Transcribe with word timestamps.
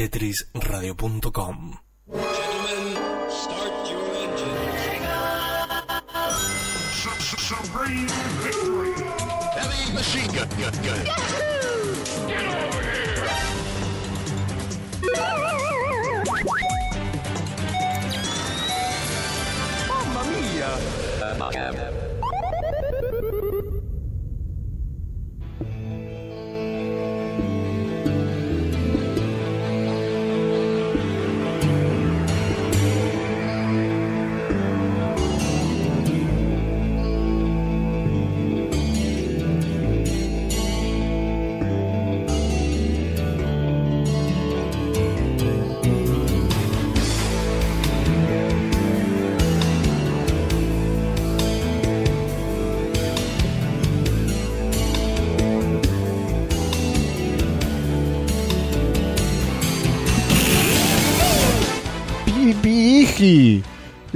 tetrisradio.com. 0.00 1.78
Gentlemen, 2.08 2.96
start 3.28 3.90
your 3.90 4.04
engines. 4.16 4.80
Heavy 9.56 9.92
machine 9.92 10.32
gun, 10.32 10.48
gun, 10.58 10.72
gun. 10.82 11.59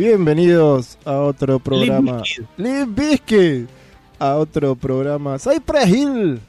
Bienvenidos 0.07 0.99
a 1.07 1.17
otro 1.21 1.59
programa. 1.59 2.23
Limp 2.59 2.99
Bizkit. 2.99 3.71
A 4.19 4.37
otro 4.37 4.77
programa. 4.77 5.39
Cypress 5.39 5.89
Hill. 5.89 6.41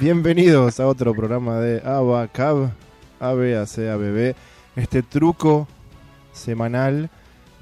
Bienvenidos 0.00 0.80
a 0.80 0.88
otro 0.88 1.14
programa 1.14 1.60
de 1.60 1.80
Abacab. 1.88 2.72
ABACABB. 3.20 4.34
Este 4.74 5.04
truco 5.04 5.68
semanal 6.32 7.10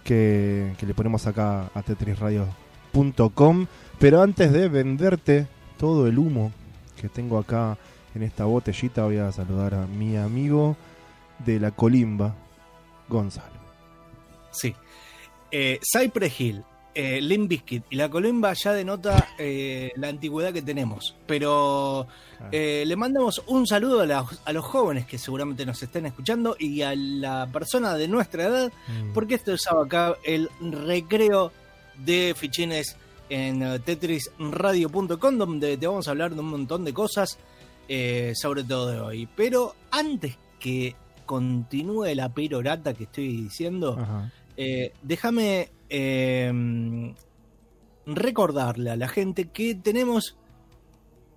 que, 0.02 0.72
que 0.78 0.86
le 0.86 0.94
ponemos 0.94 1.26
acá 1.26 1.70
a 1.74 1.82
tetrisradio.com. 1.82 3.66
Pero 3.98 4.22
antes 4.22 4.50
de 4.50 4.70
venderte 4.70 5.46
todo 5.76 6.06
el 6.06 6.18
humo 6.18 6.52
que 6.98 7.10
tengo 7.10 7.36
acá 7.36 7.76
en 8.14 8.22
esta 8.22 8.46
botellita, 8.46 9.04
voy 9.04 9.18
a 9.18 9.30
saludar 9.30 9.74
a 9.74 9.86
mi 9.86 10.16
amigo 10.16 10.74
de 11.44 11.60
la 11.60 11.70
colimba, 11.70 12.34
Gonzalo. 13.10 13.53
Sí. 14.54 14.74
Eh, 15.50 15.78
Cypress 15.82 16.40
Hill, 16.40 16.62
eh, 16.94 17.20
Limp 17.20 17.48
Bizkit 17.48 17.84
y 17.90 17.96
la 17.96 18.08
Colimba 18.08 18.52
ya 18.54 18.72
denota 18.72 19.28
eh, 19.38 19.92
la 19.96 20.08
antigüedad 20.08 20.52
que 20.52 20.62
tenemos. 20.62 21.14
Pero 21.26 22.06
eh, 22.52 22.84
le 22.86 22.96
mandamos 22.96 23.42
un 23.46 23.66
saludo 23.66 24.00
a, 24.00 24.06
la- 24.06 24.26
a 24.44 24.52
los 24.52 24.64
jóvenes 24.64 25.06
que 25.06 25.18
seguramente 25.18 25.64
nos 25.66 25.82
estén 25.82 26.06
escuchando 26.06 26.56
y 26.58 26.82
a 26.82 26.94
la 26.96 27.48
persona 27.52 27.94
de 27.94 28.08
nuestra 28.08 28.44
edad, 28.44 28.72
Mm. 28.88 29.12
porque 29.12 29.34
esto 29.34 29.52
es 29.54 29.66
acá 29.66 30.16
el 30.24 30.48
recreo 30.60 31.52
de 31.98 32.34
fichines 32.36 32.96
en 33.28 33.62
eh, 33.62 33.78
tetrisradio.com, 33.78 35.38
donde 35.38 35.76
te 35.76 35.86
vamos 35.86 36.06
a 36.08 36.10
hablar 36.10 36.34
de 36.34 36.40
un 36.40 36.50
montón 36.50 36.84
de 36.84 36.92
cosas, 36.92 37.38
eh, 37.88 38.32
sobre 38.34 38.64
todo 38.64 38.88
de 38.88 39.00
hoy. 39.00 39.28
Pero 39.36 39.74
antes 39.90 40.36
que 40.60 40.94
continúe 41.26 42.14
la 42.14 42.28
perorata 42.28 42.94
que 42.94 43.04
estoy 43.04 43.28
diciendo, 43.44 43.96
Ajá. 43.98 44.30
Eh, 44.56 44.92
déjame 45.02 45.70
eh, 45.88 46.52
recordarle 48.06 48.90
a 48.90 48.96
la 48.96 49.08
gente 49.08 49.46
que 49.46 49.74
tenemos 49.74 50.36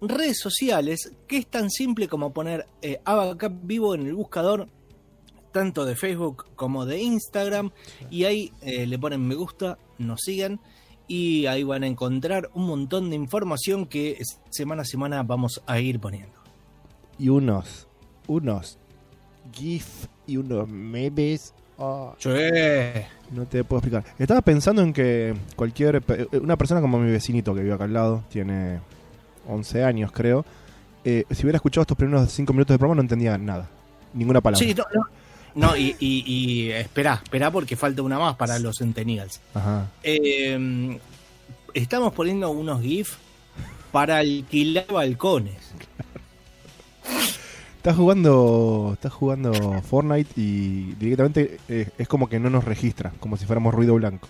redes 0.01 0.39
sociales 0.39 1.11
que 1.27 1.37
es 1.37 1.47
tan 1.47 1.69
simple 1.69 2.07
como 2.07 2.33
poner 2.33 2.67
eh, 2.81 2.99
Abacap 3.03 3.53
vivo 3.63 3.95
en 3.95 4.05
el 4.05 4.13
buscador 4.13 4.67
tanto 5.51 5.85
de 5.85 5.95
Facebook 5.95 6.45
como 6.55 6.85
de 6.85 7.01
Instagram 7.01 7.71
y 8.11 8.25
ahí 8.25 8.51
eh, 8.61 8.85
le 8.85 8.99
ponen 8.99 9.27
me 9.27 9.35
gusta, 9.35 9.79
nos 9.97 10.19
siguen 10.21 10.59
y 11.07 11.45
ahí 11.45 11.63
van 11.63 11.83
a 11.83 11.87
encontrar 11.87 12.49
un 12.53 12.67
montón 12.67 13.09
de 13.09 13.15
información 13.15 13.85
que 13.85 14.19
semana 14.49 14.81
a 14.83 14.85
semana 14.85 15.23
vamos 15.23 15.63
a 15.65 15.79
ir 15.79 15.99
poniendo. 15.99 16.37
Y 17.17 17.29
unos, 17.29 17.87
unos 18.27 18.77
GIF 19.53 20.07
y 20.27 20.37
unos 20.37 20.67
memes. 20.67 21.53
Ah, 21.79 22.13
no 23.31 23.45
te 23.45 23.63
puedo 23.63 23.79
explicar. 23.79 24.03
Estaba 24.19 24.41
pensando 24.41 24.81
en 24.81 24.93
que 24.93 25.33
cualquier. 25.55 26.01
pe- 26.01 26.27
Una 26.41 26.55
persona 26.57 26.81
como 26.81 26.97
mi 26.99 27.11
vecinito 27.11 27.53
que 27.53 27.61
vive 27.61 27.73
acá 27.73 27.83
al 27.85 27.93
lado, 27.93 28.23
tiene 28.29 28.79
11 29.47 29.83
años, 29.83 30.11
creo. 30.11 30.45
eh, 31.03 31.23
si 31.31 31.43
hubiera 31.43 31.57
escuchado 31.57 31.83
estos 31.83 31.97
primeros 31.97 32.29
5 32.31 32.51
minutos 32.53 32.73
de 32.73 32.79
programa, 32.79 32.95
no 32.95 33.01
entendía 33.01 33.37
nada. 33.37 33.69
Ninguna 34.13 34.41
palabra. 34.41 34.65
Sí, 34.65 34.73
no, 34.73 34.83
no. 34.93 35.07
No, 35.55 35.75
y, 35.75 35.95
y, 35.99 36.23
y 36.27 36.71
espera, 36.71 37.19
espera 37.23 37.49
porque 37.49 37.75
falta 37.75 38.01
una 38.03 38.19
más 38.19 38.35
para 38.35 38.59
los 38.59 38.77
centennials. 38.77 39.39
Ajá. 39.55 39.87
Eh, 40.03 40.99
estamos 41.73 42.13
poniendo 42.13 42.49
unos 42.51 42.81
GIF 42.81 43.15
para 43.91 44.17
alquilar 44.17 44.85
balcones. 44.91 45.55
Estás 47.77 47.95
jugando, 47.95 48.91
estás 48.93 49.13
jugando 49.13 49.53
Fortnite 49.83 50.29
y 50.35 50.93
directamente 50.95 51.59
eh, 51.69 51.89
es 51.97 52.07
como 52.07 52.27
que 52.27 52.39
no 52.39 52.49
nos 52.49 52.65
registra, 52.65 53.13
como 53.19 53.37
si 53.37 53.45
fuéramos 53.45 53.73
ruido 53.73 53.95
blanco. 53.95 54.27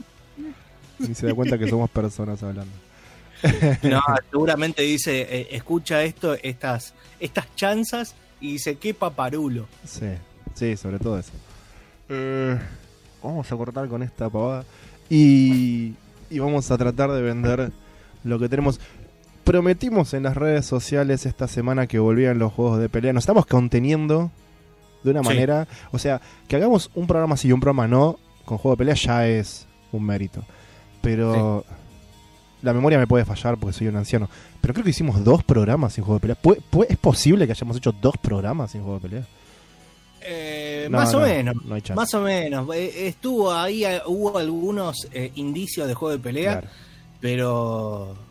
Y 0.99 1.15
se 1.15 1.27
da 1.27 1.33
cuenta 1.33 1.57
que 1.57 1.67
somos 1.67 1.89
personas 1.89 2.41
hablando. 2.43 2.73
No, 3.83 4.01
seguramente 4.31 4.81
dice, 4.81 5.21
eh, 5.21 5.47
escucha 5.51 6.03
esto, 6.03 6.33
estas, 6.41 6.95
estas 7.19 7.45
chanzas 7.55 8.15
y 8.41 8.53
dice, 8.53 8.77
qué 8.77 8.93
paparulo. 8.93 9.67
Sí, 9.85 10.07
sí, 10.55 10.75
sobre 10.75 10.99
todo 10.99 11.19
eso. 11.19 11.31
Eh, 12.09 12.57
vamos 13.23 13.51
a 13.51 13.55
cortar 13.55 13.87
con 13.87 14.01
esta 14.01 14.29
pavada. 14.29 14.65
Y, 15.09 15.93
y 16.29 16.39
vamos 16.39 16.69
a 16.71 16.77
tratar 16.77 17.11
de 17.11 17.21
vender 17.21 17.71
lo 18.23 18.39
que 18.39 18.49
tenemos. 18.49 18.79
Prometimos 19.47 20.13
en 20.13 20.23
las 20.23 20.35
redes 20.35 20.65
sociales 20.65 21.25
esta 21.25 21.47
semana 21.47 21.87
que 21.87 21.99
volvían 21.99 22.37
los 22.37 22.51
juegos 22.51 22.79
de 22.79 22.89
pelea. 22.89 23.13
Nos 23.13 23.23
estamos 23.23 23.45
conteniendo 23.45 24.29
de 25.03 25.11
una 25.11 25.21
Sí. 25.23 25.27
manera. 25.29 25.67
O 25.91 25.97
sea, 25.99 26.19
que 26.49 26.57
hagamos 26.57 26.91
un 26.95 27.07
programa 27.07 27.37
sí 27.37 27.47
y 27.47 27.51
un 27.53 27.61
programa 27.61 27.87
no 27.87 28.19
con 28.43 28.57
juego 28.57 28.75
de 28.75 28.79
pelea 28.79 28.95
ya 28.95 29.25
es 29.27 29.65
un 29.93 30.03
mérito. 30.05 30.43
Pero 31.01 31.63
la 32.61 32.73
memoria 32.73 32.99
me 32.99 33.07
puede 33.07 33.23
fallar 33.23 33.57
porque 33.57 33.71
soy 33.77 33.87
un 33.87 33.95
anciano. 33.95 34.29
Pero 34.59 34.73
creo 34.73 34.83
que 34.83 34.89
hicimos 34.89 35.23
dos 35.23 35.43
programas 35.45 35.93
sin 35.93 36.03
juego 36.03 36.15
de 36.15 36.21
pelea. 36.21 36.35
¿Puede- 36.35 36.59
puede- 36.69 36.91
¿Es 36.91 36.99
posible 36.99 37.45
que 37.45 37.53
hayamos 37.53 37.77
hecho 37.77 37.93
dos 37.93 38.15
programas 38.21 38.71
sin 38.71 38.81
juego 38.81 38.99
de 38.99 39.07
pelea? 39.09 39.27
Eh, 40.29 40.87
No, 40.91 40.97
más 40.97 41.13
no, 41.13 41.19
o 41.19 41.21
menos. 41.21 41.55
no 41.63 41.75
hay 41.75 41.81
chance. 41.81 41.95
Más 41.95 42.13
o 42.13 42.19
menos. 42.21 42.67
Estuvo 42.75 43.53
ahí, 43.53 43.85
eh, 43.85 44.01
hubo 44.07 44.37
algunos 44.37 45.07
eh, 45.13 45.31
indicios 45.35 45.87
de 45.87 45.93
juego 45.93 46.11
de 46.17 46.19
pelea, 46.21 46.51
Claro. 46.59 46.67
pero 47.21 48.26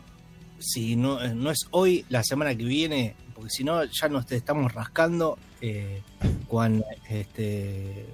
si 0.59 0.95
no, 0.95 1.21
eh, 1.21 1.33
no 1.35 1.51
es 1.51 1.67
hoy, 1.71 2.05
la 2.09 2.23
semana 2.23 2.55
que 2.55 2.63
viene, 2.63 3.15
porque 3.35 3.49
si 3.49 3.63
no 3.63 3.83
ya 3.83 4.09
nos 4.09 4.31
estamos 4.31 4.73
rascando 4.73 5.37
eh, 5.61 6.01
con 6.47 6.83
este 7.09 8.05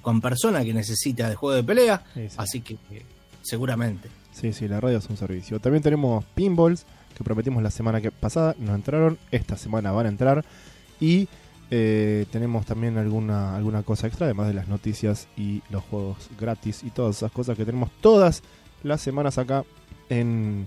con 0.00 0.20
persona 0.20 0.64
que 0.64 0.74
necesita 0.74 1.28
de 1.28 1.36
juego 1.36 1.54
de 1.56 1.62
pelea, 1.62 2.04
Sí, 2.14 2.28
sí. 2.28 2.34
así 2.36 2.60
que 2.60 2.74
eh, 2.90 3.02
seguramente. 3.42 4.08
Sí, 4.32 4.52
sí, 4.52 4.66
la 4.66 4.80
radio 4.80 4.98
es 4.98 5.08
un 5.08 5.16
servicio. 5.16 5.60
También 5.60 5.82
tenemos 5.82 6.24
pinballs 6.34 6.84
que 7.16 7.22
prometimos 7.22 7.62
la 7.62 7.70
semana 7.70 8.00
que 8.00 8.10
pasada, 8.10 8.56
no 8.58 8.74
entraron, 8.74 9.18
esta 9.30 9.56
semana 9.56 9.92
van 9.92 10.06
a 10.06 10.08
entrar. 10.08 10.44
Y 11.00 11.28
eh, 11.70 12.26
tenemos 12.32 12.66
también 12.66 12.98
alguna, 12.98 13.54
alguna 13.54 13.82
cosa 13.82 14.06
extra, 14.06 14.26
además 14.26 14.48
de 14.48 14.54
las 14.54 14.68
noticias 14.68 15.28
y 15.36 15.62
los 15.70 15.84
juegos 15.84 16.28
gratis 16.38 16.82
y 16.82 16.90
todas 16.90 17.16
esas 17.16 17.30
cosas 17.30 17.56
que 17.56 17.64
tenemos 17.64 17.90
todas 18.00 18.42
las 18.82 19.00
semanas 19.00 19.38
acá 19.38 19.64
en 20.08 20.66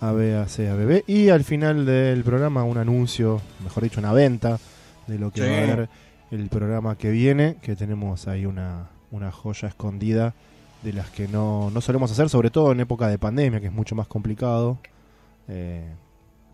ABAC 0.00 1.04
Y 1.06 1.28
al 1.30 1.44
final 1.44 1.86
del 1.86 2.22
programa 2.24 2.64
un 2.64 2.78
anuncio, 2.78 3.40
mejor 3.62 3.82
dicho, 3.84 4.00
una 4.00 4.12
venta 4.12 4.58
de 5.06 5.18
lo 5.18 5.30
que 5.30 5.40
Sí. 5.42 5.48
va 5.48 5.54
a 5.54 5.62
haber 5.62 5.88
el 6.30 6.48
programa 6.48 6.96
que 6.96 7.10
viene, 7.10 7.56
que 7.62 7.76
tenemos 7.76 8.26
ahí 8.28 8.46
una, 8.46 8.88
una 9.10 9.30
joya 9.30 9.68
escondida 9.68 10.34
de 10.82 10.92
las 10.92 11.08
que 11.10 11.28
no, 11.28 11.70
no 11.70 11.80
solemos 11.80 12.10
hacer, 12.10 12.28
sobre 12.28 12.50
todo 12.50 12.72
en 12.72 12.80
época 12.80 13.08
de 13.08 13.18
pandemia, 13.18 13.60
que 13.60 13.66
es 13.68 13.72
mucho 13.72 13.94
más 13.94 14.06
complicado. 14.06 14.78
Eh, 15.48 15.86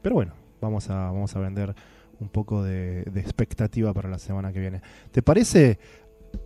pero 0.03 0.15
bueno, 0.17 0.33
vamos 0.61 0.89
a, 0.91 0.95
vamos 1.07 1.35
a 1.35 1.41
vender 1.41 1.75
un 2.21 2.29
poco 2.29 2.63
de, 2.63 3.03
de 3.05 3.21
expectativa 3.21 3.93
para 3.95 4.09
la 4.09 4.19
semana 4.19 4.53
que 4.53 4.61
viene. 4.61 4.83
¿Te 5.11 5.23
parece 5.23 5.79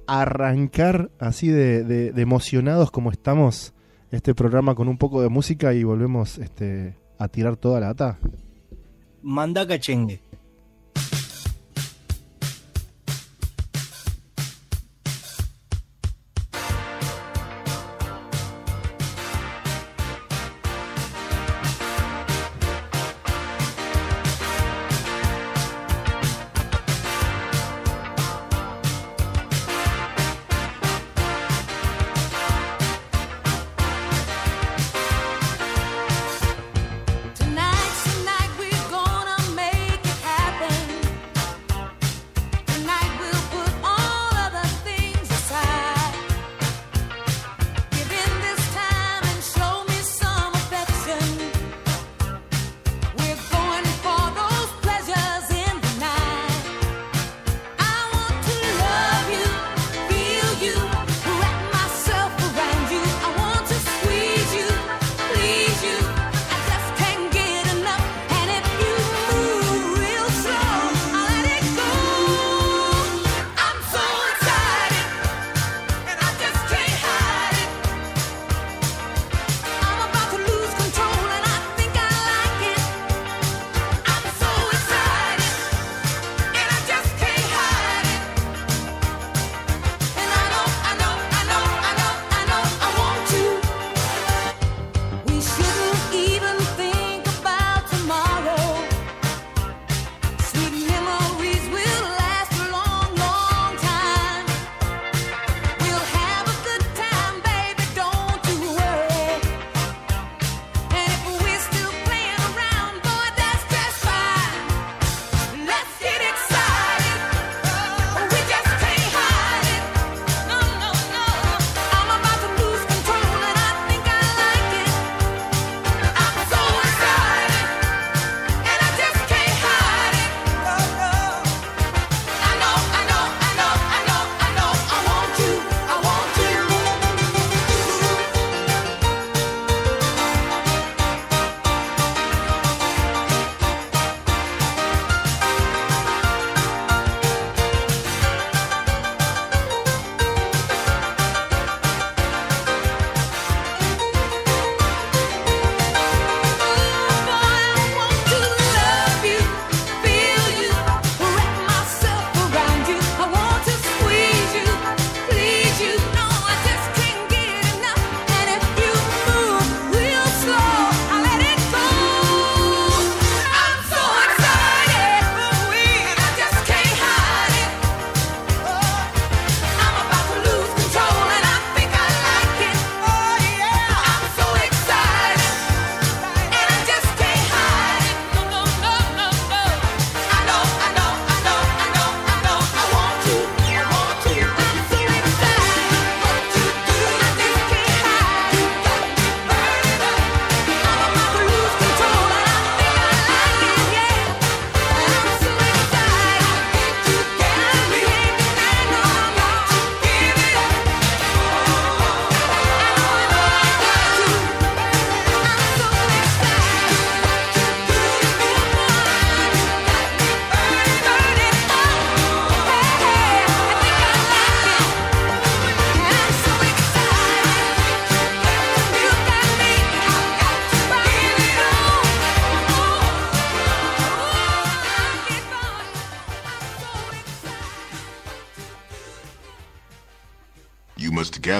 arrancar 0.07 1.11
así 1.19 1.49
de, 1.49 1.85
de- 1.85 2.13
de 2.13 2.23
emocionados 2.23 2.91
como 2.91 3.11
estamos 3.11 3.73
este 4.15 4.35
programa 4.35 4.75
con 4.75 4.89
un 4.89 4.97
poco 4.97 5.23
de 5.23 5.29
música 5.29 5.75
y 5.75 5.83
volvemos 5.83 6.39
este, 6.39 6.97
a 7.19 7.29
tirar 7.29 7.57
toda 7.57 7.81
la 7.81 7.87
data? 7.89 8.19
Manda 9.23 9.67
cachengue. 9.67 10.21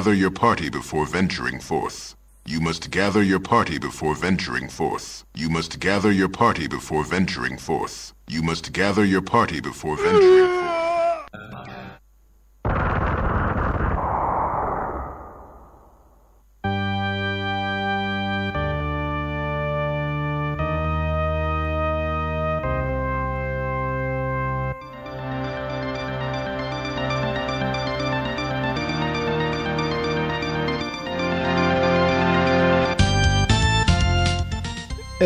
Gather 0.05 0.15
your 0.15 0.31
party 0.31 0.69
before 0.69 1.07
venturing 1.07 1.59
forth. 1.59 2.15
You 2.45 2.61
must 2.61 2.91
gather 2.91 3.23
your 3.23 3.41
party 3.41 3.79
before 3.79 4.15
venturing 4.15 4.69
forth. 4.69 5.25
You 5.35 5.49
must 5.49 5.81
gather 5.81 6.13
your 6.13 6.29
party 6.29 6.67
before 6.67 7.05
venturing 7.05 7.57
forth. 7.57 8.13
You 8.29 8.43
must 8.43 8.75
gather 8.75 9.03
your 9.07 9.23
party 9.23 9.61
before 9.61 9.97
venturing 9.97 10.51
forth. 10.51 10.64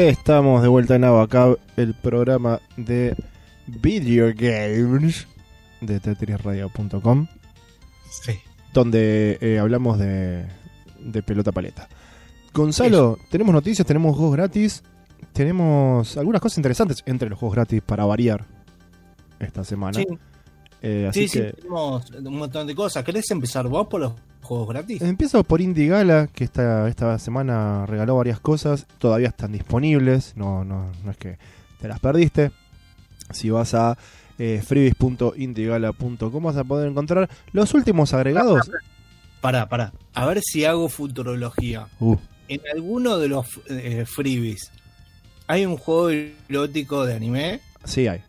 Estamos 0.09 0.63
de 0.63 0.69
vuelta 0.69 0.95
en 0.95 1.05
Abacab, 1.05 1.59
el 1.77 1.93
programa 1.93 2.61
de 2.79 3.15
video 3.67 4.33
games 4.35 5.27
de 5.83 6.01
tetrisradio.com, 6.01 7.27
Sí. 8.11 8.33
donde 8.73 9.37
eh, 9.43 9.59
hablamos 9.59 9.99
de, 9.99 10.47
de 10.99 11.23
pelota 11.23 11.53
paleta. 11.53 11.91
Gonzalo, 12.55 13.19
tenemos 13.31 13.53
noticias, 13.53 13.87
tenemos 13.87 14.17
juegos 14.17 14.35
gratis, 14.35 14.83
tenemos 15.35 16.17
algunas 16.17 16.41
cosas 16.41 16.57
interesantes 16.57 17.03
entre 17.05 17.29
los 17.29 17.39
juegos 17.39 17.57
gratis 17.57 17.83
para 17.83 18.07
variar 18.07 18.47
esta 19.41 19.63
semana. 19.63 19.99
Sí, 19.99 20.07
Eh, 20.83 21.07
así 21.09 21.29
sí, 21.29 21.39
sí, 21.41 21.53
tenemos 21.57 22.11
un 22.11 22.37
montón 22.39 22.67
de 22.67 22.75
cosas. 22.75 23.05
¿Querés 23.05 23.31
empezar 23.31 23.67
vos 23.69 23.87
por 23.89 24.01
los 24.01 24.13
juegos 24.43 24.69
gratis? 24.69 25.03
empiezo 25.03 25.43
por 25.45 25.61
Indie 25.61 25.89
Gala, 25.89 26.29
que 26.33 26.45
esta, 26.45 26.89
esta 26.89 27.19
semana 27.19 27.85
regaló 27.87 28.17
varias 28.17 28.41
cosas, 28.41 28.87
todavía 28.99 29.29
están 29.29 29.53
disponibles, 29.53 30.35
no, 30.37 30.65
no, 30.65 30.91
no 31.05 31.11
es 31.11 31.17
que 31.17 31.39
te 31.81 31.89
las 31.89 32.01
perdiste. 32.01 32.51
Si 33.31 33.51
vas 33.51 33.75
a 33.75 33.99
eh, 34.39 34.63
freebies.indiegala.com 34.65 36.43
vas 36.45 36.57
a 36.57 36.65
poder 36.65 36.89
encontrar 36.89 37.29
los 37.53 37.75
últimos 37.75 38.15
agregados. 38.15 38.71
Pará, 39.41 39.69
pará. 39.69 39.93
A 40.15 40.27
ver 40.27 40.41
si 40.43 40.65
hago 40.65 40.89
futurología. 40.89 41.89
Uh, 42.01 42.17
En 42.49 42.61
alguno 42.75 43.19
de 43.19 43.29
los 43.29 43.47
eh, 43.69 44.05
freebies 44.07 44.71
hay 45.47 45.67
un 45.67 45.77
juego 45.77 46.11
erótico 46.11 47.05
de 47.05 47.15
anime. 47.15 47.61
sí 47.85 48.07
hay. 48.07 48.23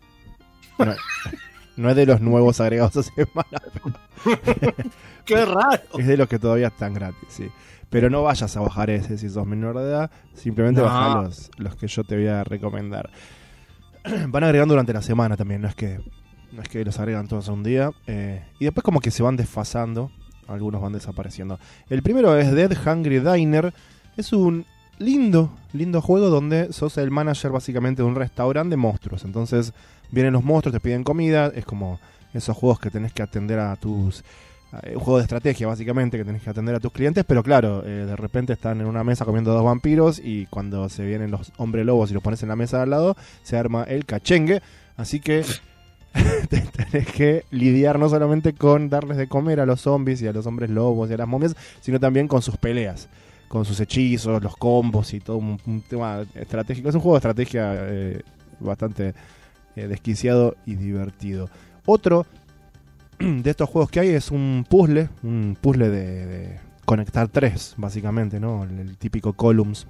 No, 0.78 0.86
no 1.80 1.90
es 1.90 1.96
de 1.96 2.06
los 2.06 2.22
nuevos 2.22 2.60
agregados 2.62 2.96
esta 2.96 3.14
semana, 3.26 3.60
¡Qué 5.26 5.46
raro! 5.46 5.82
es 5.98 6.08
de 6.08 6.18
los 6.18 6.28
que 6.28 6.40
todavía 6.40 6.68
están 6.68 6.94
gratis, 6.94 7.18
sí. 7.30 7.50
Pero 7.90 8.10
no 8.10 8.22
vayas 8.24 8.56
a 8.56 8.60
bajar 8.62 8.90
ese 8.90 9.18
si 9.18 9.30
sos 9.30 9.48
menor 9.48 9.78
de 9.78 9.84
edad, 9.84 10.12
simplemente 10.34 10.82
No. 10.82 10.88
baja 10.88 11.10
los, 11.10 11.50
los 11.58 11.76
que 11.76 11.88
yo 11.88 12.04
te 12.04 12.16
voy 12.16 12.28
a 12.28 12.44
recomendar. 12.44 13.10
Van 14.28 14.44
agregando 14.44 14.74
durante 14.74 14.94
la 14.94 15.02
semana 15.02 15.36
también, 15.36 15.62
no 15.62 15.68
es 15.68 15.76
que 15.76 16.00
no 16.52 16.62
es 16.64 16.70
que 16.70 16.84
los 16.84 16.98
agregan 17.00 17.28
todos 17.28 17.48
a 17.50 17.52
un 17.52 17.64
día. 17.64 17.92
eh, 18.08 18.44
y 18.60 18.66
después 18.66 18.84
como 18.84 19.00
que 19.02 19.12
se 19.12 19.22
van 19.22 19.36
desfasando, 19.36 20.12
algunos 20.48 20.82
van 20.82 20.94
desapareciendo. 20.94 21.60
El 21.90 22.02
primero 22.02 22.36
es 22.38 22.52
Dead 22.52 22.72
Hungry 22.86 23.20
Diner, 23.20 23.72
es 24.18 24.34
un 24.34 24.66
lindo, 24.98 25.52
lindo 25.74 26.02
juego 26.02 26.30
donde 26.30 26.74
sos 26.74 26.98
el 26.98 27.12
manager 27.12 27.52
básicamente 27.52 28.02
de 28.02 28.08
un 28.08 28.16
restaurante 28.16 28.72
de 28.72 28.78
monstruos. 28.78 29.26
Entonces 29.26 29.74
vienen 30.12 30.34
los 30.34 30.44
monstruos, 30.44 30.74
te 30.74 30.80
piden 30.80 31.04
comida, 31.04 31.52
es 31.56 31.66
como 31.66 32.00
esos 32.34 32.56
juegos 32.56 32.80
que 32.80 32.90
tenés 32.92 33.14
que 33.14 33.24
atender 33.24 33.60
a 33.60 33.76
tus... 33.76 34.24
eh, 34.84 34.94
Un 34.96 35.00
juego 35.02 35.18
de 35.18 35.24
estrategia 35.24 35.68
básicamente 35.68 36.18
que 36.18 36.26
tenés 36.26 36.44
que 36.44 36.50
atender 36.50 36.76
a 36.76 36.80
tus 36.80 36.92
clientes, 36.92 37.26
pero 37.28 37.42
claro, 37.44 37.84
eh, 37.86 38.06
de 38.06 38.16
repente 38.16 38.54
están 38.54 38.82
en 38.82 38.88
una 38.88 39.04
mesa 39.04 39.26
comiendo 39.26 39.52
dos 39.54 39.64
vampiros 39.64 40.20
y 40.24 40.46
cuando 40.48 40.90
se 40.90 41.06
vienen 41.06 41.32
los 41.32 41.52
hombres 41.58 41.86
lobos 41.86 42.12
y 42.12 42.14
los 42.14 42.24
pones 42.24 42.44
en 42.44 42.50
la 42.50 42.56
mesa 42.56 42.78
de 42.78 42.84
al 42.84 42.90
lado, 42.92 43.16
se 43.44 43.58
arma 43.58 43.84
el 43.84 44.06
cachengue. 44.06 44.62
Así 44.98 45.20
que 45.22 45.44
te- 46.50 46.62
tenés 46.62 47.08
que 47.12 47.46
lidiar 47.52 48.00
no 48.00 48.10
solamente 48.10 48.54
con 48.54 48.90
darles 48.90 49.18
de 49.18 49.28
comer 49.28 49.60
a 49.60 49.66
los 49.66 49.82
zombies 49.82 50.22
y 50.22 50.28
a 50.28 50.34
los 50.34 50.46
hombres 50.46 50.70
lobos 50.70 51.10
y 51.10 51.14
a 51.14 51.18
las 51.18 51.28
momias, 51.28 51.56
sino 51.82 52.00
también 52.00 52.28
con 52.28 52.42
sus 52.42 52.58
peleas, 52.58 53.10
con 53.48 53.66
sus 53.66 53.80
hechizos, 53.80 54.42
los 54.44 54.56
combos 54.58 55.14
y 55.14 55.20
todo 55.20 55.38
un, 55.38 55.60
un 55.66 55.82
tema 55.82 56.24
estratégico. 56.36 56.90
Es 56.90 56.96
un 56.96 57.02
juego 57.02 57.16
de 57.16 57.20
estrategia 57.20 57.74
eh, 57.76 58.22
bastante 58.60 59.14
eh, 59.84 59.88
desquiciado 59.88 60.56
y 60.66 60.76
divertido. 60.76 61.50
Otro 61.86 62.26
de 63.20 63.50
estos 63.50 63.70
juegos 63.70 63.90
que 63.92 64.00
hay 64.00 64.10
es 64.10 64.32
un 64.32 64.66
puzzle, 64.70 65.10
un 65.24 65.58
puzzle 65.60 65.90
de, 65.90 66.26
de 66.26 66.60
conectar 66.86 67.28
tres, 67.28 67.74
básicamente, 67.78 68.40
¿no? 68.40 68.64
El, 68.64 68.80
el 68.80 68.98
típico 68.98 69.34
Columns, 69.34 69.88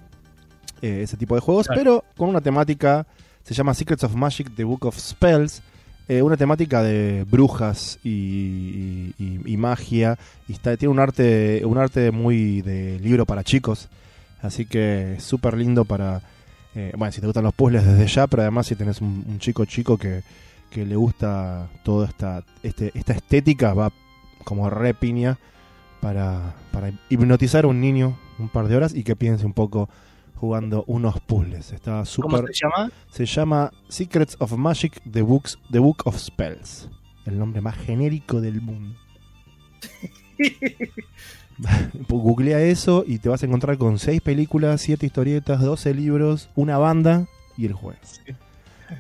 eh, 0.82 1.02
ese 1.04 1.18
tipo 1.18 1.36
de 1.36 1.42
juegos, 1.42 1.68
Claro. 1.68 1.80
pero 1.82 2.04
con 2.18 2.30
una 2.30 2.42
temática, 2.42 3.06
se 3.44 3.54
llama 3.54 3.74
Secrets 3.74 4.04
of 4.04 4.16
Magic, 4.16 4.54
The 4.56 4.64
Book 4.64 4.86
of 4.86 4.98
Spells, 4.98 5.62
eh, 6.08 6.22
una 6.24 6.38
temática 6.38 6.82
de 6.82 7.24
brujas 7.30 8.00
y, 8.04 8.10
y- 8.10 9.14
y- 9.20 9.42
y 9.54 9.58
magia, 9.58 10.18
y 10.48 10.54
está, 10.54 10.76
tiene 10.76 10.92
un 10.92 11.00
arte, 11.00 11.62
un 11.66 11.78
arte 11.78 12.10
muy 12.12 12.62
de 12.64 13.00
libro 13.00 13.26
para 13.28 13.44
chicos, 13.44 13.90
así 14.42 14.66
que 14.66 15.18
súper 15.20 15.56
lindo 15.56 15.86
para, 15.86 16.22
eh, 16.76 16.94
bueno, 16.98 17.12
si 17.12 17.20
te 17.20 17.28
gustan 17.28 17.44
los 17.44 17.54
puzzles 17.54 17.86
desde 17.86 18.08
ya, 18.08 18.28
pero 18.28 18.44
además 18.44 18.68
si 18.68 18.76
tenés 18.76 19.02
un, 19.02 19.24
un 19.28 19.40
chico 19.40 19.66
chico 19.66 19.98
que, 19.98 20.24
que 20.70 20.86
le 20.86 20.96
gusta 20.96 21.70
toda 21.84 22.08
esta, 22.08 22.44
este, 22.64 22.92
esta 22.94 23.14
estética, 23.14 23.74
va 23.74 23.92
como 24.44 24.70
re 24.70 24.94
piña 24.94 25.38
para, 26.02 26.56
para 26.72 26.92
hipnotizar 27.10 27.66
a 27.66 27.68
un 27.68 27.82
niño 27.82 28.18
un 28.38 28.50
par 28.50 28.68
de 28.68 28.76
horas 28.78 28.96
y 28.96 29.04
que 29.04 29.16
piense 29.16 29.46
un 29.46 29.54
poco 29.54 29.90
jugando 30.36 30.84
unos 30.88 31.20
puzzles. 31.20 31.74
Está 31.74 31.92
¿Cómo 31.92 32.06
súper... 32.06 32.46
se 32.54 32.66
llama? 32.66 32.92
Se 33.10 33.26
llama 33.26 33.72
Secrets 33.90 34.38
of 34.40 34.54
Magic, 34.54 35.02
The, 35.10 35.22
Books, 35.22 35.60
The 35.72 35.80
Book 35.80 36.04
of 36.06 36.18
Spells. 36.18 36.90
El 37.26 37.38
nombre 37.38 37.62
más 37.62 37.78
genérico 37.78 38.40
del 38.40 38.62
mundo. 38.62 38.96
Googlea 42.10 42.62
eso 42.62 43.04
y 43.06 43.20
te 43.20 43.30
vas 43.30 43.44
a 43.44 43.46
encontrar 43.46 43.78
con 43.78 44.00
6 44.00 44.22
películas, 44.22 44.82
7 44.82 45.06
historietas, 45.06 45.62
12 45.62 45.94
libros, 45.94 46.50
una 46.56 46.78
banda 46.78 47.28
y 47.58 47.66
el 47.66 47.74
juego. 47.74 48.00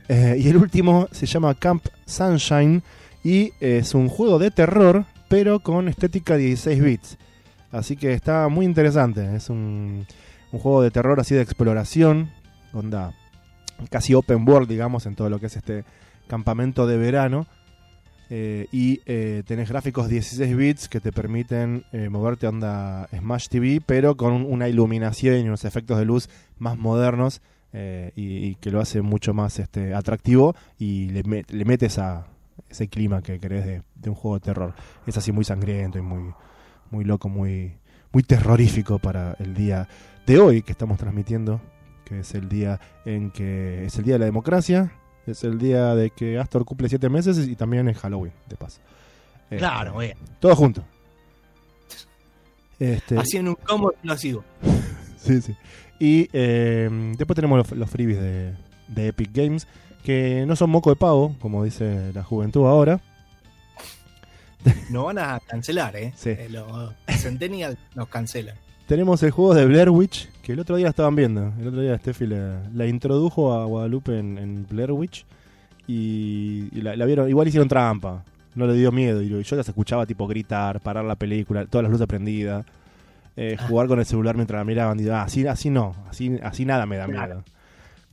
Eh, 0.07 0.37
y 0.39 0.49
el 0.49 0.57
último 0.57 1.07
se 1.11 1.25
llama 1.25 1.55
Camp 1.55 1.85
Sunshine 2.05 2.83
y 3.23 3.53
es 3.59 3.95
un 3.95 4.07
juego 4.09 4.39
de 4.39 4.51
terror, 4.51 5.05
pero 5.27 5.59
con 5.59 5.87
estética 5.87 6.37
16 6.37 6.83
bits. 6.83 7.17
Así 7.71 7.95
que 7.95 8.13
está 8.13 8.47
muy 8.49 8.65
interesante. 8.65 9.35
Es 9.35 9.49
un, 9.49 10.05
un 10.51 10.59
juego 10.59 10.81
de 10.81 10.91
terror 10.91 11.19
así 11.19 11.35
de 11.35 11.41
exploración, 11.41 12.31
onda 12.73 13.13
casi 13.89 14.13
open 14.13 14.47
world, 14.47 14.67
digamos, 14.67 15.05
en 15.05 15.15
todo 15.15 15.29
lo 15.29 15.39
que 15.39 15.47
es 15.47 15.55
este 15.55 15.85
campamento 16.27 16.87
de 16.87 16.97
verano. 16.97 17.47
Eh, 18.31 18.67
y 18.71 19.01
eh, 19.07 19.41
tenés 19.47 19.69
gráficos 19.69 20.07
16 20.07 20.55
bits 20.55 20.87
que 20.87 20.99
te 20.99 21.11
permiten 21.11 21.83
eh, 21.91 22.09
moverte 22.09 22.45
onda 22.45 23.07
Smash 23.11 23.47
TV, 23.47 23.81
pero 23.83 24.15
con 24.17 24.33
una 24.45 24.67
iluminación 24.69 25.37
y 25.39 25.43
unos 25.47 25.65
efectos 25.65 25.97
de 25.97 26.05
luz 26.05 26.29
más 26.59 26.77
modernos 26.77 27.41
eh, 27.73 28.11
y, 28.15 28.45
y 28.45 28.55
que 28.55 28.69
lo 28.69 28.81
hace 28.81 29.01
mucho 29.01 29.33
más 29.33 29.57
este, 29.57 29.93
atractivo 29.95 30.55
y 30.77 31.09
le, 31.09 31.23
met- 31.23 31.49
le 31.49 31.65
metes 31.65 31.97
a 31.97 32.27
ese 32.69 32.87
clima 32.87 33.23
que 33.23 33.39
querés 33.39 33.65
de, 33.65 33.81
de 33.95 34.09
un 34.09 34.15
juego 34.15 34.35
de 34.37 34.41
terror. 34.45 34.75
Es 35.07 35.17
así 35.17 35.31
muy 35.31 35.43
sangriento 35.43 35.97
y 35.97 36.01
muy, 36.03 36.31
muy 36.91 37.05
loco, 37.05 37.29
muy, 37.29 37.73
muy 38.11 38.21
terrorífico 38.21 38.99
para 38.99 39.35
el 39.39 39.55
día 39.55 39.87
de 40.27 40.37
hoy 40.37 40.61
que 40.61 40.71
estamos 40.71 40.99
transmitiendo, 40.99 41.61
que 42.05 42.19
es 42.19 42.35
el 42.35 42.47
día 42.47 42.79
en 43.05 43.31
que 43.31 43.85
es 43.85 43.97
el 43.97 44.03
día 44.05 44.15
de 44.15 44.19
la 44.19 44.25
democracia, 44.25 44.91
es 45.31 45.43
el 45.43 45.57
día 45.59 45.95
de 45.95 46.09
que 46.11 46.37
Astor 46.39 46.65
cumple 46.65 46.89
siete 46.89 47.09
meses 47.09 47.37
y 47.47 47.55
también 47.55 47.87
es 47.89 47.97
Halloween, 47.97 48.33
de 48.47 48.55
paso. 48.55 48.79
Eh, 49.51 49.57
Claro, 49.57 49.97
bien. 49.97 50.17
Todo 50.39 50.55
junto. 50.55 50.83
Este, 52.79 53.17
Así 53.17 53.37
en 53.37 53.49
un 53.49 53.55
combo 53.55 53.91
explosivo. 53.91 54.43
Sí, 55.21 55.41
sí. 55.41 55.53
Y 55.99 56.29
eh, 56.31 56.89
después 57.17 57.35
tenemos 57.35 57.57
los, 57.57 57.71
los 57.77 57.89
freebies 57.89 58.21
de, 58.21 58.53
de 58.87 59.07
Epic 59.07 59.31
Games, 59.33 59.67
que 60.01 60.45
no 60.47 60.55
son 60.55 60.69
moco 60.69 60.89
de 60.89 60.95
pavo, 60.95 61.35
como 61.41 61.65
dice 61.65 62.11
la 62.13 62.23
juventud 62.23 62.65
ahora. 62.65 63.01
Nos 64.89 65.05
van 65.05 65.17
a 65.19 65.39
cancelar, 65.45 65.97
¿eh? 65.97 66.13
Sí. 66.15 66.29
Eh, 66.29 66.47
Los 66.49 66.93
Centennial 67.19 67.77
nos 67.95 68.07
cancelan. 68.07 68.55
Tenemos 68.87 69.21
el 69.23 69.31
juego 69.31 69.53
de 69.53 69.65
Blair 69.65 69.89
Witch, 69.89 70.29
que 70.49 70.53
el 70.53 70.59
otro 70.61 70.77
día 70.77 70.87
estaban 70.87 71.15
viendo. 71.15 71.53
El 71.61 71.67
otro 71.67 71.79
día 71.79 71.95
Steffi 71.99 72.25
la, 72.25 72.63
la 72.73 72.87
introdujo 72.87 73.53
a 73.53 73.65
Guadalupe 73.65 74.17
en, 74.17 74.39
en 74.39 74.65
Blair 74.67 74.91
Witch 74.91 75.23
y, 75.87 76.69
y 76.71 76.81
la, 76.81 76.95
la 76.95 77.05
vieron. 77.05 77.29
Igual 77.29 77.47
hicieron 77.47 77.67
trampa, 77.69 78.23
no 78.55 78.65
le 78.65 78.73
dio 78.73 78.91
miedo. 78.91 79.21
Y 79.21 79.29
yo 79.43 79.55
las 79.55 79.67
escuchaba 79.69 80.07
tipo 80.07 80.25
gritar, 80.25 80.79
parar 80.79 81.05
la 81.05 81.15
película, 81.15 81.67
todas 81.67 81.83
las 81.83 81.91
luces 81.91 82.07
prendidas, 82.07 82.65
eh, 83.37 83.57
Ah. 83.59 83.67
jugar 83.67 83.87
con 83.87 83.99
el 83.99 84.05
celular 84.07 84.35
mientras 84.35 84.59
la 84.59 84.63
miraban. 84.63 84.97
Digo, 84.97 85.13
ah, 85.13 85.21
así, 85.21 85.45
así 85.45 85.69
no, 85.69 85.95
así, 86.09 86.39
así 86.41 86.65
nada 86.65 86.87
me 86.87 86.97
da 86.97 87.05
Claro. 87.05 87.27
miedo. 87.27 87.43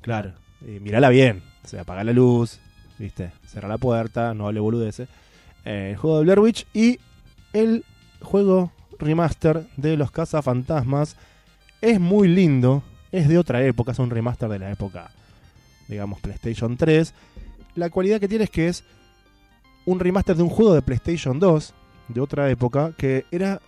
Claro, 0.02 0.32
y 0.60 0.78
mirala 0.80 1.08
bien, 1.08 1.42
o 1.64 1.68
sea, 1.68 1.80
apagar 1.82 2.04
la 2.04 2.12
luz, 2.12 2.58
¿viste? 2.98 3.30
Cerrar 3.46 3.70
la 3.70 3.78
puerta, 3.78 4.34
no 4.34 4.46
hable 4.46 4.60
boludeces. 4.60 5.08
Eh, 5.64 5.92
el 5.92 5.96
juego 5.96 6.18
de 6.18 6.24
Blair 6.24 6.40
Witch 6.40 6.66
y 6.74 7.00
el 7.54 7.82
juego 8.20 8.72
remaster 8.98 9.66
de 9.78 9.96
los 9.96 10.10
cazafantasmas. 10.10 11.16
Es 11.86 12.00
muy 12.00 12.26
lindo, 12.26 12.82
es 13.12 13.28
de 13.28 13.38
otra 13.38 13.62
época, 13.64 13.92
es 13.92 13.98
un 14.00 14.10
remaster 14.10 14.48
de 14.48 14.58
la 14.58 14.72
época, 14.72 15.10
digamos, 15.86 16.18
PlayStation 16.20 16.76
3. 16.76 17.14
La 17.76 17.90
cualidad 17.90 18.18
que 18.18 18.26
tiene 18.26 18.42
es 18.44 18.50
que 18.50 18.66
es 18.66 18.82
un 19.84 20.00
remaster 20.00 20.34
de 20.36 20.42
un 20.42 20.48
juego 20.48 20.74
de 20.74 20.82
PlayStation 20.82 21.38
2, 21.38 21.74
de 22.08 22.20
otra 22.20 22.50
época, 22.50 22.92
que 22.98 23.24
era. 23.30 23.60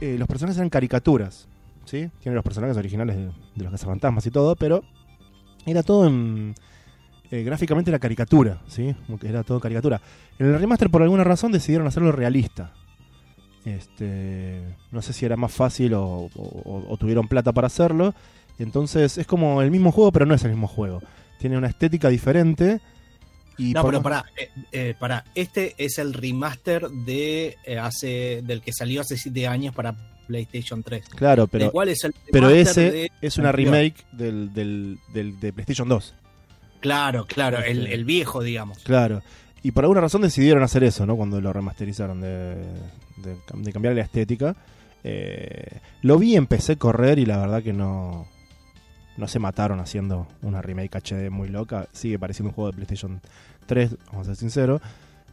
eh, 0.00 0.16
los 0.18 0.26
personajes 0.28 0.56
eran 0.56 0.70
caricaturas, 0.70 1.46
¿sí? 1.84 2.08
Tiene 2.22 2.36
los 2.36 2.44
personajes 2.44 2.78
originales 2.78 3.16
de, 3.16 3.24
de 3.26 3.64
los 3.64 3.70
cazafantasmas 3.70 4.24
y 4.24 4.30
todo, 4.30 4.56
pero 4.56 4.82
era 5.66 5.82
todo 5.82 6.06
en. 6.06 6.54
eh, 7.30 7.42
gráficamente 7.42 7.90
era 7.90 7.98
caricatura, 7.98 8.62
¿sí? 8.66 8.94
Era 9.22 9.42
todo 9.42 9.60
caricatura. 9.60 10.00
En 10.38 10.46
el 10.46 10.58
remaster, 10.58 10.88
por 10.88 11.02
alguna 11.02 11.24
razón, 11.24 11.52
decidieron 11.52 11.86
hacerlo 11.86 12.12
realista. 12.12 12.72
Este, 13.64 14.62
no 14.90 15.02
sé 15.02 15.12
si 15.12 15.24
era 15.26 15.36
más 15.36 15.52
fácil 15.52 15.94
o, 15.94 16.04
o- 16.34 16.84
o 16.88 16.96
tuvieron 16.96 17.28
plata 17.28 17.52
para 17.52 17.66
hacerlo. 17.66 18.14
Entonces 18.58 19.18
es 19.18 19.26
como 19.26 19.62
el 19.62 19.70
mismo 19.70 19.92
juego, 19.92 20.12
pero 20.12 20.26
no 20.26 20.34
es 20.34 20.42
el 20.44 20.50
mismo 20.50 20.68
juego. 20.68 21.02
Tiene 21.38 21.56
una 21.56 21.68
estética 21.68 22.08
diferente. 22.08 22.80
Y 23.58 23.72
No, 23.72 23.84
pero 23.84 24.02
pará, 24.02 24.24
eh, 24.36 24.48
eh, 24.72 24.94
pará, 24.98 25.24
este 25.34 25.74
es 25.76 25.98
el 25.98 26.14
remaster 26.14 26.88
de 26.88 27.56
eh, 27.64 27.78
hace 27.78 28.40
del 28.42 28.62
que 28.62 28.72
salió 28.72 29.02
hace 29.02 29.16
7 29.18 29.46
años 29.46 29.74
para 29.74 29.94
PlayStation 30.26 30.82
3. 30.82 31.08
Claro, 31.10 31.42
¿De 31.44 31.48
pero, 31.48 31.70
cuál 31.70 31.88
es 31.90 32.04
el 32.04 32.14
pero 32.32 32.48
ese 32.50 32.90
de- 32.90 33.12
es 33.20 33.36
una 33.36 33.52
remake 33.52 33.96
del, 34.12 34.52
del, 34.54 34.98
del- 35.12 35.38
de 35.40 35.52
PlayStation 35.52 35.88
2. 35.88 36.14
Claro, 36.80 37.26
claro, 37.26 37.58
el, 37.58 37.80
Este- 37.80 37.94
el 37.94 38.04
viejo, 38.06 38.42
digamos. 38.42 38.78
Claro. 38.78 39.22
Y 39.62 39.72
por 39.72 39.84
alguna 39.84 40.00
razón 40.00 40.22
decidieron 40.22 40.62
hacer 40.62 40.84
eso, 40.84 41.04
¿no? 41.04 41.16
Cuando 41.16 41.40
lo 41.40 41.52
remasterizaron, 41.52 42.20
de, 42.20 42.56
de, 43.16 43.72
cambiar 43.72 43.94
la 43.94 44.02
estética. 44.02 44.56
Eh, 45.04 45.80
lo 46.02 46.18
vi, 46.18 46.36
empecé 46.36 46.72
a 46.72 46.76
correr 46.76 47.18
y 47.18 47.26
la 47.26 47.38
verdad 47.38 47.62
que 47.62 47.72
no, 47.72 48.26
no 49.16 49.28
se 49.28 49.38
mataron 49.38 49.80
haciendo 49.80 50.26
una 50.42 50.62
remake 50.62 50.96
HD 50.96 51.30
muy 51.30 51.48
loca. 51.48 51.88
Sigue 51.92 52.18
pareciendo 52.18 52.50
un 52.50 52.54
juego 52.54 52.70
de 52.70 52.76
PlayStation 52.76 53.20
3, 53.66 53.96
vamos 54.06 54.26
a 54.26 54.30
ser 54.30 54.36
sinceros. 54.36 54.80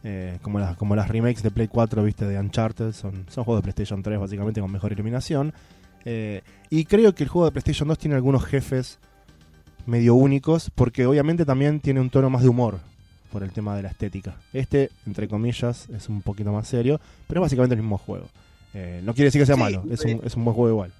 Eh, 0.04 0.38
como, 0.42 0.58
las, 0.58 0.76
como 0.76 0.94
las 0.94 1.08
remakes 1.08 1.42
de 1.42 1.50
Play 1.50 1.68
4, 1.68 2.04
viste, 2.04 2.26
de 2.26 2.38
Uncharted, 2.38 2.92
son, 2.92 3.24
son 3.28 3.44
juegos 3.44 3.62
de 3.62 3.72
PlayStation 3.72 4.02
3 4.02 4.20
básicamente 4.20 4.60
con 4.60 4.70
mejor 4.70 4.92
iluminación. 4.92 5.54
Eh, 6.04 6.42
y 6.68 6.84
creo 6.84 7.14
que 7.14 7.24
el 7.24 7.30
juego 7.30 7.46
de 7.46 7.52
PlayStation 7.52 7.88
2 7.88 7.98
tiene 7.98 8.14
algunos 8.14 8.44
jefes 8.44 8.98
medio 9.86 10.14
únicos, 10.14 10.70
porque 10.74 11.06
obviamente 11.06 11.46
también 11.46 11.80
tiene 11.80 12.00
un 12.00 12.10
tono 12.10 12.28
más 12.28 12.42
de 12.42 12.48
humor 12.50 12.78
por 13.32 13.42
el 13.42 13.52
tema 13.52 13.76
de 13.76 13.82
la 13.82 13.88
estética. 13.88 14.36
Este, 14.52 14.90
entre 15.06 15.28
comillas, 15.28 15.88
es 15.90 16.08
un 16.08 16.22
poquito 16.22 16.52
más 16.52 16.68
serio, 16.68 17.00
pero 17.26 17.40
es 17.40 17.42
básicamente 17.42 17.74
el 17.74 17.82
mismo 17.82 17.98
juego. 17.98 18.28
Eh, 18.74 19.00
no 19.04 19.14
quiere 19.14 19.26
decir 19.26 19.40
que 19.40 19.46
sea 19.46 19.54
Sí, 19.54 19.60
malo, 19.60 19.84
es 19.90 20.04
un, 20.04 20.10
eh, 20.10 20.20
es 20.24 20.34
un 20.36 20.44
buen 20.44 20.54
juego 20.54 20.70
igual. 20.70 20.92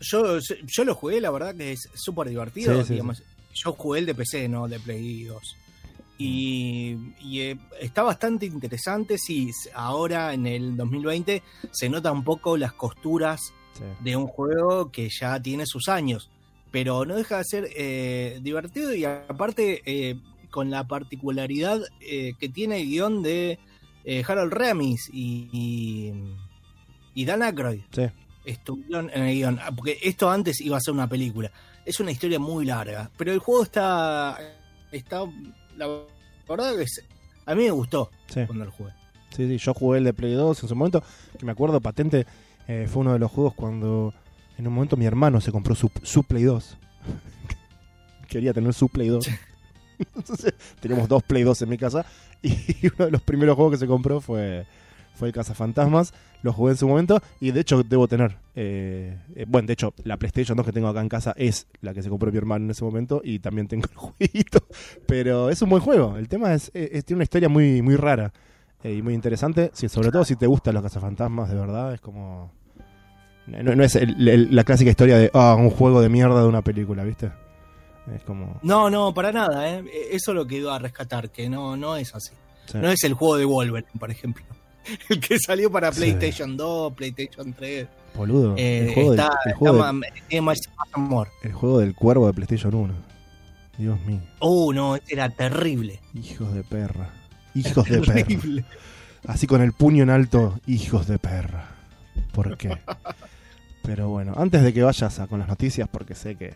Yo, 0.00 0.38
yo 0.38 0.84
lo 0.84 0.94
jugué, 0.94 1.20
la 1.20 1.30
verdad 1.30 1.54
que 1.54 1.72
es 1.72 1.88
súper 1.94 2.28
divertido. 2.28 2.80
Sí, 2.80 2.88
sí, 2.88 2.92
digamos. 2.94 3.22
Yo 3.54 3.72
jugué 3.72 4.00
el 4.00 4.06
de 4.06 4.14
PC, 4.14 4.48
no 4.48 4.68
de 4.68 4.80
Play 4.80 5.24
2. 5.24 5.56
Y, 6.18 6.96
y, 7.20 7.40
eh, 7.40 7.58
está 7.80 8.02
bastante 8.02 8.46
interesante. 8.46 9.18
Sí, 9.18 9.50
ahora 9.74 10.32
en 10.32 10.46
el 10.46 10.76
2020 10.76 11.42
se 11.72 11.88
nota 11.88 12.12
un 12.12 12.24
poco 12.24 12.56
las 12.56 12.72
costuras 12.72 13.40
de 14.00 14.14
un 14.14 14.28
juego 14.28 14.92
que 14.92 15.08
ya 15.08 15.40
tiene 15.40 15.64
sus 15.66 15.88
años. 15.88 16.30
Pero 16.70 17.04
no 17.04 17.16
deja 17.16 17.38
de 17.38 17.44
ser 17.44 17.68
eh, 17.76 18.38
divertido 18.42 18.94
y 18.94 19.04
aparte 19.04 19.82
eh, 19.84 20.16
con 20.54 20.70
la 20.70 20.84
particularidad 20.86 21.80
eh, 22.00 22.34
que 22.38 22.48
tiene 22.48 22.80
el 22.80 22.86
guion 22.88 23.22
de 23.24 23.58
eh, 24.04 24.22
Harold 24.24 24.52
Ramis 24.52 25.10
y, 25.12 25.48
y, 25.52 26.12
y 27.20 27.24
Dan 27.24 27.42
Aykroyd 27.42 27.80
Sí. 27.90 28.02
estuvieron 28.44 29.10
en 29.12 29.24
el 29.24 29.34
guion. 29.34 29.58
Ah, 29.60 29.72
Porque 29.74 29.98
esto 30.00 30.30
antes 30.30 30.60
iba 30.60 30.76
a 30.76 30.80
ser 30.80 30.94
una 30.94 31.08
película. 31.08 31.50
Es 31.84 31.98
una 31.98 32.12
historia 32.12 32.38
muy 32.38 32.64
larga. 32.64 33.10
Pero 33.16 33.32
el 33.32 33.40
juego 33.40 33.64
está. 33.64 34.38
está 34.92 35.24
la 35.76 35.88
verdad 36.48 36.76
que 36.76 36.82
es- 36.82 37.02
a 37.46 37.54
mí 37.56 37.64
me 37.64 37.70
gustó 37.72 38.10
Sí. 38.28 38.40
cuando 38.46 38.64
lo 38.64 38.70
jugué. 38.70 38.92
Sí, 39.30 39.48
sí, 39.48 39.58
yo 39.58 39.74
jugué 39.74 39.98
el 39.98 40.04
de 40.04 40.12
Play 40.14 40.34
2 40.34 40.62
en 40.62 40.68
su 40.68 40.76
momento, 40.76 41.02
que 41.36 41.44
me 41.44 41.50
acuerdo 41.50 41.80
patente, 41.80 42.26
eh, 42.68 42.86
fue 42.88 43.00
uno 43.00 43.12
de 43.14 43.18
los 43.18 43.28
juegos 43.32 43.54
cuando 43.54 44.14
en 44.56 44.68
un 44.68 44.72
momento 44.72 44.96
mi 44.96 45.04
hermano 45.06 45.40
se 45.40 45.50
compró 45.50 45.74
su, 45.74 45.90
su 46.04 46.22
Play 46.22 46.44
2. 46.44 46.76
Quería 48.28 48.52
tener 48.52 48.72
su 48.72 48.88
Play 48.88 49.08
2. 49.08 49.26
Entonces, 50.16 50.54
teníamos 50.80 51.08
dos 51.08 51.22
Play 51.22 51.42
2 51.42 51.62
en 51.62 51.68
mi 51.68 51.78
casa 51.78 52.04
y 52.42 52.52
uno 52.96 53.06
de 53.06 53.10
los 53.10 53.22
primeros 53.22 53.56
juegos 53.56 53.72
que 53.74 53.78
se 53.78 53.86
compró 53.86 54.20
fue, 54.20 54.66
fue 55.14 55.28
el 55.28 55.34
Cazafantasmas. 55.34 56.12
Lo 56.42 56.52
jugué 56.52 56.72
en 56.72 56.76
su 56.76 56.86
momento 56.86 57.22
y 57.40 57.52
de 57.52 57.60
hecho 57.60 57.82
debo 57.82 58.06
tener, 58.06 58.36
eh, 58.54 59.16
eh, 59.34 59.46
bueno, 59.48 59.66
de 59.66 59.72
hecho 59.72 59.94
la 60.04 60.18
PlayStation 60.18 60.56
2 60.56 60.66
que 60.66 60.72
tengo 60.72 60.88
acá 60.88 61.00
en 61.00 61.08
casa 61.08 61.32
es 61.38 61.66
la 61.80 61.94
que 61.94 62.02
se 62.02 62.10
compró 62.10 62.30
mi 62.30 62.36
hermano 62.36 62.66
en 62.66 62.70
ese 62.70 62.84
momento 62.84 63.22
y 63.24 63.38
también 63.38 63.66
tengo 63.66 63.84
el 63.90 63.96
jueguito. 63.96 64.60
Pero 65.06 65.48
es 65.48 65.62
un 65.62 65.70
buen 65.70 65.82
juego. 65.82 66.16
El 66.18 66.28
tema 66.28 66.52
es, 66.52 66.70
es- 66.74 66.90
es- 66.92 67.04
tiene 67.04 67.18
una 67.18 67.24
historia 67.24 67.48
muy, 67.48 67.80
muy 67.80 67.96
rara 67.96 68.32
eh, 68.82 68.92
y 68.92 69.00
muy 69.00 69.14
interesante. 69.14 69.70
Si, 69.72 69.88
sobre 69.88 70.10
todo 70.10 70.24
si 70.26 70.36
te 70.36 70.46
gustan 70.46 70.74
los 70.74 70.82
cazafantasmas, 70.82 71.48
de 71.48 71.54
verdad, 71.56 71.94
es 71.94 72.00
como. 72.02 72.52
No, 73.46 73.82
es 73.84 73.94
el- 73.96 74.54
la 74.54 74.64
clásica 74.64 74.90
historia 74.90 75.16
de 75.18 75.30
ah, 75.34 75.54
un 75.58 75.68
juego 75.70 76.00
de 76.02 76.08
mierda 76.08 76.40
de 76.42 76.48
una 76.48 76.62
película, 76.62 77.04
¿viste? 77.04 77.30
Es 78.12 78.22
como. 78.24 78.58
No, 78.62 78.90
no, 78.90 79.14
para 79.14 79.32
nada. 79.32 79.68
¿eh? 79.70 79.84
Eso 80.10 80.32
lo 80.34 80.46
que 80.46 80.56
iba 80.58 80.74
a 80.74 80.78
rescatar, 80.78 81.30
que 81.30 81.48
no, 81.48 81.76
no 81.76 81.96
es 81.96 82.14
así. 82.14 82.32
sí. 82.66 82.78
No 82.78 82.90
es 82.90 83.02
el 83.04 83.14
juego 83.14 83.36
de 83.36 83.44
Wolverine, 83.44 83.88
por 83.98 84.10
ejemplo. 84.10 84.44
El 85.08 85.18
que 85.20 85.38
salió 85.38 85.70
para 85.72 85.90
Sí. 85.92 86.00
PlayStation 86.00 86.56
2, 86.58 86.92
PlayStation 86.92 87.54
3. 87.54 87.86
Boludo. 88.14 88.54
Eh, 88.58 88.88
el, 88.88 88.94
juego 88.94 89.12
del, 89.12 89.20
el, 89.20 89.26
está 89.26 89.54
juego 89.56 89.82
del, 89.84 89.92
más- 89.94 90.10
tiene 90.28 90.42
más, 90.42 90.58
más 90.76 90.88
amor. 90.92 91.28
el 91.42 91.52
juego 91.54 91.78
del 91.78 91.94
cuervo 91.94 92.26
de 92.26 92.34
PlayStation 92.34 92.74
1. 92.74 92.94
Dios 93.78 93.98
mío. 94.04 94.20
Uh, 94.40 94.72
no, 94.74 94.96
era 95.08 95.30
terrible. 95.30 96.00
Hijos 96.12 96.52
de 96.52 96.62
perra. 96.62 97.10
Hijos 97.54 97.88
de 97.88 98.00
perra. 98.02 98.64
Así 99.26 99.46
con 99.46 99.62
el 99.62 99.72
puño 99.72 100.02
en 100.02 100.10
alto, 100.10 100.60
hijos 100.66 101.06
de 101.08 101.18
perra. 101.18 101.70
¿Por 102.32 102.56
qué? 102.58 102.76
Pero 103.82 104.10
bueno, 104.10 104.34
antes 104.36 104.62
de 104.62 104.72
que 104.74 104.82
vayas 104.82 105.18
a 105.18 105.26
con 105.26 105.38
las 105.38 105.48
noticias, 105.48 105.88
porque 105.90 106.14
sé 106.14 106.36
que 106.36 106.54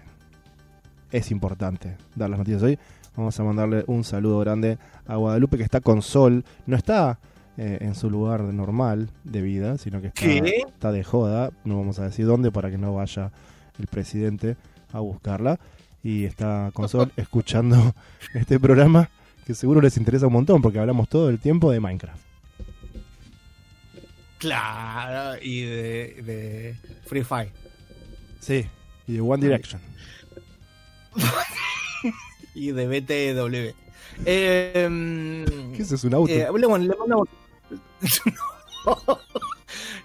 es 1.11 1.31
importante 1.31 1.97
dar 2.15 2.31
las 2.31 2.39
noticias 2.39 2.63
hoy, 2.63 2.79
vamos 3.17 3.39
a 3.39 3.45
mandarle 3.45 3.85
un 3.87 4.05
saludo 4.05 4.39
grande 4.41 4.79
a 5.07 5.17
Guadalupe 5.17 5.57
que 5.57 5.65
está 5.65 5.81
con 5.81 6.03
sol. 6.03 6.45
No 6.67 6.77
está 6.77 7.19
eh, 7.57 7.79
en 7.81 7.95
su 7.95 8.11
lugar 8.11 8.43
normal 8.43 9.11
de 9.25 9.43
vida, 9.43 9.79
sino 9.79 10.01
que 10.01 10.09
está, 10.09 10.27
está 10.27 10.93
de 10.93 11.03
joda. 11.05 11.51
No 11.65 11.77
vamos 11.77 11.99
a 11.99 12.05
decir 12.05 12.27
dónde 12.27 12.53
para 12.53 12.71
que 12.71 12.79
no 12.79 12.95
vaya 12.95 13.33
el 13.79 13.87
presidente 13.87 14.57
a 14.93 15.01
buscarla. 15.01 15.59
Y 16.03 16.25
está 16.25 16.71
con 16.73 16.89
sol 16.89 17.13
escuchando 17.17 17.95
este 18.35 18.61
programa 18.61 19.11
que 19.47 19.55
seguro 19.55 19.81
les 19.81 19.97
interesa 19.97 20.27
un 20.27 20.35
montón 20.35 20.63
porque 20.63 20.79
hablamos 20.79 21.09
todo 21.09 21.31
el 21.31 21.39
tiempo 21.39 21.73
de 21.73 21.81
Minecraft. 21.81 22.23
Claro, 24.39 25.37
y 25.43 25.63
de, 25.63 26.23
de 26.23 26.77
Free 27.07 27.25
Fire. 27.25 27.51
Sí, 28.39 28.67
y 29.09 29.15
de 29.15 29.21
One 29.21 29.43
Direction. 29.43 29.81
Y 32.55 32.73
de 32.73 32.87
BTW. 32.87 33.75
Eh, 34.25 35.45
¿Qué 35.77 35.83
es? 35.83 35.93
¿Es 35.93 36.05
un 36.05 36.15
auto? 36.15 36.33
eh, 36.33 36.49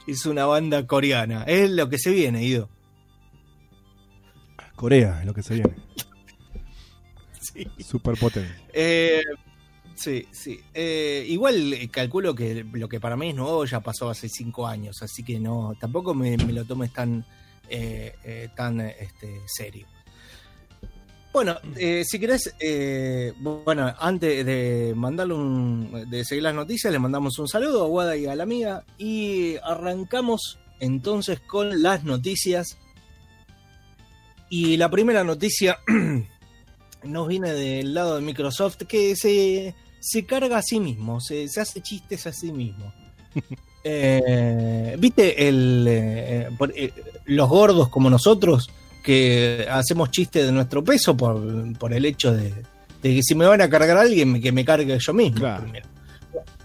es 0.08 0.26
una 0.26 0.46
banda 0.46 0.86
coreana. 0.86 1.44
Es 1.44 1.72
lo 1.72 1.89
que 1.89 1.98
se 1.98 2.12
viene, 2.12 2.44
Ido. 2.44 2.70
Corea, 4.76 5.20
es 5.22 5.26
lo 5.26 5.34
que 5.34 5.44
se 5.44 5.56
viene. 5.56 5.76
Sí. 7.39 7.68
Super 7.84 8.18
potente. 8.18 8.52
Eh, 8.74 9.22
sí, 9.94 10.26
sí. 10.32 10.60
Eh, 10.74 11.24
igual 11.28 11.88
calculo 11.92 12.34
que 12.34 12.63
lo 12.63 12.89
que 12.89 13.00
para 13.00 13.16
mí 13.16 13.30
es 13.30 13.36
nuevo 13.36 13.63
ya 13.66 13.80
pasó 13.80 14.10
hace 14.10 14.28
cinco 14.28 14.66
años, 14.66 15.04
así 15.04 15.24
que 15.24 15.39
no, 15.39 15.76
tampoco 15.80 16.16
me, 16.16 16.36
me 16.38 16.52
lo 16.54 16.66
tomes 16.66 16.92
tan, 16.92 17.24
eh, 17.70 18.50
tan 18.56 18.80
este, 18.80 19.39
serio. 19.46 19.86
Bueno, 21.34 21.58
eh, 21.78 22.04
si 22.06 22.19
querés, 22.19 22.54
eh, 22.60 23.34
bueno, 23.39 23.91
antes 24.00 24.46
de 24.46 24.93
mandarle 24.96 25.34
un, 25.34 26.06
de 26.08 26.24
seguir 26.24 26.43
las 26.43 26.54
noticias, 26.54 26.93
le 26.93 27.00
mandamos 27.00 27.39
un 27.39 27.48
saludo 27.48 27.84
a 27.84 27.88
Guada 27.88 28.15
y 28.15 28.28
a 28.28 28.36
la 28.36 28.43
amiga 28.43 28.84
y 29.00 29.56
arrancamos 29.63 30.60
entonces 30.80 31.39
con 31.39 31.82
las 31.82 32.04
noticias. 32.04 32.78
Y 34.50 34.78
la 34.78 34.91
primera 34.91 35.24
noticia 35.24 35.80
nos 37.04 37.28
viene 37.28 37.52
del 37.52 37.96
lado 37.96 38.15
de 38.17 38.22
Microsoft 38.22 38.78
que 38.88 39.15
se, 39.15 39.74
se 40.00 40.26
carga 40.28 40.60
a 40.60 40.62
sí 40.62 40.80
mismo, 40.80 41.19
se, 41.19 41.48
se 41.50 41.62
hace 41.62 41.82
chistes 41.82 42.28
a 42.28 42.34
sí 42.34 42.52
mismo. 42.52 42.93
Eh, 43.86 44.96
¿Viste 44.98 45.46
el, 45.46 45.86
eh, 45.89 46.48
por- 46.58 46.72
eh, 46.74 46.93
los 47.26 47.50
gordos 47.50 47.89
como 47.89 48.10
nosotros 48.10 48.69
que 49.04 49.68
hacemos 49.70 50.10
chistes 50.10 50.46
de 50.46 50.52
nuestro 50.52 50.84
peso 50.84 51.16
por, 51.16 51.78
por 51.78 51.94
el 51.94 52.06
hecho 52.06 52.32
de, 52.32 52.54
de 53.04 53.16
que 53.16 53.22
si 53.22 53.36
me 53.36 53.46
van 53.46 53.62
a 53.62 53.70
cargar 53.70 53.98
a 53.98 54.02
alguien, 54.02 54.42
que 54.42 54.52
me 54.52 54.63
cargue 54.63 54.98
yo 54.98 55.13
mismo? 55.13 55.39
Claro. 55.39 55.66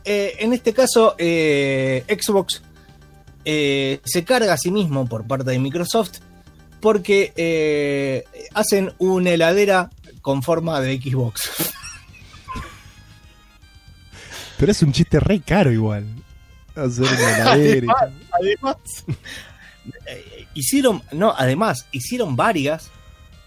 Eh, 0.04 0.36
en 0.38 0.54
este 0.54 0.72
caso, 0.72 1.16
eh, 1.18 2.04
Xbox 2.08 2.62
eh, 3.44 4.00
se 4.04 4.24
carga 4.24 4.54
a 4.54 4.56
sí 4.56 4.70
mismo 4.70 5.06
por 5.06 5.26
parte 5.26 5.50
de 5.50 5.58
Microsoft 5.58 6.20
porque 6.80 8.24
hacen 8.54 8.92
una 8.98 9.30
heladera 9.30 9.90
con 10.22 10.42
forma 10.42 10.80
de 10.80 10.98
Xbox. 10.98 11.50
Pero 14.58 14.72
es 14.72 14.82
un 14.82 14.92
chiste 14.92 15.20
re 15.20 15.40
caro 15.40 15.72
igual. 15.72 16.06
Hacer 16.74 17.04
una 17.04 17.36
heladera 17.54 17.94
Además, 18.30 18.76
hicieron, 20.54 21.02
no, 21.12 21.34
además, 21.36 21.86
hicieron 21.92 22.36
varias, 22.36 22.90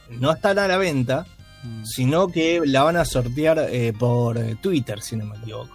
no 0.10 0.32
están 0.32 0.60
a 0.60 0.68
la 0.68 0.78
venta, 0.78 1.26
Mm. 1.64 1.84
sino 1.86 2.28
que 2.28 2.60
la 2.66 2.82
van 2.82 2.98
a 2.98 3.06
sortear 3.06 3.68
eh, 3.70 3.94
por 3.94 4.36
eh, 4.40 4.56
Twitter, 4.60 5.00
si 5.02 5.16
no 5.16 5.26
me 5.26 5.38
equivoco. 5.38 5.70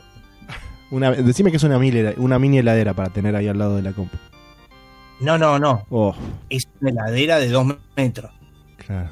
Una- 0.90 1.12
decime 1.12 1.52
que 1.52 1.59
es 1.59 1.62
una 1.62 1.79
mini, 1.79 2.00
una 2.16 2.40
mini 2.40 2.59
heladera 2.59 2.92
para 2.92 3.11
tener 3.11 3.37
ahí 3.37 3.46
al 3.46 3.57
lado 3.59 3.76
de 3.76 3.83
la 3.83 3.92
compu. 3.92 4.16
No, 5.20 5.38
no, 5.38 5.59
no, 5.61 5.87
Oh, 5.90 6.12
es 6.50 6.64
una 6.81 6.90
heladera 6.90 7.38
de 7.38 7.48
dos 7.50 7.66
metros. 7.96 8.33
claro. 8.85 9.11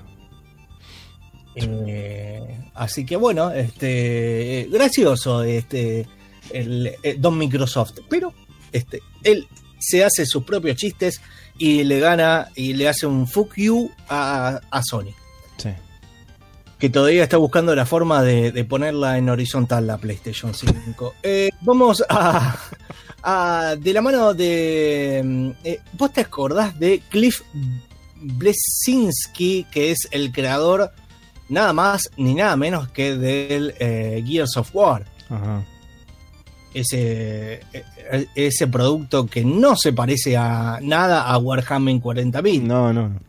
Eh, 1.56 2.58
así 2.74 3.06
que 3.06 3.14
bueno, 3.16 3.52
este 3.52 4.62
eh, 4.62 4.68
gracioso 4.70 5.44
este 5.44 6.06
el, 6.52 6.90
eh, 7.02 7.14
Don 7.18 7.38
Microsoft, 7.38 7.98
pero 8.10 8.34
este 8.72 9.00
él 9.22 9.46
se 9.78 10.02
hace 10.04 10.26
sus 10.26 10.42
propios 10.42 10.76
chistes 10.76 11.20
y 11.58 11.84
le 11.84 12.00
gana 12.00 12.48
y 12.54 12.72
le 12.74 12.88
hace 12.88 13.06
un 13.06 13.26
fuck 13.26 13.54
you 13.56 13.90
a, 14.08 14.60
a 14.70 14.82
Sony, 14.82 15.12
Sí. 15.56 15.70
que 16.78 16.88
todavía 16.90 17.22
está 17.22 17.36
buscando 17.36 17.74
la 17.74 17.86
forma 17.86 18.22
de, 18.22 18.50
de 18.52 18.64
ponerla 18.64 19.18
en 19.18 19.28
horizontal 19.28 19.86
la 19.86 19.98
PlayStation 19.98 20.52
5. 20.54 21.14
Eh, 21.22 21.50
vamos 21.60 22.02
a, 22.08 22.56
a- 23.22 23.76
de 23.78 23.92
la 23.92 24.02
mano 24.02 24.34
de 24.34 25.22
mm, 25.24 25.50
eh, 25.64 25.80
¿Vos 25.94 26.12
te 26.12 26.20
acordás 26.22 26.78
de 26.78 27.00
Cliff 27.08 27.42
Blesinski, 28.16 29.64
que 29.70 29.90
es 29.92 30.08
el 30.10 30.32
creador 30.32 30.90
nada 31.48 31.72
más 31.72 32.10
ni 32.16 32.34
nada 32.34 32.56
menos 32.56 32.88
que 32.88 33.16
del 33.16 33.74
eh, 33.78 34.22
Gears 34.26 34.56
of 34.56 34.70
War? 34.74 35.04
Ajá. 35.30 35.64
Ese, 36.74 37.60
eh, 37.72 38.26
ese 38.34 38.66
producto 38.66 39.26
que 39.26 39.44
no 39.44 39.76
se 39.76 39.92
parece 39.92 40.36
a 40.36 40.80
nada 40.82 41.22
a 41.22 41.38
Warhammer 41.38 41.94
40.000. 41.96 42.62
No, 42.62 42.92
no, 42.92 43.08
no. 43.08 43.20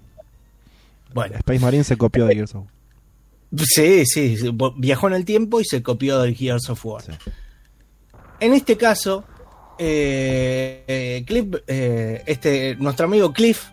Bueno, 1.14 1.38
Space 1.38 1.60
Marine 1.60 1.84
se 1.84 1.96
copió 1.96 2.26
de 2.26 2.36
Gears 2.36 2.56
of 2.56 2.64
War. 2.64 2.74
sí, 3.66 4.06
sí, 4.06 4.38
viajó 4.78 5.08
en 5.08 5.14
el 5.14 5.24
tiempo 5.24 5.62
y 5.62 5.64
se 5.64 5.82
copió 5.82 6.20
del 6.20 6.36
Gears 6.36 6.70
of 6.70 6.86
War. 6.86 7.04
Sí. 7.04 7.12
En 8.40 8.54
este 8.54 8.76
caso, 8.76 9.24
eh, 9.78 10.84
eh, 10.88 11.24
Cliff, 11.26 11.56
eh, 11.68 12.24
este, 12.26 12.76
nuestro 12.76 13.06
amigo 13.06 13.32
Cliff 13.32 13.70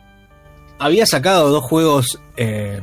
había 0.78 1.06
sacado 1.06 1.48
dos 1.48 1.64
juegos, 1.64 2.20
eh, 2.36 2.80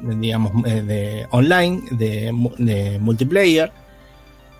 digamos, 0.00 0.52
eh, 0.66 0.82
de 0.82 1.26
online, 1.30 1.82
de, 1.92 2.32
de 2.58 2.98
multiplayer, 2.98 3.72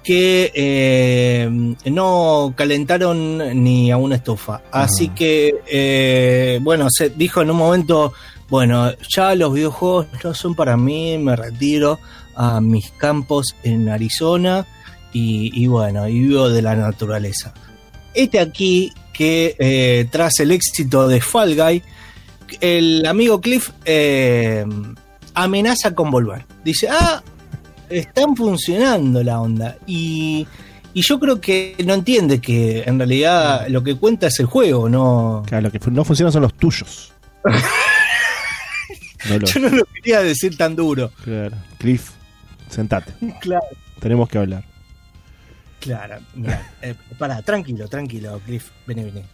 que 0.09 0.51
eh, 0.55 1.51
no 1.85 2.55
calentaron 2.57 3.63
ni 3.63 3.91
a 3.91 3.99
una 3.99 4.15
estufa. 4.15 4.63
Así 4.73 5.11
que, 5.11 5.57
eh, 5.67 6.61
bueno, 6.63 6.87
se 6.89 7.11
dijo 7.11 7.43
en 7.43 7.51
un 7.51 7.59
momento, 7.59 8.15
bueno, 8.49 8.91
ya 9.15 9.35
los 9.35 9.53
videojuegos 9.53 10.07
no 10.25 10.33
son 10.33 10.55
para 10.55 10.79
mí, 10.79 11.19
me 11.19 11.37
retiro 11.37 11.99
a 12.35 12.59
mis 12.63 12.91
campos 12.93 13.55
en 13.63 13.91
Arizona 13.91 14.67
y, 15.13 15.51
y 15.63 15.67
bueno, 15.67 16.09
y 16.09 16.21
vivo 16.21 16.49
de 16.49 16.63
la 16.63 16.75
naturaleza. 16.75 17.53
Este 18.15 18.41
aquí 18.41 18.91
que 19.13 19.57
eh, 19.59 20.09
tras 20.11 20.41
el 20.41 20.53
éxito 20.53 21.07
de 21.07 21.21
Fall 21.21 21.55
Guy, 21.55 21.83
el 22.63 23.05
amigo 23.05 23.43
Cliff 23.43 23.73
amenaza 25.35 25.95
con 25.95 26.11
volver. 26.11 26.47
Dice, 26.65 26.89
ah, 26.91 27.23
están 27.91 28.37
funcionando 28.37 29.23
la 29.23 29.41
onda. 29.41 29.77
Y, 29.87 30.47
y 30.95 31.03
yo 31.03 31.19
creo 31.19 31.41
que 31.41 31.77
no 31.85 31.95
entiende 31.95 32.41
que 32.41 32.83
en 32.87 32.99
realidad 32.99 33.67
lo 33.69 33.83
que 33.83 33.97
cuenta 33.97 34.29
es 34.29 34.39
el 34.41 34.47
juego, 34.47 34.89
no... 34.89 35.43
Claro, 35.47 35.65
lo 35.65 35.71
que 35.71 35.91
no 35.91 36.05
funcionan 36.05 36.33
son 36.33 36.43
los 36.43 36.55
tuyos. 36.55 37.13
No 39.29 39.37
Yo 39.41 39.61
no 39.61 39.69
lo 39.71 39.85
quería 39.85 40.21
decir 40.21 40.57
tan 40.57 40.77
duro. 40.77 41.11
Claro. 41.25 41.57
Cliff, 41.79 42.13
sentate. 42.69 43.13
Claro. 43.41 43.67
Tenemos 43.99 44.29
que 44.29 44.39
hablar. 44.39 44.65
Claro, 45.81 46.19
mira, 46.35 46.73
eh, 46.83 46.95
pará, 47.19 47.43
tranquilo, 47.43 47.89
tranquilo, 47.89 48.41
Cliff, 48.45 48.71
vení, 48.87 49.05
vení. 49.05 49.25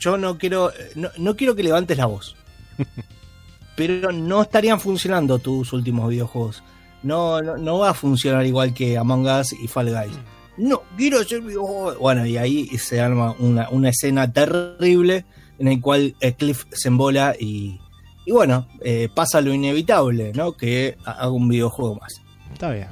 Yo 0.00 0.16
no 0.16 0.36
quiero, 0.36 0.70
eh, 0.70 0.92
no, 0.94 1.10
no 1.18 1.36
quiero 1.36 1.54
que 1.54 1.62
levantes 1.62 1.96
la 1.96 2.06
voz. 2.06 2.36
Pero 3.76 4.12
no 4.12 4.42
estarían 4.42 4.80
funcionando 4.80 5.38
tus 5.38 5.72
últimos 5.72 6.08
videojuegos. 6.08 6.62
No, 7.02 7.40
no, 7.42 7.56
no 7.56 7.78
va 7.78 7.90
a 7.90 7.94
funcionar 7.94 8.44
igual 8.46 8.74
que 8.74 8.96
Among 8.98 9.26
Us 9.26 9.52
y 9.52 9.68
Fall 9.68 9.90
Guys. 9.90 10.16
No, 10.56 10.82
quiero 10.96 11.20
hacer 11.20 11.40
videojuegos. 11.42 11.98
Bueno, 11.98 12.26
y 12.26 12.36
ahí 12.36 12.66
se 12.78 13.00
arma 13.00 13.34
una, 13.38 13.68
una 13.70 13.90
escena 13.90 14.32
terrible 14.32 15.24
en 15.58 15.68
el 15.68 15.80
cual 15.80 16.16
eh, 16.20 16.32
Cliff 16.32 16.64
se 16.72 16.88
embola 16.88 17.34
y, 17.38 17.78
y 18.24 18.32
bueno, 18.32 18.66
eh, 18.80 19.08
pasa 19.14 19.40
lo 19.40 19.52
inevitable, 19.52 20.32
¿no? 20.34 20.52
Que 20.52 20.96
haga 21.04 21.30
un 21.30 21.48
videojuego 21.48 21.96
más. 21.96 22.20
Está 22.52 22.70
bien. 22.72 22.88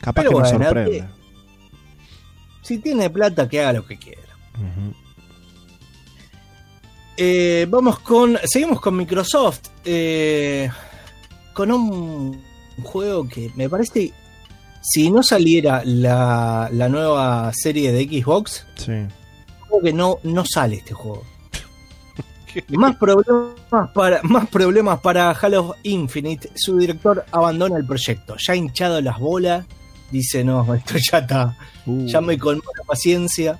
Capaz 0.00 0.22
Pero 0.22 0.30
que 0.30 0.38
nos 0.38 0.50
bueno, 0.52 0.64
sorprende. 0.64 1.04
Si 2.62 2.78
tiene 2.78 3.10
plata, 3.10 3.48
que 3.48 3.60
haga 3.60 3.72
lo 3.74 3.86
que 3.86 3.98
quiera. 3.98 4.22
Eh, 7.16 7.66
vamos 7.68 7.98
con. 7.98 8.38
Seguimos 8.44 8.80
con 8.80 8.96
Microsoft. 8.96 9.60
eh, 9.84 10.70
con 11.52 11.72
un 11.72 12.42
juego 12.82 13.28
que 13.28 13.50
me 13.56 13.68
parece. 13.68 14.12
Si 14.82 15.10
no 15.10 15.22
saliera 15.22 15.82
la, 15.84 16.68
la 16.72 16.88
nueva 16.88 17.50
serie 17.54 17.92
de 17.92 18.04
Xbox, 18.04 18.66
Sí. 18.76 18.86
creo 19.68 19.80
que 19.82 19.92
no, 19.92 20.18
no 20.22 20.44
sale 20.46 20.76
este 20.76 20.94
juego. 20.94 21.22
más 22.70 22.96
problemas 22.96 23.54
para 23.94 24.20
más 24.22 24.48
problemas 24.48 24.98
para 25.00 25.30
Halo 25.30 25.76
Infinite. 25.82 26.50
Su 26.54 26.78
director 26.78 27.24
abandona 27.30 27.76
el 27.76 27.86
proyecto. 27.86 28.36
Ya 28.38 28.54
ha 28.54 28.56
hinchado 28.56 29.00
las 29.00 29.18
bolas. 29.18 29.66
Dice, 30.10 30.42
no, 30.42 30.74
esto 30.74 30.94
ya 30.98 31.18
está. 31.18 31.56
Uh, 31.86 32.06
Ya 32.06 32.20
me 32.20 32.38
colmó 32.38 32.62
la 32.76 32.84
paciencia. 32.84 33.58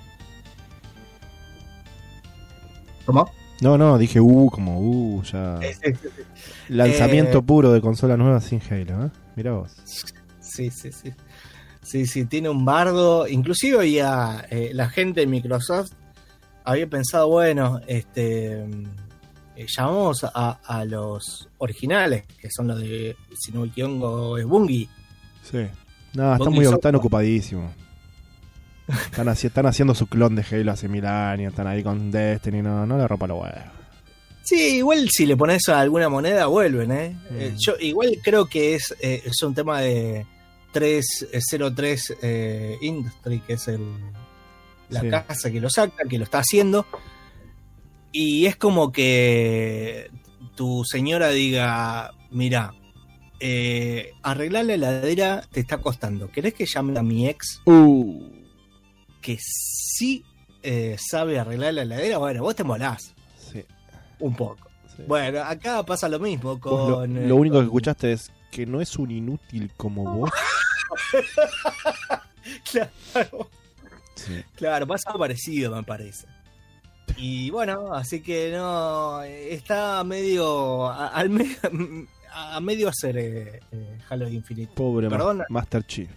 ¿Cómo? 3.05 3.29
No, 3.61 3.77
no, 3.77 3.97
dije 3.97 4.19
uh, 4.19 4.49
como 4.49 4.79
uh, 4.79 5.23
ya. 5.23 5.59
Lanzamiento 6.67 7.37
Eh, 7.37 7.41
puro 7.43 7.71
de 7.71 7.79
consola 7.79 8.17
nueva 8.17 8.41
sin 8.41 8.59
Halo, 8.69 9.05
¿eh? 9.05 9.09
Mirá 9.35 9.53
vos. 9.53 9.71
Sí, 10.39 10.69
sí, 10.71 10.91
sí. 10.91 11.13
Sí, 11.83 12.05
sí, 12.05 12.25
tiene 12.25 12.49
un 12.49 12.65
bardo. 12.65 13.27
Inclusive 13.27 13.77
había 13.77 14.45
eh, 14.49 14.71
la 14.73 14.89
gente 14.89 15.21
de 15.21 15.27
Microsoft 15.27 15.91
había 16.63 16.87
pensado, 16.87 17.27
bueno, 17.27 17.79
este 17.87 18.63
eh, 19.55 19.65
llamamos 19.67 20.23
a, 20.23 20.59
a 20.63 20.85
los 20.85 21.47
originales, 21.57 22.23
que 22.39 22.49
son 22.51 22.67
los 22.67 22.79
de, 22.79 23.15
si 23.39 23.51
no 23.51 23.61
me 23.61 23.67
equivoco, 23.67 24.37
es 24.37 24.45
Bungie. 24.45 24.89
Sí. 25.43 25.67
No, 26.13 26.23
están 26.33 26.37
Bungie 26.37 26.55
muy 26.55 26.65
Software. 26.65 26.79
están 26.79 26.95
ocupadísimos. 26.95 27.71
Están, 28.87 29.27
haci- 29.27 29.45
están 29.45 29.65
haciendo 29.67 29.93
su 29.95 30.07
clon 30.07 30.35
de 30.35 30.43
Halo 30.49 30.71
hace 30.71 30.87
mil 30.89 31.05
años, 31.05 31.51
están 31.53 31.67
ahí 31.67 31.81
con 31.83 32.11
Destiny, 32.11 32.61
no, 32.61 32.85
no 32.85 32.97
le 32.97 33.07
rompa 33.07 33.27
la 33.27 33.33
hueá. 33.35 33.71
Sí, 34.43 34.77
igual 34.77 35.07
si 35.11 35.25
le 35.25 35.37
pones 35.37 35.69
alguna 35.69 36.09
moneda 36.09 36.47
vuelven, 36.47 36.91
¿eh? 36.91 37.09
Mm. 37.29 37.35
Eh, 37.39 37.53
yo 37.59 37.73
igual 37.79 38.17
creo 38.23 38.47
que 38.47 38.75
es, 38.75 38.93
eh, 38.99 39.21
es 39.25 39.41
un 39.43 39.53
tema 39.53 39.81
de 39.81 40.25
303 40.73 42.17
eh, 42.21 42.77
Industry, 42.81 43.39
que 43.41 43.53
es 43.53 43.67
el, 43.67 43.81
la 44.89 45.01
Sí. 45.01 45.09
casa 45.09 45.51
que 45.51 45.61
lo 45.61 45.69
saca, 45.69 46.03
que 46.09 46.17
lo 46.17 46.23
está 46.23 46.39
haciendo. 46.39 46.85
Y 48.11 48.45
es 48.47 48.55
como 48.57 48.91
que 48.91 50.09
tu 50.55 50.83
señora 50.85 51.29
diga, 51.29 52.11
mira, 52.31 52.73
eh, 53.39 54.11
arreglar 54.21 54.65
la 54.65 54.73
heladera 54.73 55.43
te 55.51 55.61
está 55.61 55.77
costando. 55.77 56.29
¿Querés 56.29 56.53
que 56.55 56.65
llame 56.65 56.97
a 56.99 57.03
mi 57.03 57.27
ex 57.29 57.61
Uh. 57.65 58.21
Que 59.21 59.37
sí 59.39 60.23
eh, 60.63 60.97
sabe 60.99 61.39
arreglar 61.39 61.73
la 61.73 61.81
heladera? 61.83 62.17
Bueno, 62.17 62.41
vos 62.43 62.55
te 62.55 62.63
molás 62.63 63.13
Sí, 63.51 63.63
un 64.19 64.35
poco. 64.35 64.69
sí. 64.95 65.03
Bueno, 65.07 65.41
acá 65.43 65.83
pasa 65.83 66.07
lo 66.09 66.19
mismo 66.19 66.57
Vos 66.57 66.89
lo, 66.89 66.95
con... 66.97 67.17
eh, 67.17 67.27
lo 67.27 67.35
único 67.35 67.55
que 67.55 67.59
con- 67.59 67.65
escuchaste 67.65 68.11
es 68.13 68.31
que 68.51 68.65
no 68.65 68.81
es 68.81 68.95
un 68.97 69.11
inútil 69.11 69.71
como 69.77 70.03
vos. 70.03 70.31
Claro, 72.71 73.49
Sí. 74.15 74.43
claro, 74.55 74.87
pasa 74.87 75.13
parecido, 75.13 75.75
me 75.75 75.83
parece. 75.83 76.27
Y 77.17 77.49
bueno, 77.49 77.93
así 77.93 78.21
que 78.21 78.51
no, 78.51 79.21
está 79.23 80.03
medio, 80.03 80.87
a, 80.87 81.07
al 81.09 81.29
me- 81.29 81.55
a 82.33 82.59
medio 82.59 82.89
hacer 82.89 83.17
eh, 83.17 83.59
eh, 83.71 83.97
Halo 84.09 84.27
Infinite. 84.27 84.71
Pobre 84.73 85.09
Perdona. 85.09 85.45
Master 85.49 85.85
Chief. 85.85 86.09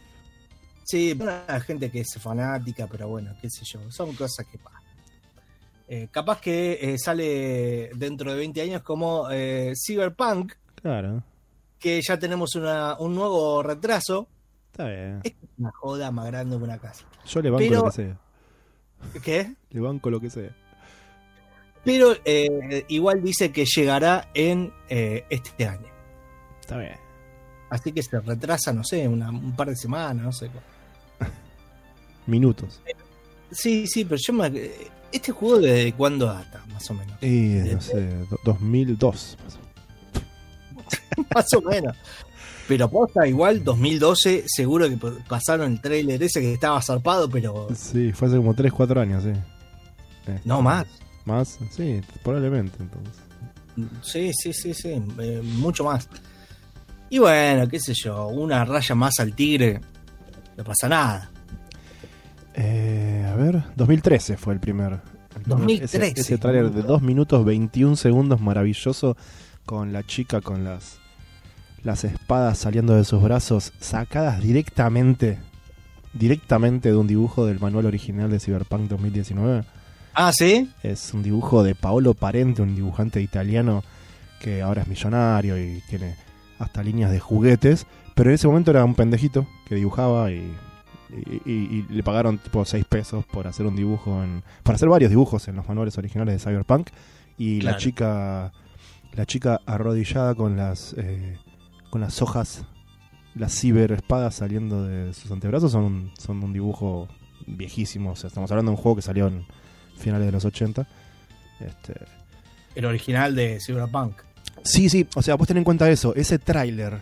Sí, 0.85 1.19
hay 1.49 1.61
gente 1.63 1.91
que 1.91 2.01
es 2.01 2.15
fanática, 2.21 2.87
pero 2.87 3.09
bueno, 3.09 3.35
qué 3.41 3.49
sé 3.51 3.65
yo, 3.65 3.81
son 3.91 4.15
cosas 4.15 4.47
que 4.51 4.59
pasan. 4.59 4.83
Eh, 5.89 6.09
capaz 6.11 6.41
que 6.41 6.79
eh, 6.81 6.99
sale 6.99 7.91
dentro 7.95 8.31
de 8.31 8.39
20 8.39 8.61
años 8.63 8.83
como 8.83 9.31
eh, 9.31 9.73
Cyberpunk, 9.75 10.53
Claro, 10.83 11.23
que 11.79 12.01
ya 12.07 12.19
tenemos 12.19 12.55
una- 12.55 12.97
un 12.99 13.15
nuevo 13.15 13.63
retraso. 13.63 14.29
está 14.73 14.89
bien. 14.89 15.21
Es 15.25 15.35
una 15.59 15.71
joda 15.73 16.11
más 16.11 16.27
grande 16.27 16.57
que 16.57 16.63
una 16.65 16.79
casa. 16.79 17.05
Yo 17.27 17.41
le 17.43 17.51
banco 17.51 17.65
Pero- 17.67 17.77
lo 17.81 17.85
que 17.85 17.93
sea. 17.93 18.19
¿Qué? 19.23 19.55
Le 19.71 19.81
banco 19.81 20.11
lo 20.11 20.21
que 20.21 20.31
sea. 20.31 20.51
Pero 21.85 22.15
igual 22.89 23.23
dice 23.23 23.53
que 23.53 23.65
llegará 23.67 24.29
en 24.33 24.73
este 24.89 25.67
año. 25.69 25.89
Está 26.61 26.79
bien. 26.79 26.97
Así 27.69 27.93
que 27.93 28.03
se 28.03 28.21
retrasa, 28.21 28.73
no 28.73 28.83
sé, 28.85 29.07
una- 29.07 29.29
un 29.31 29.55
par 29.55 29.69
de 29.69 29.77
semanas, 29.77 30.23
no 30.23 30.33
sé. 30.33 30.49
Minutos. 32.27 32.81
Sí, 33.51 33.87
sí, 33.87 34.05
pero 34.05 34.21
yo 34.27 34.33
me... 34.33 34.71
¿Este 35.13 35.31
juego 35.31 35.61
desde 35.61 35.93
cuándo 35.93 36.27
data, 36.27 36.65
más 36.73 36.91
o 36.91 36.95
menos? 36.95 37.23
Y 37.23 37.73
no 37.73 37.81
sé, 37.81 38.09
do- 38.31 38.41
2002. 38.45 39.39
más 41.35 41.53
o 41.55 41.61
menos. 41.63 41.97
Pero 42.67 42.91
posta, 42.91 43.27
igual 43.29 43.63
2012, 43.63 44.45
seguro 44.47 44.89
que 44.89 44.97
pasaron 45.29 45.73
el 45.73 45.81
trailer 45.81 46.23
ese 46.23 46.41
que 46.41 46.55
estaba 46.55 46.81
zarpado, 46.83 47.29
pero 47.29 47.69
Sí, 47.75 48.11
fue 48.13 48.29
hace 48.29 48.39
como 48.39 48.55
3, 48.55 48.73
4 48.73 49.01
años, 49.01 49.23
sí. 49.23 49.33
Este, 50.27 50.41
no 50.49 50.63
más. 50.63 50.87
¿Más? 51.27 51.59
Sí, 51.71 52.01
probablemente 52.23 52.77
entonces. 52.81 53.15
Sí, 54.03 54.31
sí, 54.33 54.53
sí, 54.53 54.73
sí, 54.75 54.89
eh, 55.19 55.43
mucho 55.43 55.85
más. 55.85 56.09
Y 57.11 57.19
bueno, 57.19 57.69
qué 57.69 57.79
sé 57.79 57.93
yo, 57.95 58.29
una 58.29 58.65
raya 58.65 58.95
más 58.95 59.19
al 59.21 59.35
tigre, 59.35 59.81
no 60.57 60.65
pasa 60.65 60.89
nada. 60.89 61.31
Eh, 62.55 63.29
a 63.31 63.35
ver, 63.37 63.63
2013 63.77 64.37
fue 64.37 64.55
el 64.55 64.61
primer. 64.61 64.93
el 64.93 65.01
primer- 65.43 65.47
2013, 65.59 65.97
Ese, 66.09 66.21
ese 66.21 66.39
tráiler 66.39 66.71
de 66.71 66.83
2 66.83 67.03
minutos 67.03 67.45
21 67.45 67.97
segundos 67.97 68.41
maravilloso 68.41 69.17
con 69.67 69.93
la 69.93 70.03
chica 70.05 70.41
con 70.41 70.63
las 70.65 70.99
las 71.83 72.05
espadas 72.05 72.57
saliendo 72.59 72.95
de 72.95 73.05
sus 73.05 73.23
brazos 73.23 73.73
sacadas 73.81 74.41
directamente 74.41 75.39
directamente 76.15 76.91
de 76.91 76.97
un 76.97 77.07
dibujo 77.07 77.45
del 77.45 77.59
manual 77.61 77.87
original 77.87 78.31
de 78.31 78.39
Cyberpunk 78.39 78.89
2019. 78.89 79.65
Ah, 80.15 80.33
¿sí? 80.33 80.71
Es 80.85 81.13
un 81.13 81.23
dibujo 81.25 81.65
de 81.65 81.75
Paolo 81.75 82.15
Parente, 82.15 82.63
un 82.63 82.77
dibujante 82.77 83.21
italiano 83.21 83.83
que 84.41 84.63
ahora 84.63 84.83
es 84.83 84.89
millonario 84.89 85.59
y 85.59 85.83
tiene 85.91 86.15
hasta 86.61 86.83
líneas 86.85 87.11
de 87.11 87.19
juguetes, 87.19 87.87
pero 88.15 88.31
en 88.31 88.35
ese 88.37 88.47
momento 88.47 88.71
era 88.71 88.85
un 88.85 88.95
pendejito 88.95 89.47
que 89.67 89.75
dibujaba 89.75 90.31
y, 90.31 90.55
y- 91.17 91.51
y- 91.51 91.87
y 91.89 91.93
le 91.93 92.03
pagaron 92.03 92.39
tipo 92.39 92.65
6 92.65 92.85
pesos 92.87 93.25
por 93.27 93.47
hacer 93.47 93.67
un 93.67 93.77
dibujo, 93.77 94.23
en, 94.23 94.43
por 94.63 94.75
hacer 94.75 94.89
varios 94.89 95.11
dibujos 95.11 95.47
en 95.49 95.57
los 95.57 95.69
manuales 95.69 95.97
originales 95.99 96.35
de 96.35 96.39
Cyberpunk. 96.51 96.91
Y 97.39 97.61
la 97.63 97.77
chica 97.77 98.53
la 99.13 99.27
chica 99.27 99.61
arrodillada 99.67 100.35
con 100.35 100.57
las 100.57 100.95
eh, 100.99 101.39
con 101.91 102.01
las 102.01 102.21
hojas 102.23 102.65
las 103.35 103.53
ciberespadas 103.61 104.37
saliendo 104.37 104.85
de 104.85 105.13
sus 105.15 105.31
antebrazos 105.31 105.73
son 105.73 105.83
un, 105.85 106.13
son 106.19 106.43
un 106.43 106.53
dibujo 106.53 107.09
viejísimo, 107.47 108.13
o 108.13 108.17
sea, 108.17 108.29
estamos 108.29 108.51
hablando 108.53 108.71
de 108.71 108.77
un 108.77 108.83
juego 108.83 108.97
que 108.97 109.03
salió 109.03 109.27
en 109.27 109.45
finales 109.97 110.27
de 110.27 110.33
los 110.33 110.45
80. 110.45 110.87
Este, 111.61 111.95
El 112.77 112.85
original 112.85 113.35
de 113.35 113.59
Cyberpunk. 113.61 114.15
Sí, 114.63 114.89
sí, 114.89 115.07
o 115.17 115.23
sea, 115.23 115.35
vos 115.35 115.49
ten 115.49 115.57
en 115.57 115.65
cuenta 115.65 115.91
eso, 115.91 116.15
ese 116.15 116.39
tráiler, 116.39 117.01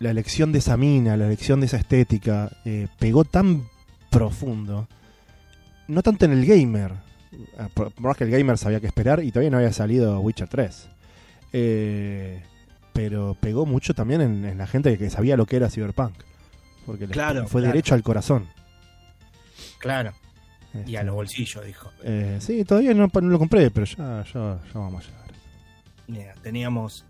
la 0.00 0.10
elección 0.10 0.50
de 0.50 0.58
esa 0.58 0.76
mina, 0.76 1.16
la 1.16 1.26
elección 1.26 1.60
de 1.60 1.66
esa 1.66 1.76
estética, 1.76 2.50
eh, 2.64 2.88
pegó 2.98 3.24
tan 3.24 3.68
profundo, 4.10 4.88
no 5.88 6.02
tanto 6.02 6.24
en 6.24 6.32
el 6.32 6.44
gamer, 6.46 6.92
ah, 7.58 7.68
por 7.72 7.92
más 8.00 8.16
que 8.16 8.24
el 8.24 8.30
gamer 8.30 8.58
sabía 8.58 8.80
que 8.80 8.86
esperar 8.88 9.22
y 9.22 9.30
todavía 9.30 9.50
no 9.50 9.58
había 9.58 9.72
salido 9.72 10.18
Witcher 10.20 10.48
3, 10.48 10.88
eh, 11.52 12.42
pero 12.92 13.36
pegó 13.40 13.66
mucho 13.66 13.94
también 13.94 14.20
en, 14.20 14.44
en 14.44 14.58
la 14.58 14.66
gente 14.66 14.96
que 14.98 15.10
sabía 15.10 15.36
lo 15.36 15.46
que 15.46 15.56
era 15.56 15.70
Cyberpunk, 15.70 16.14
porque 16.86 17.06
Claro, 17.06 17.46
fue 17.46 17.60
claro. 17.60 17.72
derecho 17.74 17.94
al 17.94 18.02
corazón. 18.02 18.48
Claro. 19.78 20.12
Y 20.72 20.78
Este, 20.78 20.98
a 20.98 21.02
los 21.02 21.14
bolsillos, 21.16 21.64
dijo. 21.66 21.90
eh, 22.04 22.38
sí, 22.40 22.64
todavía 22.64 22.94
no, 22.94 23.08
no 23.12 23.20
lo 23.28 23.38
compré, 23.38 23.70
pero 23.70 23.84
ya, 23.86 24.24
ya, 24.32 24.58
ya 24.64 24.78
vamos 24.78 25.04
a 25.04 25.08
llegar. 25.08 26.36
Teníamos 26.42 27.04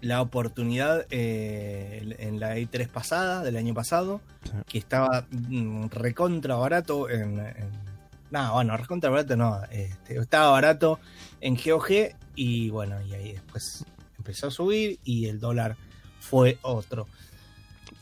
la 0.00 0.20
oportunidad 0.22 1.06
eh, 1.10 2.14
en 2.18 2.38
la 2.40 2.56
E3 2.56 2.88
pasada, 2.88 3.42
del 3.42 3.56
año 3.56 3.74
pasado, 3.74 4.20
Sí. 4.44 4.50
que 4.68 4.78
estaba 4.78 5.26
mm, 5.30 5.86
recontra 5.90 6.54
barato 6.56 7.08
en... 7.10 7.38
en- 7.40 7.88
no, 8.30 8.52
bueno, 8.52 8.76
recontra 8.76 9.08
barato 9.10 9.36
no, 9.36 9.58
este, 9.70 10.18
estaba 10.18 10.50
barato 10.50 11.00
en 11.40 11.56
GOG 11.56 12.14
y 12.36 12.68
bueno, 12.68 13.00
y 13.02 13.14
ahí 13.14 13.32
después 13.32 13.84
empezó 14.18 14.48
a 14.48 14.50
subir 14.50 14.98
y 15.02 15.26
el 15.28 15.40
dólar 15.40 15.76
fue 16.20 16.58
otro. 16.62 17.06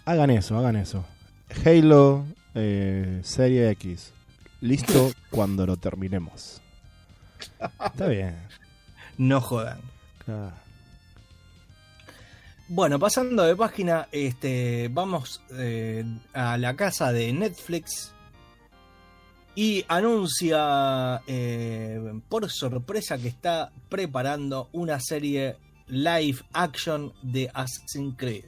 Hagan 0.04 0.30
eso, 0.30 0.58
hagan 0.58 0.74
eso. 0.76 1.04
Halo 1.64 2.24
eh, 2.56 3.20
Serie 3.22 3.70
X. 3.70 4.12
Listo 4.60 5.12
cuando 5.30 5.64
lo 5.64 5.76
terminemos. 5.76 6.60
Está 7.84 8.08
bien. 8.08 8.34
No 9.18 9.40
jodan. 9.40 9.78
Claro. 10.24 10.52
Bueno, 12.68 12.98
pasando 12.98 13.44
de 13.44 13.54
página, 13.54 14.08
este, 14.10 14.88
vamos 14.92 15.40
eh, 15.52 16.04
a 16.32 16.58
la 16.58 16.74
casa 16.74 17.12
de 17.12 17.32
Netflix 17.32 18.12
y 19.54 19.84
anuncia 19.86 21.22
eh, 21.28 22.20
por 22.28 22.50
sorpresa 22.50 23.18
que 23.18 23.28
está 23.28 23.70
preparando 23.88 24.68
una 24.72 24.98
serie 24.98 25.56
live 25.86 26.38
action 26.52 27.12
de 27.22 27.48
Assassin's 27.54 28.16
Creed. 28.16 28.46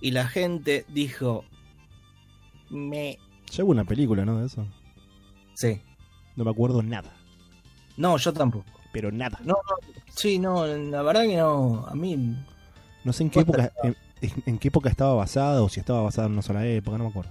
Y 0.00 0.10
la 0.10 0.26
gente 0.26 0.86
dijo, 0.88 1.44
me... 2.70 3.18
Hubo 3.58 3.70
una 3.70 3.84
película, 3.84 4.24
¿no? 4.24 4.40
De 4.40 4.46
eso. 4.46 4.66
Sí. 5.54 5.80
No 6.36 6.44
me 6.44 6.50
acuerdo 6.50 6.82
nada. 6.82 7.12
No, 7.98 8.16
yo 8.16 8.32
tampoco. 8.32 8.64
Pero 8.92 9.12
nada. 9.12 9.38
No, 9.44 9.54
no, 9.54 9.95
sí, 10.16 10.38
no, 10.38 10.66
la 10.66 11.02
verdad 11.02 11.22
que 11.22 11.36
no. 11.36 11.86
A 11.86 11.94
mí 11.94 12.36
No 13.04 13.12
sé 13.12 13.22
en 13.24 13.30
qué 13.30 13.40
época, 13.40 13.72
en, 13.84 13.96
en- 14.20 14.42
en 14.46 14.58
qué 14.58 14.68
época 14.68 14.88
estaba 14.88 15.14
basada 15.14 15.62
o 15.62 15.68
si 15.68 15.78
estaba 15.80 16.02
basada 16.02 16.26
en 16.26 16.32
una 16.32 16.42
sola 16.42 16.66
época, 16.66 16.98
no 16.98 17.04
me 17.04 17.10
acuerdo. 17.10 17.30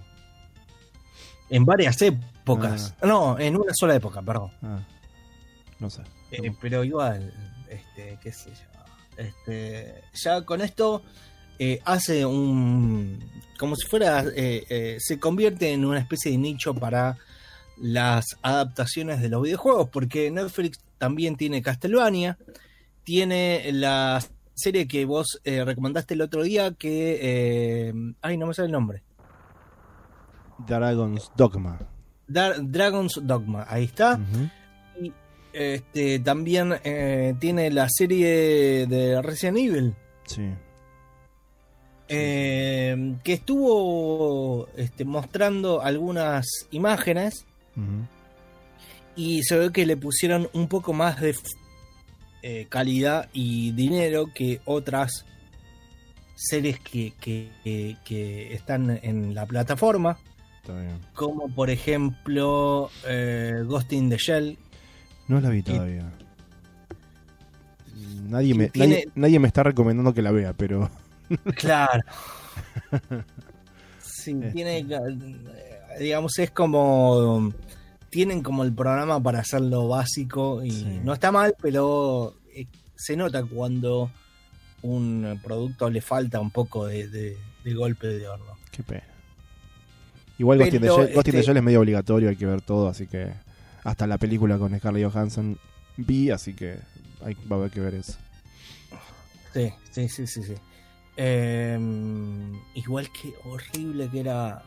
en 1.50 1.65
varias 1.65 2.02
épocas. 2.02 2.95
No, 3.04 3.38
en 3.39 3.56
una 3.58 3.74
sola 3.74 3.95
época, 3.95 4.21
perdón. 4.21 4.52
Ah, 4.63 4.80
no 5.80 5.89
sé. 5.89 6.02
Eh, 6.32 6.52
pero 6.62 6.84
igual, 6.84 7.34
este, 7.69 8.17
qué 8.21 8.32
sé 8.32 8.50
yo. 8.52 8.65
Este, 9.17 10.02
ya 10.13 10.41
con 10.43 10.62
esto 10.62 11.02
eh, 11.60 11.80
hace 11.86 12.26
un. 12.26 13.19
como 13.58 13.76
si 13.76 13.88
fuera. 13.88 14.24
eh, 14.36 14.65
eh, 14.69 14.98
se 15.00 15.19
convierte 15.19 15.71
en 15.71 15.86
una 15.86 16.00
especie 16.00 16.32
de 16.32 16.38
nicho 16.38 16.74
para 16.74 17.17
las 17.78 18.38
adaptaciones 18.41 19.21
de 19.21 19.30
los 19.30 19.41
videojuegos, 19.41 19.89
porque 19.89 20.32
Netflix 20.32 20.80
también 20.98 21.36
tiene 21.36 21.62
Castlevania, 21.62 22.38
tiene 23.06 23.70
la 23.72 24.22
serie 24.54 24.88
que 24.88 25.06
vos 25.06 25.39
eh, 25.46 25.63
recomendaste 25.63 26.13
el 26.15 26.22
otro 26.22 26.44
día, 26.44 26.72
que. 26.74 27.20
eh, 27.22 27.94
ay, 28.22 28.38
no 28.38 28.48
me 28.48 28.54
sale 28.54 28.65
el 28.65 28.72
nombre. 28.74 29.04
Dragon's 30.68 31.32
Dogma. 31.36 31.80
Dar- 32.28 32.56
Dragon's 32.62 33.20
Dogma, 33.24 33.65
ahí 33.70 33.86
está. 33.86 34.20
Y 35.02 35.12
este, 35.54 36.20
también 36.20 36.74
eh, 36.84 37.36
tiene 37.39 37.70
la 37.72 37.88
serie 37.89 38.88
de 38.88 39.22
Resident 39.22 39.58
Evil. 39.58 39.96
Sí. 40.26 40.50
eh, 42.08 43.15
que 43.24 43.34
estuvo 43.34 44.68
este, 44.76 45.06
mostrando 45.06 45.82
algunas 45.82 46.46
imágenes 46.72 47.46
y 49.15 49.44
se 49.44 49.58
ve 49.58 49.72
que 49.72 49.86
le 49.86 49.98
pusieron 49.98 50.48
un 50.54 50.68
poco 50.68 50.94
más 50.94 51.20
de 51.22 51.36
eh, 52.47 52.67
calidad 52.69 53.27
y 53.34 53.71
dinero 53.71 54.27
que 54.34 54.62
otras 54.65 55.25
series 56.36 56.79
que, 56.79 57.12
que- 57.19 57.49
que- 58.05 58.53
están 58.53 58.99
en 59.01 59.34
la 59.34 59.47
plataforma, 59.47 60.17
Está 60.62 60.79
bien. 60.79 60.99
como 61.15 61.47
por 61.49 61.69
ejemplo 61.71 62.91
eh, 63.08 63.51
Ghost 63.65 63.91
in 63.93 64.10
the 64.10 64.17
Shell. 64.17 64.58
No 65.27 65.41
la 65.41 65.49
vi 65.49 65.63
todavía. 65.63 66.12
Nadie 68.27 68.53
me, 68.53 68.69
Tiene- 68.69 68.88
nadie, 68.95 69.08
nadie 69.15 69.39
me 69.39 69.47
está 69.47 69.63
recomendando 69.63 70.13
que 70.13 70.21
la 70.21 70.31
vea, 70.31 70.53
pero 70.53 70.89
Claro. 71.55 72.03
Sí, 73.99 74.31
Este. 74.31 74.51
tiene, 74.53 74.86
digamos, 75.99 76.39
es 76.39 76.49
como, 76.51 77.53
tienen 78.15 78.41
como 78.41 78.63
el 78.63 78.73
programa 78.73 79.21
para 79.21 79.39
hacerlo 79.39 79.89
básico 79.89 80.63
y 80.63 80.71
Sí. 80.71 81.01
no 81.04 81.12
está 81.12 81.34
mal, 81.34 81.54
pero 81.62 82.34
eh, 82.56 82.65
se 82.95 83.17
nota 83.17 83.43
cuando 83.43 84.10
un 84.84 85.38
producto 85.43 85.89
le 85.89 85.99
falta 85.99 86.39
un 86.39 86.49
poco 86.49 86.86
de, 86.86 87.10
de- 87.10 87.38
de 87.65 87.73
golpe 87.73 88.08
de 88.08 88.25
horno. 88.30 88.54
qué 88.71 88.84
pena. 88.84 89.04
Igual 90.38 90.60
Ghost 90.60 90.73
in 90.75 90.82
the 90.82 90.88
Shell, 90.88 91.10
este- 91.17 91.41
Shell 91.43 91.58
es 91.58 91.63
medio 91.63 91.82
obligatorio, 91.82 92.30
hay 92.30 92.38
que 92.38 92.45
ver 92.45 92.62
todo, 92.62 92.88
así 92.88 93.06
que 93.06 93.34
hasta 93.84 94.08
la 94.08 94.17
película 94.17 94.58
con 94.58 94.78
Scarlett 94.80 95.12
Johansson 95.12 95.58
vi, 95.97 96.32
así 96.32 96.54
que 96.54 96.78
hay, 97.21 97.34
va 97.51 97.58
a 97.58 97.60
haber 97.60 97.71
que 97.71 97.82
ver 97.82 97.95
eso. 97.95 98.13
Sí, 99.54 99.73
sí, 99.91 100.08
sí, 100.08 100.25
sí. 100.25 100.41
sí. 100.43 100.54
Eh, 101.17 101.78
igual 102.75 103.10
que 103.12 103.34
horrible 103.43 104.08
que 104.10 104.21
era. 104.21 104.63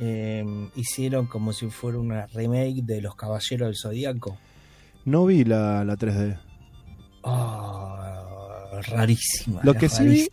Eh, 0.00 0.44
hicieron 0.76 1.26
como 1.26 1.52
si 1.52 1.68
fuera 1.70 1.98
una 1.98 2.26
remake 2.28 2.82
de 2.82 3.00
Los 3.00 3.14
Caballeros 3.16 3.68
del 3.68 3.76
Zodíaco. 3.76 4.38
No 5.04 5.26
vi 5.26 5.44
la, 5.44 5.84
la 5.84 5.96
3D. 5.96 6.38
Ah, 7.24 8.80
rarísima. 8.88 9.60
Lo 9.62 9.74
que 9.74 9.88
sí 9.88 10.04
vi-. 10.06 10.28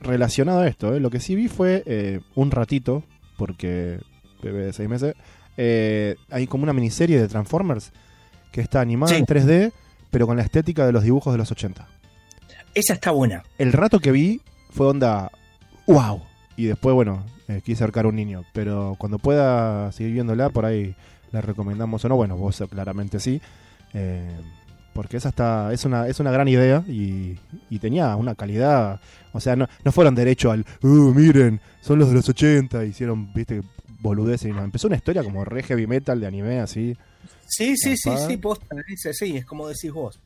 Relacionado 0.00 0.60
a 0.60 0.68
esto, 0.68 0.94
¿eh? 0.94 1.00
lo 1.00 1.10
que 1.10 1.20
sí 1.20 1.34
vi 1.34 1.48
fue 1.48 1.82
eh, 1.86 2.20
un 2.34 2.50
ratito, 2.50 3.02
porque 3.36 4.00
bebé 4.42 4.66
de 4.66 4.72
seis 4.72 4.88
meses, 4.88 5.14
eh, 5.56 6.16
hay 6.30 6.46
como 6.46 6.64
una 6.64 6.72
miniserie 6.72 7.20
de 7.20 7.28
Transformers 7.28 7.92
que 8.52 8.60
está 8.60 8.80
animada 8.80 9.12
Sí. 9.12 9.18
en 9.18 9.26
3D, 9.26 9.72
pero 10.10 10.26
con 10.26 10.36
la 10.36 10.42
estética 10.42 10.86
de 10.86 10.92
los 10.92 11.02
dibujos 11.04 11.32
de 11.32 11.38
los 11.38 11.50
80. 11.50 11.86
Esa 12.74 12.94
está 12.94 13.10
buena. 13.10 13.42
el 13.58 13.72
rato 13.72 14.00
que 14.00 14.12
vi 14.12 14.40
fue 14.70 14.86
onda, 14.88 15.30
wow. 15.86 16.22
Y 16.56 16.66
después, 16.66 16.94
bueno, 16.94 17.24
eh, 17.48 17.60
quise 17.64 17.84
acercar 17.84 18.04
a 18.04 18.08
un 18.08 18.16
niño. 18.16 18.44
Pero 18.52 18.94
cuando 18.98 19.18
pueda 19.18 19.90
seguir 19.92 20.12
viéndola, 20.14 20.48
por 20.50 20.64
ahí 20.64 20.94
la 21.32 21.40
recomendamos 21.40 22.04
o 22.04 22.08
no. 22.08 22.16
Bueno, 22.16 22.36
vos 22.36 22.62
claramente 22.70 23.20
sí. 23.20 23.40
Eh, 23.94 24.28
porque 24.92 25.18
esa 25.18 25.28
está, 25.28 25.72
es 25.74 25.84
una, 25.84 26.06
es 26.08 26.20
una 26.20 26.30
gran 26.30 26.48
idea 26.48 26.82
y, 26.88 27.38
y 27.68 27.78
tenía 27.78 28.16
una 28.16 28.34
calidad. 28.34 29.00
O 29.32 29.40
sea, 29.40 29.54
no, 29.54 29.68
no 29.84 29.92
fueron 29.92 30.14
derecho 30.14 30.50
al, 30.50 30.64
"Uh, 30.82 31.12
miren, 31.14 31.60
son 31.82 31.98
los 31.98 32.08
de 32.08 32.14
los 32.14 32.28
80. 32.28 32.84
Hicieron, 32.84 33.32
viste, 33.34 33.62
boludeces. 34.00 34.50
y 34.50 34.54
no. 34.54 34.64
Empezó 34.64 34.86
una 34.86 34.96
historia 34.96 35.22
como 35.22 35.44
re 35.44 35.62
heavy 35.62 35.86
metal 35.86 36.18
de 36.18 36.26
anime, 36.26 36.60
así. 36.60 36.96
Sí, 37.46 37.76
sí, 37.76 37.96
sí, 37.96 38.10
sí, 38.26 38.36
posta, 38.38 38.74
esa, 38.88 39.12
sí, 39.12 39.36
es 39.36 39.44
como 39.44 39.68
decís 39.68 39.92
vos. 39.92 40.18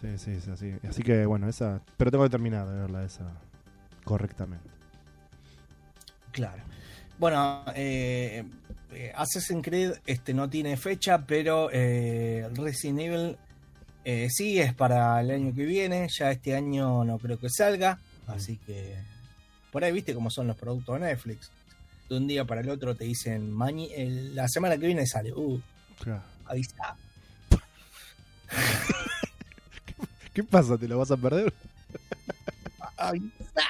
Sí, 0.00 0.08
sí, 0.16 0.30
es 0.30 0.48
así. 0.48 0.72
Así 0.88 1.02
que, 1.02 1.26
bueno, 1.26 1.48
esa. 1.48 1.80
Pero 1.96 2.10
tengo 2.10 2.24
que 2.24 2.30
terminar 2.30 2.68
de 2.68 2.74
verla 2.80 3.04
esa 3.04 3.24
correctamente. 4.04 4.64
Claro. 6.34 6.62
Bueno, 7.18 7.62
eh, 7.76 8.44
eh, 8.92 9.12
Assassin's 9.14 9.62
Creed 9.64 9.92
este, 10.04 10.34
no 10.34 10.50
tiene 10.50 10.76
fecha, 10.76 11.24
pero 11.24 11.70
eh, 11.72 12.48
Resident 12.54 12.98
Evil 13.00 13.36
eh, 14.04 14.28
sí 14.30 14.58
es 14.60 14.74
para 14.74 15.20
el 15.20 15.30
año 15.30 15.54
que 15.54 15.64
viene. 15.64 16.08
Ya 16.10 16.32
este 16.32 16.56
año 16.56 17.04
no 17.04 17.18
creo 17.18 17.38
que 17.38 17.48
salga. 17.48 18.00
Así 18.26 18.56
que 18.66 18.96
por 19.70 19.84
ahí 19.84 19.92
viste 19.92 20.12
cómo 20.12 20.28
son 20.30 20.48
los 20.48 20.56
productos 20.56 21.00
de 21.00 21.06
Netflix. 21.06 21.52
De 22.08 22.16
un 22.16 22.26
día 22.26 22.44
para 22.44 22.62
el 22.62 22.68
otro 22.68 22.96
te 22.96 23.04
dicen, 23.04 23.52
"Mañi- 23.54 23.92
el- 23.94 24.34
la 24.34 24.48
semana 24.48 24.76
que 24.76 24.86
viene 24.86 25.06
sale. 25.06 25.32
Uh, 25.32 25.60
Claro. 26.00 26.22
avisa. 26.46 26.96
¿Qué 30.34 30.42
pasa? 30.42 30.76
¿Te 30.76 30.88
lo 30.88 30.98
vas 30.98 31.12
a 31.12 31.16
perder? 31.16 31.52
Avisa. 32.96 33.62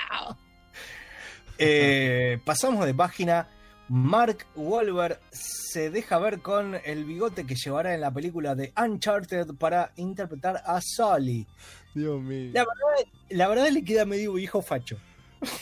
Eh, 1.67 2.39
pasamos 2.45 2.85
de 2.87 2.95
página. 2.95 3.49
Mark 3.89 4.47
Wahlberg 4.57 5.21
se 5.31 5.91
deja 5.91 6.19
ver 6.19 6.41
con 6.41 6.75
el 6.87 7.05
bigote 7.05 7.45
que 7.45 7.55
llevará 7.55 7.95
en 7.95 8.01
la 8.01 8.11
película 8.11 8.55
de 8.55 8.73
Uncharted 8.83 9.49
para 9.59 9.93
interpretar 9.97 10.63
a 10.65 10.81
Sully. 10.83 11.47
Dios 11.95 12.21
mío. 12.23 12.51
La 12.55 12.63
verdad, 12.65 13.13
la 13.29 13.49
verdad 13.49 13.69
le 13.69 13.85
queda 13.85 14.05
medio 14.07 14.33
viejo 14.33 14.63
facho. 14.63 14.97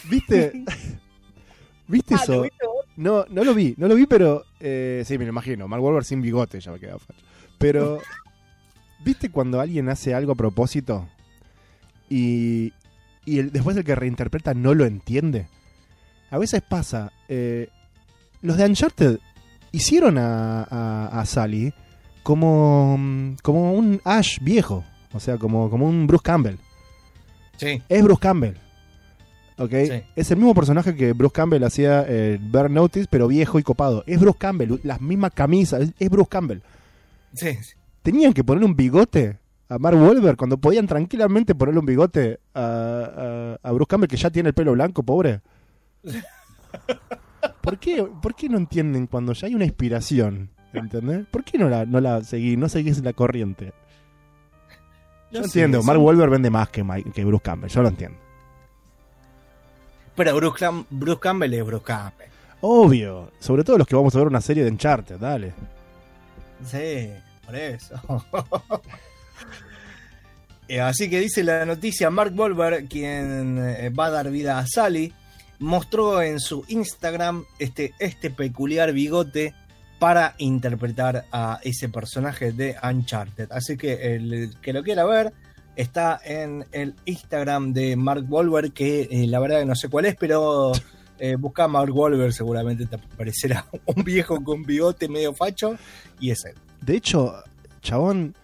¿Viste? 0.09 0.53
¿Viste 1.89 2.15
Ah, 2.15 2.25
¿lo 2.29 2.45
eso? 2.45 2.55
No, 2.97 3.25
no 3.29 3.43
lo 3.43 3.55
vi, 3.55 3.75
no 3.77 3.89
lo 3.89 3.97
vi, 3.97 4.07
pero 4.07 4.45
eh, 4.61 5.03
sí, 5.05 5.19
me 5.19 5.25
lo 5.25 5.31
imagino. 5.31 5.67
Mark 5.67 5.83
Wahlberg 5.83 6.05
sin 6.05 6.23
bigote 6.23 6.61
ya 6.61 6.71
me 6.71 6.79
queda 6.79 6.99
facho. 6.99 7.21
Pero, 7.59 7.99
¿viste 9.05 9.31
cuando 9.31 9.61
alguien 9.61 9.89
hace 9.89 10.15
algo 10.15 10.33
a 10.33 10.37
propósito 10.37 11.09
y, 12.09 12.73
y 13.25 13.39
el- 13.41 13.51
después 13.53 13.77
el 13.77 13.85
que 13.85 13.95
reinterpreta 13.97 14.55
no 14.55 14.75
lo 14.75 14.85
entiende? 14.87 15.49
A 16.33 16.39
veces 16.39 16.63
pasa. 16.69 17.13
eh, 17.29 17.69
los 18.41 18.57
de 18.57 18.65
Uncharted 18.65 19.19
hicieron 19.71 20.19
a, 20.19 20.63
a, 20.65 21.21
a 21.21 21.27
Sally 21.27 21.73
como, 22.25 22.99
como 23.43 23.73
un 23.75 24.01
Ash 24.05 24.39
viejo. 24.41 24.85
O 25.13 25.21
sea, 25.21 25.37
como, 25.39 25.69
como 25.71 25.87
un 25.87 26.07
Bruce 26.07 26.23
Campbell. 26.25 26.57
Sí, 27.59 27.81
Es 27.89 28.03
Bruce 28.03 28.21
Campbell. 28.21 28.55
¿Ok? 29.59 29.71
Sí. 29.71 30.03
Es 30.17 30.31
el 30.31 30.39
mismo 30.39 30.55
personaje 30.55 30.97
que 30.97 31.13
Bruce 31.13 31.35
Campbell 31.35 31.63
hacía 31.65 32.05
en 32.09 32.51
Burn 32.51 32.73
Notice, 32.75 33.07
pero 33.11 33.29
viejo 33.29 33.59
y 33.59 33.63
copado. 33.63 34.03
Es 34.07 34.19
Bruce 34.19 34.39
Campbell, 34.39 34.77
las 34.83 35.01
mismas 35.01 35.33
camisas, 35.35 35.83
es, 35.83 35.93
es 35.99 36.09
Bruce 36.11 36.29
Campbell. 36.31 36.59
sí. 37.35 37.57
Tenían 38.03 38.33
que 38.33 38.43
ponerle 38.43 38.67
un 38.67 38.75
bigote 38.75 39.39
a 39.69 39.79
Mark 39.79 39.97
Wahlberg 39.97 40.37
cuando 40.37 40.57
podían 40.57 40.89
tranquilamente 40.89 41.55
ponerle 41.55 41.79
un 41.79 41.87
bigote 41.87 42.41
a, 42.53 43.57
a- 43.63 43.69
a 43.69 43.73
Bruce 43.73 43.87
Campbell 43.91 44.09
que 44.09 44.17
ya 44.17 44.29
tiene 44.31 44.49
el 44.49 44.55
pelo 44.55 44.73
blanco, 44.73 45.05
pobre. 45.05 45.41
¿Por 47.61 47.79
qué, 47.79 48.05
¿Por 48.23 48.35
qué 48.35 48.49
no 48.49 48.59
entienden 48.59 49.07
cuando 49.07 49.33
ya 49.33 49.47
hay 49.47 49.55
una 49.55 49.65
inspiración? 49.65 50.51
¿Entendés? 50.73 51.27
¿Por 51.31 51.45
qué 51.45 51.59
no 51.59 51.69
la, 51.69 51.85
no 51.85 52.01
la 52.01 52.23
seguís, 52.25 52.57
no 52.57 52.69
seguís 52.69 53.03
la 53.03 53.13
corriente? 53.13 53.73
Yo 55.31 55.43
entiendo, 55.43 55.83
Mark 55.83 56.01
Wahlberg 56.01 56.31
vende 56.31 56.51
más 56.51 56.69
que, 56.69 56.83
Mike- 56.85 57.13
que 57.13 57.25
Bruce 57.25 57.43
Campbell, 57.43 57.71
yo 57.71 57.83
lo 57.83 57.89
entiendo. 57.89 58.19
Pero 60.15 60.35
Bruce, 60.37 60.65
Cam- 60.65 60.85
Bruce 60.91 61.21
Campbell 61.21 61.55
es 61.55 61.65
Bruce 61.65 61.85
Campbell. 61.85 62.29
Obvio, 62.61 63.33
sobre 63.39 63.65
todo 63.65 63.79
los 63.79 63.87
que 63.87 63.97
vamos 63.97 64.15
a 64.15 64.19
ver 64.19 64.27
una 64.29 64.41
serie 64.41 64.63
de 64.65 64.71
Uncharted, 64.71 65.17
dale. 65.19 65.53
Sí, 66.65 67.11
por 67.45 67.57
eso. 67.57 67.95
Eh, 70.69 70.81
Así 70.81 71.11
que 71.11 71.19
dice 71.21 71.43
la 71.45 71.67
noticia, 71.67 72.09
Mark 72.09 72.33
Wahlberg, 72.35 72.89
quien 72.89 73.59
eh, 73.59 73.91
va 73.91 74.07
a 74.07 74.11
dar 74.11 74.31
vida 74.31 74.59
a 74.59 74.67
Sally, 74.67 75.13
mostró 75.63 76.21
en 76.21 76.41
su 76.41 76.65
Instagram 76.69 77.45
este, 77.59 77.95
este 77.99 78.31
peculiar 78.31 78.93
bigote 78.93 79.55
para 79.99 80.35
interpretar 80.39 81.27
a 81.31 81.61
ese 81.63 81.89
personaje 81.89 82.53
de 82.53 82.77
Uncharted. 82.83 83.51
Así 83.53 83.77
que 83.77 84.15
el 84.15 84.55
que 84.61 84.73
lo 84.73 84.83
quiera 84.83 85.05
ver 85.05 85.33
está 85.77 86.21
en 86.25 86.67
el 86.73 86.95
Instagram 87.05 87.73
de 87.73 87.97
Mark 87.97 88.27
Wahlberg, 88.29 88.73
que 88.73 89.09
eh, 89.11 89.27
la 89.27 89.39
verdad 89.39 89.61
que 89.61 89.67
no 89.67 89.77
sé 89.77 89.89
cuál 89.89 90.07
es, 90.07 90.17
pero 90.17 90.73
eh, 91.19 91.37
busca 91.37 91.69
Mark 91.69 91.95
Wahlberg, 91.97 92.33
seguramente 92.33 92.87
te 92.87 92.97
aparecerá 92.97 93.65
un 93.87 94.03
viejo 94.03 94.43
con 94.43 94.65
bigote 94.65 95.09
medio 95.09 95.33
facho 95.35 95.77
y 96.19 96.31
es 96.31 96.45
él. 96.45 96.55
De 96.81 96.97
hecho, 96.97 97.35
chabón, 97.81 98.35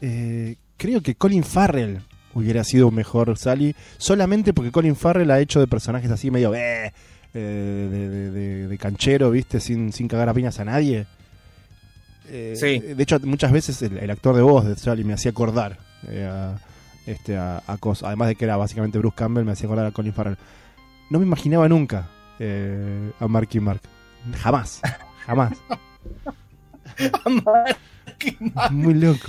eh, 0.00 0.56
creo 0.76 1.00
que 1.00 1.16
Colin 1.16 1.44
Farrell 1.44 2.00
hubiera 2.38 2.62
sido 2.64 2.88
un 2.88 2.94
mejor 2.94 3.36
Sally, 3.38 3.74
solamente 3.98 4.52
porque 4.52 4.70
Colin 4.70 4.94
Farrell 4.96 5.30
ha 5.30 5.40
hecho 5.40 5.60
de 5.60 5.66
personajes 5.66 6.10
así 6.10 6.30
medio 6.30 6.54
eh, 6.54 6.92
eh, 7.34 7.88
de, 7.90 8.08
de- 8.08 8.30
de- 8.30 8.68
de 8.68 8.78
canchero, 8.78 9.30
viste, 9.30 9.58
sin, 9.60 9.92
sin 9.92 10.06
cagar 10.08 10.28
a 10.28 10.34
piñas 10.34 10.58
a 10.60 10.64
nadie. 10.64 11.06
Eh, 12.28 12.54
Sí. 12.56 12.78
De 12.80 13.02
hecho, 13.02 13.18
muchas 13.20 13.52
veces 13.52 13.80
el, 13.82 13.98
el 13.98 14.10
actor 14.10 14.34
de 14.36 14.42
voz 14.42 14.64
de 14.66 14.76
Sally 14.76 15.04
me 15.04 15.14
hacía 15.14 15.30
acordar 15.30 15.78
eh, 16.08 16.28
a, 16.30 16.58
este, 17.06 17.36
a, 17.36 17.62
a 17.66 17.76
cos- 17.78 18.02
además 18.06 18.28
de 18.28 18.34
que 18.36 18.44
era 18.44 18.56
básicamente 18.56 18.98
Bruce 18.98 19.16
Campbell, 19.16 19.44
me 19.44 19.52
hacía 19.52 19.66
acordar 19.66 19.86
a 19.86 19.90
Colin 19.92 20.12
Farrell. 20.12 20.36
No 21.10 21.18
me 21.20 21.24
imaginaba 21.24 21.68
nunca 21.68 22.08
eh, 22.38 23.10
a 23.20 23.28
Marky 23.28 23.60
Mark. 23.60 23.80
Jamás, 24.42 24.80
jamás. 25.24 25.52
Muy 28.70 28.94
loco. 28.94 29.28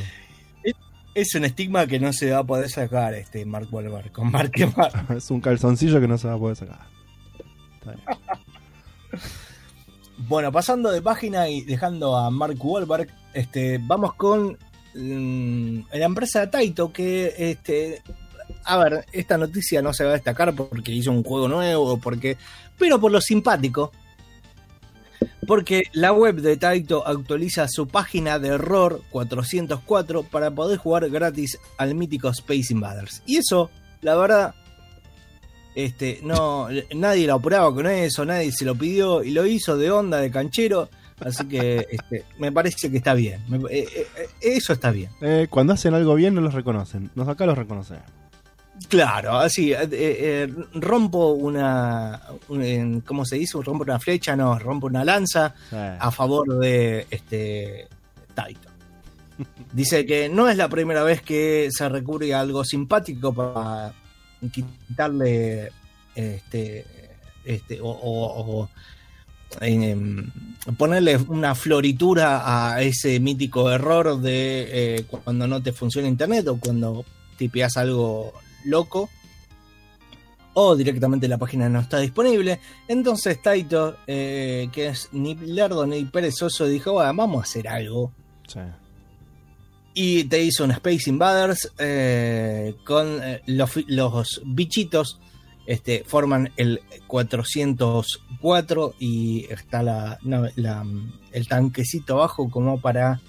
Es 1.17 1.33
un 1.33 1.45
estigma 1.45 1.87
que 1.87 1.99
no 1.99 2.13
se 2.13 2.29
va 2.29 2.37
a 2.37 2.43
poder 2.43 2.69
sacar 2.69 3.15
este 3.15 3.43
Mark 3.43 3.69
Wahlberg 3.71 4.11
con 4.11 4.31
Mark. 4.31 4.51
Es 5.17 5.31
un 5.31 5.41
calzoncillo 5.41 5.99
que 5.99 6.07
no 6.07 6.15
se 6.15 6.27
va 6.27 6.35
a 6.35 6.37
poder 6.37 6.55
sacar. 6.55 6.81
Está 7.79 7.91
bien. 7.93 8.05
Bueno, 10.19 10.51
pasando 10.51 10.91
de 10.91 11.01
página 11.01 11.47
y 11.49 11.61
dejando 11.61 12.17
a 12.17 12.29
Mark 12.29 12.57
Wahlberg, 12.59 13.07
este, 13.33 13.79
vamos 13.81 14.13
con 14.13 14.57
mm, 14.93 15.79
la 15.91 16.05
empresa 16.05 16.49
Taito 16.51 16.91
que 16.91 17.33
este 17.37 18.01
a 18.63 18.77
ver, 18.77 19.05
esta 19.11 19.37
noticia 19.37 19.81
no 19.81 19.93
se 19.93 20.03
va 20.03 20.11
a 20.11 20.13
destacar 20.13 20.53
porque 20.53 20.91
hizo 20.91 21.11
un 21.11 21.23
juego 21.23 21.47
nuevo, 21.47 21.97
porque 21.97 22.37
pero 22.77 22.99
por 22.99 23.11
lo 23.11 23.21
simpático. 23.21 23.91
Porque 25.45 25.83
la 25.93 26.13
web 26.13 26.41
de 26.41 26.57
Taito 26.57 27.05
actualiza 27.05 27.67
su 27.69 27.87
página 27.87 28.39
de 28.39 28.49
error 28.49 29.01
404 29.11 30.23
para 30.23 30.51
poder 30.51 30.77
jugar 30.77 31.09
gratis 31.09 31.57
al 31.77 31.95
mítico 31.95 32.29
Space 32.29 32.71
Invaders. 32.71 33.21
Y 33.25 33.37
eso, 33.37 33.69
la 34.01 34.15
verdad, 34.15 34.55
este, 35.75 36.19
no, 36.23 36.67
nadie 36.95 37.27
lo 37.27 37.35
apuraba 37.35 37.73
con 37.73 37.85
eso, 37.85 38.25
nadie 38.25 38.51
se 38.51 38.65
lo 38.65 38.75
pidió 38.75 39.23
y 39.23 39.31
lo 39.31 39.45
hizo 39.45 39.77
de 39.77 39.91
onda, 39.91 40.17
de 40.17 40.31
canchero. 40.31 40.89
Así 41.19 41.45
que 41.47 41.87
este, 41.89 42.25
me 42.39 42.51
parece 42.51 42.91
que 42.91 42.97
está 42.97 43.13
bien. 43.13 43.41
Eh, 43.69 43.87
eh, 43.95 44.07
eh, 44.17 44.27
eso 44.41 44.73
está 44.73 44.91
bien. 44.91 45.09
Eh, 45.21 45.47
cuando 45.49 45.73
hacen 45.73 45.93
algo 45.93 46.15
bien 46.15 46.35
no 46.35 46.41
los 46.41 46.53
reconocen. 46.53 47.09
Nos 47.15 47.27
acá 47.27 47.45
los 47.45 47.57
reconocen. 47.57 47.99
Claro, 48.89 49.37
así, 49.37 49.73
eh, 49.73 49.87
eh, 49.91 50.53
rompo 50.75 51.29
una, 51.31 52.21
un- 52.47 53.01
¿cómo 53.05 53.25
se 53.25 53.35
dice? 53.37 53.57
Rompo 53.61 53.83
una 53.83 53.99
flecha, 53.99 54.35
no, 54.35 54.57
rompo 54.57 54.87
una 54.87 55.03
lanza 55.03 55.53
Sí. 55.69 55.75
a 55.75 56.09
favor 56.11 56.57
de 56.59 57.05
este 57.09 57.87
Taito. 58.33 58.69
Dice 59.73 60.05
que 60.05 60.29
no 60.29 60.47
es 60.49 60.57
la 60.57 60.69
primera 60.69 61.03
vez 61.03 61.21
que 61.21 61.69
se 61.71 61.89
recurre 61.89 62.33
a 62.33 62.39
algo 62.39 62.63
simpático 62.63 63.33
para 63.33 63.93
quitarle 64.51 65.71
este, 66.15 66.85
este, 67.43 67.81
o, 67.81 67.89
o- 67.89 68.61
o, 68.61 68.69
em, 69.61 70.31
ponerle 70.77 71.17
una 71.27 71.55
floritura 71.55 72.41
a 72.73 72.81
ese 72.81 73.19
mítico 73.19 73.69
error 73.71 74.19
de 74.21 74.67
eh, 74.97 75.05
cuando 75.23 75.47
no 75.47 75.61
te 75.61 75.71
funciona 75.73 76.07
internet 76.07 76.47
o 76.47 76.57
cuando 76.57 77.05
tipeas 77.37 77.77
algo 77.77 78.33
loco 78.67 79.09
o 80.53 80.75
directamente 80.75 81.27
la 81.27 81.37
página 81.37 81.69
no 81.69 81.79
está 81.79 81.99
disponible. 81.99 82.59
Entonces 82.87 83.41
Taito, 83.41 83.97
eh, 84.07 84.69
que 84.71 84.87
es 84.87 85.09
ni 85.11 85.35
lerdo 85.35 85.85
ni 85.85 86.03
perezoso, 86.05 86.65
dijo, 86.65 86.93
"Bueno, 86.93 87.13
vamos 87.13 87.41
a 87.41 87.43
hacer 87.43 87.67
algo. 87.67 88.11
Sí. 88.47 88.59
Y 89.93 90.23
te 90.25 90.41
hizo 90.43 90.63
un 90.63 90.71
Space 90.71 91.09
Invaders 91.09 91.71
eh, 91.77 92.75
con 92.83 93.19
eh, 93.23 93.41
los, 93.47 94.41
bichitos. 94.45 95.19
Este, 95.65 96.03
forman 96.07 96.51
el 96.55 96.81
404 97.07 98.95
y 98.99 99.45
está 99.51 99.83
la, 99.83 100.17
no, 100.23 100.45
la- 100.55 100.85
el 101.31 101.47
tanquecito 101.47 102.13
abajo 102.15 102.49
como 102.49 102.79
para 102.79 103.19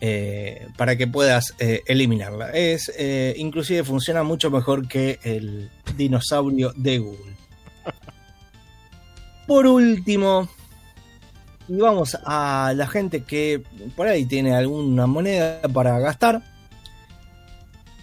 eh, 0.00 0.68
para 0.76 0.96
que 0.96 1.06
puedas 1.06 1.54
eh, 1.58 1.82
eliminarla. 1.86 2.50
Es 2.50 2.92
eh, 2.96 3.34
inclusive 3.36 3.84
funciona 3.84 4.22
mucho 4.22 4.50
mejor 4.50 4.88
que 4.88 5.18
el 5.22 5.70
dinosaurio 5.96 6.72
de 6.76 6.98
Google. 6.98 7.36
Por 9.46 9.66
último, 9.66 10.48
y 11.70 11.76
vamos 11.76 12.18
a 12.24 12.72
la 12.74 12.88
gente 12.88 13.22
que 13.22 13.62
por 13.94 14.08
ahí 14.08 14.24
tiene 14.24 14.54
alguna 14.54 15.06
moneda 15.06 15.62
para 15.72 16.00
gastar. 16.00 16.42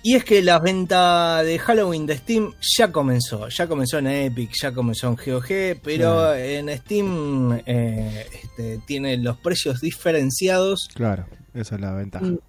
Y 0.03 0.15
es 0.15 0.23
que 0.23 0.41
la 0.41 0.59
venta 0.59 1.43
de 1.43 1.59
Halloween 1.59 2.05
de 2.05 2.15
Steam 2.17 2.53
ya 2.61 2.93
comenzó. 2.93 3.49
Ya 3.49 3.67
comenzó 3.67 3.97
en 3.97 4.07
Epic, 4.07 4.51
ya 4.61 4.71
comenzó 4.71 5.07
en 5.09 5.15
GOG, 5.15 5.81
pero 5.83 6.33
en 6.33 6.69
Steam 6.77 7.61
eh, 7.65 8.25
este, 8.41 8.79
tiene 8.85 9.17
los 9.17 9.37
precios 9.39 9.81
diferenciados. 9.81 10.87
Claro, 10.93 11.25
esa 11.61 11.75
es 11.75 11.81
la 11.81 11.93
ventaja. 11.93 12.25
Mm. 12.25 12.39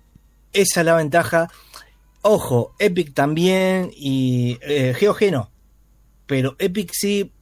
Esa 0.52 0.80
es 0.80 0.86
la 0.86 0.94
ventaja. 0.94 1.48
Ojo, 2.22 2.74
Epic 2.78 3.14
también 3.14 3.90
y 3.94 4.58
eh, 4.62 4.94
no. 5.30 5.50
Pero 6.26 6.56
Epic 6.58 6.90
sí. 6.92 7.32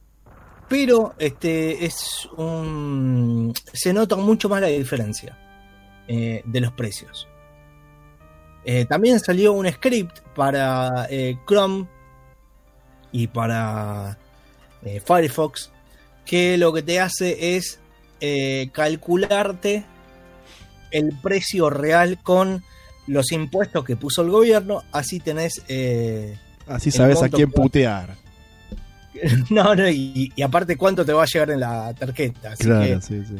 Pero 0.69 1.15
este 1.17 1.85
es 1.85 2.27
un. 2.37 3.53
Se 3.73 3.93
nota 3.93 4.15
mucho 4.17 4.49
más 4.49 4.61
la 4.61 4.67
diferencia 4.67 5.37
eh, 6.07 6.41
de 6.45 6.61
los 6.61 6.71
precios. 6.71 7.27
Eh, 8.63 8.85
también 8.85 9.19
salió 9.19 9.53
un 9.53 9.69
script 9.69 10.19
para 10.35 11.07
eh, 11.09 11.37
Chrome 11.45 11.87
y 13.11 13.27
para 13.27 14.17
Firefox 15.05 15.71
que 16.25 16.57
lo 16.57 16.71
que 16.71 16.81
te 16.81 16.99
hace 16.99 17.55
es 17.55 17.79
calcularte 18.71 19.85
el 20.91 21.13
precio 21.21 21.69
real 21.69 22.19
con 22.23 22.63
los 23.07 23.31
impuestos 23.31 23.83
que 23.85 23.95
puso 23.95 24.21
el 24.21 24.29
gobierno, 24.31 24.83
así 24.91 25.19
tenés... 25.19 25.61
eh, 25.67 26.37
Así 26.67 26.91
sabes 26.91 27.21
a 27.23 27.29
quién 27.29 27.49
putear. 27.51 28.15
no, 29.49 29.73
no, 29.73 29.89
y, 29.89 30.31
y 30.35 30.41
aparte 30.41 30.75
cuánto 30.75 31.05
te 31.05 31.13
va 31.13 31.23
a 31.23 31.25
llegar 31.25 31.49
en 31.51 31.61
la 31.61 31.93
tarjeta. 31.93 32.51
Así 32.51 32.65
Claro, 32.65 32.99
que- 32.99 33.01
sí, 33.01 33.23
sí. 33.25 33.35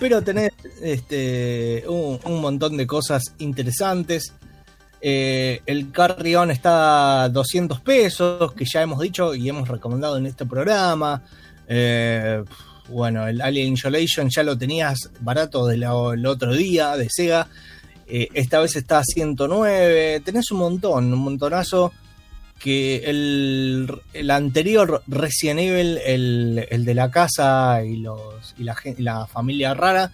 pero 0.00 0.22
tenés 0.22 0.50
este, 0.80 1.84
un, 1.86 2.18
un 2.24 2.40
montón 2.40 2.76
de 2.78 2.86
cosas 2.86 3.22
interesantes. 3.38 4.32
Eh, 5.02 5.60
el 5.66 5.92
Carrion 5.92 6.50
está 6.50 7.24
a 7.24 7.28
200 7.28 7.80
pesos, 7.80 8.52
que 8.54 8.64
ya 8.64 8.80
hemos 8.80 8.98
dicho 9.00 9.34
y 9.34 9.46
hemos 9.48 9.68
recomendado 9.68 10.16
en 10.16 10.24
este 10.24 10.46
programa. 10.46 11.22
Eh, 11.68 12.42
bueno, 12.88 13.26
el 13.26 13.40
Alien 13.40 13.74
Isolation 13.74 14.28
ya 14.30 14.42
lo 14.42 14.56
tenías 14.58 15.10
barato 15.20 15.66
del 15.66 15.82
el 15.84 16.26
otro 16.26 16.54
día 16.54 16.96
de 16.96 17.08
Sega. 17.10 17.48
Eh, 18.06 18.28
esta 18.34 18.60
vez 18.60 18.76
está 18.76 18.98
a 18.98 19.04
109. 19.04 20.20
Tenés 20.24 20.50
un 20.50 20.58
montón, 20.58 21.12
un 21.12 21.18
montonazo. 21.18 21.92
Que 22.58 22.96
el, 23.10 23.90
el 24.14 24.30
anterior 24.30 25.02
Resident 25.06 25.60
Evil, 25.60 25.98
el, 26.04 26.66
el 26.70 26.84
de 26.84 26.94
la 26.94 27.10
casa 27.10 27.82
y, 27.84 27.96
los, 27.96 28.54
y 28.56 28.62
la, 28.64 28.74
la 28.98 29.26
familia 29.26 29.74
rara, 29.74 30.12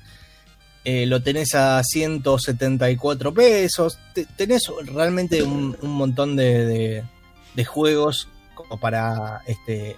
eh, 0.85 1.07
lo 1.07 1.23
tenés 1.23 1.55
a 1.55 1.81
174 1.85 3.33
pesos. 3.35 3.99
Te- 4.15 4.27
tenés 4.37 4.63
realmente 4.87 5.43
un, 5.43 5.77
un 5.83 5.91
montón 5.93 6.35
de, 6.35 6.67
de- 6.67 7.05
de 7.55 7.65
juegos 7.65 8.27
como 8.55 8.81
para 8.81 9.43
este 9.47 9.97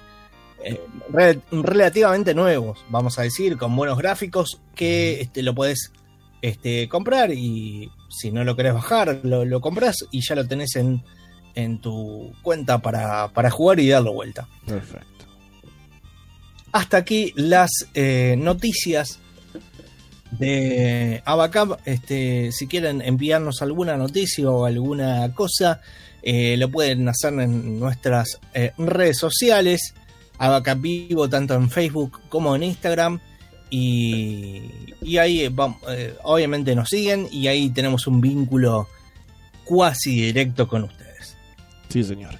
eh, 0.65 0.81
re- 1.11 1.41
relativamente 1.51 2.35
nuevos, 2.35 2.85
vamos 2.89 3.19
a 3.19 3.23
decir, 3.23 3.57
con 3.57 3.75
buenos 3.77 3.99
gráficos, 3.99 4.61
que 4.75 5.21
este, 5.21 5.43
lo 5.43 5.55
podés 5.55 5.93
este, 6.41 6.89
comprar 6.89 7.33
y 7.33 7.91
si 8.09 8.31
no 8.31 8.45
lo 8.45 8.57
querés 8.57 8.75
bajar, 8.75 9.21
lo, 9.23 9.45
lo 9.45 9.61
compras 9.61 9.97
y 10.11 10.21
ya 10.21 10.35
lo 10.35 10.47
tenés 10.47 10.77
en, 10.77 11.03
en 11.55 11.81
tu 11.81 12.33
cuenta 12.43 12.79
para, 12.81 13.29
para 13.29 13.51
jugar 13.51 13.81
y 13.81 13.89
darle 13.89 14.11
vuelta. 14.11 14.49
Perfecto. 14.67 15.07
Hasta 16.73 16.97
aquí 16.97 17.33
las 17.37 17.71
eh, 17.95 18.35
noticias 18.39 19.19
de 20.31 21.23
Abacab. 21.27 21.79
Este, 21.85 22.51
si 22.53 22.67
quieren 22.67 23.03
enviarnos 23.03 23.61
alguna 23.61 23.97
noticia 23.97 24.51
o 24.51 24.65
alguna 24.65 25.33
cosa, 25.35 25.83
eh, 26.23 26.57
lo 26.57 26.71
pueden 26.71 27.09
hacer 27.09 27.35
en 27.35 27.79
nuestras 27.79 28.41
eh, 28.55 28.73
redes 28.79 29.19
sociales. 29.19 29.95
Abacab 30.45 30.78
Vivo, 30.80 31.28
tanto 31.28 31.55
en 31.55 31.70
Facebook 31.70 32.20
como 32.28 32.55
en 32.57 32.64
Instagram. 32.64 33.20
Y, 33.70 34.62
y 35.01 35.16
ahí 35.16 35.47
vam- 35.49 35.78
eh, 35.88 36.14
obviamente 36.24 36.74
nos 36.74 36.88
siguen 36.90 37.26
y 37.32 37.47
ahí 37.47 37.70
tenemos 37.70 38.07
un 38.07 38.20
vínculo 38.20 38.86
cuasi 39.64 40.20
directo 40.26 40.68
con 40.68 40.84
ustedes. 40.84 41.36
Sí, 41.88 42.05
señor. 42.05 42.34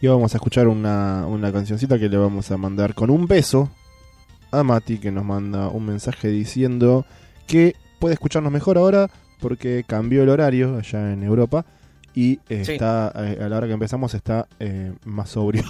Y 0.00 0.06
vamos 0.08 0.34
a 0.34 0.36
escuchar 0.36 0.68
una, 0.68 1.26
una 1.26 1.50
cancioncita 1.52 1.98
que 1.98 2.08
le 2.08 2.16
vamos 2.18 2.50
a 2.50 2.56
mandar 2.58 2.94
con 2.94 3.08
un 3.10 3.26
beso 3.26 3.70
a 4.50 4.62
Mati, 4.62 4.98
que 4.98 5.10
nos 5.10 5.24
manda 5.24 5.68
un 5.68 5.86
mensaje 5.86 6.28
diciendo 6.28 7.06
que 7.46 7.74
puede 7.98 8.14
escucharnos 8.14 8.52
mejor 8.52 8.76
ahora 8.78 9.10
porque 9.40 9.84
cambió 9.86 10.22
el 10.22 10.28
horario 10.28 10.76
allá 10.76 11.12
en 11.12 11.22
Europa 11.22 11.64
y 12.14 12.40
eh, 12.48 12.64
Sí. 12.64 12.72
está 12.72 13.12
eh, 13.16 13.38
a 13.42 13.48
la 13.48 13.56
hora 13.56 13.66
que 13.66 13.72
empezamos 13.72 14.12
está 14.14 14.46
eh, 14.60 14.92
más 15.04 15.30
sobrio 15.30 15.64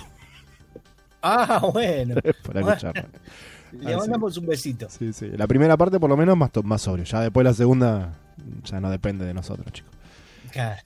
Ah, 1.31 1.61
bueno. 1.73 2.15
para. 2.43 2.61
Le 2.61 3.87
Ah, 3.87 3.91
sí. 3.93 3.97
mandamos 3.99 4.37
un 4.39 4.47
besito. 4.47 4.89
Sí, 4.89 5.13
sí. 5.13 5.29
La 5.37 5.47
primera 5.47 5.77
parte 5.77 6.01
por 6.01 6.09
lo 6.09 6.17
menos 6.17 6.37
más, 6.37 6.51
más 6.65 6.81
sobrio. 6.83 7.05
Ya 7.05 7.21
después 7.21 7.45
la 7.45 7.53
segunda 7.55 8.15
ya 8.65 8.81
no 8.81 8.91
depende 8.91 9.25
de 9.27 9.35
nosotros, 9.35 9.71
chicos. 9.73 9.93
Claro. 10.53 10.81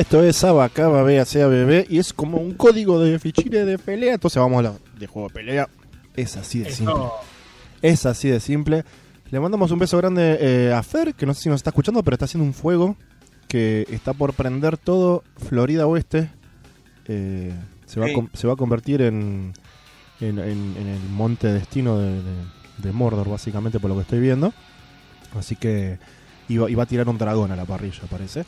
Esto 0.00 0.22
es 0.24 0.42
Abacaba 0.44 1.02
BACABB 1.02 1.86
y 1.90 1.98
es 1.98 2.12
como 2.14 2.38
un 2.38 2.54
código 2.54 2.98
de 3.00 3.18
fichines 3.18 3.66
de 3.66 3.78
pelea. 3.78 4.14
Entonces 4.14 4.40
vamos 4.40 4.54
a 4.64 4.68
hablar 4.68 4.80
de 4.98 5.06
juego 5.06 5.28
de 5.28 5.34
pelea. 5.34 5.68
Es 6.16 6.36
así 6.36 6.60
de 6.60 6.70
simple. 6.72 6.94
Eso, 6.94 7.12
Es 7.82 8.06
así 8.06 8.28
de 8.28 8.40
simple. 8.40 8.84
Le 9.30 9.38
mandamos 9.40 9.70
un 9.70 9.78
beso 9.78 9.98
grande 9.98 10.38
eh, 10.40 10.72
a 10.72 10.82
Fer, 10.82 11.14
que 11.14 11.26
no 11.26 11.34
sé 11.34 11.42
si 11.42 11.48
nos 11.50 11.56
está 11.56 11.70
escuchando, 11.70 12.02
pero 12.02 12.14
está 12.14 12.24
haciendo 12.24 12.46
un 12.46 12.54
fuego 12.54 12.96
que 13.46 13.86
está 13.90 14.14
por 14.14 14.32
prender 14.32 14.78
todo 14.78 15.22
Florida 15.36 15.86
Oeste. 15.86 16.30
Eh, 17.06 17.52
se, 17.84 18.00
va 18.00 18.06
a 18.06 18.08
Sí. 18.08 18.14
se 18.32 18.46
va 18.46 18.54
a 18.54 18.56
convertir 18.56 19.02
en, 19.02 19.52
en, 20.20 20.38
en- 20.38 20.76
en 20.78 20.86
el 20.86 21.08
monte 21.10 21.48
destino 21.52 21.98
de, 21.98 22.22
de- 22.22 22.60
de 22.78 22.92
Mordor, 22.92 23.28
básicamente, 23.28 23.78
por 23.78 23.90
lo 23.90 23.96
que 23.96 24.02
estoy 24.02 24.20
viendo. 24.20 24.54
Así 25.38 25.56
que 25.56 25.98
iba, 26.48 26.70
iba 26.70 26.82
a 26.84 26.86
tirar 26.86 27.06
un 27.08 27.18
dragón 27.18 27.52
a 27.52 27.56
la 27.56 27.66
parrilla, 27.66 28.00
parece. 28.10 28.44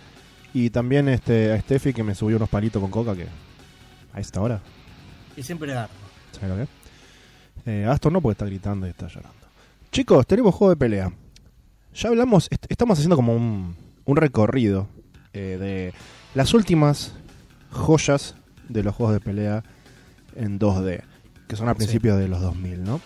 Y 0.54 0.70
también 0.70 1.08
este, 1.08 1.52
a 1.52 1.60
Steffi, 1.60 1.92
que 1.92 2.02
me 2.02 2.14
subió 2.14 2.36
unos 2.36 2.48
palitos 2.48 2.80
con 2.82 2.90
coca, 2.90 3.14
que 3.16 3.26
a 4.12 4.20
esta 4.20 4.40
hora, 4.40 4.60
y 5.36 5.42
siempre 5.42 5.72
darlo. 5.72 5.94
¿sabes 6.32 6.48
lo 6.50 6.56
que? 6.56 6.68
Eh, 7.82 7.86
Astor 7.86 8.12
no 8.12 8.20
porque 8.20 8.32
está 8.32 8.44
gritando 8.46 8.86
y 8.86 8.90
está 8.90 9.06
llorando. 9.08 9.38
Chicos, 9.90 10.26
tenemos 10.26 10.54
juego 10.54 10.70
de 10.70 10.76
pelea. 10.76 11.12
Ya 11.94 12.08
hablamos, 12.08 12.48
est- 12.50 12.66
estamos 12.68 12.98
haciendo 12.98 13.16
como 13.16 13.34
un, 13.34 13.76
un 14.04 14.16
recorrido 14.16 14.88
eh, 15.32 15.56
de 15.60 15.94
las 16.34 16.52
últimas 16.54 17.14
joyas 17.70 18.34
de 18.68 18.82
los 18.82 18.94
juegos 18.94 19.14
de 19.14 19.20
pelea 19.20 19.62
en 20.36 20.58
2D, 20.58 21.02
que 21.48 21.56
son 21.56 21.68
a 21.68 21.74
principios 21.74 22.18
de 22.18 22.28
los 22.28 22.40
2000, 22.40 22.84
¿no? 22.84 23.00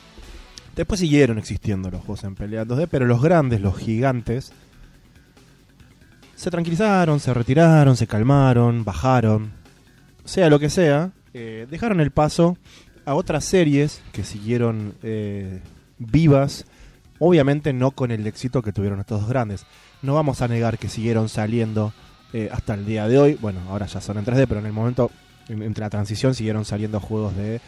Después 0.74 1.00
siguieron 1.00 1.38
existiendo 1.38 1.90
los 1.90 2.00
juegos 2.00 2.24
en 2.24 2.34
pelea 2.34 2.62
en 2.62 2.68
2D, 2.68 2.88
pero 2.90 3.06
los 3.06 3.22
grandes, 3.22 3.60
los 3.60 3.76
gigantes, 3.76 4.52
se 6.36 6.50
tranquilizaron, 6.50 7.18
se 7.18 7.34
retiraron, 7.34 7.96
se 7.96 8.06
calmaron, 8.06 8.84
bajaron, 8.84 9.50
sea 10.24 10.48
lo 10.50 10.58
que 10.60 10.70
sea, 10.70 11.10
eh, 11.34 11.66
dejaron 11.70 12.00
el 12.00 12.12
paso 12.12 12.56
a 13.04 13.14
otras 13.14 13.44
series 13.44 14.02
que 14.12 14.22
siguieron 14.22 14.94
eh, 15.02 15.60
vivas, 15.98 16.66
obviamente 17.18 17.72
no 17.72 17.90
con 17.90 18.10
el 18.10 18.26
éxito 18.26 18.62
que 18.62 18.72
tuvieron 18.72 19.00
estos 19.00 19.20
dos 19.20 19.28
grandes. 19.28 19.64
No 20.02 20.14
vamos 20.14 20.42
a 20.42 20.48
negar 20.48 20.78
que 20.78 20.88
siguieron 20.88 21.28
saliendo 21.28 21.92
eh, 22.32 22.48
hasta 22.52 22.74
el 22.74 22.84
día 22.84 23.08
de 23.08 23.18
hoy, 23.18 23.38
bueno, 23.40 23.60
ahora 23.68 23.86
ya 23.86 24.00
son 24.00 24.18
en 24.18 24.24
3D, 24.24 24.46
pero 24.46 24.60
en 24.60 24.66
el 24.66 24.72
momento, 24.72 25.10
en- 25.48 25.62
entre 25.62 25.82
la 25.84 25.90
transición, 25.90 26.34
siguieron 26.34 26.64
saliendo 26.64 27.00
juegos 27.00 27.34
de 27.36 27.60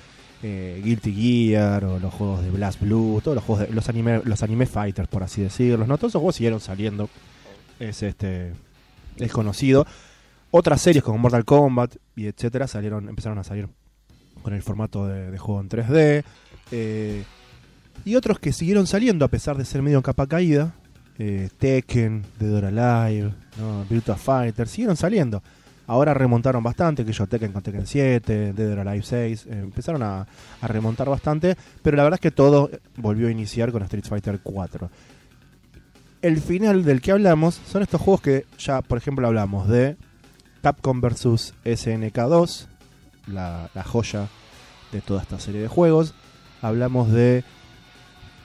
eh, 0.43 0.81
Guilty 0.85 1.13
Gear 1.15 1.85
o 1.85 1.99
los 1.99 2.13
juegos 2.13 2.43
de 2.43 2.51
Blast 2.51 2.81
Blue, 2.81 3.21
todos 3.25 3.35
los 3.37 3.45
juegos 3.45 3.67
de 3.69 3.75
los 3.75 3.89
anime, 3.89 4.21
los 4.25 4.43
anime 4.43 4.67
fighters, 4.67 5.09
por 5.09 5.23
así 5.23 5.41
decirlo, 5.43 5.87
¿no? 5.87 5.97
Todos 5.97 6.11
esos 6.11 6.21
juegos 6.21 6.37
siguieron 6.37 6.61
saliendo. 6.61 7.09
Es 7.79 8.03
este 8.03 8.53
es 9.19 9.33
conocido. 9.33 9.87
Otras 10.51 10.81
series 10.81 11.05
como 11.05 11.19
Mortal 11.19 11.45
Kombat 11.45 11.97
y 12.17 12.27
etcétera 12.27 12.67
salieron, 12.67 13.09
empezaron 13.09 13.39
a 13.39 13.45
salir 13.45 13.69
con 14.43 14.55
el 14.55 14.63
formato 14.63 15.07
de, 15.07 15.37
juego 15.39 15.61
en 15.61 15.69
3D. 15.69 16.25
eh, 16.73 17.25
y 18.05 18.15
otros 18.15 18.39
que 18.39 18.53
siguieron 18.53 18.87
saliendo 18.87 19.25
a 19.25 19.29
pesar 19.29 19.57
de 19.57 19.65
ser 19.65 19.83
medio 19.83 19.99
en 19.99 20.03
capa 20.03 20.27
caída. 20.27 20.73
eh, 21.19 21.49
Tekken, 21.59 22.25
Dead 22.39 22.55
or 22.55 22.65
Alive, 22.67 23.35
¿no? 23.59 23.85
Virtua 23.91 24.17
Fighter, 24.17 24.69
siguieron 24.69 24.97
saliendo. 24.97 25.43
Ahora 25.89 26.15
remontaron 26.15 26.63
bastante, 26.63 27.05
que 27.05 27.13
yo 27.13 27.27
Tekken 27.27 27.51
con 27.51 27.61
Tekken 27.63 27.87
7, 27.87 28.53
Dead 28.53 28.73
or 28.73 28.87
Alive 28.87 29.03
6, 29.03 29.47
eh, 29.47 29.51
empezaron 29.65 30.03
a, 30.03 30.27
a 30.61 30.69
remontar 30.69 31.09
bastante, 31.09 31.57
pero 31.83 31.97
la 31.97 32.05
verdad 32.05 32.19
es 32.19 32.21
que 32.21 32.31
todo 32.31 32.71
volvió 32.97 33.27
a 33.27 33.31
iniciar 33.33 33.73
con 33.73 33.83
Street 33.83 34.05
Fighter 34.07 34.39
4. 34.43 34.91
El 36.21 36.41
final 36.41 36.85
del 36.85 37.01
que 37.01 37.13
hablamos 37.13 37.61
son 37.71 37.83
estos 37.83 38.01
juegos 38.01 38.23
que 38.23 38.47
ya, 38.59 38.83
por 38.83 38.99
ejemplo, 38.99 39.27
hablamos 39.27 39.69
de 39.69 39.97
Capcom 40.63 41.01
vs 41.01 41.55
SNK 41.65 42.17
2, 42.17 42.69
la, 43.29 43.71
joya 43.87 44.29
de 44.91 45.01
toda 45.01 45.23
esta 45.23 45.39
serie 45.39 45.61
de 45.61 45.69
juegos. 45.69 46.15
Hablamos 46.61 47.13
de 47.13 47.45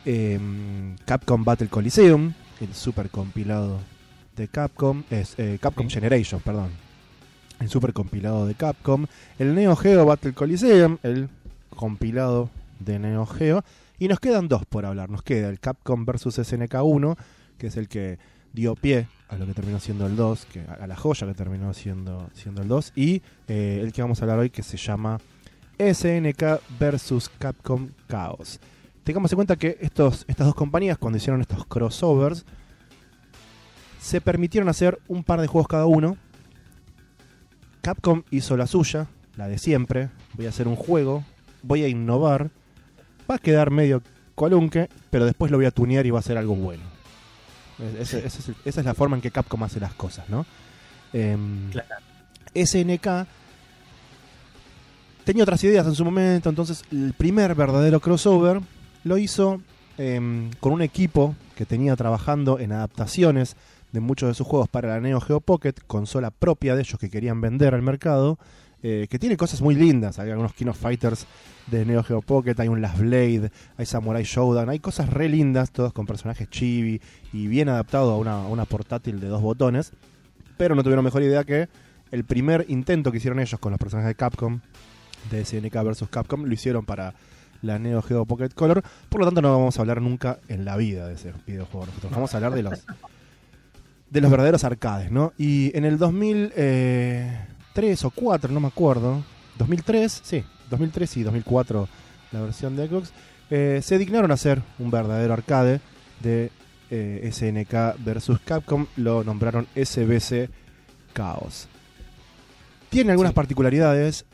em, 0.06 0.96
Capcom 1.06 1.44
Battle 1.44 1.68
Coliseum, 1.68 2.34
el 2.62 2.76
super 2.76 3.10
compilado 3.10 3.80
de 4.36 4.48
Capcom, 4.48 5.04
es 5.10 5.34
eh, 5.40 5.58
Capcom 5.60 5.90
Generation, 5.90 6.42
perdón. 6.42 6.70
El 7.60 7.70
super 7.70 7.94
compilado 7.94 8.46
de 8.46 8.54
Capcom. 8.54 9.08
El 9.40 9.56
Neo 9.56 9.76
Geo 9.76 10.06
Battle 10.06 10.34
Coliseum, 10.34 10.98
el 11.02 11.28
compilado 11.76 12.52
de 12.80 13.00
Neo 13.00 13.26
Geo. 13.26 13.64
Y 13.98 14.08
nos 14.10 14.20
quedan 14.20 14.48
dos 14.48 14.66
por 14.66 14.86
hablar. 14.86 15.10
Nos 15.10 15.24
queda 15.24 15.50
el 15.50 15.60
Capcom 15.60 16.06
vs 16.06 16.46
SNK 16.46 16.76
1, 16.84 17.18
que 17.58 17.68
es 17.68 17.78
el 17.78 17.88
que 17.88 18.20
dio 18.54 18.76
pie 18.76 19.08
a 19.30 19.38
lo 19.38 19.46
que 19.46 19.54
terminó 19.54 19.80
siendo 19.80 20.06
el 20.06 20.16
2, 20.16 20.46
que, 20.46 20.62
a, 20.62 20.86
la 20.88 20.96
joya 20.96 21.28
que 21.28 21.34
terminó 21.34 21.74
siendo, 21.74 22.30
el 22.46 22.68
2. 22.68 22.94
Y 22.96 23.22
eh, 23.48 23.80
el 23.82 23.92
que 23.92 24.02
vamos 24.02 24.22
a 24.22 24.26
hablar 24.26 24.40
hoy, 24.40 24.50
que 24.50 24.64
se 24.64 24.78
llama 24.78 25.20
SNK 25.78 26.62
vs 26.80 27.30
Capcom 27.40 27.90
Chaos. 28.08 28.60
Tengamos 29.04 29.32
en 29.32 29.36
cuenta 29.36 29.56
que 29.56 29.78
estos, 29.82 30.24
estas 30.28 30.48
dos 30.48 30.56
compañías, 30.56 30.98
cuando 30.98 31.18
hicieron 31.18 31.42
estos 31.42 31.66
crossovers, 31.66 32.46
se 34.00 34.22
permitieron 34.22 34.70
hacer 34.70 35.00
un 35.08 35.24
par 35.24 35.42
de 35.42 35.48
juegos 35.48 35.68
cada 35.68 35.86
uno. 35.86 36.18
Capcom 37.82 38.24
hizo 38.32 38.56
la 38.56 38.68
suya, 38.68 39.08
la 39.36 39.48
de 39.48 39.58
siempre. 39.58 40.10
Voy 40.36 40.46
a 40.46 40.50
hacer 40.50 40.68
un 40.68 40.76
juego, 40.76 41.26
voy 41.64 41.84
a 41.84 41.88
innovar. 41.88 42.52
Va 43.30 43.36
a 43.36 43.40
quedar 43.40 43.72
medio 43.72 44.02
colunque, 44.36 44.90
pero 45.10 45.26
después 45.26 45.52
lo 45.52 45.58
voy 45.58 45.66
a 45.66 45.72
tunear 45.72 46.06
y 46.06 46.12
va 46.12 46.20
a 46.20 46.24
ser 46.24 46.38
algo 46.38 46.56
bueno. 46.56 46.93
Es- 47.84 48.14
ese- 48.14 48.26
ese 48.26 48.40
es 48.40 48.50
el- 48.50 48.56
esa 48.66 48.80
es 48.82 48.86
la 48.86 48.94
forma 48.94 49.16
en 49.18 49.22
que 49.22 49.32
Capcom 49.32 49.62
hace 49.64 49.80
las 49.80 49.94
cosas, 49.94 50.30
¿no? 50.30 50.46
Em, 51.12 51.70
Claro. 51.72 51.90
SNK 52.56 53.26
tenía 55.24 55.44
otras 55.44 55.64
ideas 55.64 55.86
en 55.88 55.96
su 55.96 56.04
momento, 56.06 56.50
entonces 56.50 56.84
el 56.92 57.14
primer 57.14 57.56
verdadero 57.56 58.00
crossover 58.00 58.62
lo 59.04 59.18
hizo 59.18 59.62
em, 59.98 60.50
con 60.60 60.74
un 60.74 60.82
equipo 60.82 61.36
que 61.56 61.66
tenía 61.68 61.96
trabajando 61.96 62.58
en 62.60 62.72
adaptaciones 62.72 63.56
de 63.92 64.00
muchos 64.00 64.28
de 64.28 64.34
sus 64.34 64.48
juegos 64.48 64.68
para 64.68 64.90
la 64.90 65.00
Neo 65.00 65.22
Geo 65.22 65.40
Pocket, 65.40 65.74
consola 65.86 66.32
propia 66.32 66.74
de 66.76 66.82
ellos 66.82 67.00
que 67.00 67.12
querían 67.12 67.42
vender 67.42 67.76
al 67.76 67.84
mercado, 67.84 68.40
eh, 68.86 69.08
que 69.10 69.18
tiene 69.18 69.38
cosas 69.38 69.62
muy 69.62 69.76
lindas, 69.76 70.20
hay 70.20 70.30
algunos 70.30 70.54
King 70.54 70.68
of 70.68 70.78
Fighters 70.78 71.26
de 71.68 71.86
Neo 71.86 72.04
Geo 72.04 72.22
Pocket, 72.22 72.56
hay 72.58 72.68
un 72.68 72.82
Last 72.82 73.00
Blade, 73.00 73.50
hay 73.78 73.86
Samurai 73.86 74.26
Showdown, 74.26 74.70
hay 74.70 74.80
cosas 74.80 75.10
re 75.10 75.30
lindas, 75.30 75.72
todos 75.72 75.94
con 75.94 76.06
personajes 76.06 76.50
chibi 76.50 77.00
y 77.32 77.48
bien 77.48 77.70
adaptado 77.70 78.12
a 78.12 78.18
una, 78.18 78.46
una 78.46 78.66
portátil 78.66 79.22
de 79.22 79.28
dos 79.28 79.42
botones, 79.42 79.94
pero 80.58 80.76
no 80.76 80.84
tuvieron 80.84 81.06
mejor 81.06 81.24
idea 81.24 81.46
que 81.46 81.70
el 82.12 82.26
primer 82.26 82.66
intento 82.68 83.10
que 83.10 83.20
hicieron 83.20 83.40
ellos 83.40 83.58
con 83.58 83.72
los 83.72 83.80
personajes 83.80 84.10
de 84.10 84.16
Capcom, 84.16 84.60
de 85.32 85.46
SNK 85.46 85.74
vs 85.82 86.04
Capcom, 86.10 86.44
lo 86.44 86.54
hicieron 86.54 86.86
para 86.86 87.14
la 87.62 87.80
Neo 87.80 88.02
Geo 88.02 88.26
Pocket 88.26 88.50
Color, 88.50 88.84
por 89.08 89.22
lo 89.22 89.28
tanto 89.28 89.42
no 89.42 89.58
vamos 89.58 89.78
a 89.78 89.82
hablar 89.82 90.02
nunca 90.02 90.40
en 90.50 90.66
la 90.66 90.76
vida 90.76 91.08
de 91.08 91.14
ese 91.14 91.32
videojuego, 91.48 91.86
nosotros 91.86 92.12
vamos 92.12 92.34
a 92.34 92.38
hablar 92.38 92.54
de 92.54 92.64
los 92.64 92.86
de 94.10 94.22
los 94.22 94.30
verdaderos 94.30 94.64
arcades, 94.64 95.10
¿no? 95.10 95.34
Y 95.40 95.76
en 95.76 95.86
el 95.86 95.98
2003 97.76 98.06
o 98.06 98.12
4, 98.12 98.52
no 98.54 98.60
me 98.60 98.68
acuerdo, 98.68 99.24
2003, 99.58 100.22
sí, 100.24 100.44
2003 100.70 101.18
y 101.18 101.24
2004 101.24 101.88
la 102.32 102.42
versión 102.42 102.76
de 102.76 102.88
Xbox, 102.88 103.12
eh, 103.50 103.80
se 103.84 103.98
dignaron 103.98 104.30
a 104.30 104.36
hacer 104.36 104.62
un 104.78 104.92
verdadero 104.92 105.34
arcade 105.34 105.82
de 106.22 106.52
eh, 106.92 107.28
SNK 107.32 108.04
versus 108.06 108.40
Capcom, 108.42 108.86
lo 108.98 109.24
nombraron 109.24 109.66
SBC 109.76 110.50
Chaos. 111.16 111.68
Tiene 112.90 113.12
algunas 113.12 113.32
Sí. 113.32 113.36
particularidades, 113.36 114.26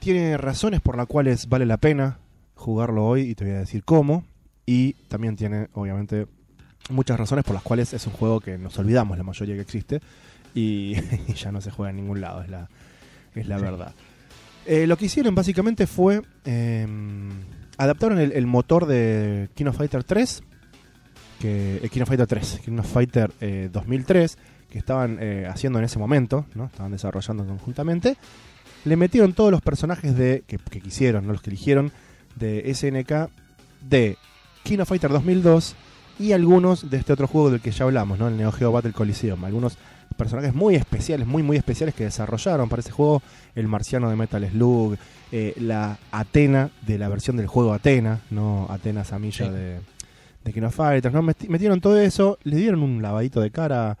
tiene 0.00 0.36
razones 0.36 0.80
por 0.80 0.96
las 0.96 1.06
cuales 1.06 1.48
vale 1.48 1.66
la 1.66 1.76
pena 1.76 2.18
jugarlo 2.56 3.04
hoy 3.06 3.22
y 3.22 3.34
te 3.36 3.44
voy 3.44 3.54
a 3.54 3.58
decir 3.60 3.84
cómo, 3.84 4.24
y 4.66 4.94
también 5.08 5.36
tiene 5.36 5.68
obviamente 5.74 6.26
muchas 6.90 7.18
razones 7.20 7.44
por 7.44 7.54
las 7.54 7.62
cuales 7.62 7.92
es 7.94 8.04
un 8.08 8.12
juego 8.14 8.40
que 8.40 8.58
nos 8.58 8.76
olvidamos 8.78 9.16
la 9.16 9.22
mayoría 9.24 9.54
que 9.54 9.60
existe 9.60 10.00
y, 10.60 10.96
y 11.28 11.34
ya 11.34 11.52
no 11.52 11.60
se 11.60 11.70
juega 11.70 11.90
en 11.90 11.96
ningún 11.96 12.20
lado, 12.20 12.42
es 12.42 12.48
la, 12.48 12.68
es 13.34 13.46
la 13.46 13.58
verdad. 13.58 13.94
Eh, 14.66 14.86
lo 14.86 14.96
que 14.96 15.06
hicieron 15.06 15.34
básicamente 15.34 15.86
fue 15.86 16.22
eh, 16.46 16.86
adaptaron 17.76 18.18
el, 18.18 18.32
el 18.32 18.46
motor 18.46 18.86
de 18.86 19.48
King 19.54 19.66
of 19.66 19.76
Fighter 19.76 20.04
3, 20.04 20.42
que, 21.40 21.80
eh, 21.82 21.88
King 21.88 22.02
of 22.02 22.08
Fighter 22.08 22.26
3, 22.26 22.60
King 22.64 22.78
of 22.78 22.86
Fighter 22.90 23.30
eh, 23.40 23.68
2003, 23.72 24.38
que 24.70 24.78
estaban 24.78 25.18
eh, 25.20 25.46
haciendo 25.48 25.78
en 25.78 25.84
ese 25.84 25.98
momento, 25.98 26.46
¿no? 26.54 26.66
estaban 26.66 26.92
desarrollando 26.92 27.44
conjuntamente. 27.44 28.16
Le 28.84 28.96
metieron 28.96 29.32
todos 29.32 29.50
los 29.50 29.62
personajes 29.62 30.16
de 30.16 30.44
que, 30.46 30.58
que 30.58 30.80
quisieron, 30.80 31.26
no 31.26 31.32
los 31.32 31.42
que 31.42 31.50
eligieron, 31.50 31.92
de 32.36 32.72
SNK 32.74 33.30
de 33.88 34.18
King 34.62 34.80
of 34.80 34.88
Fighter 34.88 35.10
2002 35.10 35.76
y 36.18 36.32
algunos 36.32 36.90
de 36.90 36.98
este 36.98 37.12
otro 37.12 37.26
juego 37.26 37.50
del 37.50 37.60
que 37.60 37.70
ya 37.70 37.84
hablamos, 37.84 38.18
¿no? 38.18 38.28
el 38.28 38.36
Neo 38.36 38.52
Geo 38.52 38.72
Battle 38.72 38.92
Coliseum. 38.92 39.44
Algunos 39.44 39.78
personajes 40.16 40.54
muy 40.54 40.74
especiales, 40.76 41.26
muy 41.26 41.42
muy 41.42 41.56
especiales 41.56 41.94
que 41.94 42.04
desarrollaron 42.04 42.68
para 42.68 42.80
ese 42.80 42.90
juego. 42.92 43.22
El 43.54 43.68
marciano 43.68 44.08
de 44.10 44.16
Metal 44.16 44.48
Slug, 44.50 44.96
eh, 45.32 45.54
la 45.58 45.98
Atena 46.12 46.70
de 46.86 46.98
la 46.98 47.08
versión 47.08 47.36
del 47.36 47.46
juego 47.46 47.72
Atena, 47.72 48.20
no 48.30 48.66
Atena 48.70 49.04
Samilla 49.04 49.46
Sí. 49.46 49.52
de, 49.52 49.80
de 50.44 50.52
King 50.52 50.62
of 50.62 50.74
Fighters. 50.74 51.14
¿no? 51.14 51.22
Meti- 51.22 51.48
Metieron 51.48 51.80
todo 51.80 51.98
eso, 52.00 52.38
le 52.44 52.56
dieron 52.56 52.82
un 52.82 53.02
lavadito 53.02 53.40
de 53.40 53.50
cara 53.50 53.98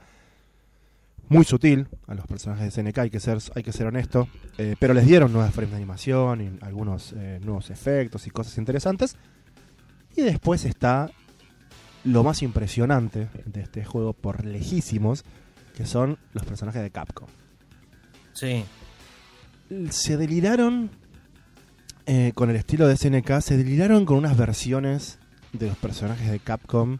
muy 1.28 1.44
sutil 1.44 1.86
a 2.06 2.14
los 2.14 2.26
personajes 2.26 2.64
de 2.74 2.82
SNK, 2.82 2.98
hay 2.98 3.10
que 3.10 3.18
ser, 3.18 3.38
hay 3.54 3.62
que 3.62 3.72
ser 3.72 3.86
honesto, 3.86 4.28
eh, 4.58 4.76
pero 4.78 4.92
les 4.92 5.06
dieron 5.06 5.32
nuevas 5.32 5.54
frames 5.54 5.70
de 5.70 5.76
animación 5.78 6.40
y 6.42 6.50
algunos 6.64 7.14
eh, 7.16 7.40
nuevos 7.42 7.70
efectos 7.70 8.26
y 8.26 8.30
cosas 8.30 8.58
interesantes. 8.58 9.16
Y 10.16 10.20
después 10.22 10.64
está 10.66 11.10
lo 12.04 12.22
más 12.22 12.42
impresionante 12.42 13.28
de 13.46 13.62
este 13.62 13.84
juego 13.84 14.12
por 14.12 14.44
lejísimos, 14.44 15.24
que 15.74 15.86
son 15.86 16.18
los 16.32 16.44
personajes 16.44 16.82
de 16.82 16.90
Capcom. 16.90 17.28
Sí. 18.32 18.64
Se 19.90 20.16
deliraron 20.16 20.90
eh, 22.06 22.32
con 22.34 22.50
el 22.50 22.56
estilo 22.56 22.86
de 22.86 22.96
SNK, 22.96 23.40
se 23.40 23.56
deliraron 23.56 24.04
con 24.04 24.18
unas 24.18 24.36
versiones 24.36 25.18
de 25.52 25.68
los 25.68 25.76
personajes 25.76 26.30
de 26.30 26.38
Capcom 26.38 26.98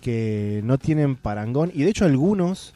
que 0.00 0.60
no 0.64 0.78
tienen 0.78 1.16
parangón 1.16 1.70
y 1.72 1.84
de 1.84 1.90
hecho 1.90 2.04
algunos 2.04 2.74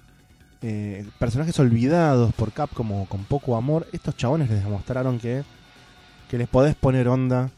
eh, 0.63 1.05
personajes 1.19 1.59
olvidados 1.59 2.33
por 2.35 2.53
Capcom 2.53 2.93
o 2.93 3.07
con 3.07 3.25
poco 3.25 3.57
amor, 3.57 3.87
estos 3.93 4.17
chabones 4.17 4.49
les 4.49 4.63
demostraron 4.63 5.19
que, 5.19 5.43
que 6.31 6.39
les 6.39 6.49
podés 6.49 6.75
poner 6.75 7.09
onda 7.09 7.51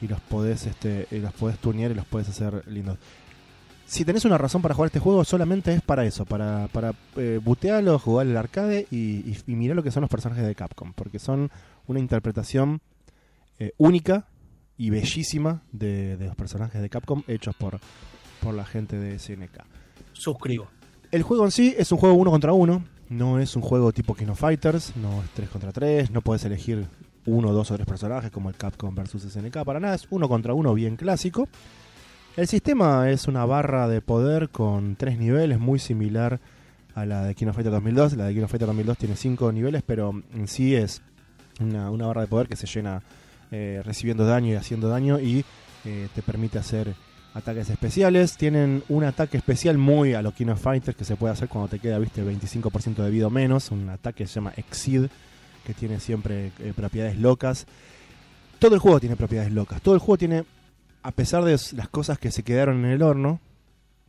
y 0.00 0.08
los 0.08 0.20
podés, 0.20 0.66
este, 0.66 1.06
y 1.10 1.18
los 1.18 1.32
podés 1.32 1.58
tunear 1.58 1.90
y 1.90 1.94
los 1.94 2.06
podés 2.06 2.28
hacer 2.28 2.64
lindos. 2.66 2.98
Si 3.90 4.04
tenés 4.04 4.24
una 4.24 4.38
razón 4.38 4.62
para 4.62 4.72
jugar 4.72 4.86
este 4.86 5.00
juego, 5.00 5.24
solamente 5.24 5.74
es 5.74 5.82
para 5.82 6.04
eso, 6.04 6.24
para, 6.24 6.68
para 6.68 6.94
eh, 7.16 7.40
butearlo, 7.42 7.98
jugar 7.98 8.28
el 8.28 8.36
arcade 8.36 8.86
y, 8.88 8.96
y, 8.96 9.36
y 9.48 9.56
mirar 9.56 9.74
lo 9.74 9.82
que 9.82 9.90
son 9.90 10.02
los 10.02 10.08
personajes 10.08 10.46
de 10.46 10.54
Capcom, 10.54 10.92
porque 10.92 11.18
son 11.18 11.50
una 11.88 11.98
interpretación 11.98 12.82
eh, 13.58 13.72
única 13.78 14.28
y 14.78 14.90
bellísima 14.90 15.62
de, 15.72 16.16
de 16.16 16.26
los 16.26 16.36
personajes 16.36 16.80
de 16.80 16.88
Capcom 16.88 17.24
hechos 17.26 17.56
por, 17.56 17.80
por 18.40 18.54
la 18.54 18.64
gente 18.64 18.96
de 18.96 19.18
SNK. 19.18 19.58
Suscribo. 20.12 20.68
El 21.10 21.24
juego 21.24 21.44
en 21.44 21.50
sí 21.50 21.74
es 21.76 21.90
un 21.90 21.98
juego 21.98 22.14
uno 22.14 22.30
contra 22.30 22.52
uno, 22.52 22.84
no 23.08 23.40
es 23.40 23.56
un 23.56 23.62
juego 23.62 23.90
tipo 23.90 24.14
King 24.14 24.28
of 24.28 24.38
Fighters, 24.38 24.94
no 24.94 25.20
es 25.20 25.30
3 25.30 25.48
contra 25.48 25.72
3, 25.72 26.12
no 26.12 26.20
puedes 26.20 26.44
elegir 26.44 26.86
uno, 27.26 27.52
dos 27.52 27.72
o 27.72 27.74
tres 27.74 27.88
personajes 27.88 28.30
como 28.30 28.50
el 28.50 28.54
Capcom 28.54 28.94
versus 28.94 29.24
SNK, 29.24 29.64
para 29.64 29.80
nada, 29.80 29.96
es 29.96 30.06
uno 30.10 30.28
contra 30.28 30.54
uno 30.54 30.74
bien 30.74 30.94
clásico. 30.94 31.48
El 32.40 32.48
sistema 32.48 33.10
es 33.10 33.28
una 33.28 33.44
barra 33.44 33.86
de 33.86 34.00
poder 34.00 34.48
con 34.48 34.96
tres 34.96 35.18
niveles, 35.18 35.58
muy 35.60 35.78
similar 35.78 36.40
a 36.94 37.04
la 37.04 37.22
de 37.22 37.34
King 37.34 37.48
of 37.48 37.54
Fighters 37.54 37.74
2002. 37.74 38.14
La 38.14 38.24
de 38.24 38.32
King 38.32 38.44
of 38.44 38.50
Fighters 38.50 38.68
2002 38.68 38.96
tiene 38.96 39.16
cinco 39.16 39.52
niveles, 39.52 39.82
pero 39.86 40.22
en 40.32 40.48
sí 40.48 40.74
es 40.74 41.02
una, 41.60 41.90
barra 41.90 42.22
de 42.22 42.28
poder 42.28 42.48
que 42.48 42.56
se 42.56 42.66
llena 42.66 43.02
eh, 43.50 43.82
recibiendo 43.84 44.24
daño 44.24 44.54
y 44.54 44.54
haciendo 44.54 44.88
daño 44.88 45.20
y 45.20 45.44
eh, 45.84 46.08
te 46.14 46.22
permite 46.22 46.58
hacer 46.58 46.94
ataques 47.34 47.68
especiales. 47.68 48.38
Tienen 48.38 48.84
un 48.88 49.04
ataque 49.04 49.36
especial 49.36 49.76
muy 49.76 50.14
a 50.14 50.22
lo 50.22 50.32
King 50.32 50.48
of 50.48 50.62
Fighters 50.62 50.96
que 50.96 51.04
se 51.04 51.16
puede 51.16 51.34
hacer 51.34 51.50
cuando 51.50 51.68
te 51.68 51.78
queda, 51.78 51.98
viste, 51.98 52.24
25% 52.24 53.04
de 53.04 53.10
vida 53.10 53.26
o 53.26 53.30
menos. 53.30 53.70
Un 53.70 53.90
ataque 53.90 54.24
que 54.24 54.28
se 54.28 54.36
llama 54.36 54.54
Exceed, 54.56 55.10
que 55.66 55.74
tiene 55.74 56.00
siempre 56.00 56.52
eh, 56.58 56.72
propiedades 56.74 57.18
locas. 57.18 57.66
Todo 58.58 58.76
el 58.76 58.80
juego 58.80 58.98
tiene 58.98 59.16
propiedades 59.16 59.52
locas. 59.52 59.82
Todo 59.82 59.94
el 59.94 60.00
juego 60.00 60.16
tiene, 60.16 60.44
a 61.02 61.10
pesar 61.12 61.44
de 61.44 61.52
las 61.76 61.88
cosas 61.88 62.18
que 62.18 62.30
se 62.30 62.42
quedaron 62.42 62.84
en 62.84 62.90
el 62.90 63.02
horno, 63.02 63.40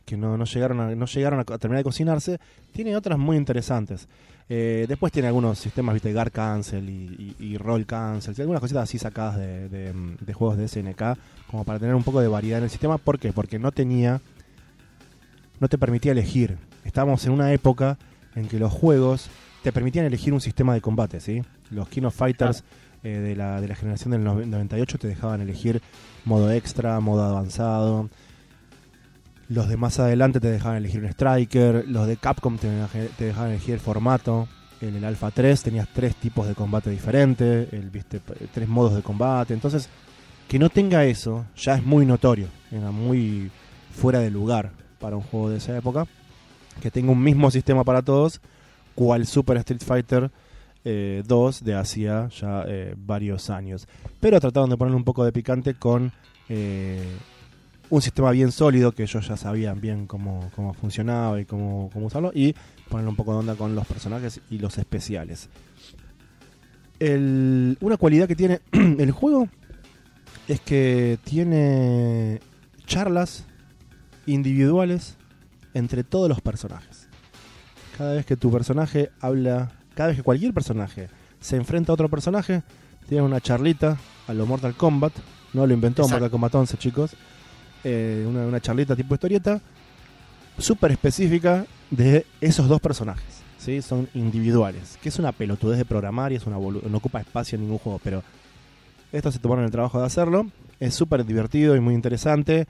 que 0.04 0.16
no, 0.16 0.36
no 0.36 0.44
llegaron, 0.44 0.80
a, 0.80 0.94
no 0.94 1.06
llegaron 1.06 1.40
a 1.40 1.44
terminar 1.44 1.78
de 1.78 1.84
cocinarse, 1.84 2.40
tiene 2.72 2.96
otras 2.96 3.18
muy 3.18 3.36
interesantes. 3.36 4.08
Eh, 4.48 4.84
después 4.88 5.12
tiene 5.12 5.28
algunos 5.28 5.58
sistemas, 5.58 5.94
viste, 5.94 6.12
Guard 6.12 6.32
Cancel 6.32 6.90
y, 6.90 7.34
y- 7.38 7.56
Roll 7.56 7.86
Cancel, 7.86 8.34
algunas 8.40 8.60
cositas 8.60 8.82
así 8.82 8.98
sacadas 8.98 9.36
de, 9.36 9.68
de, 9.68 9.92
de 10.20 10.32
juegos 10.34 10.58
de 10.58 10.68
SNK, 10.68 11.02
como 11.50 11.64
para 11.64 11.78
tener 11.78 11.94
un 11.94 12.02
poco 12.02 12.20
de 12.20 12.28
variedad 12.28 12.58
en 12.58 12.64
el 12.64 12.70
sistema. 12.70 12.98
¿Por 12.98 13.18
qué? 13.18 13.32
Porque 13.32 13.58
no 13.58 13.70
tenía, 13.72 14.20
no 15.60 15.68
te 15.68 15.78
permitía 15.78 16.12
elegir. 16.12 16.58
Estábamos 16.84 17.24
en 17.24 17.32
una 17.32 17.52
época 17.52 17.96
en 18.34 18.48
que 18.48 18.58
los 18.58 18.72
juegos 18.72 19.30
te 19.62 19.72
permitían 19.72 20.04
elegir 20.04 20.32
un 20.34 20.40
sistema 20.40 20.74
de 20.74 20.80
combate, 20.80 21.20
¿sí? 21.20 21.42
Los 21.70 21.88
King 21.88 22.02
of 22.02 22.14
Fighters 22.16 22.64
eh, 23.04 23.08
de, 23.18 23.36
la, 23.36 23.60
de 23.60 23.68
la 23.68 23.74
generación 23.74 24.12
del 24.12 24.22
noven- 24.24 24.46
98 24.50 24.98
te 24.98 25.08
dejaban 25.08 25.40
elegir 25.40 25.80
modo 26.24 26.50
extra, 26.50 26.98
modo 27.00 27.22
avanzado. 27.24 28.08
Los 29.48 29.68
de 29.68 29.76
más 29.76 29.98
adelante 29.98 30.40
te 30.40 30.50
dejaban 30.50 30.78
elegir 30.78 31.00
un 31.00 31.06
Striker. 31.08 31.84
Los 31.88 32.06
de 32.06 32.16
Capcom 32.16 32.56
te, 32.58 32.68
deja- 32.68 33.14
te 33.18 33.24
dejaban 33.26 33.50
elegir 33.50 33.74
el 33.74 33.80
formato. 33.80 34.48
En 34.80 34.96
el 34.96 35.04
Alpha 35.04 35.30
3 35.30 35.62
tenías 35.62 35.88
tres 35.92 36.16
tipos 36.16 36.46
de 36.48 36.54
combate 36.54 36.90
diferentes. 36.90 37.72
El, 37.72 37.90
tres 38.52 38.68
modos 38.68 38.94
de 38.94 39.02
combate. 39.02 39.52
Entonces, 39.54 39.88
que 40.48 40.58
no 40.58 40.70
tenga 40.70 41.04
eso 41.04 41.44
ya 41.56 41.74
es 41.74 41.84
muy 41.84 42.06
notorio. 42.06 42.46
Era 42.70 42.90
muy 42.90 43.50
fuera 43.94 44.20
de 44.20 44.30
lugar 44.30 44.70
para 44.98 45.16
un 45.16 45.22
juego 45.22 45.50
de 45.50 45.58
esa 45.58 45.76
época. 45.76 46.06
Que 46.80 46.90
tenga 46.90 47.12
un 47.12 47.22
mismo 47.22 47.50
sistema 47.50 47.84
para 47.84 48.00
todos. 48.02 48.40
Cual 48.94 49.26
Super 49.26 49.56
Street 49.58 49.82
Fighter 49.84 50.30
eh, 50.84 51.22
2 51.26 51.64
de 51.64 51.74
hacía 51.74 52.28
ya 52.28 52.64
eh, 52.66 52.94
varios 52.96 53.50
años. 53.50 53.86
Pero 54.20 54.40
trataron 54.40 54.70
de 54.70 54.76
ponerle 54.76 54.96
un 54.96 55.04
poco 55.04 55.24
de 55.24 55.32
picante 55.32 55.74
con 55.74 56.12
eh, 56.48 57.16
un 57.90 58.02
sistema 58.02 58.30
bien 58.30 58.52
sólido 58.52 58.92
que 58.92 59.02
ellos 59.02 59.26
ya 59.26 59.36
sabían 59.36 59.80
bien 59.80 60.06
cómo, 60.06 60.50
cómo 60.54 60.74
funcionaba 60.74 61.40
y 61.40 61.44
cómo, 61.44 61.90
cómo 61.92 62.06
usarlo. 62.06 62.32
Y 62.34 62.54
ponerle 62.88 63.10
un 63.10 63.16
poco 63.16 63.32
de 63.32 63.38
onda 63.38 63.54
con 63.54 63.74
los 63.74 63.86
personajes 63.86 64.40
y 64.50 64.58
los 64.58 64.78
especiales. 64.78 65.48
Una 67.00 67.96
cualidad 67.96 68.28
que 68.28 68.36
tiene 68.36 68.60
el 68.72 69.10
juego 69.10 69.48
es 70.46 70.60
que 70.60 71.18
tiene 71.24 72.40
charlas 72.86 73.44
individuales 74.26 75.16
entre 75.74 76.04
todos 76.04 76.28
los 76.28 76.40
personajes. 76.40 77.08
Cada 77.96 78.14
vez 78.14 78.26
que 78.26 78.36
tu 78.36 78.50
personaje 78.50 79.10
habla, 79.20 79.72
cada 79.94 80.08
vez 80.08 80.16
que 80.16 80.22
cualquier 80.22 80.52
personaje 80.52 81.08
se 81.40 81.56
enfrenta 81.56 81.92
a 81.92 81.94
otro 81.94 82.08
personaje, 82.08 82.62
tiene 83.08 83.24
una 83.24 83.40
charlita 83.40 83.98
a 84.26 84.34
lo 84.34 84.46
Mortal 84.46 84.74
Kombat. 84.74 85.12
No 85.52 85.66
lo 85.66 85.74
inventó 85.74 86.02
Exacto. 86.02 86.14
Mortal 86.14 86.30
Kombat 86.30 86.54
11, 86.54 86.76
chicos. 86.78 87.16
Eh, 87.84 88.24
una, 88.28 88.46
una 88.46 88.60
charlita 88.60 88.94
tipo 88.94 89.14
historieta 89.14 89.60
súper 90.58 90.92
específica 90.92 91.66
de 91.90 92.26
esos 92.40 92.68
dos 92.68 92.80
personajes. 92.80 93.42
¿sí? 93.58 93.82
Son 93.82 94.08
individuales. 94.14 94.98
Que 95.02 95.08
es 95.08 95.18
una 95.18 95.32
pelotudez 95.32 95.78
de 95.78 95.84
programar 95.84 96.32
y 96.32 96.36
es 96.36 96.46
una 96.46 96.56
no 96.56 96.98
ocupa 96.98 97.20
espacio 97.20 97.56
en 97.56 97.62
ningún 97.62 97.78
juego. 97.78 98.00
Pero 98.02 98.22
estos 99.12 99.34
se 99.34 99.40
tomaron 99.40 99.64
el 99.64 99.70
trabajo 99.70 99.98
de 100.00 100.06
hacerlo. 100.06 100.46
Es 100.80 100.94
súper 100.94 101.24
divertido 101.24 101.76
y 101.76 101.80
muy 101.80 101.94
interesante. 101.94 102.66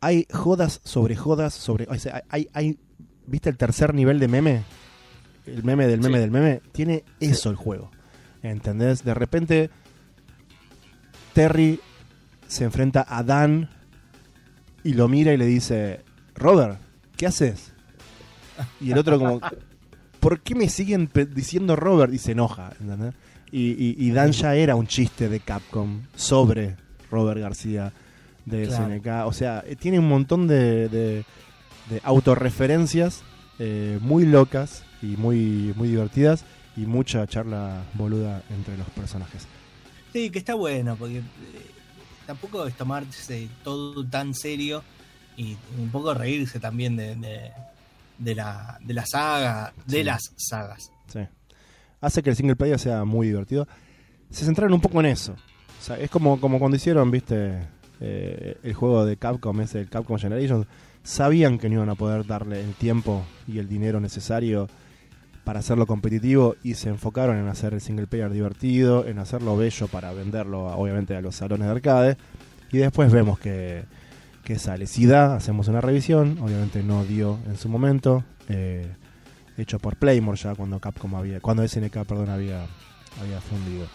Hay 0.00 0.26
jodas 0.32 0.80
sobre 0.84 1.16
jodas 1.16 1.54
sobre. 1.54 1.86
o 1.88 1.98
sea, 1.98 2.22
hay, 2.28 2.48
hay, 2.52 2.78
¿Viste 3.26 3.48
el 3.48 3.56
tercer 3.56 3.94
nivel 3.94 4.18
de 4.18 4.28
meme? 4.28 4.62
El 5.46 5.62
meme 5.64 5.86
del 5.86 6.00
meme 6.00 6.14
Sí. 6.16 6.20
del 6.20 6.30
meme. 6.30 6.60
Tiene 6.72 7.04
eso 7.20 7.50
el 7.50 7.56
juego. 7.56 7.90
¿Entendés? 8.42 9.04
De 9.04 9.14
repente. 9.14 9.70
Terry 11.32 11.80
se 12.46 12.64
enfrenta 12.64 13.04
a 13.08 13.22
Dan 13.22 13.68
y 14.82 14.94
lo 14.94 15.08
mira 15.08 15.32
y 15.32 15.36
le 15.36 15.46
dice: 15.46 16.00
Robert, 16.34 16.78
¿qué 17.16 17.26
haces? 17.26 17.72
Y 18.80 18.92
el 18.92 18.98
otro, 18.98 19.18
como, 19.18 19.40
¿por 20.20 20.40
qué 20.40 20.54
me 20.54 20.68
siguen 20.68 21.10
diciendo 21.34 21.74
Robert? 21.76 22.12
Y 22.12 22.18
se 22.18 22.32
enoja. 22.32 22.72
¿entendés? 22.80 23.14
Y, 23.50 23.70
y- 23.72 23.96
y 23.98 24.10
Dan 24.12 24.32
ya 24.32 24.54
era 24.54 24.76
un 24.76 24.86
chiste 24.86 25.28
de 25.28 25.40
Capcom 25.40 26.02
sobre 26.14 26.76
Robert 27.10 27.40
García 27.40 27.92
de 28.44 28.66
Claro. 28.66 28.86
SNK. 28.94 29.26
O 29.26 29.32
sea, 29.32 29.64
eh, 29.66 29.74
tiene 29.76 29.98
un 29.98 30.08
montón 30.08 30.46
de, 30.46 30.88
de, 30.88 31.24
de 31.90 32.00
autorreferencias 32.04 33.22
eh, 33.58 33.98
muy 34.02 34.24
locas 34.26 34.83
y 35.12 35.16
muy, 35.16 35.72
muy 35.76 35.88
divertidas 35.88 36.44
y 36.76 36.86
mucha 36.86 37.26
charla 37.26 37.82
boluda 37.94 38.42
entre 38.50 38.76
los 38.76 38.88
personajes. 38.90 39.46
Sí, 40.12 40.30
que 40.30 40.38
está 40.38 40.54
bueno, 40.54 40.96
porque 40.96 41.18
eh, 41.18 41.22
tampoco 42.26 42.66
es 42.66 42.74
tomarse 42.74 43.48
todo 43.62 44.04
tan 44.06 44.34
serio. 44.34 44.82
y 45.36 45.56
un 45.78 45.90
poco 45.90 46.14
reírse 46.14 46.60
también 46.60 46.96
de, 46.96 47.16
de, 47.16 47.50
de 48.18 48.34
la, 48.34 48.78
de 48.80 48.94
la 48.94 49.06
saga, 49.06 49.72
de 49.86 50.04
las 50.04 50.20
sagas. 50.36 50.90
Sí. 51.12 51.20
Hace 52.00 52.22
que 52.22 52.30
el 52.30 52.36
single 52.36 52.56
player 52.56 52.78
sea 52.78 53.04
muy 53.04 53.26
divertido. 53.28 53.66
Se 54.30 54.44
centraron 54.44 54.74
un 54.74 54.80
poco 54.80 55.00
en 55.00 55.06
eso. 55.06 55.32
O 55.32 55.84
sea, 55.84 55.98
es 55.98 56.10
como, 56.10 56.40
como 56.40 56.58
cuando 56.58 56.76
hicieron, 56.76 57.10
viste, 57.10 57.66
eh, 58.00 58.56
el 58.62 58.74
juego 58.74 59.04
de 59.04 59.16
Capcom, 59.16 59.60
ese 59.60 59.80
el 59.80 59.90
Capcom 59.90 60.18
Generations. 60.18 60.66
Sabían 61.02 61.58
que 61.58 61.68
no 61.68 61.74
iban 61.76 61.90
a 61.90 61.94
poder 61.94 62.26
darle 62.26 62.60
el 62.60 62.74
tiempo 62.74 63.24
y 63.46 63.58
el 63.58 63.68
dinero 63.68 64.00
necesario 64.00 64.68
para 65.44 65.60
hacerlo 65.60 65.86
competitivo 65.86 66.56
y 66.62 66.74
se 66.74 66.88
enfocaron 66.88 67.36
en 67.36 67.46
hacer 67.48 67.74
el 67.74 67.80
single 67.80 68.06
player 68.06 68.30
divertido, 68.30 69.06
en 69.06 69.18
hacerlo 69.18 69.56
bello 69.56 69.86
para 69.88 70.12
venderlo, 70.12 70.66
obviamente, 70.66 71.14
a 71.14 71.20
los 71.20 71.36
salones 71.36 71.66
de 71.66 71.72
arcade. 71.72 72.16
Y 72.72 72.78
después 72.78 73.12
vemos 73.12 73.38
que, 73.38 73.84
que 74.42 74.58
sale. 74.58 74.86
Si 74.86 75.10
hacemos 75.12 75.68
una 75.68 75.80
revisión. 75.80 76.38
Obviamente 76.40 76.82
no 76.82 77.04
dio 77.04 77.38
en 77.46 77.56
su 77.56 77.68
momento. 77.68 78.24
eh, 78.48 78.92
hecho 79.56 79.78
por 79.78 79.96
Playmore 79.96 80.36
ya 80.36 80.54
cuando 80.54 80.80
Capcom 80.80 81.14
había, 81.14 81.40
cuando 81.40 81.66
SNK 81.66 82.04
perdón 82.04 82.30
había, 82.30 82.66
había 83.20 83.40
fundido. 83.40 83.86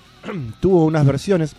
tuvo 0.60 0.84
unas 0.84 1.06
versiones 1.06 1.54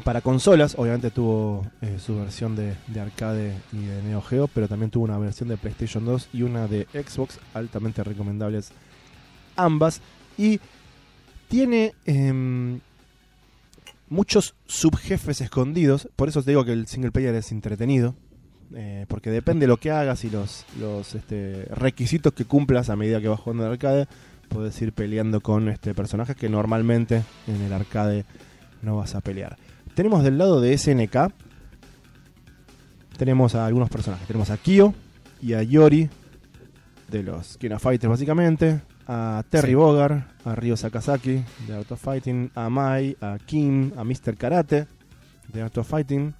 para 0.00 0.20
consolas, 0.20 0.74
obviamente 0.76 1.10
tuvo 1.10 1.66
eh, 1.80 1.98
su 1.98 2.16
versión 2.16 2.56
de, 2.56 2.74
de 2.88 3.00
arcade 3.00 3.54
y 3.72 3.84
de 3.84 4.02
Neo 4.02 4.22
Geo, 4.22 4.48
pero 4.48 4.68
también 4.68 4.90
tuvo 4.90 5.04
una 5.04 5.18
versión 5.18 5.48
de 5.48 5.56
PlayStation 5.56 6.04
2 6.04 6.28
y 6.32 6.42
una 6.42 6.66
de 6.66 6.86
Xbox, 6.92 7.38
altamente 7.54 8.02
recomendables 8.04 8.72
ambas. 9.56 10.00
Y 10.38 10.60
tiene 11.48 11.94
em, 12.06 12.80
muchos 14.08 14.54
subjefes 14.66 15.40
escondidos, 15.40 16.08
por 16.16 16.28
eso 16.28 16.42
te 16.42 16.52
digo 16.52 16.64
que 16.64 16.72
el 16.72 16.86
single 16.86 17.10
player 17.10 17.34
es 17.34 17.52
entretenido. 17.52 18.14
eh, 18.74 19.04
porque 19.08 19.30
depende 19.30 19.64
de 19.64 19.68
lo 19.68 19.78
que 19.78 19.90
hagas 19.90 20.24
y 20.24 20.30
los, 20.30 20.64
este, 21.14 21.64
requisitos 21.74 22.32
que 22.32 22.44
cumplas 22.44 22.88
a 22.88 22.96
medida 22.96 23.20
que 23.20 23.28
vas 23.28 23.40
jugando 23.40 23.66
en 23.66 23.72
arcade, 23.72 24.06
puedes 24.48 24.80
ir 24.80 24.92
peleando 24.92 25.40
con 25.40 25.68
este 25.68 25.92
personajes 25.94 26.36
que 26.36 26.48
normalmente 26.48 27.24
en 27.48 27.62
el 27.62 27.72
arcade 27.72 28.24
no 28.82 28.96
vas 28.96 29.14
a 29.14 29.20
pelear. 29.20 29.56
Tenemos 29.94 30.22
del 30.24 30.38
lado 30.38 30.60
de 30.60 30.76
SNK, 30.76 31.32
tenemos 33.16 33.54
a 33.54 33.66
algunos 33.66 33.90
personajes. 33.90 34.26
Tenemos 34.26 34.50
a 34.50 34.56
Kyo 34.56 34.94
y 35.42 35.52
a 35.52 35.62
Yori, 35.62 36.08
de 37.08 37.22
los 37.22 37.58
Kina 37.58 37.78
Fighters 37.78 38.10
básicamente, 38.10 38.80
a 39.06 39.42
Terry 39.50 39.70
Sí. 39.70 39.74
Bogard, 39.74 40.22
a 40.44 40.54
Ryo 40.54 40.76
Sakazaki, 40.76 41.44
de 41.66 41.74
Art 41.74 41.90
of 41.92 42.00
Fighting, 42.00 42.50
a 42.54 42.68
Mai, 42.70 43.16
a 43.20 43.36
Kim, 43.44 43.92
a 43.96 44.04
Mr. 44.04 44.36
Karate, 44.38 44.86
de 45.52 45.62
Art 45.62 45.76
of 45.78 45.88
Fighting. 45.88 46.32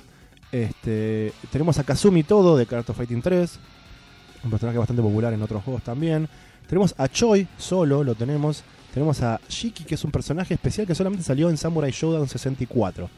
Este, 0.53 1.33
tenemos 1.53 1.79
a 1.79 1.85
Kazumi 1.85 2.23
Todo, 2.23 2.57
de 2.57 2.67
Art 2.75 2.89
of 2.89 2.97
Fighting 2.97 3.21
3, 3.21 3.59
un 4.45 4.51
personaje 4.51 4.79
bastante 4.79 5.03
popular 5.03 5.35
en 5.35 5.43
otros 5.43 5.63
juegos 5.63 5.83
también. 5.83 6.29
Tenemos 6.67 6.95
a 6.97 7.09
Choi, 7.09 7.47
solo 7.59 8.05
lo 8.05 8.15
tenemos. 8.15 8.63
Tenemos 8.95 9.21
a 9.23 9.41
Shiki, 9.49 9.85
que 9.85 9.97
es 9.97 10.05
un 10.05 10.11
personaje 10.11 10.55
especial 10.55 10.87
que 10.87 10.95
solamente 10.95 11.25
salió 11.25 11.51
en 11.51 11.57
Samurai 11.57 11.91
Showdown 11.91 12.29
64. 12.29 13.11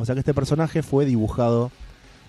O 0.00 0.04
sea 0.06 0.14
que 0.14 0.20
este 0.20 0.34
personaje 0.34 0.82
fue 0.82 1.04
dibujado 1.04 1.70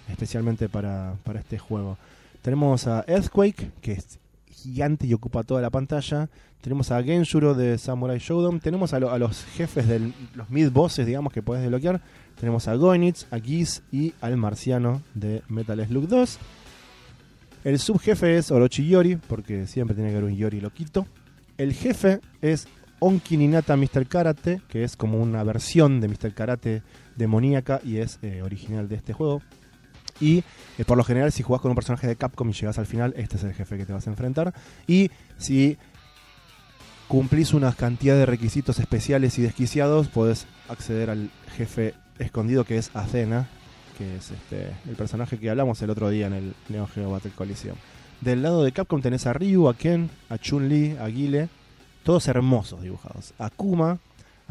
especialmente 0.10 0.68
para, 0.70 1.16
para 1.24 1.40
este 1.40 1.58
juego. 1.58 1.98
Tenemos 2.42 2.88
a 2.88 3.04
Earthquake, 3.08 3.72
que 3.82 3.94
es 3.94 4.20
gigante 4.52 5.08
y 5.08 5.14
ocupa 5.14 5.44
toda 5.44 5.62
la 5.62 5.70
pantalla. 5.70 6.28
Tenemos 6.62 6.92
a 6.92 7.02
Genshuro 7.02 7.54
de 7.56 7.78
Samurai 7.78 8.20
Showdown. 8.20 8.60
Tenemos 8.60 8.94
a, 8.94 9.00
lo- 9.00 9.10
a 9.12 9.18
los 9.18 9.44
jefes 9.46 9.88
de 9.88 10.12
los 10.36 10.50
mid-bosses, 10.50 11.06
digamos, 11.06 11.32
que 11.34 11.42
puedes 11.42 11.62
desbloquear. 11.64 12.02
Tenemos 12.40 12.68
a 12.68 12.76
Goinitz, 12.76 13.26
a 13.32 13.40
Giz 13.40 13.82
y 13.92 14.14
al 14.22 14.38
marciano 14.38 15.02
de 15.14 15.42
Metal 15.48 15.84
Slug 15.88 16.08
2. 16.08 16.40
El 17.64 17.80
subjefe 17.80 18.38
es 18.38 18.52
Orochi 18.52 18.88
Yori, 18.88 19.16
porque 19.16 19.68
siempre 19.68 19.96
tiene 19.96 20.10
que 20.12 20.18
haber 20.18 20.30
un 20.32 20.36
Yori 20.36 20.60
loquito. 20.62 21.06
El 21.58 21.74
jefe 21.74 22.20
es 22.42 22.68
Onki 23.00 23.38
Ninata 23.38 23.76
Mr. 23.78 24.08
Karate, 24.08 24.62
que 24.68 24.84
es 24.84 24.96
como 24.96 25.20
una 25.22 25.44
versión 25.44 26.02
de 26.02 26.08
Mr. 26.08 26.34
Karate 26.34 26.82
demoníaca 27.16 27.82
y 27.84 27.98
es 27.98 28.20
eh, 28.22 28.42
original 28.42 28.88
de 28.88 28.96
este 28.96 29.14
juego. 29.14 29.42
Y 30.20 30.44
eh, 30.78 30.86
por 30.86 30.98
lo 30.98 31.04
general, 31.04 31.32
si 31.32 31.44
jugás 31.44 31.62
con 31.62 31.72
un 31.72 31.76
personaje 31.76 32.08
de 32.08 32.16
Capcom 32.16 32.50
y 32.50 32.54
llegas 32.54 32.78
al 32.78 32.86
final, 32.86 33.14
este 33.18 33.38
es 33.38 33.44
el 33.44 33.54
jefe 33.54 33.78
que 33.78 33.86
te 33.86 33.94
vas 33.94 34.08
a 34.08 34.10
enfrentar. 34.10 34.54
Y 34.88 35.10
si 35.38 35.78
cumplís 37.08 37.54
una 37.54 37.74
cantidad 37.74 38.16
de 38.16 38.26
requisitos 38.26 38.80
especiales 38.80 39.38
y 39.38 39.42
desquiciados, 39.42 40.08
podés 40.08 40.46
acceder 40.70 41.10
al 41.10 41.30
jefe 41.58 41.94
escondido 42.20 42.64
que 42.64 42.78
es 42.78 42.92
Athena, 42.94 43.50
que 43.98 44.16
es 44.16 44.32
este, 44.32 44.72
el 44.88 44.96
personaje 44.96 45.38
que 45.38 45.50
hablamos 45.50 45.82
el 45.82 45.90
otro 45.90 46.10
día 46.10 46.28
en 46.28 46.34
el 46.34 46.54
Neo 46.70 46.88
Geo 46.88 47.12
Battle 47.12 47.32
Coliseum. 47.32 47.76
Del 48.22 48.44
lado 48.44 48.64
de 48.64 48.72
Capcom 48.72 49.02
tenés 49.02 49.26
a 49.26 49.34
Ryu, 49.34 49.68
a 49.68 49.74
Ken, 49.74 50.10
a 50.30 50.38
Chun-Li, 50.38 50.98
a 50.98 51.08
Guile, 51.08 51.50
todos 52.04 52.28
hermosos 52.28 52.82
dibujados. 52.82 53.34
A 53.40 53.50
Kuma, 53.50 54.00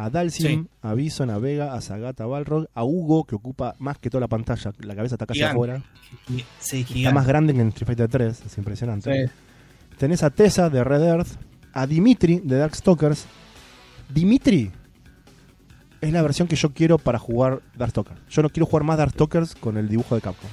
a 0.05 0.11
Dalsim, 0.11 0.65
Sí. 0.65 0.69
a 0.83 0.95
Bison, 0.95 1.31
a 1.31 1.39
Vega, 1.39 1.75
a 1.75 1.81
Sagat, 1.81 2.21
a 2.21 2.27
Balrog, 2.27 2.67
a 2.75 2.85
Hugo, 2.85 3.25
que 3.25 3.35
ocupa 3.35 3.75
más 3.79 3.99
que 3.99 4.11
toda 4.11 4.21
la 4.23 4.29
pantalla, 4.29 4.73
la 4.81 4.95
cabeza 4.95 5.15
está 5.17 5.27
casi 5.27 5.39
Gigante. 5.41 5.55
afuera. 5.57 5.83
Sí, 6.59 6.87
Está 6.97 7.13
más 7.13 7.27
grande 7.27 7.53
que 7.55 7.61
en 7.61 7.69
Street 7.69 7.87
Fighter 7.87 8.09
3, 8.09 8.43
es 8.47 8.59
impresionante. 8.59 9.27
Sí. 9.27 9.33
Tenés 9.99 10.23
a 10.23 10.31
Tessa 10.31 10.71
de 10.71 10.83
Red 10.85 11.03
Earth, 11.03 11.29
a 11.73 11.87
Dimitri 11.87 12.41
de 12.43 12.57
Darkstalkers. 12.57 13.27
Dimitri 14.13 14.71
es 16.01 16.13
la 16.13 16.23
versión 16.23 16.49
que 16.49 16.57
yo 16.57 16.71
quiero 16.73 16.99
para 16.99 17.19
jugar 17.19 17.61
Darkstalkers. 17.77 18.21
Yo 18.31 18.43
no 18.43 18.49
quiero 18.51 18.67
jugar 18.67 18.85
más 18.85 18.97
Darkstalkers 18.99 19.55
con 19.55 19.77
el 19.77 19.89
dibujo 19.89 20.15
de 20.15 20.21
Capcom. 20.23 20.49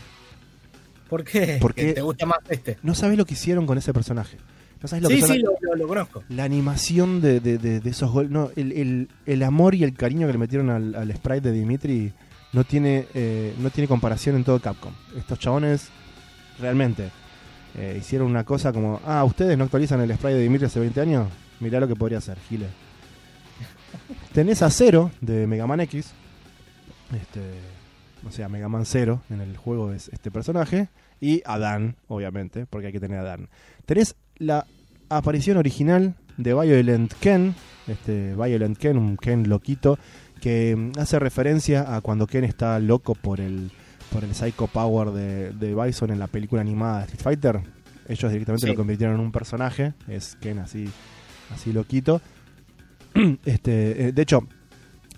¿Por 1.10 1.24
qué? 1.24 1.58
Porque- 1.62 1.88
¿Que 1.88 1.94
¿Te 1.94 2.02
gusta 2.02 2.26
más 2.26 2.40
este? 2.50 2.78
No 2.84 2.94
sabes 2.94 3.18
lo 3.18 3.26
que 3.26 3.34
hicieron 3.34 3.66
con 3.66 3.78
ese 3.78 3.94
personaje. 3.94 4.38
No 4.82 4.88
sabes 4.88 5.04
lo 5.04 5.10
Sí, 5.10 5.16
que 5.16 5.22
son 5.22 5.36
sí, 5.36 5.42
la, 5.42 5.50
lo, 5.70 5.76
lo- 5.76 5.88
conozco. 5.88 6.24
la 6.30 6.44
animación 6.44 7.22
de, 7.22 7.40
de- 7.40 7.58
de- 7.58 7.80
de 7.80 7.90
esos 7.90 8.12
goles. 8.12 8.30
No, 8.32 8.52
el, 8.56 8.72
el- 8.74 9.10
el 9.26 9.44
amor 9.44 9.76
y 9.76 9.84
el 9.84 9.94
cariño 9.94 10.28
que 10.28 10.34
le 10.34 10.40
metieron 10.40 10.70
al, 10.70 10.94
al 10.96 11.14
sprite 11.16 11.42
de 11.42 11.52
Dimitri 11.52 12.14
no 12.54 12.64
tiene, 12.64 13.08
eh, 13.14 13.54
no 13.60 13.70
tiene 13.70 13.88
comparación 13.88 14.36
en 14.36 14.44
todo 14.44 14.60
Capcom. 14.60 14.94
Estos 15.18 15.40
chabones 15.40 15.90
realmente 16.60 17.10
eh, 17.76 17.98
hicieron 18.00 18.28
una 18.30 18.44
cosa 18.44 18.72
como, 18.74 19.00
ah, 19.06 19.24
ustedes 19.24 19.58
no 19.58 19.64
actualizan 19.66 20.00
el 20.02 20.14
sprite 20.14 20.36
de 20.36 20.42
Dimitri 20.44 20.66
hace 20.68 20.80
20 20.80 21.02
años, 21.02 21.28
mirá 21.60 21.80
lo 21.80 21.88
que 21.88 21.96
podría 21.96 22.20
hacer, 22.20 22.38
Gile. 22.50 22.68
Tenés 24.34 24.62
a 24.62 24.70
Zero 24.70 25.12
de 25.22 25.48
Mega 25.48 25.68
Man 25.68 25.80
X, 25.82 26.12
este, 27.20 27.42
o 28.28 28.32
sea, 28.32 28.50
Mega 28.50 28.68
Man 28.70 28.86
Zero 28.86 29.22
en 29.30 29.42
el 29.42 29.58
juego 29.58 29.92
es 29.92 30.10
este 30.10 30.32
personaje, 30.32 30.90
y 31.20 31.42
a 31.46 31.58
Dan, 31.58 31.96
obviamente, 32.08 32.66
porque 32.68 32.88
hay 32.88 32.94
que 32.94 33.00
tener 33.00 33.20
a 33.20 33.24
Dan. 33.24 33.50
Tenés 33.86 34.16
la 34.40 34.66
aparición 35.10 35.58
original 35.58 36.16
de 36.38 36.54
Violent 36.54 37.14
Ken, 37.20 37.56
este 37.88 38.36
Violent 38.36 38.78
Ken, 38.78 38.98
un 38.98 39.18
Ken 39.18 39.50
loquito, 39.50 39.98
que 40.42 40.76
mm, 40.76 41.00
hace 41.00 41.20
referencia 41.20 41.96
a 41.96 42.02
cuando 42.02 42.28
Ken 42.28 42.44
está 42.44 42.80
loco 42.80 43.16
por 43.16 43.40
el 43.42 43.72
por 44.12 44.24
el 44.24 44.34
Psycho 44.34 44.68
Power 44.68 45.12
de, 45.12 45.52
de 45.52 45.76
Bison 45.76 46.12
en 46.12 46.20
la 46.20 46.28
película 46.28 46.62
animada 46.62 47.00
de 47.00 47.04
Street 47.06 47.22
Fighter. 47.24 47.62
Ellos 48.08 48.32
directamente 48.32 48.66
Sí. 48.66 48.72
lo 48.72 48.76
convirtieron 48.78 49.16
en 49.16 49.22
un 49.22 49.34
personaje, 49.34 49.94
es 50.08 50.38
Ken 50.40 50.60
así, 50.60 50.90
así 51.54 51.74
loquito. 51.74 52.22
este, 53.46 54.08
eh, 54.08 54.12
de 54.14 54.22
hecho, 54.22 54.48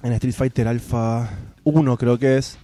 en 0.02 0.14
Street 0.14 0.34
Fighter 0.34 0.68
Alpha 0.68 1.30
1 1.66 1.98
creo 1.98 2.18
que 2.18 2.38
es, 2.38 2.58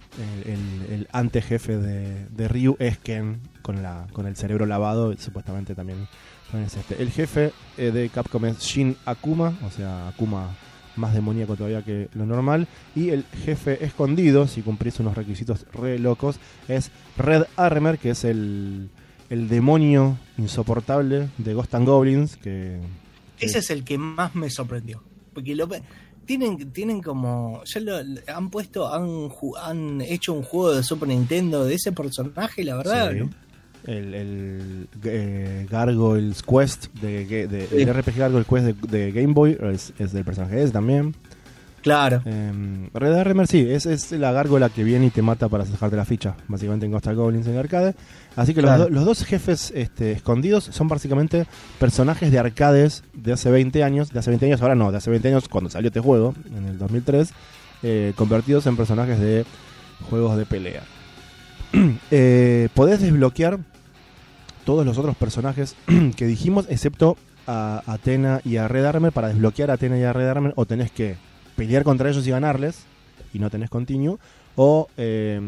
el, 0.46 0.52
el, 0.52 0.92
el 0.94 1.08
antejefe 1.12 1.76
de, 1.76 2.26
de 2.30 2.48
Ryu 2.48 2.74
es 2.80 2.98
Ken 2.98 3.38
con, 3.62 3.82
la, 3.84 4.08
con 4.12 4.26
el 4.26 4.34
cerebro 4.34 4.66
lavado, 4.66 5.16
supuestamente 5.18 5.76
también 5.76 6.08
es 6.54 6.76
este. 6.76 7.02
El 7.02 7.10
jefe 7.10 7.52
eh, 7.76 7.90
de 7.90 8.08
Capcom 8.08 8.44
es 8.46 8.58
Shin 8.60 8.96
Akuma, 9.04 9.54
o 9.66 9.70
sea, 9.70 10.08
Akuma 10.08 10.56
más 10.96 11.12
demoníaco 11.12 11.56
todavía 11.56 11.82
que 11.82 12.08
lo 12.14 12.24
normal. 12.24 12.66
Y 12.94 13.10
el 13.10 13.24
jefe 13.44 13.84
escondido, 13.84 14.46
si 14.46 14.62
cumplís 14.62 14.98
unos 15.00 15.14
requisitos 15.16 15.66
re 15.72 15.98
locos, 15.98 16.36
es 16.68 16.90
Red 17.18 17.44
Armor, 17.56 17.98
que 17.98 18.10
es 18.10 18.24
el, 18.24 18.88
el 19.28 19.48
demonio 19.48 20.16
insoportable 20.38 21.28
de 21.36 21.52
Ghost 21.54 21.74
and 21.74 21.86
Goblins, 21.86 22.36
que... 22.36 22.80
que- 23.36 23.46
Ese 23.46 23.58
es 23.58 23.70
el 23.70 23.84
que 23.84 23.98
más 23.98 24.34
me 24.34 24.48
sorprendió. 24.48 25.02
Porque 25.34 25.54
lo 25.54 25.68
tienen, 26.24 26.72
tienen 26.72 27.02
como. 27.02 27.62
Ya 27.64 27.80
lo 27.80 27.96
han 28.34 28.48
puesto, 28.50 28.92
han, 28.92 29.28
han 29.62 30.00
hecho 30.00 30.32
un 30.32 30.42
juego 30.42 30.72
de 30.74 30.82
Super 30.82 31.08
Nintendo 31.10 31.64
de 31.66 31.74
ese 31.74 31.92
personaje, 31.92 32.64
la 32.64 32.76
verdad. 32.76 33.12
Sí. 33.12 33.18
¿no? 33.18 33.30
El, 33.84 34.14
el 34.14 34.88
eh, 35.04 35.66
Gargoyle's 35.70 36.42
Quest, 36.42 36.86
de, 36.94 37.24
de- 37.24 37.46
de- 37.48 37.66
Sí. 37.68 37.82
el 37.82 37.94
RPG 37.94 38.16
Gargoyle's 38.16 38.48
Quest 38.48 38.64
de, 38.66 38.98
de 38.98 39.12
Game 39.12 39.32
Boy, 39.32 39.56
es, 39.72 39.92
es 39.98 40.12
del 40.12 40.24
personaje 40.24 40.62
ese 40.62 40.72
también. 40.72 41.14
Claro. 41.82 42.20
Eh, 42.24 42.88
Red 42.94 43.46
sí, 43.48 43.64
es, 43.70 43.86
es 43.86 44.10
la 44.10 44.32
gárgola 44.32 44.70
que 44.70 44.82
viene 44.82 45.06
y 45.06 45.10
te 45.10 45.22
mata 45.22 45.48
para 45.48 45.64
sacarte 45.64 45.94
la 45.94 46.04
ficha, 46.04 46.34
básicamente 46.48 46.84
en 46.84 46.90
Ghost 46.90 47.06
and 47.06 47.16
Goblins 47.16 47.46
en 47.46 47.56
arcade. 47.58 47.94
Así 48.34 48.54
que 48.54 48.60
Claro. 48.60 48.78
los, 48.78 48.88
do- 48.88 48.94
los 48.94 49.04
dos 49.04 49.24
jefes 49.24 49.72
este, 49.72 50.10
escondidos 50.10 50.64
son 50.64 50.88
básicamente 50.88 51.46
personajes 51.78 52.32
de 52.32 52.40
arcades 52.40 53.04
de 53.14 53.34
hace 53.34 53.52
20 53.52 53.84
años, 53.84 54.10
de 54.12 54.18
hace 54.18 54.30
20 54.30 54.46
años, 54.46 54.62
ahora 54.62 54.74
no, 54.74 54.90
de 54.90 54.98
hace 54.98 55.10
20 55.10 55.28
años 55.28 55.48
cuando 55.48 55.70
salió 55.70 55.88
este 55.88 56.00
juego, 56.00 56.34
en 56.56 56.66
el 56.66 56.76
2003, 56.78 57.30
eh, 57.84 58.12
convertidos 58.16 58.66
en 58.66 58.76
personajes 58.76 59.20
de 59.20 59.44
juegos 60.10 60.36
de 60.36 60.44
pelea. 60.44 60.82
eh, 62.10 62.68
podés 62.74 63.00
desbloquear 63.00 63.58
todos 64.64 64.84
los 64.84 64.98
otros 64.98 65.16
personajes 65.16 65.76
que 66.16 66.26
dijimos, 66.26 66.66
excepto 66.68 67.16
a 67.46 67.82
Atena 67.86 68.40
y 68.44 68.56
a 68.56 68.68
Red 68.68 68.84
Armor. 68.84 69.12
Para 69.12 69.28
desbloquear 69.28 69.70
a 69.70 69.74
Atena 69.74 69.98
y 69.98 70.02
a 70.02 70.12
Red 70.12 70.28
Armor, 70.28 70.52
o 70.56 70.66
tenés 70.66 70.90
que 70.90 71.16
pelear 71.56 71.84
contra 71.84 72.10
ellos 72.10 72.26
y 72.26 72.30
ganarles, 72.30 72.84
y 73.32 73.38
no 73.38 73.50
tenés 73.50 73.70
continuo, 73.70 74.18
o 74.56 74.88
eh, 74.96 75.40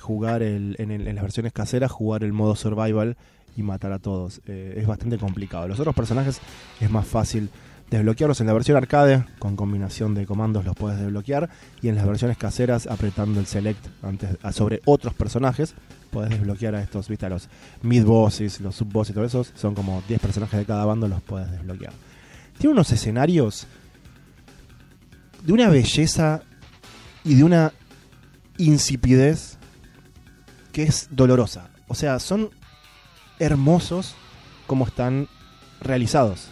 jugar 0.00 0.42
en 0.42 1.04
las 1.14 1.22
versiones 1.22 1.52
caseras, 1.52 1.90
jugar 1.90 2.24
el 2.24 2.32
modo 2.32 2.56
survival 2.56 3.16
y 3.56 3.62
matar 3.62 3.92
a 3.92 3.98
todos. 3.98 4.40
Eh, 4.46 4.74
es 4.76 4.86
bastante 4.86 5.18
complicado. 5.18 5.66
Los 5.66 5.80
otros 5.80 5.94
personajes 5.94 6.40
es 6.80 6.90
más 6.90 7.06
fácil 7.06 7.50
desbloquearlos 7.90 8.40
en 8.40 8.46
la 8.48 8.52
versión 8.52 8.76
arcade, 8.76 9.24
con 9.38 9.54
combinación 9.56 10.14
de 10.14 10.26
comandos 10.26 10.64
los 10.64 10.74
puedes 10.74 10.98
desbloquear, 10.98 11.48
y 11.82 11.88
en 11.88 11.94
las 11.96 12.06
versiones 12.06 12.36
caseras, 12.36 12.86
apretando 12.86 13.38
el 13.40 13.46
select 13.46 13.84
antes, 14.02 14.36
a- 14.42 14.52
sobre 14.52 14.80
otros 14.86 15.14
personajes, 15.14 15.74
puedes 16.10 16.30
desbloquear 16.30 16.74
a 16.74 16.82
estos, 16.82 17.08
viste, 17.08 17.26
a 17.26 17.28
los 17.28 17.48
mid 17.82 18.04
bosses, 18.04 18.60
los 18.60 18.74
sub 18.74 18.90
bosses 18.92 19.10
y 19.10 19.14
todo 19.14 19.24
esos, 19.24 19.52
son 19.54 19.74
como 19.74 20.02
10 20.08 20.20
personajes 20.20 20.58
de 20.58 20.64
cada 20.66 20.84
bando, 20.84 21.06
los 21.08 21.22
puedes 21.22 21.50
desbloquear. 21.50 21.92
Tiene 22.58 22.72
unos 22.72 22.90
escenarios 22.90 23.66
de 25.44 25.52
una 25.52 25.68
belleza 25.68 26.42
y 27.22 27.34
de 27.34 27.44
una 27.44 27.72
insipidez 28.58 29.58
que 30.72 30.82
es 30.84 31.08
dolorosa. 31.10 31.70
O 31.88 31.94
sea, 31.94 32.18
son 32.18 32.50
hermosos 33.38 34.14
como 34.66 34.86
están 34.86 35.28
realizados. 35.80 36.48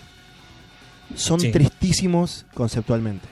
Son 1.14 1.40
Sí. 1.40 1.50
tristísimos 1.52 2.46
conceptualmente. 2.54 3.26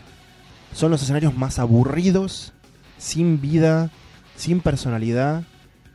Son 0.72 0.90
los 0.90 1.02
escenarios 1.02 1.36
más 1.36 1.58
aburridos, 1.58 2.52
sin 2.98 3.40
vida, 3.40 3.90
sin 4.36 4.60
personalidad, 4.60 5.42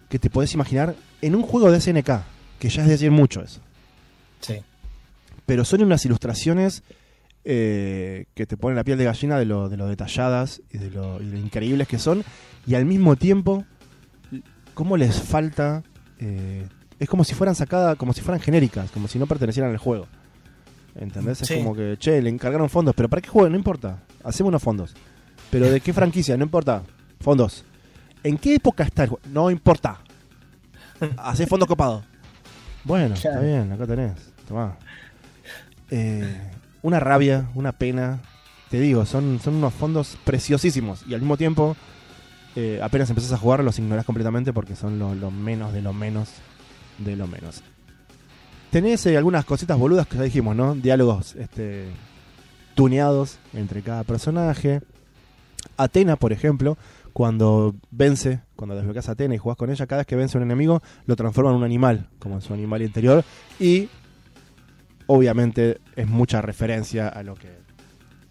que 0.10 0.20
te 0.20 0.30
podés 0.30 0.54
imaginar 0.54 0.96
en 1.22 1.36
un 1.36 1.42
juego 1.44 1.72
de 1.72 1.80
SNK, 1.82 2.22
que 2.60 2.70
ya 2.70 2.84
es 2.84 2.88
decir 2.90 3.12
mucho 3.12 3.42
eso. 3.42 3.62
Sí. 4.42 4.56
Pero 5.46 5.66
son 5.66 5.82
unas 5.84 6.04
ilustraciones 6.06 6.84
eh, 7.50 8.26
que 8.36 8.46
te 8.46 8.58
ponen 8.58 8.76
la 8.76 8.84
piel 8.84 8.98
de 8.98 9.06
gallina 9.06 9.40
de 9.40 9.46
lo, 9.46 9.70
de 9.70 9.78
lo 9.78 9.88
detalladas 9.88 10.62
y 10.72 10.78
de 10.80 10.92
lo, 10.92 11.22
y 11.22 11.26
de 11.26 11.32
lo 11.32 11.40
increíbles 11.40 11.88
que 11.88 11.98
son, 11.98 12.24
y 12.66 12.76
al 12.76 12.86
mismo 12.86 13.16
tiempo, 13.16 13.66
cómo 14.74 14.98
les 14.98 15.22
falta. 15.22 15.84
eh, 16.20 16.68
es 17.00 17.08
como 17.08 17.24
si 17.24 17.36
fueran 17.36 17.54
sacadas, 17.56 17.96
como 17.96 18.12
si 18.12 18.22
fueran 18.22 18.42
genéricas, 18.42 18.90
como 18.92 19.08
si 19.08 19.20
no 19.20 19.28
pertenecieran 19.28 19.72
al 19.72 19.78
juego. 19.78 20.08
¿Entendés? 20.98 21.42
Es 21.42 21.48
Sí. 21.48 21.56
como 21.56 21.76
que, 21.76 21.96
che, 22.00 22.22
le 22.22 22.30
encargaron 22.30 22.70
fondos, 22.70 22.96
pero 22.96 23.08
¿para 23.08 23.22
qué 23.22 23.30
juego? 23.30 23.50
No 23.50 23.56
importa. 23.56 24.00
Hacemos 24.24 24.50
unos 24.50 24.64
fondos. 24.64 24.94
Pero 25.52 25.70
¿de 25.70 25.80
qué 25.80 25.94
franquicia? 25.94 26.36
No 26.38 26.44
importa. 26.44 26.82
Fondos. 27.20 27.64
¿En 28.24 28.38
qué 28.38 28.56
época 28.56 28.84
está 28.84 29.04
el 29.04 29.10
juego? 29.10 29.22
No 29.32 29.50
importa. 29.52 30.00
Hacé 31.18 31.46
fondos 31.46 31.68
copados. 31.68 32.04
Bueno, 32.84 33.16
está 33.16 33.40
bien, 33.40 33.72
acá 33.72 33.86
tenés. 33.86 34.14
Tomá. 34.48 34.78
Eh, 35.92 36.52
una 36.82 37.00
rabia, 37.00 37.48
una 37.56 37.72
pena. 37.72 38.20
Te 38.70 38.80
digo, 38.80 39.06
son, 39.06 39.40
son 39.42 39.56
unos 39.56 39.74
fondos 39.74 40.18
preciosísimos. 40.26 41.04
Y 41.08 41.14
al 41.14 41.22
mismo 41.22 41.38
tiempo, 41.38 41.78
eh, 42.56 42.80
apenas 42.82 43.10
empezás 43.10 43.32
a 43.34 43.38
jugar, 43.38 43.64
los 43.64 43.78
ignorás 43.80 44.06
completamente 44.06 44.52
porque 44.52 44.76
son 44.76 44.98
lo, 45.00 45.14
lo 45.16 45.32
menos 45.32 45.72
de 45.74 45.82
lo 45.82 45.94
menos 45.94 46.30
de 46.98 47.16
lo 47.16 47.28
menos. 47.28 47.62
Tenés 48.78 49.04
eh, 49.08 49.18
algunas 49.18 49.44
cositas 49.44 49.76
boludas 49.76 50.06
que 50.06 50.18
ya 50.18 50.22
dijimos, 50.22 50.56
¿no? 50.56 50.76
Diálogos 50.76 51.36
este, 51.36 51.86
tuneados 52.76 53.40
entre 53.56 53.82
cada 53.82 54.04
personaje. 54.04 54.82
Atena, 55.78 56.16
por 56.16 56.32
ejemplo, 56.32 56.78
cuando 57.12 57.74
vence, 57.90 58.42
cuando 58.56 58.76
desbloqueas 58.76 59.10
a 59.10 59.14
Atena 59.14 59.34
y 59.34 59.40
jugás 59.40 59.58
con 59.58 59.72
ella, 59.72 59.88
cada 59.88 60.02
vez 60.02 60.06
que 60.06 60.16
vence 60.16 60.38
a 60.38 60.42
un 60.42 60.44
enemigo, 60.44 60.84
lo 61.08 61.16
transforma 61.16 61.50
en 61.50 61.58
un 61.58 61.64
animal, 61.64 62.08
como 62.20 62.36
en 62.36 62.42
su 62.42 62.54
animal 62.54 62.84
interior. 62.84 63.24
Y 63.60 63.90
obviamente 65.08 65.80
es 65.96 66.08
mucha 66.08 66.44
referencia 66.44 67.08
a 67.08 67.24
lo 67.24 67.34
que 67.34 67.50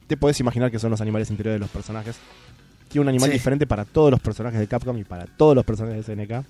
te 0.07 0.17
puedes 0.17 0.39
imaginar 0.39 0.71
que 0.71 0.79
son 0.79 0.93
los 0.93 1.01
animales 1.01 1.29
interiores 1.29 1.57
de 1.57 1.65
los 1.65 1.71
personajes. 1.71 2.15
Tiene 2.89 3.03
un 3.03 3.09
animal 3.09 3.31
Sí. 3.31 3.33
diferente 3.33 3.67
para 3.67 3.85
todos 3.85 4.13
los 4.13 4.21
personajes 4.21 4.61
de 4.61 4.69
Capcom 4.69 4.97
y 4.97 5.03
para 5.03 5.27
todos 5.27 5.57
los 5.57 5.65
personajes 5.65 6.07
de 6.07 6.15
SNK. 6.15 6.45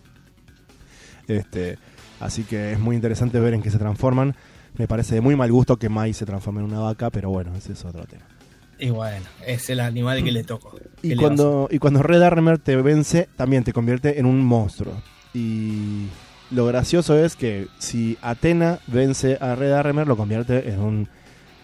Este, 1.29 1.79
así 2.21 2.45
que 2.45 2.73
es 2.73 2.79
muy 2.79 2.97
interesante 2.97 3.39
ver 3.41 3.55
en 3.55 3.63
qué 3.63 3.71
se 3.71 3.79
transforman. 3.79 4.35
Me 4.79 4.87
parece 4.87 5.15
de 5.15 5.21
muy 5.21 5.37
mal 5.37 5.51
gusto 5.51 5.77
que 5.79 5.89
Mai 5.89 6.13
se 6.13 6.27
transforme 6.27 6.61
en 6.61 6.67
una 6.67 6.81
vaca, 6.81 7.11
pero 7.11 7.31
bueno, 7.31 7.55
ese 7.57 7.73
es 7.73 7.85
otro 7.85 8.05
tema. 8.05 8.25
Y 8.79 8.91
bueno, 8.91 9.25
es 9.47 9.71
el 9.71 9.81
animal 9.81 10.23
que 10.23 10.33
le 10.33 10.45
tocó. 10.45 10.73
¿Qué 11.01 11.09
Y 11.09 11.17
cuando, 11.17 11.67
y 11.71 11.79
cuando 11.79 12.03
Red 12.03 12.21
Armor 12.23 12.59
te 12.59 12.77
vence, 12.77 13.27
también 13.37 13.65
te 13.65 13.73
convierte 13.73 14.19
en 14.21 14.27
un 14.27 14.45
monstruo. 14.45 14.93
Y 15.33 16.09
lo 16.51 16.67
gracioso 16.67 17.17
es 17.19 17.37
que 17.37 17.69
si 17.79 18.19
Atena 18.21 18.79
vence 18.87 19.39
a 19.41 19.55
Red 19.55 19.73
Armor, 19.73 20.07
lo 20.07 20.17
convierte 20.17 20.71
en 20.71 20.81
un 20.81 21.09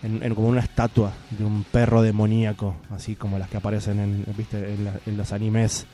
en, 0.03 0.21
en 0.23 0.35
como 0.35 0.49
una 0.49 0.61
estatua 0.63 1.13
de 1.31 1.45
un 1.45 1.63
perro 1.65 2.03
demoníaco, 2.03 2.75
así 2.91 3.15
como 3.15 3.39
las 3.39 3.49
que 3.49 3.59
aparecen 3.59 4.01
en, 4.01 4.25
¿viste? 4.37 4.73
en, 4.75 4.85
la- 4.85 4.99
en 5.07 5.17
los 5.17 5.33
animes 5.33 5.87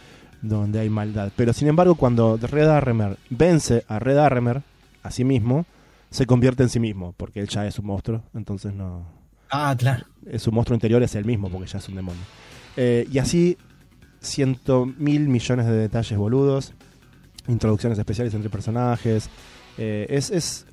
donde 0.43 0.81
hay 0.81 0.91
maldad. 0.91 1.33
Pero 1.37 1.53
sin 1.53 1.69
embargo, 1.69 1.95
cuando 1.95 2.37
Red 2.37 2.69
Armor 2.69 3.17
vence 3.31 3.85
a 3.89 3.99
Red 3.99 4.19
Armor 4.19 4.63
a 5.03 5.11
sí 5.11 5.25
mismo, 5.25 5.67
se 6.11 6.27
convierte 6.27 6.63
en 6.63 6.69
sí 6.69 6.81
mismo, 6.81 7.15
porque 7.17 7.41
él 7.41 7.49
ya 7.49 7.67
es 7.67 7.79
un 7.79 7.87
monstruo, 7.87 8.23
entonces 8.35 8.73
no, 8.75 9.05
Ah, 9.51 9.75
claro. 9.79 10.05
eh, 10.27 10.39
su 10.39 10.53
monstruo 10.53 10.75
interior 10.75 11.03
es 11.03 11.15
el 11.15 11.25
mismo 11.25 11.49
porque 11.51 11.67
ya 11.69 11.79
es 11.79 11.89
un 11.89 11.97
demonio. 11.97 12.23
Eh, 12.77 13.07
y 13.11 13.19
así, 13.19 13.57
ciento 14.21 14.87
mil 14.87 15.29
millones 15.29 15.67
de 15.67 15.73
detalles 15.73 16.19
boludos, 16.19 16.73
introducciones 17.47 17.99
especiales 17.99 18.35
entre 18.35 18.51
personajes. 18.51 19.29
eh, 19.79 20.07
es, 20.11 20.31
es. 20.31 20.67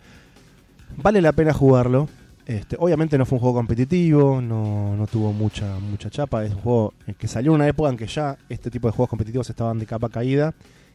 Vale 0.97 1.21
la 1.21 1.31
pena 1.31 1.53
jugarlo. 1.53 2.07
Este, 2.45 2.75
obviamente 2.79 3.17
no 3.17 3.25
fue 3.25 3.37
un 3.37 3.41
juego 3.41 3.55
competitivo, 3.55 4.39
no, 4.39 4.95
no 4.95 5.07
tuvo 5.07 5.33
mucha, 5.33 5.79
mucha 5.79 6.09
chapa. 6.09 6.45
Es 6.45 6.53
un 6.53 6.61
juego 6.61 6.93
que 7.17 7.27
salió 7.27 7.51
en 7.51 7.55
una 7.55 7.67
época 7.67 7.89
en 7.89 7.97
que 7.97 8.07
ya 8.07 8.37
este 8.49 8.69
tipo 8.69 8.87
de 8.87 8.91
juegos 8.91 9.09
competitivos 9.09 9.49
estaban 9.49 9.79
de 9.79 9.85
capa 9.85 10.09
caída. 10.09 10.53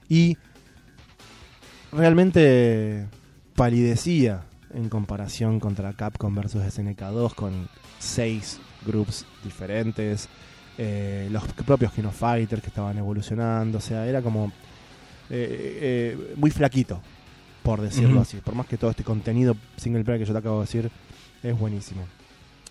Y 0.09 0.37
realmente 1.93 3.07
palidecía 3.57 4.45
en 4.73 4.89
comparación 4.89 5.59
contra 5.59 5.93
Capcom 5.93 6.35
versus 6.35 6.63
SNK2 6.63 7.35
con 7.35 7.69
seis 7.99 8.61
groups 8.87 9.27
diferentes, 9.45 10.29
eh, 10.79 11.29
los 11.31 11.43
propios 11.67 11.93
Kino 11.93 12.11
Fighters 12.11 12.63
que 12.63 12.69
estaban 12.69 12.97
evolucionando, 12.97 13.79
o 13.79 13.81
sea, 13.81 14.07
era 14.07 14.23
como 14.23 14.53
eh, 15.29 16.15
eh, 16.19 16.35
muy 16.37 16.51
flaquito, 16.51 17.01
por 17.63 17.81
decirlo 17.81 18.21
así, 18.21 18.39
por 18.39 18.55
más 18.55 18.67
que 18.67 18.77
todo 18.77 18.91
este 18.91 19.05
contenido 19.05 19.57
single 19.77 20.05
player 20.05 20.21
que 20.21 20.27
yo 20.27 20.33
te 20.33 20.39
acabo 20.39 20.61
de 20.61 20.67
decir 20.67 20.91
es 21.43 21.59
buenísimo. 21.59 22.03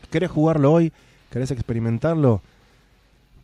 ¿Querés 0.09 0.31
jugarlo 0.31 0.73
hoy? 0.73 0.91
¿Querés 1.29 1.51
experimentarlo? 1.51 2.41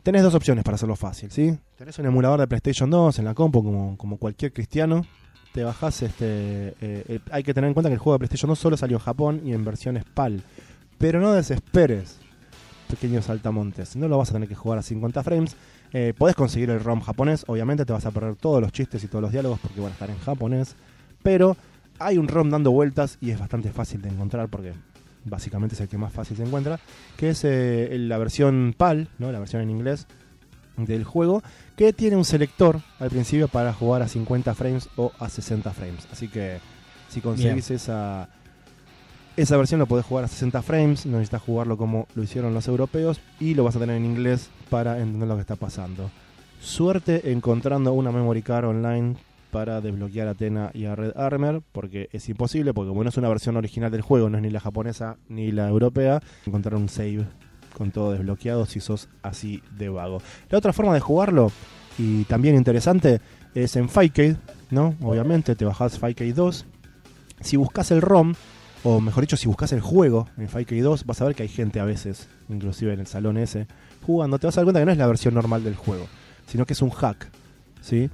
Tenés 0.03 0.23
dos 0.23 0.35
opciones 0.35 0.63
para 0.63 0.75
hacerlo 0.75 0.95
fácil, 0.95 1.31
¿sí? 1.31 1.57
Tenés 1.77 1.97
un 1.99 2.05
emulador 2.05 2.39
de 2.39 2.47
PlayStation 2.47 2.89
2 2.89 3.19
en 3.19 3.25
la 3.25 3.33
compu 3.33 3.63
como, 3.97 4.17
cualquier 4.17 4.53
cristiano, 4.53 5.03
te 5.51 5.63
bajás 5.63 6.03
este 6.03 6.25
eh, 6.27 6.73
eh, 6.81 7.19
hay 7.31 7.43
que 7.43 7.53
tener 7.53 7.69
en 7.69 7.73
cuenta 7.73 7.89
que 7.89 7.93
el 7.93 7.99
juego 7.99 8.15
de 8.15 8.19
PlayStation 8.19 8.49
2 8.49 8.59
solo 8.59 8.77
salió 8.77 8.97
en 8.97 9.03
Japón 9.03 9.41
y 9.43 9.53
en 9.53 9.65
versiones 9.65 10.03
PAL. 10.03 10.43
Pero 10.97 11.19
no 11.19 11.33
desesperes, 11.33 12.19
pequeños 12.85 13.25
saltamontes. 13.25 13.95
No 13.95 14.07
lo 14.07 14.17
vas 14.17 14.29
a 14.29 14.33
tener 14.33 14.47
que 14.47 14.55
jugar 14.55 14.79
a 14.79 14.81
50 14.81 15.23
frames. 15.23 15.55
Eh, 15.91 16.13
podés 16.17 16.35
conseguir 16.35 16.69
el 16.69 16.79
ROM 16.79 17.01
japonés. 17.01 17.43
Obviamente 17.47 17.85
te 17.85 17.93
vas 17.93 18.05
a 18.05 18.11
perder 18.11 18.35
todos 18.35 18.61
los 18.61 18.71
chistes 18.71 19.03
y 19.03 19.07
todos 19.07 19.21
los 19.21 19.31
diálogos 19.31 19.59
porque 19.59 19.81
van 19.81 19.89
a 19.89 19.93
estar 19.93 20.09
en 20.09 20.19
japonés. 20.19 20.75
Pero 21.23 21.57
hay 21.99 22.17
un 22.17 22.27
ROM 22.27 22.49
dando 22.49 22.71
vueltas 22.71 23.17
y 23.21 23.31
es 23.31 23.39
bastante 23.39 23.71
fácil 23.71 24.01
de 24.01 24.09
encontrar 24.09 24.49
porque 24.49 24.73
básicamente 25.25 25.75
es 25.75 25.81
el 25.81 25.89
que 25.89 25.97
más 25.97 26.13
fácil 26.13 26.37
se 26.37 26.43
encuentra. 26.43 26.79
Que 27.17 27.31
es 27.31 27.43
eh, 27.43 27.95
la 27.99 28.17
versión 28.17 28.73
PAL, 28.77 29.09
¿no? 29.19 29.31
la 29.31 29.39
versión 29.39 29.61
en 29.61 29.69
inglés 29.69 30.07
del 30.77 31.03
juego, 31.03 31.41
que 31.75 31.93
tiene 31.93 32.15
un 32.15 32.25
selector 32.25 32.81
al 32.99 33.09
principio 33.09 33.47
para 33.47 33.73
jugar 33.73 34.01
a 34.01 34.07
50 34.07 34.53
frames 34.55 34.89
o 34.95 35.11
a 35.19 35.29
60 35.29 35.71
frames. 35.71 36.07
Así 36.11 36.27
que 36.27 36.59
si 37.09 37.21
conseguís 37.21 37.71
esa, 37.71 38.29
esa 39.37 39.57
versión 39.57 39.79
lo 39.79 39.85
podés 39.85 40.05
jugar 40.05 40.25
a 40.25 40.27
60 40.27 40.61
frames, 40.61 41.05
no 41.05 41.13
necesitas 41.13 41.41
jugarlo 41.41 41.77
como 41.77 42.07
lo 42.15 42.23
hicieron 42.23 42.53
los 42.53 42.67
europeos 42.67 43.19
y 43.39 43.53
lo 43.53 43.63
vas 43.63 43.75
a 43.75 43.79
tener 43.79 43.95
en 43.97 44.05
inglés 44.05 44.49
para 44.69 44.99
entender 44.99 45.27
lo 45.27 45.35
que 45.35 45.41
está 45.41 45.55
pasando. 45.55 46.11
Suerte 46.59 47.31
encontrando 47.31 47.93
una 47.93 48.11
memory 48.11 48.41
card 48.41 48.65
online 48.65 49.15
para 49.55 49.79
desbloquear 49.79 50.27
a 50.27 50.31
Atena 50.31 50.69
y 50.73 50.83
a 50.83 50.97
Red 50.97 51.13
Armor, 51.15 51.63
porque 51.71 52.09
es 52.11 52.27
imposible, 52.27 52.73
porque 52.73 52.89
como 52.89 53.03
no 53.03 53.09
es 53.09 53.15
una 53.15 53.29
versión 53.29 53.55
original 53.55 53.89
del 53.89 54.01
juego, 54.01 54.29
no 54.29 54.35
es 54.35 54.43
ni 54.43 54.49
la 54.49 54.59
japonesa 54.59 55.15
ni 55.29 55.49
la 55.53 55.69
europea, 55.69 56.21
encontrar 56.45 56.75
un 56.75 56.89
save 56.89 57.25
con 57.71 57.91
todo 57.91 58.11
desbloqueado 58.11 58.65
si 58.65 58.81
sos 58.81 59.07
así 59.23 59.63
de 59.77 59.87
vago. 59.87 60.21
La 60.49 60.57
otra 60.57 60.73
forma 60.73 60.93
de 60.93 60.99
jugarlo, 60.99 61.53
y 61.97 62.25
también 62.25 62.55
interesante, 62.55 63.21
es 63.53 63.77
en 63.77 63.87
Fightcade, 63.87 64.35
¿no? 64.71 64.93
Obviamente 65.01 65.55
te 65.55 65.63
bajás 65.63 65.99
Fightcade 65.99 66.33
2. 66.33 66.65
Si 67.39 67.55
buscas 67.55 67.91
el 67.91 68.01
ROM, 68.01 68.33
o 68.83 68.99
mejor 68.99 69.23
dicho, 69.23 69.37
si 69.37 69.47
buscas 69.47 69.71
el 69.71 69.79
juego 69.79 70.27
en 70.35 70.49
Fightcade 70.49 70.81
2, 70.81 71.05
vas 71.05 71.21
a 71.21 71.25
ver 71.27 71.33
que 71.33 71.43
hay 71.43 71.49
gente 71.49 71.79
a 71.79 71.85
veces, 71.85 72.27
inclusive 72.49 72.91
en 72.91 72.99
el 72.99 73.07
salón 73.07 73.37
ese, 73.37 73.67
jugando. 74.05 74.37
Te 74.37 74.47
vas 74.47 74.57
a 74.57 74.59
dar 74.59 74.65
cuenta 74.65 74.81
que 74.81 74.85
no 74.85 74.91
es 74.91 74.97
la 74.97 75.07
versión 75.07 75.33
normal 75.33 75.63
del 75.63 75.77
juego, 75.77 76.07
sino 76.45 76.65
que 76.65 76.73
es 76.73 76.81
un 76.81 76.89
hack, 76.89 77.29
¿sí? 77.79 78.09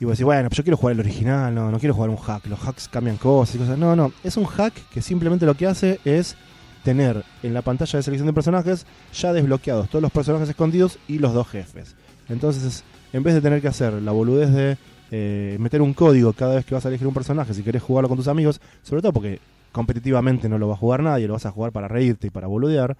Y 0.00 0.04
vos 0.04 0.12
decís, 0.12 0.24
bueno, 0.24 0.48
pues 0.48 0.56
yo 0.56 0.62
quiero 0.62 0.76
jugar 0.76 0.94
el 0.94 1.00
original, 1.00 1.54
no, 1.54 1.70
no 1.70 1.78
quiero 1.78 1.94
jugar 1.94 2.10
un 2.10 2.16
hack. 2.16 2.46
Los 2.46 2.66
hacks 2.66 2.88
cambian 2.88 3.16
cosas 3.16 3.56
y 3.56 3.58
cosas. 3.58 3.78
No, 3.78 3.96
no, 3.96 4.12
es 4.22 4.36
un 4.36 4.44
hack 4.44 4.74
que 4.90 5.02
simplemente 5.02 5.44
lo 5.44 5.54
que 5.54 5.66
hace 5.66 6.00
es 6.04 6.36
tener 6.84 7.24
en 7.42 7.52
la 7.52 7.62
pantalla 7.62 7.98
de 7.98 8.02
selección 8.02 8.26
de 8.26 8.32
personajes 8.32 8.86
ya 9.12 9.32
desbloqueados 9.32 9.88
todos 9.88 10.02
los 10.02 10.12
personajes 10.12 10.48
escondidos 10.48 10.98
y 11.08 11.18
los 11.18 11.34
dos 11.34 11.48
jefes. 11.48 11.96
Entonces, 12.28 12.84
en 13.12 13.22
vez 13.22 13.34
de 13.34 13.40
tener 13.40 13.60
que 13.60 13.68
hacer 13.68 13.94
la 13.94 14.12
boludez 14.12 14.52
de 14.52 14.78
eh, 15.10 15.56
meter 15.58 15.82
un 15.82 15.94
código 15.94 16.32
cada 16.32 16.56
vez 16.56 16.64
que 16.64 16.74
vas 16.74 16.84
a 16.84 16.88
elegir 16.88 17.06
un 17.06 17.14
personaje, 17.14 17.54
si 17.54 17.62
querés 17.62 17.82
jugarlo 17.82 18.08
con 18.08 18.18
tus 18.18 18.28
amigos, 18.28 18.60
sobre 18.82 19.02
todo 19.02 19.12
porque 19.12 19.40
competitivamente 19.72 20.48
no 20.48 20.58
lo 20.58 20.68
va 20.68 20.74
a 20.74 20.76
jugar 20.76 21.02
nadie, 21.02 21.26
lo 21.26 21.34
vas 21.34 21.46
a 21.46 21.50
jugar 21.50 21.72
para 21.72 21.88
reírte 21.88 22.28
y 22.28 22.30
para 22.30 22.46
boludear, 22.46 22.96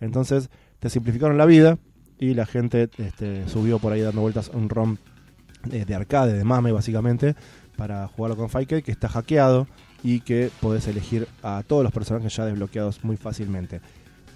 entonces 0.00 0.50
te 0.78 0.88
simplificaron 0.90 1.36
la 1.36 1.46
vida 1.46 1.78
y 2.18 2.34
la 2.34 2.46
gente 2.46 2.88
este, 2.98 3.48
subió 3.48 3.78
por 3.78 3.92
ahí 3.92 4.00
dando 4.00 4.20
vueltas 4.20 4.50
un 4.52 4.68
ROM 4.68 4.96
de, 5.64 5.84
de 5.84 5.94
arcade, 5.94 6.32
de 6.32 6.44
mame 6.44 6.72
básicamente, 6.72 7.34
para 7.76 8.06
jugarlo 8.08 8.36
con 8.36 8.48
Fike 8.48 8.82
que 8.82 8.90
está 8.90 9.08
hackeado 9.08 9.66
y 10.02 10.20
que 10.20 10.50
podés 10.60 10.86
elegir 10.88 11.28
a 11.42 11.62
todos 11.66 11.82
los 11.82 11.92
personajes 11.92 12.34
ya 12.34 12.44
desbloqueados 12.44 13.04
muy 13.04 13.16
fácilmente. 13.16 13.80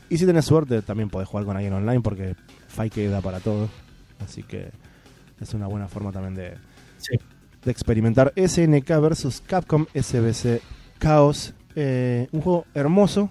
Y 0.08 0.18
si 0.18 0.26
tenés 0.26 0.44
suerte, 0.44 0.82
también 0.82 1.08
podés 1.08 1.28
jugar 1.28 1.46
con 1.46 1.56
alguien 1.56 1.72
online 1.72 2.00
porque 2.00 2.36
Fike 2.68 3.08
da 3.08 3.20
para 3.20 3.40
todo. 3.40 3.68
Así 4.24 4.42
que 4.42 4.70
es 5.40 5.54
una 5.54 5.66
buena 5.66 5.88
forma 5.88 6.12
también 6.12 6.34
de, 6.34 6.54
Sí. 6.98 7.16
de 7.64 7.70
experimentar 7.70 8.32
SNK 8.36 8.88
versus 9.00 9.40
Capcom 9.40 9.86
SBC 9.94 10.60
Chaos. 11.00 11.54
Eh, 11.74 12.28
un 12.32 12.42
juego 12.42 12.66
hermoso, 12.74 13.30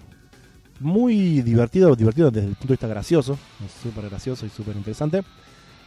muy 0.80 1.42
divertido, 1.42 1.94
divertido 1.94 2.30
desde 2.30 2.48
el 2.48 2.54
punto 2.54 2.68
de 2.68 2.72
vista 2.74 2.88
gracioso, 2.88 3.38
súper 3.82 4.08
gracioso 4.10 4.44
y 4.44 4.48
súper 4.48 4.76
interesante, 4.76 5.22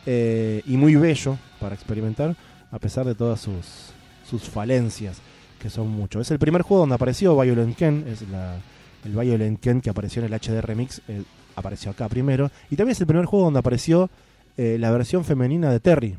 eh, 0.05 0.61
y 0.65 0.77
muy 0.77 0.95
bello 0.95 1.37
para 1.59 1.75
experimentar, 1.75 2.35
a 2.71 2.79
pesar 2.79 3.05
de 3.05 3.15
todas 3.15 3.39
sus, 3.41 3.91
sus 4.29 4.43
falencias, 4.43 5.17
que 5.59 5.69
son 5.69 5.89
mucho. 5.89 6.19
Es 6.19 6.31
el 6.31 6.39
primer 6.39 6.61
juego 6.61 6.81
donde 6.81 6.95
apareció 6.95 7.39
Violent 7.39 7.75
Ken, 7.75 8.05
es 8.07 8.21
la, 8.29 8.57
el 9.03 9.11
Violent 9.11 9.59
Ken 9.59 9.81
que 9.81 9.89
apareció 9.89 10.23
en 10.23 10.31
el 10.33 10.39
HD 10.39 10.61
Remix, 10.61 11.01
eh, 11.07 11.23
apareció 11.55 11.91
acá 11.91 12.09
primero, 12.09 12.51
y 12.69 12.75
también 12.75 12.91
es 12.93 13.01
el 13.01 13.07
primer 13.07 13.25
juego 13.25 13.45
donde 13.45 13.59
apareció 13.59 14.09
eh, 14.57 14.77
la 14.79 14.91
versión 14.91 15.23
femenina 15.25 15.71
de 15.71 15.79
Terry. 15.79 16.15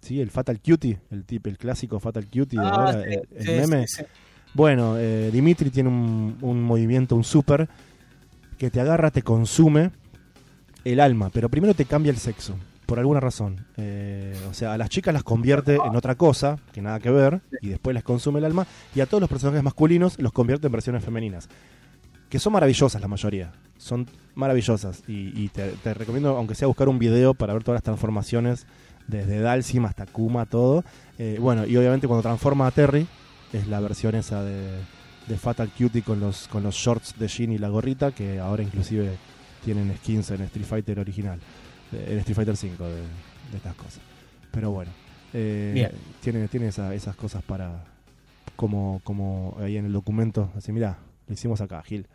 ¿sí? 0.00 0.20
El 0.20 0.30
Fatal 0.30 0.60
Cutie, 0.60 0.98
el 1.10 1.24
tip, 1.24 1.46
el 1.46 1.58
clásico 1.58 2.00
Fatal 2.00 2.24
Cutie 2.26 2.58
de 2.58 2.66
Ah, 2.66 2.70
ahora, 2.70 3.04
sí, 3.04 3.18
el, 3.36 3.60
meme. 3.60 3.86
sí, 3.86 3.96
sí. 3.98 4.04
Bueno, 4.52 4.96
eh, 4.98 5.30
Dimitri 5.32 5.70
tiene 5.70 5.88
un, 5.88 6.36
un 6.40 6.62
movimiento, 6.62 7.14
un 7.14 7.22
super, 7.22 7.68
que 8.58 8.68
te 8.70 8.80
agarra, 8.80 9.10
te 9.10 9.22
consume 9.22 9.90
el 10.84 10.98
alma, 10.98 11.30
pero 11.32 11.48
primero 11.48 11.72
te 11.74 11.84
cambia 11.84 12.10
el 12.10 12.18
sexo, 12.18 12.56
por 12.90 12.98
alguna 12.98 13.20
razón. 13.20 13.64
Eh, 13.76 14.36
o 14.50 14.52
sea, 14.52 14.72
a 14.72 14.76
las 14.76 14.88
chicas 14.88 15.14
las 15.14 15.22
convierte 15.22 15.76
en 15.76 15.94
otra 15.94 16.16
cosa, 16.16 16.58
que 16.72 16.82
nada 16.82 16.98
que 16.98 17.08
ver, 17.08 17.40
y 17.62 17.68
después 17.68 17.94
les 17.94 18.02
consume 18.02 18.40
el 18.40 18.44
alma, 18.44 18.66
y 18.96 19.00
a 19.00 19.06
todos 19.06 19.20
los 19.20 19.30
personajes 19.30 19.62
masculinos 19.62 20.18
los 20.18 20.32
convierte 20.32 20.66
en 20.66 20.72
versiones 20.72 21.04
femeninas. 21.04 21.48
Que 22.28 22.40
son 22.40 22.52
maravillosas 22.52 23.00
la 23.00 23.06
mayoría, 23.06 23.52
son 23.78 24.08
maravillosas, 24.34 25.04
y, 25.06 25.50
te 25.50 25.94
recomiendo, 25.94 26.36
aunque 26.36 26.56
sea 26.56 26.66
buscar 26.66 26.88
un 26.88 26.98
video 26.98 27.32
para 27.32 27.52
ver 27.52 27.62
todas 27.62 27.76
las 27.76 27.84
transformaciones, 27.84 28.66
desde 29.06 29.38
Dalsim 29.38 29.84
hasta 29.84 30.06
Kuma, 30.06 30.46
todo. 30.46 30.82
Eh, 31.16 31.38
bueno, 31.40 31.66
y 31.66 31.76
obviamente 31.76 32.08
cuando 32.08 32.22
transforma 32.22 32.66
a 32.66 32.72
Terry, 32.72 33.06
es 33.52 33.68
la 33.68 33.78
versión 33.78 34.16
esa 34.16 34.42
de, 34.42 34.80
de 35.28 35.38
Fatal 35.38 35.70
Cutie 35.78 36.02
con 36.02 36.18
los, 36.18 36.48
con 36.48 36.64
los 36.64 36.74
shorts 36.74 37.16
de 37.20 37.28
Jean 37.28 37.52
y 37.52 37.58
la 37.58 37.68
gorrita, 37.68 38.10
que 38.10 38.40
ahora 38.40 38.64
inclusive 38.64 39.16
tienen 39.64 39.94
skins 39.98 40.32
en 40.32 40.40
Street 40.40 40.66
Fighter 40.66 40.98
original, 40.98 41.38
en 41.92 42.18
Street 42.18 42.36
Fighter 42.36 42.56
5 42.56 42.84
de, 42.84 42.94
de 42.96 43.56
estas 43.56 43.74
cosas. 43.74 44.00
Pero 44.50 44.70
bueno, 44.70 44.90
eh, 45.32 45.70
Bien. 45.74 45.90
tiene, 46.22 46.48
tiene 46.48 46.68
esa- 46.68 46.94
esas 46.94 47.14
cosas 47.16 47.42
para, 47.42 47.84
como, 48.56 49.00
como 49.04 49.56
ahí 49.60 49.76
en 49.76 49.86
el 49.86 49.92
documento, 49.92 50.50
así, 50.56 50.72
mira, 50.72 50.98
lo 51.26 51.34
hicimos 51.34 51.60
acá, 51.60 51.82
Gil. 51.82 52.06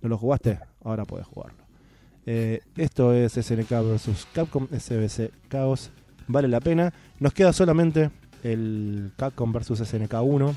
¿No 0.00 0.08
lo 0.08 0.16
jugaste? 0.18 0.58
Ahora 0.84 1.04
podés 1.04 1.26
jugarlo. 1.26 1.58
Eh, 2.24 2.60
esto 2.76 3.12
es 3.14 3.32
SNK 3.32 3.68
vs 3.70 4.26
Capcom 4.32 4.68
SBC 4.68 5.30
Chaos. 5.50 5.90
Vale 6.28 6.46
la 6.48 6.60
pena. 6.60 6.92
Nos 7.18 7.32
queda 7.34 7.52
solamente 7.52 8.10
el 8.44 9.12
Capcom 9.16 9.52
vs 9.52 9.78
SNK 9.88 10.14
1, 10.22 10.54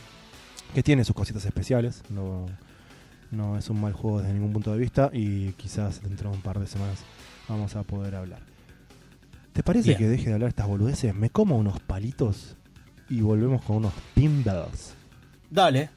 que 0.75 0.83
tiene 0.83 1.03
sus 1.03 1.15
cositas 1.15 1.43
especiales. 1.45 2.03
No, 2.09 2.45
no 3.31 3.57
es 3.57 3.69
un 3.71 3.81
mal 3.81 3.93
juego 3.93 4.19
desde 4.21 4.33
ningún 4.33 4.53
punto 4.53 4.71
de 4.71 4.77
vista. 4.77 5.09
Y 5.11 5.53
quizás 5.53 6.01
dentro 6.03 6.29
de 6.29 6.35
un 6.37 6.41
par 6.43 6.59
de 6.59 6.67
semanas 6.67 6.99
vamos 7.49 7.75
a 7.75 7.81
poder 7.83 8.13
hablar. 8.15 8.41
¿Te 9.55 9.63
parece 9.63 9.87
Bien. 9.87 9.99
que 9.99 10.07
deje 10.09 10.27
de 10.27 10.33
hablar 10.33 10.49
estas 10.49 10.67
boludeces? 10.67 11.15
Me 11.15 11.29
como 11.29 11.57
unos 11.57 11.79
palitos 11.79 12.57
y 13.09 13.21
volvemos 13.21 13.63
con 13.63 13.77
unos 13.77 13.93
pinballs. 14.13 14.93
Dale. 15.49 15.89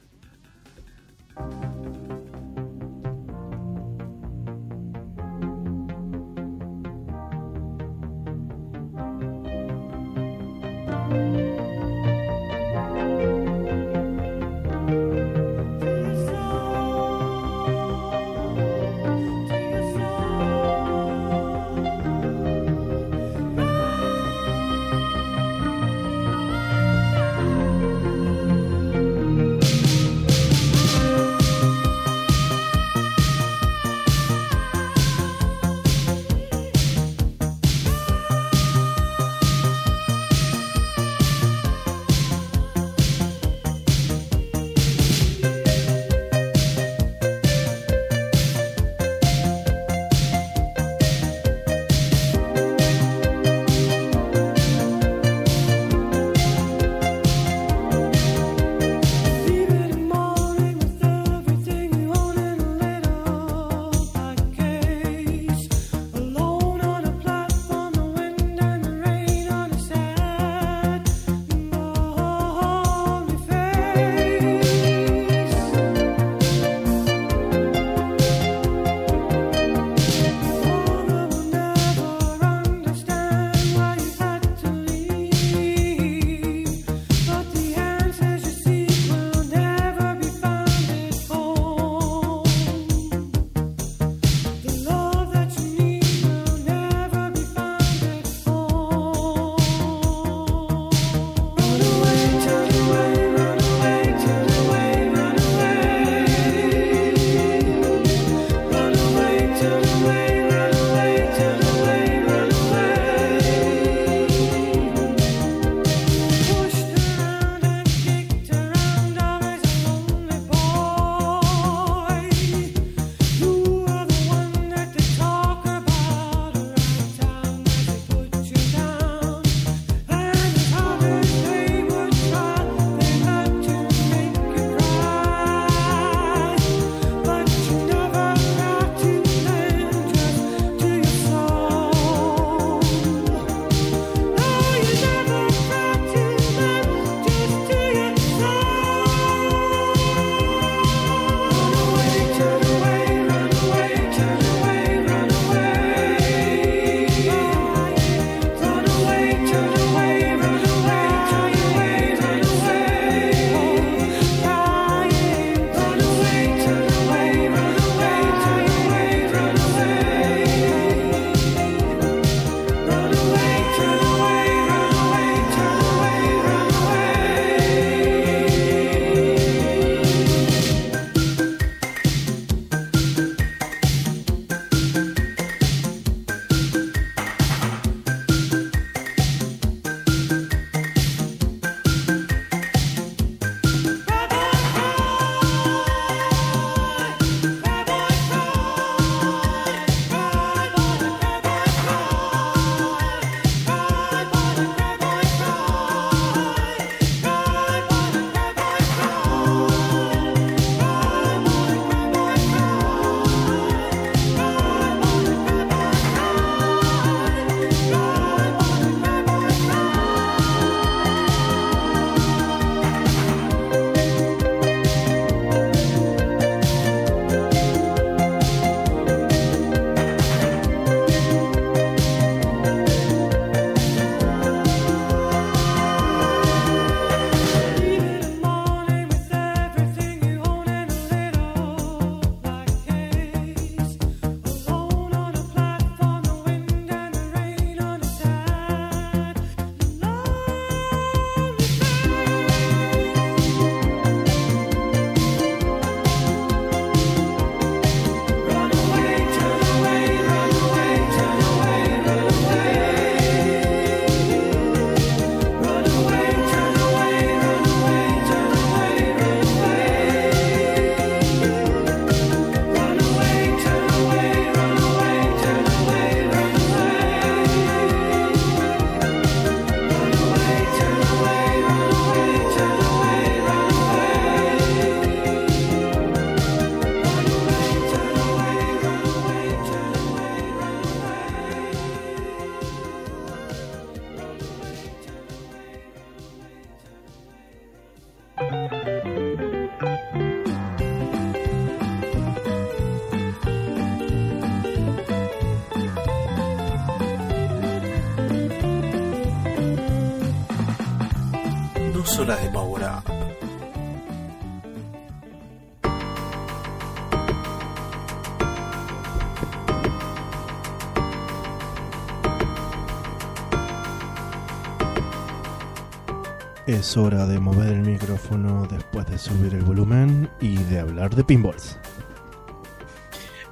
Es 326.79 326.95
hora 326.95 327.25
de 327.25 327.39
mover 327.39 327.73
el 327.73 327.81
micrófono 327.81 328.65
después 328.71 329.05
de 329.07 329.17
subir 329.17 329.53
el 329.53 329.63
volumen 329.63 330.29
y 330.39 330.55
de 330.55 330.79
hablar 330.79 331.13
de 331.13 331.25
pinballs. 331.25 331.77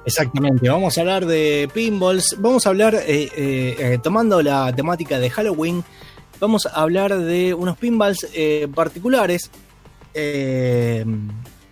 Exactamente, 0.06 0.66
vamos 0.66 0.96
a 0.96 1.02
hablar 1.02 1.26
de 1.26 1.68
pinballs, 1.74 2.36
vamos 2.38 2.64
a 2.64 2.70
hablar, 2.70 2.94
eh, 2.94 3.28
eh, 3.36 3.76
eh, 3.78 3.98
tomando 4.02 4.40
la 4.40 4.74
temática 4.74 5.18
de 5.18 5.28
Halloween, 5.28 5.84
vamos 6.40 6.64
a 6.64 6.70
hablar 6.70 7.18
de 7.18 7.52
unos 7.52 7.76
pinballs 7.76 8.26
particulares, 8.74 9.50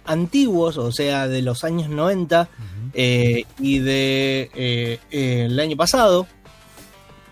antiguos, 0.04 0.76
o 0.76 0.92
sea, 0.92 1.26
de 1.26 1.40
los 1.40 1.64
años 1.64 1.88
90 1.88 2.48
eh, 2.94 3.44
y 3.58 3.80
de 3.80 4.50
eh, 4.54 4.98
eh, 5.10 5.44
el 5.46 5.60
año 5.60 5.76
pasado, 5.76 6.26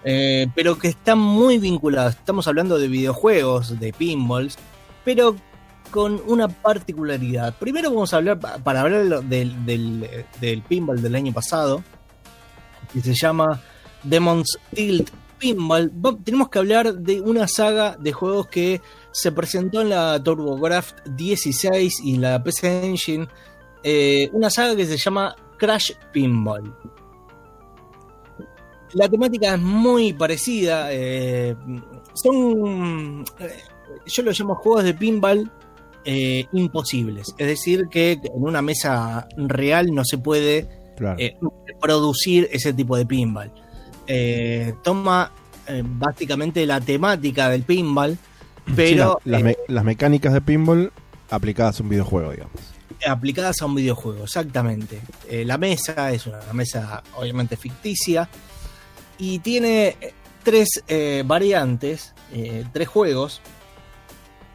eh, 0.04 0.46
pero 0.54 0.78
que 0.78 0.88
están 0.88 1.18
muy 1.18 1.58
vinculados. 1.58 2.14
Estamos 2.14 2.46
hablando 2.46 2.78
de 2.78 2.88
videojuegos, 2.88 3.78
de 3.80 3.92
pinballs, 3.92 4.56
pero 5.04 5.36
con 5.90 6.20
una 6.26 6.48
particularidad. 6.48 7.54
Primero 7.58 7.90
vamos 7.90 8.12
a 8.12 8.16
hablar, 8.16 8.38
pa- 8.40 8.58
para 8.58 8.80
hablar 8.82 9.22
del, 9.24 9.64
del, 9.64 10.62
pinball 10.68 11.00
del 11.00 11.14
año 11.14 11.32
pasado, 11.32 11.82
que 12.92 13.00
se 13.00 13.14
llama 13.14 13.60
Demon's 14.02 14.58
Tilt 14.74 15.10
Pinball. 15.38 15.90
Tenemos 16.24 16.48
que 16.48 16.58
hablar 16.58 16.94
de 16.94 17.20
una 17.20 17.46
saga 17.48 17.96
de 17.98 18.12
juegos 18.12 18.48
que 18.48 18.80
se 19.12 19.30
presentó 19.32 19.80
en 19.82 19.90
la 19.90 20.20
TurboGrafx 20.22 20.94
16 21.16 22.00
y 22.02 22.16
la 22.16 22.42
PC 22.42 22.86
Engine. 22.86 23.28
eh, 23.82 24.28
una 24.32 24.50
saga 24.50 24.74
que 24.74 24.86
se 24.86 24.96
llama 24.96 25.36
Crash 25.58 25.92
Pinball. 26.12 26.74
La 28.94 29.08
temática 29.08 29.54
es 29.54 29.60
muy 29.60 30.12
parecida. 30.12 30.88
eh, 30.92 31.54
son. 32.14 33.24
eh, 33.40 33.52
yo 34.06 34.22
los 34.22 34.38
llamo 34.38 34.54
juegos 34.56 34.84
de 34.84 34.94
pinball 34.94 35.50
eh, 36.04 36.46
imposibles. 36.52 37.34
Es 37.38 37.46
decir, 37.46 37.86
que 37.90 38.12
en 38.12 38.20
una 38.34 38.62
mesa 38.62 39.26
real 39.36 39.86
no 39.92 40.04
se 40.04 40.18
puede 40.18 40.68
Claro. 40.96 41.16
eh, 41.18 41.36
producir 41.80 42.48
ese 42.52 42.72
tipo 42.72 42.96
de 42.96 43.04
pinball. 43.06 43.50
Toma 44.82 45.30
básicamente 45.84 46.66
la 46.66 46.80
temática 46.80 47.48
del 47.48 47.62
pinball, 47.62 48.16
pero 48.76 49.18
Sí, 49.24 49.30
la- 49.30 49.38
las, 49.38 49.42
me- 49.42 49.56
las 49.68 49.84
mecánicas 49.84 50.32
de 50.32 50.40
pinball 50.40 50.92
aplicadas 51.30 51.80
a 51.80 51.82
un 51.82 51.88
videojuego, 51.88 52.30
digamos. 52.32 52.52
aplicadas 53.06 53.60
a 53.62 53.66
un 53.66 53.74
videojuego, 53.74 54.24
exactamente. 54.24 55.00
Eh, 55.28 55.44
la 55.44 55.58
mesa 55.58 56.12
es 56.12 56.26
una 56.26 56.52
mesa 56.52 57.02
obviamente 57.16 57.56
ficticia 57.56 58.28
y 59.18 59.38
tiene 59.40 59.96
eh, 60.00 60.14
tres 60.42 60.82
eh, 60.88 61.22
variantes, 61.24 62.14
eh, 62.32 62.64
tres 62.72 62.88
juegos. 62.88 63.40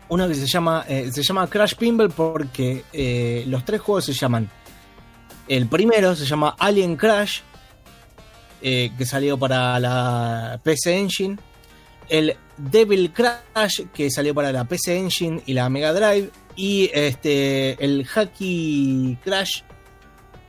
Uno 0.09 0.27
que 0.27 0.35
se 0.35 0.47
llama, 0.47 0.85
se 0.87 1.21
llama 1.21 1.47
Crash 1.47 1.75
Pinball 1.75 2.09
porque 2.09 3.43
los 3.45 3.63
tres 3.63 3.79
juegos 3.79 4.05
se 4.05 4.13
llaman. 4.13 4.49
El 5.47 5.67
primero 5.67 6.15
se 6.15 6.25
llama 6.25 6.55
Alien 6.57 6.95
Crash, 6.95 7.41
que 8.59 9.05
salió 9.05 9.37
para 9.37 9.79
la 9.79 10.59
PC 10.63 10.97
Engine. 10.97 11.37
El 12.07 12.35
Devil 12.57 13.13
Crash, 13.13 13.81
que 13.93 14.09
salió 14.09 14.33
para 14.33 14.51
la 14.51 14.65
PC 14.65 14.97
Engine 14.97 15.43
y 15.45 15.53
la 15.53 15.69
Mega 15.69 15.93
Drive. 15.93 16.31
Y 16.55 16.89
este 16.91 17.73
el 17.85 18.03
Hacky 18.07 19.19
Crash, 19.23 19.61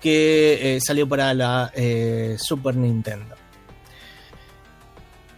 que 0.00 0.78
salió 0.82 1.06
para 1.06 1.34
la 1.34 1.70
Super 2.38 2.76
Nintendo. 2.76 3.39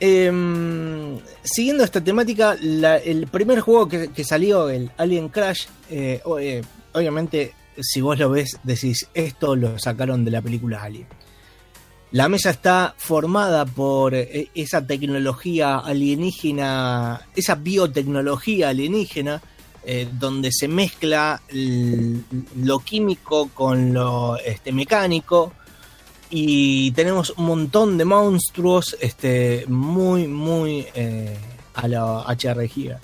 Em, 0.05 1.17
siguiendo 1.45 1.85
esta 1.85 2.03
temática, 2.03 2.55
el 2.55 3.29
primer 3.29 3.61
juego 3.61 3.89
que, 3.89 4.25
salió, 4.25 4.69
el 4.69 4.91
Alien 4.97 5.29
Crash, 5.29 5.67
eh, 5.89 6.21
eh, 6.41 6.63
obviamente, 6.93 7.55
si 7.81 8.01
vos 8.01 8.19
lo 8.19 8.29
ves, 8.31 8.59
decís, 8.65 9.07
esto 9.15 9.55
lo 9.55 9.79
sacaron 9.79 10.25
de 10.25 10.33
la 10.33 10.43
película 10.43 10.83
Alien. 10.83 11.07
La 12.11 12.29
mesa 12.29 12.51
está 12.51 12.97
formada 12.99 13.65
por 13.65 14.17
eh, 14.17 14.51
esa 14.57 14.85
tecnología 14.85 15.79
alienígena, 15.79 17.21
esa 17.37 17.55
biotecnología 17.55 18.71
alienígena, 18.71 19.41
donde 20.19 20.51
se 20.53 20.67
mezcla 20.67 21.43
lo 22.57 22.79
químico 22.81 23.51
con 23.51 23.93
lo 23.93 24.37
este, 24.37 24.73
mecánico 24.73 25.53
y 26.35 26.93
tenemos 26.93 27.35
un 27.37 27.45
montón 27.45 27.99
de 27.99 28.07
monstruos 28.07 28.97
este, 29.03 29.67
muy, 29.69 30.27
muy 30.27 30.87
eh, 30.95 31.37
a 31.75 31.87
la 31.87 32.25
HR 32.27 32.67
Giga. 32.67 32.99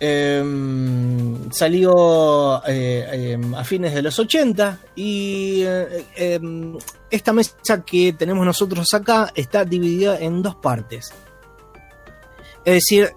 Em, 0.00 1.52
salió 1.52 2.64
eh, 2.66 3.34
em, 3.34 3.54
a 3.54 3.62
fines 3.62 3.92
de 3.92 4.00
los 4.00 4.18
80 4.18 4.80
y 4.96 5.62
eh, 5.66 6.06
em, 6.16 6.78
esta 7.10 7.34
mesa 7.34 7.84
que 7.84 8.14
tenemos 8.14 8.46
nosotros 8.46 8.88
acá 8.94 9.32
está 9.34 9.66
dividida 9.66 10.18
en 10.18 10.40
dos 10.40 10.54
partes. 10.56 11.12
Es 12.64 12.74
decir, 12.74 13.10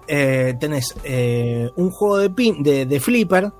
tenés 0.60 0.94
un 1.76 1.90
juego 1.90 2.18
de, 2.18 2.28
pin, 2.30 2.62
de, 2.62 2.84
de 2.84 3.00
flipper 3.00 3.50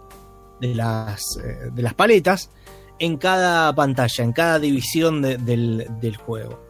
de 0.60 0.74
las, 0.74 1.38
de 1.72 1.82
las 1.82 1.94
paletas 1.94 2.50
en 2.98 3.16
cada 3.16 3.74
pantalla, 3.74 4.24
en 4.24 4.32
cada 4.32 4.58
división 4.58 5.22
de- 5.22 5.36
del, 5.38 6.16
juego. 6.16 6.60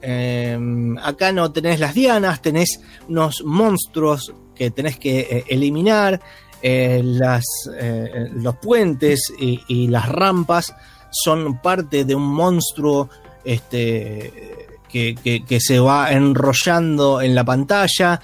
Em, 0.00 0.98
acá 0.98 1.32
no 1.32 1.52
tenés 1.52 1.78
las 1.78 1.94
dianas, 1.94 2.42
tenés 2.42 2.80
unos 3.08 3.42
monstruos 3.44 4.32
que 4.54 4.70
tenés 4.70 4.98
que 4.98 5.20
eh, 5.20 5.44
eliminar, 5.48 6.20
eh, 6.62 7.02
eh, 7.02 8.28
los 8.34 8.56
puentes 8.56 9.32
y, 9.38 9.88
las 9.88 10.08
rampas 10.08 10.74
son 11.10 11.60
parte 11.60 12.04
de 12.04 12.14
un 12.14 12.22
monstruo 12.22 13.10
este, 13.44 14.68
que, 14.88 15.58
se 15.60 15.80
va 15.80 16.12
enrollando 16.12 17.20
en 17.20 17.34
la 17.34 17.44
pantalla, 17.44 18.20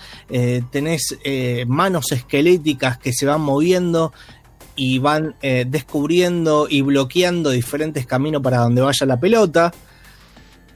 tenés 0.71 1.19
manos 1.67 2.13
esqueléticas 2.13 2.99
que 2.99 3.13
se 3.13 3.27
van 3.27 3.41
moviendo 3.41 4.13
y 4.79 5.01
van 5.01 5.35
eh, 5.43 5.67
descubriendo 5.69 6.69
y 6.71 6.83
bloqueando 6.83 7.51
diferentes 7.51 8.07
caminos 8.07 8.41
para 8.41 8.59
donde 8.59 8.81
vaya 8.81 9.05
la 9.07 9.19
pelota. 9.19 9.75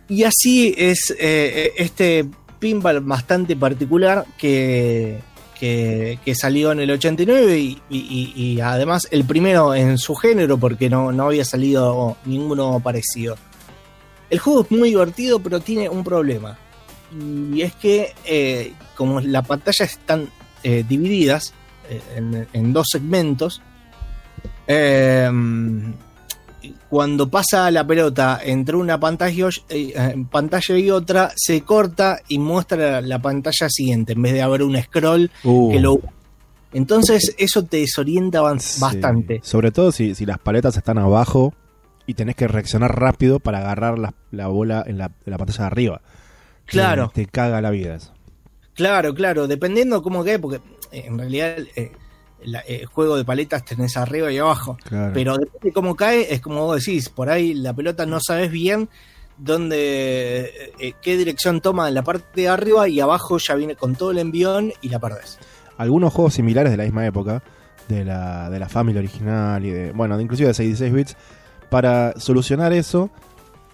Y 0.09 0.25
así 0.25 0.75
es 0.77 1.15
eh, 1.19 1.73
este 1.77 2.27
pinball 2.59 3.01
bastante 3.01 3.55
particular 3.55 4.27
que, 4.37 5.21
que, 5.59 6.35
salió 6.35 6.73
en 6.73 6.81
el 6.81 6.91
89 6.91 7.77
y, 7.89 8.61
además 8.61 9.07
el 9.13 9.25
primero 9.25 9.75
en 9.75 9.97
su 9.97 10.17
género 10.17 10.59
porque 10.59 10.91
no, 10.91 11.13
no 11.13 11.27
había 11.27 11.45
salido 11.45 12.17
ninguno 12.25 12.81
parecido. 12.81 13.37
El 14.29 14.41
juego 14.41 14.63
es 14.63 14.71
muy 14.73 14.89
divertido 14.89 15.39
pero 15.39 15.61
tiene 15.61 15.89
un 15.89 16.03
problema. 16.03 16.59
Y 17.55 17.63
es 17.63 17.75
que 17.77 18.13
eh, 18.25 18.73
como 18.97 19.21
las 19.21 19.47
pantallas 19.47 19.93
están 19.93 20.29
eh, 20.65 20.85
divididas 20.89 21.55
eh, 21.89 22.47
en 22.53 22.73
dos 22.73 22.89
segmentos, 22.91 23.63
eh, 24.75 25.31
cuando 26.89 27.29
pasa 27.29 27.71
la 27.71 27.87
pelota 27.87 28.41
entre 28.45 28.77
una 28.77 28.99
pantalla, 29.01 29.49
y- 29.71 29.93
eh, 29.95 30.25
pantalla 30.31 30.79
y 30.79 30.91
otra, 30.91 31.33
se 31.37 31.63
corta 31.63 32.21
y 32.29 32.39
muestra 32.39 32.77
la, 32.77 33.01
la 33.01 33.19
pantalla 33.21 33.69
siguiente, 33.69 34.13
en 34.13 34.23
vez 34.23 34.33
de 34.33 34.43
haber 34.43 34.63
un 34.63 34.81
scroll 34.81 35.31
Uh, 35.45 35.73
que 35.73 35.81
lo... 35.81 35.99
Entonces 36.75 37.35
eso 37.37 37.65
te 37.65 37.79
desorienta 37.79 38.41
sí. 38.59 38.81
bastante. 38.81 39.41
Sobre 39.43 39.73
todo 39.73 39.93
si, 39.93 40.15
si 40.15 40.25
las 40.25 40.39
paletas 40.39 40.77
están 40.77 40.97
abajo 40.99 41.53
y 42.07 42.15
tenés 42.15 42.35
que 42.35 42.49
reaccionar 42.49 42.99
rápido 42.99 43.41
para 43.41 43.59
agarrar 43.59 43.99
la, 43.99 44.15
la 44.31 44.47
bola 44.49 44.83
en 44.87 44.97
la, 44.99 45.07
en 45.27 45.31
la 45.31 45.39
pantalla 45.39 45.61
de 45.61 45.67
arriba. 45.67 46.01
Claro. 46.65 47.11
Te, 47.15 47.25
te 47.27 47.31
caga 47.31 47.61
la 47.61 47.71
vida 47.71 47.97
eso. 47.97 48.13
Claro, 48.75 49.15
claro, 49.15 49.49
dependiendo 49.49 50.03
cómo 50.03 50.25
quede, 50.25 50.39
porque 50.39 50.61
eh, 50.93 51.05
en 51.07 51.19
realidad 51.19 51.57
eh, 51.77 51.93
la- 52.45 52.61
el 52.61 52.87
juego 52.87 53.17
de 53.17 53.25
paletas 53.25 53.65
tenés 53.65 53.97
arriba 53.97 54.31
y 54.33 54.39
abajo. 54.39 54.77
Claro. 54.85 55.13
Pero 55.15 55.37
depende 55.39 55.61
de 55.69 55.73
cómo 55.73 55.95
cae, 55.97 56.33
es 56.33 56.41
como 56.41 56.65
vos 56.67 56.85
decís, 56.85 57.09
por 57.09 57.31
ahí 57.31 57.55
la 57.55 57.73
pelota 57.75 58.07
no 58.07 58.19
sabes 58.21 58.51
bien 58.51 58.89
dónde, 59.39 60.41
eh, 60.45 60.73
eh, 60.79 60.93
qué 61.01 61.17
dirección 61.17 61.61
toma 61.61 61.89
en 61.89 61.95
la 61.95 62.03
parte 62.03 62.43
de 62.43 62.49
arriba 62.49 62.89
y 62.89 63.01
abajo 63.01 63.39
ya 63.39 63.55
viene 63.55 63.77
con 63.77 63.95
todo 63.97 64.11
el 64.11 64.19
envión 64.19 64.73
y 64.83 64.89
la 64.89 64.99
perdés. 64.99 65.39
Algunos 65.79 66.13
juegos 66.13 66.35
similares 66.35 66.71
de 66.71 66.77
la 66.77 66.85
misma 66.85 67.07
época, 67.07 67.43
de 67.89 68.05
la, 68.05 68.49
de 68.51 68.59
la 68.59 68.69
Family 68.69 68.99
original 68.99 69.65
y 69.65 69.71
de, 69.71 69.93
bueno, 69.93 70.21
inclusive 70.21 70.49
de 70.49 70.55
66 70.55 70.93
bits, 70.93 71.17
para 71.71 72.13
solucionar 72.21 72.73
eso, 72.73 73.11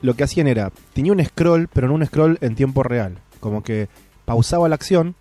lo 0.00 0.14
que 0.14 0.24
hacían 0.24 0.46
era, 0.46 0.70
tenía 0.94 1.12
un 1.12 1.22
scroll, 1.24 1.68
pero 1.72 1.88
no 1.88 1.94
un 1.94 2.06
scroll 2.06 2.38
en 2.40 2.54
tiempo 2.54 2.82
real. 2.82 3.18
Como 3.40 3.62
que 3.62 3.88
pausaba 4.24 4.68
la 4.68 4.76
acción, 4.76 5.16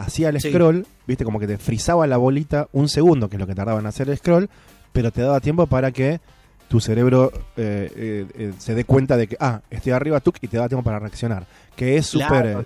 hacía 0.00 0.28
el 0.30 0.40
Sí. 0.40 0.50
scroll, 0.50 0.86
viste, 1.06 1.24
como 1.24 1.38
que 1.40 1.46
te 1.46 1.58
frizaba 1.58 2.06
la 2.06 2.16
bolita 2.16 2.68
un 2.72 2.88
segundo, 2.88 3.28
que 3.28 3.36
es 3.36 3.40
lo 3.40 3.46
que 3.46 3.54
tardaba 3.54 3.80
en 3.80 3.86
hacer 3.86 4.08
el 4.10 4.16
scroll, 4.18 4.48
pero 4.92 5.10
te 5.10 5.22
daba 5.22 5.40
tiempo 5.40 5.66
para 5.66 5.92
que 5.92 6.20
tu 6.68 6.80
cerebro 6.80 7.32
eh, 7.56 7.90
eh, 7.96 8.26
eh, 8.34 8.52
se 8.58 8.74
dé 8.74 8.84
cuenta 8.84 9.16
de 9.16 9.26
que, 9.26 9.36
ah, 9.40 9.60
estoy 9.70 9.92
arriba, 9.92 10.20
tuc, 10.20 10.36
y 10.40 10.46
te 10.48 10.56
da 10.56 10.68
tiempo 10.68 10.84
para 10.84 10.98
reaccionar. 11.00 11.44
Que 11.74 11.96
es 11.96 12.06
súper 12.06 12.42
Claro, 12.42 12.64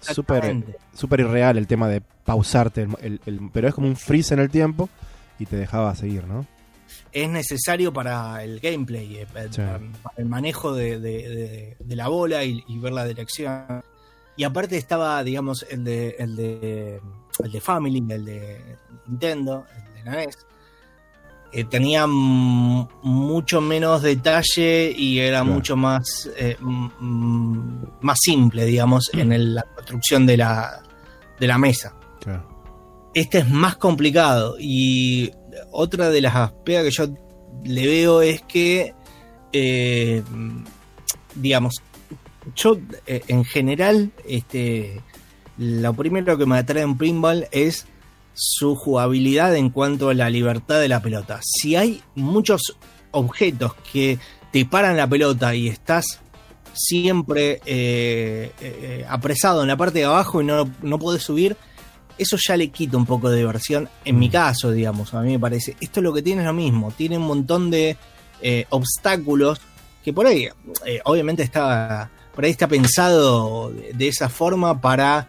súper 0.92 1.20
irreal 1.20 1.56
el 1.56 1.66
tema 1.66 1.88
de 1.88 2.00
pausarte, 2.24 2.82
el- 2.82 2.96
el- 3.00 3.20
el- 3.26 3.40
pero 3.52 3.68
es 3.68 3.74
como 3.74 3.86
un 3.88 3.96
freeze 3.96 4.34
en 4.34 4.40
el 4.40 4.50
tiempo 4.50 4.88
y 5.38 5.46
te 5.46 5.56
dejaba 5.56 5.94
seguir, 5.94 6.26
¿no? 6.26 6.46
es 7.12 7.28
necesario 7.30 7.92
para 7.92 8.42
el 8.42 8.58
gameplay, 8.58 9.24
para, 9.32 9.44
Sí. 9.52 9.60
para 9.62 9.78
el 10.16 10.26
manejo 10.26 10.74
de, 10.74 10.98
de- 10.98 11.28
de- 11.28 11.76
de 11.78 11.96
la 11.96 12.08
bola 12.08 12.42
y, 12.44 12.64
y 12.66 12.78
ver 12.80 12.92
la 12.92 13.04
dirección. 13.04 13.62
Y 14.36 14.42
aparte 14.42 14.76
estaba, 14.76 15.22
digamos, 15.22 15.64
el 15.70 15.84
de, 15.84 16.16
el 16.18 16.34
de 16.34 17.00
el 17.42 17.50
de 17.52 17.60
Family, 17.60 18.04
el 18.08 18.24
de 18.24 18.76
Nintendo, 19.06 19.66
el 19.76 19.94
de 19.94 20.04
la 20.10 20.16
NES. 20.16 20.36
Eh, 21.52 21.64
tenía 21.64 22.06
mucho 22.08 23.60
menos 23.60 24.02
detalle 24.02 24.90
y 24.96 25.20
era 25.20 25.40
Claro. 25.40 25.54
mucho 25.54 25.76
más 25.76 26.28
eh, 26.36 26.56
más 26.60 28.18
simple, 28.20 28.64
digamos, 28.64 29.10
en 29.14 29.32
el- 29.32 29.54
la 29.54 29.62
construcción 29.62 30.26
de 30.26 30.36
la, 30.36 30.82
de 31.38 31.46
la 31.46 31.56
mesa 31.58 31.94
Claro. 32.20 33.10
este 33.14 33.38
es 33.38 33.48
más 33.48 33.76
complicado. 33.76 34.56
Y 34.58 35.30
otra 35.70 36.10
de 36.10 36.20
las 36.22 36.50
pegas 36.64 36.84
que 36.84 36.90
yo 36.90 37.06
le 37.64 37.86
veo 37.86 38.20
es 38.22 38.42
que, 38.42 38.92
eh, 39.52 40.22
digamos, 41.36 41.74
yo 42.56 42.76
eh, 43.06 43.22
en 43.28 43.44
general, 43.44 44.10
este, 44.26 45.00
lo 45.58 45.94
primero 45.94 46.36
que 46.36 46.46
me 46.46 46.58
atrae 46.58 46.82
en 46.82 46.98
Pinball 46.98 47.48
es 47.52 47.86
su 48.34 48.74
jugabilidad 48.74 49.54
en 49.54 49.70
cuanto 49.70 50.08
a 50.08 50.14
la 50.14 50.28
libertad 50.28 50.80
de 50.80 50.88
la 50.88 51.00
pelota. 51.00 51.40
Si 51.42 51.76
hay 51.76 52.02
muchos 52.14 52.76
objetos 53.12 53.74
que 53.92 54.18
te 54.50 54.66
paran 54.66 54.96
la 54.96 55.08
pelota 55.08 55.54
y 55.54 55.68
estás 55.68 56.20
siempre 56.74 57.60
eh, 57.64 58.50
eh, 58.60 59.06
apresado 59.08 59.62
en 59.62 59.68
la 59.68 59.76
parte 59.76 60.00
de 60.00 60.04
abajo 60.06 60.42
y 60.42 60.44
no, 60.44 60.68
no 60.82 60.98
podés 60.98 61.22
subir, 61.22 61.56
eso 62.18 62.36
ya 62.36 62.56
le 62.56 62.70
quita 62.70 62.96
un 62.96 63.06
poco 63.06 63.30
de 63.30 63.38
diversión. 63.38 63.88
En 64.04 64.18
mi 64.18 64.28
caso, 64.28 64.72
digamos, 64.72 65.14
a 65.14 65.20
mí 65.20 65.32
me 65.32 65.38
parece. 65.38 65.76
Esto 65.80 66.00
lo 66.00 66.12
que 66.12 66.22
tiene 66.22 66.42
es 66.42 66.46
lo 66.46 66.52
mismo. 66.52 66.90
Tiene 66.90 67.18
un 67.18 67.26
montón 67.26 67.70
de 67.70 67.96
eh, 68.42 68.66
obstáculos 68.70 69.60
que 70.04 70.12
por 70.12 70.26
ahí, 70.26 70.48
obviamente, 71.04 71.42
está, 71.42 72.10
por 72.34 72.44
ahí 72.44 72.50
está 72.50 72.68
pensado 72.68 73.70
de 73.70 74.08
esa 74.08 74.28
forma 74.28 74.80
para 74.80 75.28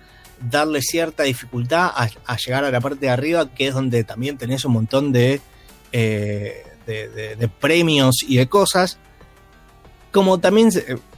darle 0.50 0.82
cierta 0.82 1.24
dificultad 1.24 1.92
a, 1.96 2.38
llegar 2.38 2.64
a 2.64 2.72
la 2.72 2.82
parte 2.82 3.06
de 3.06 3.10
arriba, 3.10 3.54
que 3.54 3.68
es 3.68 3.74
donde 3.74 4.04
también 4.04 4.38
tenés 4.38 4.66
un 4.66 4.74
montón 4.74 5.12
de, 5.12 5.42
eh, 5.92 6.64
premios 7.60 8.18
y 8.28 8.38
de 8.38 8.48
cosas. 8.48 8.98
Como 10.12 10.40
también, 10.40 10.70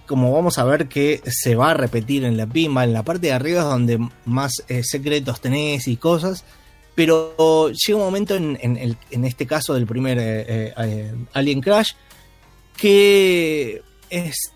como 0.06 0.32
vamos 0.32 0.58
a 0.58 0.64
ver 0.64 0.88
que 0.88 1.22
se 1.26 1.56
va 1.56 1.72
a 1.72 1.74
repetir 1.74 2.24
en 2.24 2.38
la 2.38 2.48
pimba, 2.48 2.84
en 2.84 2.94
la 2.94 3.04
parte 3.04 3.28
de 3.28 3.34
arriba 3.34 3.62
es 3.62 3.68
donde 3.68 4.00
más 4.26 4.64
eh, 4.68 4.82
secretos 4.84 5.42
tenés 5.42 5.88
y 5.88 5.98
cosas. 5.98 6.44
Pero 6.96 7.70
llega 7.70 8.00
un 8.00 8.06
momento 8.06 8.36
en, 8.36 8.98
este 9.24 9.46
caso 9.46 9.76
del 9.76 9.86
primer 9.86 10.18
eh, 10.20 11.14
Alien 11.34 11.62
Crash 11.62 11.92
que 12.78 13.82
es- 14.10 14.52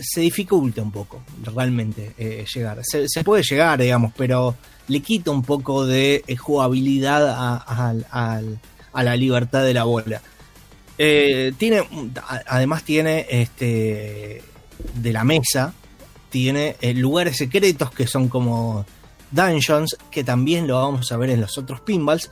se 0.00 0.20
dificulta 0.20 0.82
un 0.82 0.90
poco 0.90 1.22
realmente 1.42 2.14
eh, 2.18 2.44
llegar. 2.52 2.80
Se, 2.82 3.24
puede 3.24 3.42
llegar, 3.42 3.80
digamos, 3.80 4.12
pero 4.16 4.56
le 4.88 5.00
quita 5.00 5.30
un 5.30 5.42
poco 5.42 5.86
de 5.86 6.24
eh, 6.26 6.36
jugabilidad 6.36 7.28
a, 7.28 7.94
a 8.92 9.02
la 9.02 9.16
libertad 9.16 9.64
de 9.64 9.74
la 9.74 9.84
bola. 9.84 10.22
Eh, 10.98 11.52
tiene, 11.58 11.82
además 12.46 12.84
tiene 12.84 13.26
este 13.28 14.42
de 14.94 15.12
la 15.12 15.24
mesa, 15.24 15.72
tiene 16.30 16.76
lugares 16.94 17.38
secretos 17.38 17.90
que 17.90 18.06
son 18.06 18.28
como 18.28 18.84
dungeons, 19.30 19.96
que 20.10 20.22
también 20.22 20.66
lo 20.66 20.76
vamos 20.76 21.10
a 21.10 21.16
ver 21.16 21.30
en 21.30 21.40
los 21.40 21.56
otros 21.58 21.80
pinballs, 21.80 22.30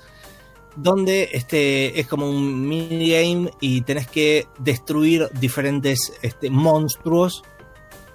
donde 0.76 1.30
este 1.32 1.98
es 1.98 2.06
como 2.06 2.28
un 2.28 2.68
minigame 2.68 3.50
y 3.60 3.82
tenés 3.82 4.08
que 4.08 4.46
destruir 4.58 5.28
diferentes 5.40 6.12
este, 6.22 6.50
monstruos 6.50 7.42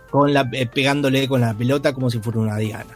con 0.09 0.33
la, 0.33 0.49
eh, 0.53 0.65
pegándole 0.67 1.27
con 1.27 1.41
la 1.41 1.53
pelota 1.53 1.93
como 1.93 2.09
si 2.09 2.19
fuera 2.19 2.39
una 2.39 2.57
diana. 2.57 2.95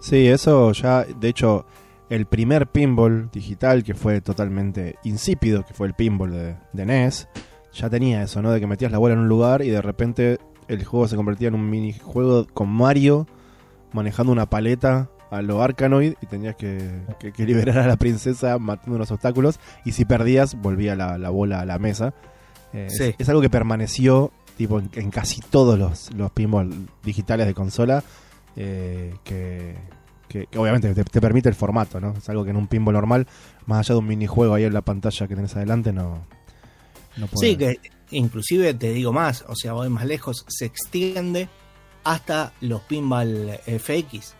Sí, 0.00 0.28
eso 0.28 0.72
ya, 0.72 1.04
de 1.04 1.28
hecho, 1.28 1.66
el 2.08 2.26
primer 2.26 2.68
pinball 2.68 3.28
digital 3.32 3.82
que 3.82 3.94
fue 3.94 4.20
totalmente 4.20 4.96
insípido, 5.04 5.64
que 5.64 5.74
fue 5.74 5.88
el 5.88 5.94
pinball 5.94 6.30
de, 6.30 6.56
de 6.72 6.86
NES, 6.86 7.28
ya 7.72 7.90
tenía 7.90 8.22
eso, 8.22 8.40
¿no? 8.42 8.52
De 8.52 8.60
que 8.60 8.66
metías 8.66 8.92
la 8.92 8.98
bola 8.98 9.14
en 9.14 9.20
un 9.20 9.28
lugar 9.28 9.62
y 9.62 9.68
de 9.68 9.82
repente 9.82 10.38
el 10.68 10.84
juego 10.84 11.08
se 11.08 11.16
convertía 11.16 11.48
en 11.48 11.54
un 11.54 11.68
minijuego 11.68 12.46
con 12.52 12.68
Mario 12.68 13.26
manejando 13.92 14.32
una 14.32 14.48
paleta 14.48 15.10
a 15.30 15.42
lo 15.42 15.62
Arkanoid 15.62 16.14
y 16.20 16.26
tenías 16.26 16.56
que, 16.56 16.90
que- 17.18 17.32
que 17.32 17.44
liberar 17.44 17.78
a 17.78 17.86
la 17.86 17.96
princesa 17.96 18.58
matando 18.58 18.96
unos 18.96 19.10
obstáculos 19.10 19.58
y 19.84 19.92
si 19.92 20.04
perdías 20.04 20.54
volvía 20.60 20.94
la, 20.96 21.18
la 21.18 21.30
bola 21.30 21.60
a 21.60 21.64
la 21.66 21.78
mesa. 21.78 22.14
Eh, 22.72 22.88
es- 23.18 23.28
algo 23.28 23.40
que 23.40 23.50
permaneció 23.50 24.32
tipo 24.56 24.78
en, 24.80 24.90
en 24.94 25.10
casi 25.10 25.40
todos 25.40 25.78
los, 25.78 26.12
los 26.14 26.30
pinball 26.32 26.70
digitales 27.04 27.46
de 27.46 27.54
consola 27.54 28.02
eh, 28.56 29.14
que, 29.24 29.74
que- 30.28 30.46
que 30.46 30.58
obviamente 30.58 30.92
te, 30.94 31.04
te 31.04 31.20
permite 31.20 31.48
el 31.48 31.54
formato, 31.54 32.00
¿no? 32.00 32.14
Es 32.16 32.28
algo 32.28 32.44
que 32.44 32.50
en 32.50 32.56
un 32.56 32.66
pinball 32.66 32.94
normal, 32.94 33.26
más 33.66 33.78
allá 33.80 33.94
de 33.94 33.98
un 34.00 34.06
minijuego 34.08 34.54
ahí 34.54 34.64
en 34.64 34.74
la 34.74 34.82
pantalla 34.82 35.28
que 35.28 35.34
tenés 35.36 35.54
adelante, 35.56 35.92
no, 35.92 36.24
no 37.16 37.26
puede. 37.28 37.50
Sí, 37.50 37.56
que 37.56 37.78
inclusive 38.10 38.74
te 38.74 38.92
digo 38.92 39.12
más, 39.12 39.44
o 39.48 39.54
sea, 39.54 39.74
voy 39.74 39.88
más 39.90 40.04
lejos, 40.06 40.44
se 40.48 40.64
extiende 40.64 41.48
hasta 42.04 42.52
los 42.60 42.80
pinball 42.82 43.60
FX, 43.66 44.34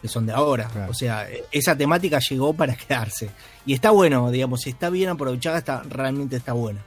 que 0.00 0.08
son 0.08 0.26
de 0.26 0.32
ahora. 0.32 0.68
Claro. 0.68 0.90
O 0.90 0.94
sea, 0.94 1.26
esa 1.50 1.76
temática 1.76 2.18
llegó 2.20 2.52
para 2.54 2.74
quedarse. 2.76 3.30
Y 3.66 3.74
está 3.74 3.90
bueno, 3.90 4.30
digamos, 4.30 4.60
si 4.62 4.70
está 4.70 4.90
bien 4.90 5.08
aprovechada, 5.10 5.58
está, 5.58 5.82
realmente 5.88 6.36
está 6.36 6.52
buena. 6.52 6.84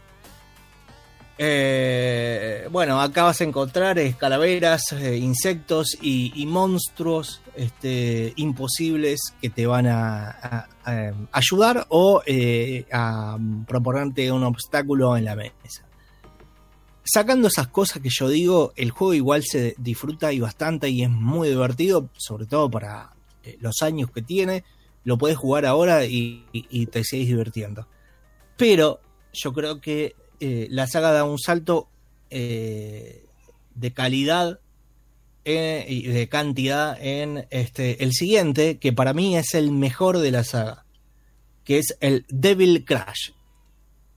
Eh, 1.43 2.67
bueno, 2.69 3.01
acá 3.01 3.23
vas 3.23 3.41
a 3.41 3.43
encontrar 3.45 3.97
eh, 3.97 4.15
calaveras, 4.17 4.91
eh, 4.91 5.17
insectos 5.17 5.97
y, 5.99 6.31
y 6.35 6.45
monstruos 6.45 7.41
este, 7.55 8.33
imposibles 8.35 9.19
que 9.41 9.49
te 9.49 9.65
van 9.65 9.87
a, 9.87 10.29
a- 10.29 10.67
a 10.83 11.11
ayudar 11.31 11.85
o 11.89 12.21
a 12.91 13.37
proponerte 13.67 14.31
un 14.31 14.43
obstáculo 14.43 15.17
en 15.17 15.25
la 15.25 15.35
mesa. 15.35 15.83
Sacando 17.03 17.47
esas 17.47 17.67
cosas 17.67 18.01
que 18.01 18.09
yo 18.11 18.29
digo, 18.29 18.73
el 18.75 18.91
juego 18.91 19.13
igual 19.13 19.43
se 19.43 19.73
disfruta 19.79 20.31
y 20.33 20.39
bastante 20.39 20.89
y 20.89 21.01
es 21.01 21.09
muy 21.09 21.49
divertido, 21.49 22.09
sobre 22.15 22.45
todo 22.45 22.69
para 22.69 23.13
eh, 23.43 23.57
los 23.59 23.81
años 23.81 24.11
que 24.11 24.21
tiene. 24.21 24.63
Lo 25.03 25.17
puedes 25.17 25.37
jugar 25.37 25.65
ahora 25.65 26.05
y, 26.05 26.45
te 26.91 27.03
seguís 27.03 27.29
divirtiendo. 27.29 27.87
Pero 28.55 29.01
yo 29.33 29.51
creo 29.51 29.81
que 29.81 30.15
eh, 30.39 30.67
la 30.69 30.85
saga 30.85 31.11
da 31.11 31.23
un 31.23 31.39
salto 31.39 31.89
eh, 32.29 33.25
de 33.73 33.93
calidad 33.93 34.59
y 35.43 36.03
de 36.03 36.29
cantidad 36.29 36.95
en 37.01 37.47
este 37.49 38.03
el 38.03 38.13
siguiente, 38.13 38.77
que 38.77 38.93
para 38.93 39.11
mí 39.13 39.35
es 39.35 39.55
el 39.55 39.71
mejor 39.71 40.19
de 40.19 40.29
la 40.29 40.43
saga, 40.43 40.85
que 41.63 41.79
es 41.79 41.97
el 41.99 42.27
Devil 42.29 42.85
Crash. 42.85 43.31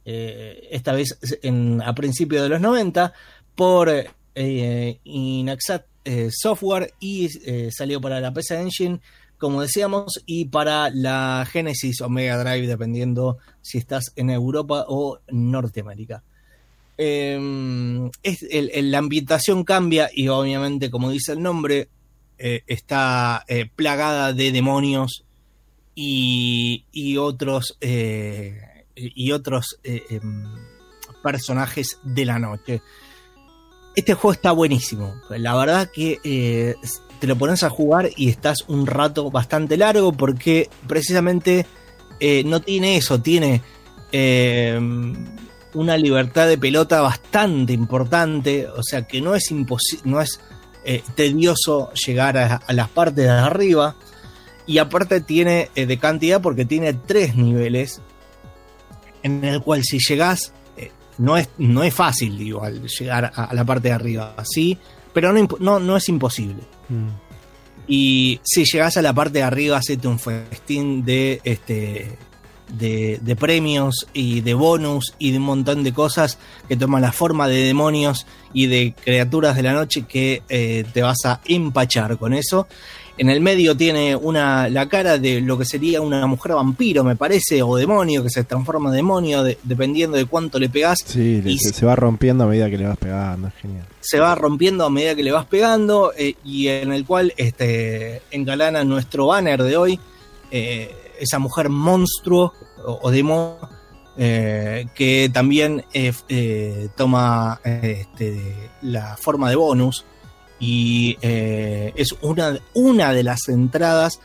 Eh, 0.06 0.68
esta 0.70 0.92
vez 0.92 1.18
a 1.84 1.94
principios 1.94 2.42
de 2.42 2.48
los 2.50 2.60
90 2.60 3.12
por 3.54 3.90
eh, 4.34 4.98
Inaxat 5.04 5.86
eh, 6.04 6.28
Software 6.30 6.92
y 7.00 7.28
salió 7.70 8.00
para 8.00 8.20
la 8.20 8.32
PC 8.34 8.60
Engine, 8.60 9.00
como 9.38 9.62
decíamos, 9.62 10.22
y 10.26 10.44
para 10.46 10.90
la 10.90 11.46
Genesis 11.50 12.02
o 12.02 12.10
Mega 12.10 12.36
Drive, 12.42 12.66
dependiendo 12.66 13.38
si 13.62 13.78
estás 13.78 14.12
en 14.16 14.28
Europa 14.30 14.84
o 14.88 15.20
Norteamérica. 15.30 16.22
El- 16.98 18.10
la 18.90 18.98
ambientación 18.98 19.64
cambia 19.64 20.10
y 20.12 20.28
obviamente, 20.28 20.90
como 20.90 21.10
dice 21.10 21.32
el 21.32 21.42
nombre, 21.42 21.88
está 22.38 23.44
plagada 23.74 24.32
de 24.34 24.52
demonios 24.52 25.24
y, 25.94 27.16
otros 27.16 27.78
y 28.96 29.32
otros 29.32 29.78
eh, 29.84 30.02
em, 30.10 30.44
personajes 31.22 31.98
de 32.02 32.24
la 32.24 32.38
noche. 32.38 32.82
Este 33.96 34.14
juego 34.14 34.32
está 34.32 34.52
buenísimo. 34.52 35.14
La 35.30 35.54
verdad 35.56 35.90
que 35.92 36.18
eh, 36.24 36.74
te 37.20 37.26
lo 37.26 37.36
pones 37.36 37.62
a 37.62 37.70
jugar 37.70 38.10
y 38.16 38.28
estás 38.28 38.64
un 38.68 38.86
rato 38.86 39.30
bastante 39.30 39.76
largo 39.76 40.12
porque 40.12 40.68
precisamente 40.86 41.66
eh, 42.20 42.42
no 42.44 42.60
tiene 42.60 42.96
eso, 42.96 43.20
tiene 43.20 43.62
eh, 44.12 44.80
una 45.74 45.96
libertad 45.96 46.46
de 46.48 46.58
pelota 46.58 47.00
bastante 47.00 47.72
importante, 47.72 48.68
o 48.68 48.82
sea 48.82 49.06
que 49.06 49.20
no 49.20 49.34
es 49.34 49.52
no 50.04 50.20
es 50.20 50.40
eh, 50.84 51.02
tedioso 51.14 51.90
llegar 51.94 52.36
a, 52.36 52.56
a 52.56 52.72
las 52.72 52.88
partes 52.90 53.24
de 53.24 53.30
arriba 53.30 53.96
Y 54.66 54.78
aparte 54.78 55.20
tiene 55.20 55.70
eh, 55.74 55.86
de 55.86 55.98
cantidad 55.98 56.40
porque 56.40 56.64
tiene 56.64 56.92
tres 56.94 57.36
niveles 57.36 58.00
en 59.24 59.44
el 59.44 59.60
cual 59.60 59.82
si 59.82 59.98
llegás, 59.98 60.52
eh, 60.76 60.92
no, 61.18 61.36
es, 61.36 61.48
no 61.58 61.82
es 61.82 61.92
fácil 61.92 62.40
igual 62.40 62.86
llegar 62.86 63.32
a, 63.34 63.44
a 63.46 63.54
la 63.54 63.64
parte 63.64 63.88
de 63.88 63.94
arriba, 63.94 64.36
sí, 64.44 64.78
pero 65.12 65.32
no, 65.32 65.48
no, 65.58 65.80
no 65.80 65.96
es 65.96 66.08
imposible. 66.08 66.62
Mm. 66.88 67.08
Y 67.86 68.40
si 68.44 68.64
llegás 68.64 68.96
a 68.96 69.02
la 69.02 69.12
parte 69.12 69.38
de 69.38 69.42
arriba, 69.42 69.78
hacete 69.78 70.06
un 70.06 70.18
festín 70.18 71.04
de 71.04 71.40
este 71.44 72.16
de, 72.72 73.18
de 73.20 73.36
premios 73.36 74.06
y 74.12 74.40
de 74.40 74.54
bonus 74.54 75.14
y 75.18 75.32
de 75.32 75.38
un 75.38 75.44
montón 75.44 75.84
de 75.84 75.92
cosas 75.92 76.38
que 76.68 76.76
toman 76.76 77.02
la 77.02 77.12
forma 77.12 77.46
de 77.46 77.56
demonios 77.56 78.26
y 78.52 78.66
de 78.66 78.94
criaturas 79.04 79.56
de 79.56 79.62
la 79.62 79.72
noche 79.72 80.06
que 80.08 80.42
eh, 80.48 80.84
te 80.92 81.02
vas 81.02 81.24
a 81.24 81.40
empachar 81.44 82.16
con 82.16 82.32
eso. 82.32 82.66
En 83.16 83.30
el 83.30 83.40
medio 83.40 83.76
tiene 83.76 84.16
una 84.16 84.68
la 84.68 84.88
cara 84.88 85.18
de 85.18 85.40
lo 85.40 85.56
que 85.56 85.64
sería 85.64 86.00
una 86.00 86.26
mujer 86.26 86.52
vampiro, 86.54 87.04
me 87.04 87.14
parece, 87.14 87.62
o 87.62 87.76
demonio, 87.76 88.22
que 88.24 88.30
se 88.30 88.42
transforma 88.42 88.90
en 88.90 88.96
demonio, 88.96 89.44
de- 89.44 89.56
dependiendo 89.62 90.16
de 90.16 90.24
cuánto 90.26 90.58
le 90.58 90.68
pegás 90.68 90.98
Sí, 91.06 91.40
Y 91.44 91.58
se, 91.58 91.86
va 91.86 91.94
rompiendo 91.94 92.42
a 92.44 92.46
medida 92.48 92.68
que 92.68 92.76
le 92.78 92.86
vas 92.86 92.96
pegando, 92.98 93.48
es 93.48 93.54
genial. 93.54 93.86
se 94.00 94.18
va 94.18 94.34
rompiendo 94.34 94.84
a 94.84 94.90
medida 94.90 95.14
que 95.14 95.22
le 95.22 95.30
vas 95.30 95.46
pegando 95.46 96.12
eh, 96.18 96.34
y 96.44 96.66
en 96.66 96.92
el 96.92 97.04
cual 97.06 97.32
este, 97.36 98.22
engalana 98.32 98.82
nuestro 98.82 99.28
banner 99.28 99.62
de 99.62 99.76
hoy, 99.76 100.00
eh, 100.50 100.92
esa 101.20 101.38
mujer 101.38 101.68
monstruo 101.68 102.52
o, 102.84 102.98
o 103.02 103.10
demonio 103.12 103.58
eh, 104.16 104.86
que 104.94 105.30
también 105.32 105.84
toma 106.96 107.60
este, 107.64 108.70
la 108.82 109.16
forma 109.16 109.50
de 109.50 109.56
bonus 109.56 110.04
y 110.66 111.18
eh, 111.20 111.92
es 111.94 112.16
una, 112.22 112.58
una 112.72 113.12
de 113.12 113.22
las 113.22 113.48
entradas 113.50 114.18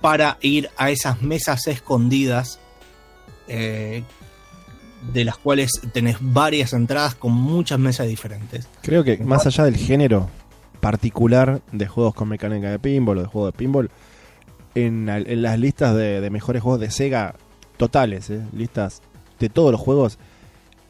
para 0.00 0.38
ir 0.40 0.70
a 0.78 0.90
esas 0.90 1.20
mesas 1.20 1.66
escondidas 1.66 2.58
eh, 3.46 4.04
de 5.12 5.24
las 5.26 5.36
cuales 5.36 5.70
tenés 5.92 6.16
varias 6.20 6.72
entradas 6.72 7.14
con 7.14 7.32
muchas 7.32 7.78
mesas 7.78 8.08
diferentes. 8.08 8.68
Creo 8.80 9.04
que 9.04 9.18
más 9.18 9.46
allá 9.46 9.64
del 9.64 9.76
género 9.76 10.30
particular 10.80 11.60
de 11.72 11.86
juegos 11.86 12.14
con 12.14 12.28
mecánica 12.30 12.70
de 12.70 12.78
pinball 12.78 13.18
o 13.18 13.22
de 13.22 13.28
juegos 13.28 13.52
de 13.52 13.58
pinball, 13.58 13.90
en, 14.74 15.42
las 15.42 15.58
listas 15.58 15.94
de, 15.94 16.26
mejores 16.30 16.62
juegos 16.62 16.80
de 16.80 16.90
Sega 16.90 17.34
totales, 17.76 18.30
¿eh? 18.30 18.40
listas 18.54 19.02
de 19.38 19.50
todos 19.50 19.72
los 19.72 19.80
juegos, 19.80 20.18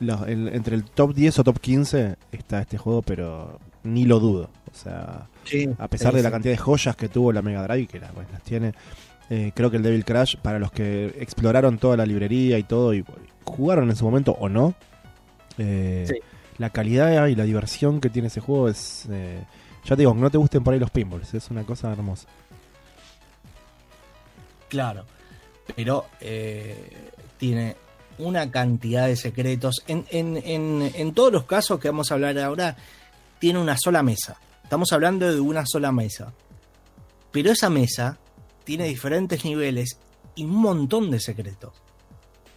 entre 0.00 0.76
el 0.76 0.84
top 0.84 1.12
10 1.12 1.40
o 1.40 1.44
top 1.44 1.58
15 1.58 2.16
está 2.30 2.60
este 2.60 2.78
juego, 2.78 3.02
pero 3.02 3.58
ni 3.84 4.04
lo 4.04 4.18
dudo. 4.20 4.50
O 4.72 4.74
sea, 4.76 5.26
a 5.78 5.88
pesar 5.88 6.14
de 6.14 6.22
la 6.22 6.30
cantidad 6.30 6.52
de 6.52 6.58
joyas 6.58 6.94
que 6.96 7.08
tuvo 7.08 7.32
la 7.32 7.42
Mega 7.42 7.62
Drive, 7.66 7.86
que 7.86 8.00
la- 8.00 8.08
pues, 8.08 8.26
las 8.32 8.42
tiene, 8.42 8.74
eh, 9.30 9.52
creo 9.54 9.70
que 9.70 9.76
el 9.78 9.82
Devil 9.82 10.04
Crash, 10.04 10.36
para 10.36 10.58
los 10.58 10.70
que 10.72 11.06
exploraron 11.18 11.78
toda 11.78 11.96
la 11.96 12.06
librería 12.06 12.58
y 12.58 12.62
todo, 12.64 12.94
y 12.94 13.04
jugaron 13.44 13.88
en 13.90 13.96
su 13.96 14.04
momento 14.04 14.32
o 14.38 14.48
no, 14.48 14.74
eh, 15.58 16.04
Sí. 16.08 16.14
la 16.58 16.70
calidad 16.70 17.26
y 17.28 17.34
la 17.34 17.44
diversión 17.44 18.00
que 18.00 18.10
tiene 18.10 18.28
ese 18.28 18.40
juego 18.40 18.68
es... 18.68 19.06
eh, 19.10 19.40
ya 19.84 19.96
te 19.96 20.02
digo, 20.02 20.12
no 20.12 20.28
te 20.30 20.36
gusten 20.38 20.62
por 20.62 20.74
ahí 20.74 20.80
los 20.80 20.90
pinballs, 20.90 21.32
es 21.32 21.50
una 21.50 21.62
cosa 21.64 21.90
hermosa. 21.90 22.28
Claro, 24.68 25.04
pero 25.74 26.04
eh, 26.20 26.92
tiene 27.38 27.76
una 28.18 28.50
cantidad 28.50 29.06
de 29.06 29.16
secretos. 29.16 29.82
En, 29.86 30.04
en, 30.10 30.36
en, 30.44 30.90
en 30.94 31.14
todos 31.14 31.32
los 31.32 31.44
casos 31.44 31.78
que 31.80 31.88
vamos 31.88 32.10
a 32.10 32.14
hablar 32.14 32.38
ahora, 32.38 32.76
tiene 33.38 33.58
una 33.60 33.76
sola 33.78 34.02
mesa. 34.02 34.36
Estamos 34.62 34.92
hablando 34.92 35.32
de 35.32 35.40
una 35.40 35.64
sola 35.66 35.92
mesa. 35.92 36.32
Pero 37.32 37.50
esa 37.52 37.70
mesa 37.70 38.18
tiene 38.64 38.84
diferentes 38.88 39.44
niveles 39.44 39.98
y 40.34 40.44
un 40.44 40.56
montón 40.56 41.10
de 41.10 41.20
secretos. 41.20 41.72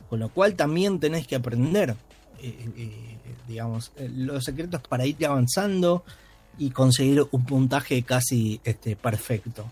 Con 0.10 0.20
lo 0.20 0.30
cual 0.30 0.56
también 0.56 1.00
tenés 1.00 1.26
que 1.28 1.36
aprender, 1.36 1.96
eh, 2.42 2.70
eh, 2.78 3.18
digamos, 3.48 3.92
eh, 3.98 4.10
los 4.14 4.44
secretos 4.44 4.82
para 4.82 5.06
ir 5.06 5.26
avanzando 5.26 6.04
y 6.58 6.70
conseguir 6.72 7.26
un 7.32 7.46
puntaje 7.46 8.04
casi 8.04 8.60
este, 8.64 8.96
perfecto. 8.96 9.72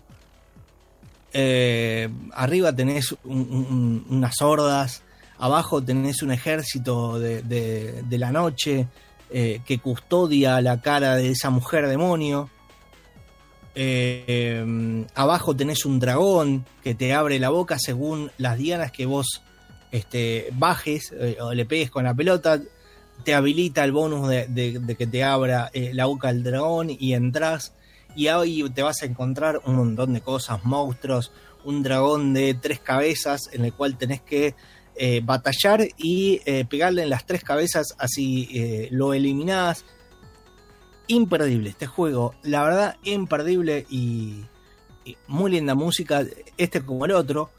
Arriba 2.32 2.74
tenés 2.74 3.12
un- 3.24 3.40
un- 3.50 4.06
unas 4.08 4.40
hordas, 4.40 5.02
abajo 5.38 5.82
tenés 5.82 6.22
un 6.22 6.32
ejército 6.32 7.18
de 7.18 8.04
la 8.18 8.32
noche 8.32 8.88
eh, 9.32 9.60
que 9.64 9.78
custodia 9.78 10.60
la 10.60 10.80
cara 10.80 11.16
de 11.16 11.30
esa 11.30 11.50
mujer 11.50 11.86
demonio. 11.88 12.50
Eh, 13.74 14.24
eh, 14.26 15.06
abajo 15.14 15.54
tenés 15.54 15.84
un 15.84 16.00
dragón 16.00 16.66
que 16.82 16.94
te 16.94 17.14
abre 17.14 17.38
la 17.38 17.50
boca 17.50 17.78
según 17.78 18.30
las 18.36 18.58
dianas 18.58 18.90
que 18.90 19.06
vos 19.06 19.42
este, 19.92 20.48
bajes 20.52 21.12
eh, 21.16 21.36
o 21.40 21.54
le 21.54 21.64
pegues 21.66 21.90
con 21.90 22.04
la 22.04 22.14
pelota. 22.14 22.60
Te 23.24 23.34
habilita 23.34 23.84
el 23.84 23.92
bonus 23.92 24.28
de, 24.28 24.46
de- 24.48 24.96
que 24.96 25.06
te 25.06 25.22
abra 25.22 25.70
la 25.74 26.06
boca 26.06 26.28
del 26.32 26.42
dragón 26.42 26.88
y 26.90 27.12
entras. 27.14 27.74
Y 28.16 28.26
ahí 28.26 28.64
te 28.70 28.82
vas 28.82 29.02
a 29.02 29.06
encontrar 29.06 29.60
un 29.66 29.76
montón 29.76 30.14
de 30.14 30.20
cosas, 30.20 30.64
monstruos, 30.64 31.30
un 31.64 31.82
dragón 31.82 32.32
de 32.34 32.54
tres 32.54 32.80
cabezas 32.80 33.50
en 33.52 33.64
el 33.66 33.72
cual 33.74 33.96
tenés 33.98 34.20
que 34.22 34.54
eh, 35.02 35.22
batallar 35.24 35.88
y 35.96 36.42
eh, 36.44 36.66
pegarle 36.66 37.04
en 37.04 37.08
las 37.08 37.24
tres 37.24 37.42
cabezas, 37.42 37.94
así 37.96 38.50
eh, 38.52 38.88
lo 38.90 39.14
eliminás. 39.14 39.86
Imperdible 41.06 41.70
este 41.70 41.86
juego, 41.86 42.34
la 42.42 42.62
verdad, 42.62 42.96
imperdible 43.04 43.86
y, 43.88 44.44
y 45.06 45.16
muy 45.26 45.52
linda 45.52 45.74
música, 45.74 46.22
este 46.58 46.82
como 46.82 47.06
el 47.06 47.12
otro. 47.12 47.50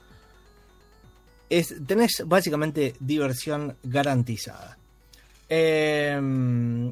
Es, 1.50 1.74
tenés 1.88 2.22
básicamente 2.28 2.94
diversión 3.00 3.76
garantizada. 3.82 4.78
Eh, 5.50 6.22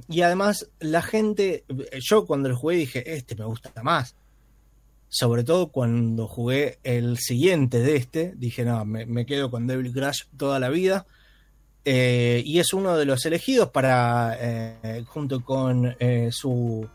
y 0.10 0.22
además, 0.24 0.68
la 0.80 1.04
gente, 1.04 1.64
yo 2.02 2.26
cuando 2.26 2.50
lo 2.50 2.58
jugué 2.58 2.76
dije, 2.76 3.14
este 3.14 3.36
me 3.36 3.46
gusta 3.46 3.72
más. 3.84 4.16
Sobre 5.10 5.44
todo 5.44 5.68
cuando 5.68 6.28
jugué 6.28 6.78
el 6.84 7.18
siguiente 7.18 7.80
de 7.80 7.96
este, 7.96 8.34
dije, 8.36 8.64
no, 8.64 8.86
me, 8.86 9.06
me 9.06 9.26
quedo 9.26 9.50
con 9.50 9.66
Devil 9.66 9.92
Crash 9.92 10.26
toda 10.38 10.60
la 10.60 10.70
vida. 10.70 11.06
Eh, 11.86 12.44
y 12.46 12.60
es 12.60 12.74
uno 12.74 12.96
de 12.96 13.06
los 13.06 13.26
elegidos 13.26 13.72
para, 13.72 14.38
eh, 14.40 15.04
junto 15.08 15.44
con 15.44 15.96
eh, 16.00 16.30
su, 16.32 16.88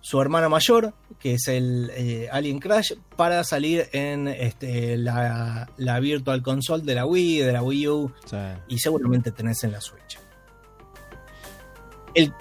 su 0.00 0.20
hermano 0.20 0.50
mayor, 0.50 0.94
que 1.20 1.34
es 1.34 1.46
el 1.46 2.28
Alien 2.32 2.58
Crash, 2.58 2.94
para 3.16 3.44
salir 3.44 3.88
en 3.92 4.26
este, 4.26 4.96
la, 4.96 5.70
la 5.76 6.00
Virtual 6.00 6.42
Console 6.42 6.82
de 6.82 6.94
la 6.96 7.06
Wii, 7.06 7.38
de 7.38 7.52
la 7.52 7.62
Wii 7.62 7.88
U, 7.88 8.12
y 8.66 8.78
seguramente 8.78 9.30
tenés 9.30 9.62
en 9.62 9.72
la 9.72 9.80
Switch. 9.80 10.18
El 12.14 12.32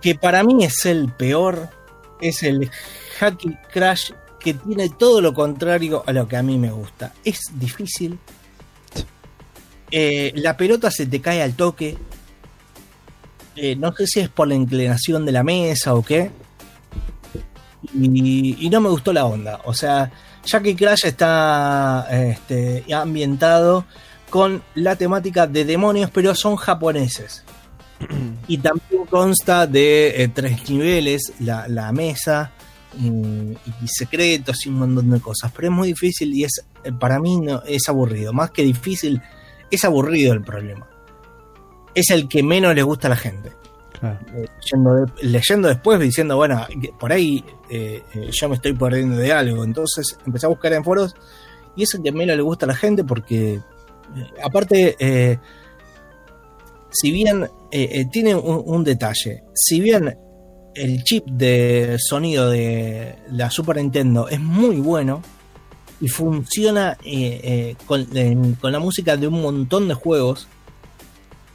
que 0.00 0.14
para 0.14 0.44
mí 0.44 0.64
es 0.64 0.84
el 0.84 1.12
peor 1.12 1.68
es 2.20 2.42
el 2.42 2.70
Hacky 3.18 3.56
Crash 3.72 4.12
que 4.42 4.54
tiene 4.54 4.88
todo 4.90 5.20
lo 5.20 5.32
contrario 5.32 6.02
a 6.06 6.12
lo 6.12 6.26
que 6.26 6.36
a 6.36 6.42
mí 6.42 6.58
me 6.58 6.70
gusta. 6.70 7.12
Es 7.24 7.40
difícil. 7.54 8.18
Eh, 9.90 10.32
la 10.36 10.56
pelota 10.56 10.90
se 10.90 11.06
te 11.06 11.20
cae 11.20 11.42
al 11.42 11.54
toque. 11.54 11.96
Eh, 13.54 13.76
no 13.76 13.92
sé 13.94 14.06
si 14.06 14.20
es 14.20 14.28
por 14.28 14.48
la 14.48 14.54
inclinación 14.54 15.24
de 15.24 15.32
la 15.32 15.44
mesa 15.44 15.94
o 15.94 16.02
qué. 16.02 16.30
Y, 17.94 18.66
y 18.66 18.70
no 18.70 18.80
me 18.80 18.88
gustó 18.88 19.12
la 19.12 19.26
onda. 19.26 19.60
O 19.64 19.74
sea, 19.74 20.10
Jackie 20.44 20.74
Crash 20.74 21.06
está 21.06 22.08
este, 22.10 22.84
ambientado 22.92 23.84
con 24.28 24.62
la 24.74 24.96
temática 24.96 25.46
de 25.46 25.64
demonios, 25.64 26.10
pero 26.10 26.34
son 26.34 26.56
japoneses. 26.56 27.44
Y 28.48 28.58
también 28.58 29.06
consta 29.08 29.68
de 29.68 30.24
eh, 30.24 30.28
tres 30.28 30.68
niveles, 30.68 31.32
la, 31.38 31.68
la 31.68 31.92
mesa 31.92 32.50
y, 33.00 33.06
y 33.08 33.88
secretos 33.88 34.66
y 34.66 34.68
un 34.68 34.78
montón 34.80 35.10
de 35.10 35.20
cosas. 35.20 35.52
Pero 35.54 35.68
es 35.68 35.74
muy 35.74 35.88
difícil 35.88 36.32
y 36.34 36.44
es 36.44 36.64
eh, 36.84 36.92
para 36.92 37.18
mí 37.20 37.38
no, 37.40 37.62
es 37.66 37.88
aburrido. 37.88 38.32
Más 38.32 38.50
que 38.50 38.62
difícil, 38.62 39.20
es 39.70 39.84
aburrido 39.84 40.32
el 40.32 40.42
problema. 40.42 40.88
Es 41.94 42.10
el 42.10 42.28
que 42.28 42.42
menos 42.42 42.74
le 42.74 42.82
gusta 42.82 43.08
a 43.08 43.10
la 43.10 43.16
gente. 43.16 43.52
claro. 43.98 44.18
Eh, 44.34 44.46
Leyendo, 44.60 44.94
de- 44.94 45.12
leyendo 45.28 45.68
después 45.68 46.00
diciendo, 46.00 46.36
bueno, 46.36 46.66
por 46.98 47.12
ahí 47.12 47.44
eh, 47.70 48.02
eh, 48.14 48.30
yo 48.32 48.48
me 48.48 48.56
estoy 48.56 48.72
perdiendo 48.74 49.16
de 49.16 49.32
algo. 49.32 49.62
Entonces 49.64 50.18
empecé 50.26 50.46
a 50.46 50.48
buscar 50.50 50.72
en 50.72 50.84
foros 50.84 51.14
y 51.76 51.82
es 51.84 51.94
el 51.94 52.02
que 52.02 52.12
menos 52.12 52.36
le 52.36 52.42
gusta 52.42 52.66
a 52.66 52.68
la 52.68 52.74
gente 52.74 53.04
porque, 53.04 53.54
eh, 53.54 53.62
aparte, 54.42 54.96
eh, 54.98 55.38
si 56.90 57.10
bien 57.10 57.44
eh, 57.70 57.88
eh, 57.92 58.04
tiene 58.10 58.34
un, 58.34 58.62
un 58.66 58.84
detalle, 58.84 59.42
si 59.54 59.80
bien 59.80 60.14
el 60.74 61.04
chip 61.04 61.26
de 61.26 61.96
sonido 61.98 62.50
de 62.50 63.16
la 63.30 63.50
Super 63.50 63.76
Nintendo 63.76 64.28
es 64.28 64.40
muy 64.40 64.76
bueno 64.76 65.22
y 66.00 66.08
funciona 66.08 66.96
eh, 67.04 67.40
eh, 67.42 67.76
con, 67.86 68.72
la 68.72 68.78
música 68.80 69.16
de 69.16 69.28
un 69.28 69.40
montón 69.40 69.86
de 69.86 69.94
juegos, 69.94 70.48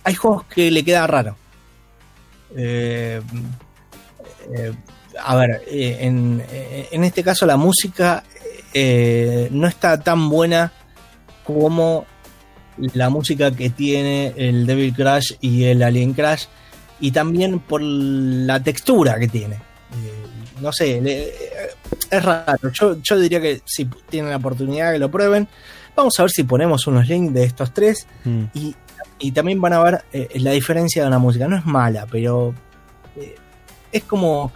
hay 0.04 0.14
juegos 0.14 0.46
que 0.46 0.72
le 0.72 0.84
queda 0.84 1.06
raro. 1.06 1.36
Eh, 2.56 3.22
a 5.22 5.36
ver, 5.36 5.64
en, 5.68 6.42
en 6.50 7.04
este 7.04 7.24
caso 7.24 7.46
la 7.46 7.58
música 7.58 8.24
no 9.52 9.68
está 9.68 10.00
tan 10.02 10.30
buena 10.30 10.72
como 11.44 12.06
la 12.94 13.10
música 13.10 13.52
que 13.52 13.70
tiene 13.70 14.34
el 14.38 14.66
Devil 14.66 14.94
Crash 14.94 15.34
y 15.42 15.66
el 15.66 15.84
Alien 15.84 16.14
Crash 16.14 16.46
y 17.00 17.12
también 17.12 17.60
por 17.60 17.82
la 17.82 18.62
textura 18.62 19.18
que 19.20 19.28
tiene. 19.28 19.56
Eh, 19.56 20.24
no 20.62 20.72
sé, 20.72 21.00
le- 21.02 21.34
es 22.10 22.24
raro. 22.24 22.72
Yo, 22.74 22.98
yo 23.02 23.20
diría 23.20 23.40
que 23.42 23.62
si 23.66 23.86
tienen 24.10 24.32
la 24.32 24.38
oportunidad 24.38 24.94
que 24.94 25.00
lo 25.00 25.10
prueben. 25.12 25.48
Vamos 25.96 26.14
a 26.20 26.24
ver 26.24 26.32
si 26.32 26.44
ponemos 26.44 26.86
unos 26.88 27.08
links 27.08 27.34
de 27.34 27.44
estos 27.44 27.74
tres 27.74 28.06
Mm. 28.24 28.44
y, 28.54 28.76
y 29.20 29.32
también 29.32 29.60
van 29.60 29.74
a 29.74 29.84
ver 29.84 30.06
eh, 30.14 30.28
la 30.36 30.52
diferencia 30.52 31.04
de 31.04 31.10
la 31.10 31.18
música. 31.20 31.48
No 31.48 31.58
es 31.58 31.66
mala, 31.66 32.06
pero 32.12 32.54
eh, 33.16 33.36
es 33.92 34.04
como. 34.04 34.52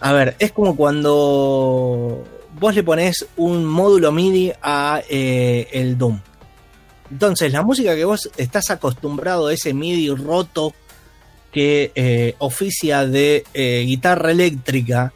A 0.00 0.12
ver, 0.12 0.36
es 0.38 0.52
como 0.52 0.76
cuando 0.76 2.24
vos 2.58 2.74
le 2.74 2.82
pones 2.84 3.26
un 3.36 3.64
módulo 3.64 4.12
MIDI 4.12 4.52
a 4.62 5.00
eh, 5.08 5.68
el 5.72 5.98
Doom. 5.98 6.20
Entonces, 7.10 7.52
la 7.52 7.62
música 7.62 7.94
que 7.96 8.04
vos 8.04 8.30
estás 8.36 8.70
acostumbrado 8.70 9.46
a 9.48 9.52
ese 9.54 9.72
MIDI 9.74 10.10
roto 10.14 10.72
que 11.52 11.92
eh, 11.94 12.34
oficia 12.38 13.06
de 13.06 13.44
eh, 13.54 13.82
guitarra 13.86 14.30
eléctrica 14.30 15.12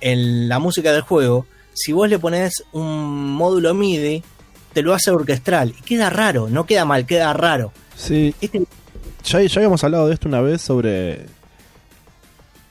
en 0.00 0.48
la 0.48 0.58
música 0.58 0.92
del 0.92 1.02
juego, 1.02 1.46
si 1.74 1.92
vos 1.92 2.08
le 2.08 2.18
pones 2.18 2.64
un 2.72 3.32
módulo 3.32 3.74
MIDI, 3.74 4.22
te 4.72 4.82
lo 4.82 4.94
hace 4.94 5.10
orquestral. 5.10 5.74
Y 5.78 5.82
queda 5.82 6.10
raro, 6.10 6.48
no 6.48 6.66
queda 6.66 6.84
mal, 6.84 7.06
queda 7.06 7.32
raro. 7.32 7.72
Sí, 7.96 8.34
Este- 8.40 8.64
ya, 9.24 9.42
ya 9.42 9.54
habíamos 9.56 9.84
hablado 9.84 10.08
de 10.08 10.14
esto 10.14 10.28
una 10.28 10.40
vez 10.40 10.62
sobre 10.62 11.26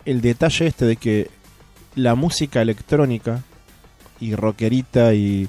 el 0.05 0.21
detalle 0.21 0.67
este 0.67 0.85
de 0.85 0.95
que 0.95 1.29
la 1.95 2.15
música 2.15 2.61
electrónica 2.61 3.43
y 4.19 4.35
rockerita 4.35 5.13
y 5.13 5.47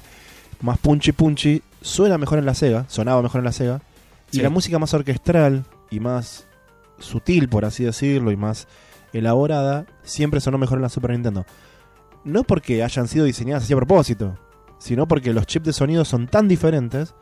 más 0.61 0.77
punchy 0.77 1.11
punchy 1.11 1.63
suena 1.81 2.17
mejor 2.17 2.37
en 2.39 2.45
la 2.45 2.53
Sega, 2.53 2.85
sonaba 2.87 3.21
mejor 3.21 3.39
en 3.39 3.45
la 3.45 3.51
Sega, 3.51 3.81
y 4.31 4.39
la 4.39 4.49
música 4.49 4.79
más 4.79 4.93
orquestral 4.93 5.65
y 5.89 5.99
más 5.99 6.45
sutil, 7.01 7.49
por 7.49 7.65
así 7.65 7.83
decirlo, 7.83 8.31
y 8.31 8.37
más 8.37 8.67
elaborada, 9.13 9.85
siempre 10.03 10.39
sonó 10.39 10.57
mejor 10.57 10.77
en 10.77 10.83
la 10.83 10.89
Super 10.89 11.11
Nintendo. 11.11 11.45
No 12.23 12.43
porque 12.43 12.83
hayan 12.83 13.07
sido 13.07 13.25
diseñadas 13.25 13.63
así 13.63 13.73
a 13.73 13.77
propósito, 13.77 14.37
sino 14.77 15.07
porque 15.07 15.33
los 15.33 15.45
chips 15.45 15.65
de 15.65 15.73
sonido 15.73 16.05
son 16.05 16.27
tan 16.27 16.47
diferentes 16.47 17.13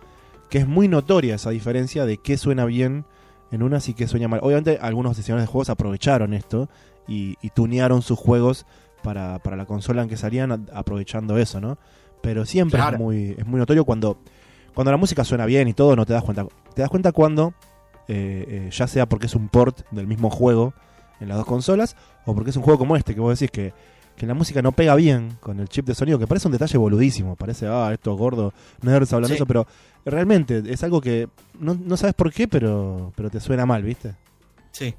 que 0.49 0.57
es 0.59 0.67
muy 0.67 0.87
notoria 0.87 1.35
esa 1.35 1.49
diferencia 1.51 2.05
de 2.05 2.17
qué 2.17 2.37
suena 2.37 2.65
bien 2.65 3.05
en 3.51 3.63
unas 3.63 3.87
y 3.89 3.93
qué 3.93 4.07
suena 4.07 4.27
mal. 4.27 4.39
Obviamente 4.43 4.77
algunos 4.81 5.17
diseñadores 5.17 5.47
de 5.47 5.51
juegos 5.51 5.69
aprovecharon 5.69 6.33
esto 6.33 6.69
y, 7.07 7.35
y 7.41 7.49
tunearon 7.51 8.01
sus 8.01 8.17
juegos 8.19 8.65
para, 9.03 9.39
para 9.39 9.55
la 9.55 9.65
consola 9.65 10.01
en 10.03 10.09
que 10.09 10.17
salían 10.17 10.67
aprovechando 10.73 11.37
eso, 11.37 11.59
¿no? 11.61 11.77
Pero 12.21 12.45
siempre 12.45 12.79
Claro. 12.79 12.97
es, 12.97 13.01
muy, 13.01 13.35
es 13.37 13.45
muy 13.47 13.59
notorio 13.59 13.85
cuando, 13.85 14.19
cuando 14.75 14.91
la 14.91 14.97
música 14.97 15.23
suena 15.23 15.45
bien 15.45 15.67
y 15.67 15.73
todo, 15.73 15.95
no 15.95 16.05
te 16.05 16.13
das 16.13 16.23
cuenta. 16.23 16.45
Te 16.75 16.81
das 16.81 16.89
cuenta 16.89 17.11
cuando, 17.11 17.53
eh, 18.09 18.45
eh, 18.67 18.69
ya 18.71 18.87
sea 18.87 19.05
porque 19.07 19.27
es 19.27 19.35
un 19.35 19.47
port 19.49 19.81
del 19.91 20.07
mismo 20.07 20.29
juego 20.29 20.73
en 21.21 21.29
las 21.29 21.37
dos 21.37 21.45
consolas, 21.45 21.95
o 22.25 22.33
porque 22.33 22.49
es 22.49 22.55
un 22.57 22.63
juego 22.63 22.79
como 22.79 22.95
este, 22.95 23.13
que 23.13 23.21
vos 23.21 23.39
decís 23.39 23.51
que, 23.51 23.73
que 24.15 24.25
la 24.25 24.33
música 24.33 24.61
no 24.61 24.71
pega 24.71 24.95
bien 24.95 25.37
con 25.39 25.59
el 25.59 25.69
chip 25.69 25.85
de 25.85 25.93
sonido, 25.95 26.17
que 26.19 26.27
parece 26.27 26.47
un 26.47 26.51
detalle 26.51 26.77
boludísimo, 26.77 27.35
parece, 27.35 27.67
ah, 27.67 27.91
esto 27.93 28.11
es 28.13 28.17
gordo, 28.17 28.53
nerds 28.81 29.13
hablan 29.13 29.29
de 29.29 29.35
Sí. 29.35 29.37
eso, 29.37 29.45
pero 29.45 29.67
realmente 30.05 30.63
es 30.65 30.83
algo 30.83 30.99
que 31.01 31.29
no, 31.59 31.75
no 31.75 31.95
sabes 31.97 32.15
por 32.15 32.33
qué, 32.33 32.47
pero, 32.47 33.13
pero 33.15 33.29
te 33.29 33.39
suena 33.39 33.65
mal, 33.65 33.83
¿viste? 33.83 34.15
Sí, 34.71 34.93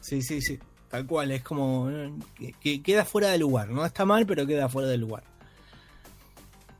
sí, 0.00 0.22
sí, 0.22 0.40
sí. 0.40 0.58
Tal 0.90 1.06
cual, 1.06 1.30
es 1.30 1.42
como 1.42 1.88
eh, 1.90 2.12
que, 2.34 2.52
que 2.60 2.82
queda 2.82 3.04
fuera 3.06 3.28
de 3.30 3.38
lugar. 3.38 3.70
No 3.70 3.82
está 3.86 4.04
mal, 4.04 4.26
pero 4.26 4.46
queda 4.46 4.68
fuera 4.68 4.88
de 4.88 4.98
lugar. 4.98 5.22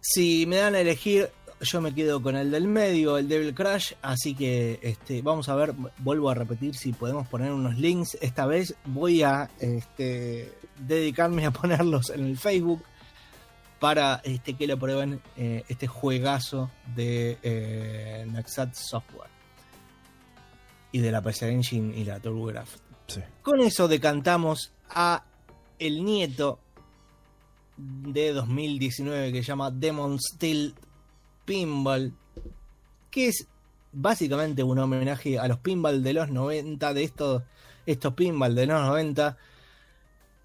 Si 0.01 0.45
me 0.47 0.57
dan 0.57 0.75
a 0.75 0.81
elegir, 0.81 1.31
yo 1.63 1.81
me 1.81 1.95
quedo 1.95 2.23
con 2.23 2.37
el 2.37 2.51
del 2.51 2.67
medio, 2.67 3.17
el 3.19 3.29
Devil 3.29 3.55
Crash. 3.55 3.93
Así 4.03 4.35
que 4.35 4.81
este, 4.83 5.23
vamos 5.23 5.49
a 5.49 5.55
ver, 5.55 5.75
vuelvo 5.99 6.31
a 6.31 6.35
repetir 6.35 6.75
si 6.75 6.93
podemos 6.93 7.27
poner 7.29 7.53
unos 7.53 7.79
links. 7.79 8.19
Esta 8.21 8.47
vez 8.47 8.75
voy 8.85 9.23
a 9.23 9.51
este, 9.61 10.53
dedicarme 10.79 11.47
a 11.47 11.51
ponerlos 11.53 12.11
en 12.11 12.27
el 12.27 12.37
Facebook 12.37 12.83
para 13.79 14.21
este, 14.25 14.55
que 14.55 14.67
lo 14.67 14.79
prueben 14.79 15.21
eh, 15.37 15.65
este 15.69 15.87
juegazo 15.87 16.71
de 16.95 17.39
eh, 17.43 18.27
Naxat 18.31 18.75
Software 18.75 19.31
y 20.93 21.01
de 21.01 21.11
la 21.11 21.23
PC 21.23 21.51
Engine 21.51 21.97
y 21.97 22.05
la 22.05 22.21
TurboGrafx. 22.21 22.81
Sí. 23.09 23.21
Con 23.43 23.61
eso 23.61 23.89
decantamos 23.89 24.73
a 24.89 25.25
el 25.79 26.05
nieto 26.05 26.61
de 27.77 28.33
2019 28.33 29.33
que 29.33 29.43
se 29.43 29.49
llama 29.49 29.71
Demon 29.71 30.19
Steel 30.21 30.75
Pinball, 31.45 32.13
que 33.11 33.29
es 33.29 33.47
básicamente 33.93 34.63
un 34.63 34.79
homenaje 34.79 35.39
a 35.39 35.49
los 35.49 35.59
pinball 35.59 36.03
de 36.03 36.13
los 36.15 36.31
90, 36.31 36.95
de 36.95 37.05
estos, 37.05 37.43
estos 37.87 38.15
pinball 38.15 38.55
de 38.55 38.67
los 38.67 38.81
90, 38.81 39.37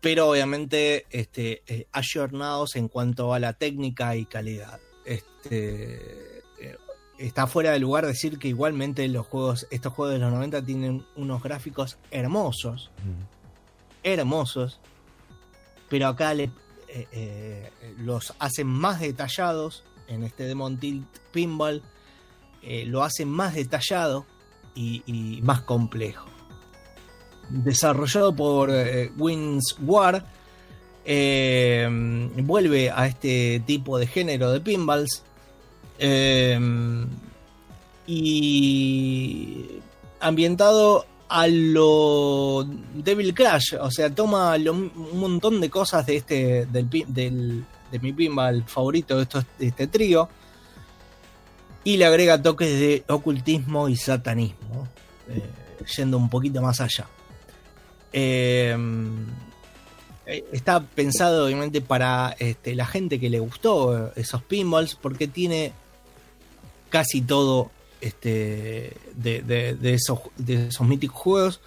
pero 0.02 0.30
obviamente 0.30 1.06
este, 1.10 1.64
eh, 1.68 1.88
ayornados 1.92 2.76
en 2.76 2.88
cuanto 2.88 3.34
a 3.34 3.40
la 3.40 3.54
técnica 3.54 4.16
y 4.16 4.26
calidad. 4.26 4.80
Este, 5.06 6.40
eh, 6.60 6.78
está 7.18 7.48
fuera 7.48 7.72
de 7.72 7.80
lugar 7.80 8.06
decir 8.06 8.38
que 8.38 8.48
igualmente 8.48 9.08
los 9.08 9.26
juegos, 9.26 9.68
estos 9.72 9.94
juegos 9.94 10.14
de 10.14 10.20
los 10.20 10.32
90 10.32 10.62
tienen 10.64 11.06
unos 11.16 11.42
gráficos 11.42 11.98
hermosos, 12.12 12.92
hermosos, 14.04 14.80
pero 15.90 16.08
acá 16.08 16.34
le, 16.34 16.52
eh, 16.88 17.08
eh, 17.12 17.72
los 18.00 18.34
hacen 18.40 18.68
más 18.68 19.00
detallados 19.00 19.84
en 20.08 20.24
este 20.24 20.46
Demon 20.46 20.78
Tilt 20.78 21.06
Pinball, 21.32 21.82
eh, 22.62 22.86
lo 22.86 23.04
hacen 23.04 23.30
más 23.30 23.54
detallado 23.56 24.26
y, 24.76 25.40
más 25.44 25.62
complejo. 25.62 26.28
Desarrollado 27.50 28.36
por 28.36 28.70
eh, 28.72 29.12
Wins 29.18 29.76
War, 29.82 30.26
eh, 31.06 31.88
vuelve 32.44 32.92
a 32.92 33.08
este 33.08 33.62
tipo 33.66 33.98
de 33.98 34.08
género 34.08 34.52
de 34.52 34.60
pinballs. 34.62 35.24
eh, 36.00 36.60
y 38.06 39.66
ambientado 40.20 41.06
a 41.30 41.48
lo 41.48 42.66
Devil 42.96 43.34
Crash, 43.34 43.76
o 43.80 43.92
sea, 43.92 44.10
toma 44.14 44.56
un 44.56 44.92
montón 45.20 45.60
de 45.60 45.70
cosas 45.70 46.06
de 46.06 46.16
este 46.18 46.66
del, 46.68 46.90
del- 47.08 47.66
de 47.92 48.00
mi 48.00 48.14
pinball 48.14 48.64
favorito 48.66 49.18
de, 49.18 49.24
estos- 49.24 49.46
de 49.60 49.68
este 49.68 49.88
trío 49.88 50.30
y 51.84 51.98
le 51.98 52.06
agrega 52.06 52.42
toques 52.42 52.70
de 52.80 53.04
ocultismo 53.08 53.88
y 53.90 53.96
satanismo, 53.96 54.88
eh, 55.30 55.42
yendo 55.96 56.18
un 56.18 56.30
poquito 56.30 56.62
más 56.62 56.82
allá. 56.82 57.08
Eh, 58.12 58.76
eh, 60.26 60.46
está 60.52 60.82
pensado 60.82 61.46
obviamente 61.46 61.80
para 61.82 62.36
este, 62.40 62.76
la 62.76 62.86
gente 62.86 63.20
que 63.20 63.30
le 63.30 63.40
gustó 63.40 64.12
esos 64.16 64.44
pinballs 64.44 64.96
porque 64.96 65.28
tiene 65.28 65.72
casi 66.90 67.22
todo 67.22 67.72
este, 68.02 68.94
de- 69.16 69.42
de 69.42 69.94
esos, 69.94 70.20
de 70.38 70.68
esos 70.68 70.86
míticos 70.88 71.18
juegos. 71.18 71.62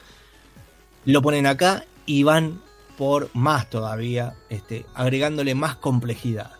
Lo 1.06 1.22
ponen 1.22 1.46
acá 1.46 1.84
y 2.04 2.22
van 2.24 2.60
por 3.00 3.30
más 3.34 3.70
todavía, 3.70 4.34
este, 4.50 4.84
agregándole 4.94 5.54
más 5.54 5.76
complejidad. 5.76 6.50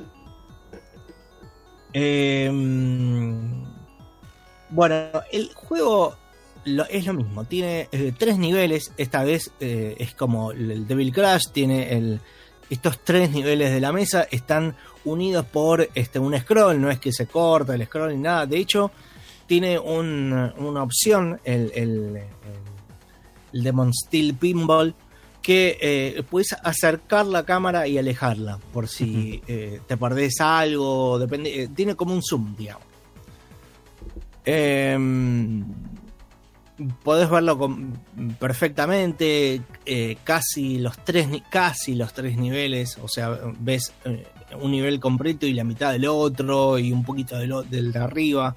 Em, 1.92 3.62
bueno, 4.70 4.94
el 5.32 5.50
juego 5.54 6.16
lo- 6.64 6.86
es 6.86 7.04
lo 7.04 7.12
mismo, 7.12 7.44
tiene 7.44 7.90
eh, 7.92 8.14
tres 8.16 8.38
niveles, 8.38 8.90
esta 8.96 9.22
vez 9.22 9.52
eh, 9.60 9.96
es 9.98 10.14
como 10.14 10.52
el 10.52 10.86
Devil 10.86 11.12
Crash, 11.12 11.48
tiene 11.52 11.92
el, 11.94 12.22
estos 12.70 13.00
tres 13.00 13.30
niveles 13.32 13.70
de 13.70 13.80
la 13.80 13.92
mesa, 13.92 14.26
están 14.30 14.74
unidos 15.04 15.44
por 15.44 15.90
este, 15.94 16.18
un 16.18 16.38
scroll, 16.38 16.80
no 16.80 16.90
es 16.90 16.98
que 17.00 17.12
se 17.12 17.26
corta 17.26 17.74
el 17.74 17.84
scroll 17.84 18.12
ni 18.16 18.22
nada, 18.22 18.46
de 18.46 18.56
hecho 18.56 18.90
tiene 19.46 19.78
un- 19.78 20.32
una 20.56 20.82
opción, 20.84 21.38
el, 21.44 21.70
el- 21.74 22.22
el 23.52 23.62
Demon 23.62 23.92
Steel 23.92 24.32
Pinball, 24.36 24.94
que 25.42 25.78
eh, 25.80 26.22
puedes 26.28 26.52
acercar 26.62 27.26
la 27.26 27.44
cámara 27.44 27.86
y 27.88 27.96
alejarla, 27.98 28.58
por 28.72 28.88
si 28.88 29.42
eh, 29.48 29.80
te 29.86 29.96
perdés 29.96 30.40
algo, 30.40 31.18
depende, 31.18 31.62
eh, 31.62 31.68
tiene 31.74 31.94
como 31.94 32.12
un 32.14 32.22
zoom, 32.22 32.54
digamos. 32.56 32.84
Em, 34.44 35.64
podés 37.02 37.28
verlo 37.28 37.58
con- 37.58 37.92
perfectamente, 38.38 39.60
casi 40.24 40.78
los 40.78 40.96
tres 41.04 41.28
casi 41.50 41.94
los 41.94 42.12
tres 42.12 42.36
niveles, 42.38 42.98
o 43.02 43.08
sea, 43.08 43.38
ves 43.58 43.92
un 44.60 44.70
nivel 44.70 44.98
completo 44.98 45.46
y 45.46 45.52
la 45.52 45.64
mitad 45.64 45.92
del 45.92 46.06
otro 46.06 46.78
y 46.78 46.90
un 46.92 47.04
poquito 47.04 47.38
del, 47.38 47.52
del 47.70 47.92
de 47.92 47.98
arriba. 47.98 48.54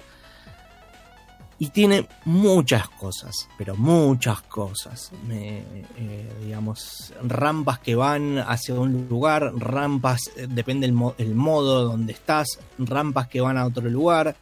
Y 1.58 1.68
tiene 1.68 2.08
muchas 2.24 2.88
cosas, 2.88 3.48
pero 3.56 3.76
muchas 3.76 4.42
cosas. 4.42 5.12
Eh, 5.30 6.28
digamos, 6.42 7.12
rampas 7.22 7.78
que 7.78 7.94
van 7.94 8.38
hacia 8.38 8.74
un 8.74 9.06
lugar, 9.08 9.52
rampas, 9.56 10.20
eh, 10.36 10.46
depende 10.48 10.86
el, 10.86 10.94
el 11.18 11.34
modo 11.34 11.84
donde 11.84 12.12
estás, 12.12 12.58
rampas 12.78 13.28
que 13.28 13.40
van 13.40 13.56
a 13.56 13.66
otro 13.66 13.88
lugar. 13.88 14.34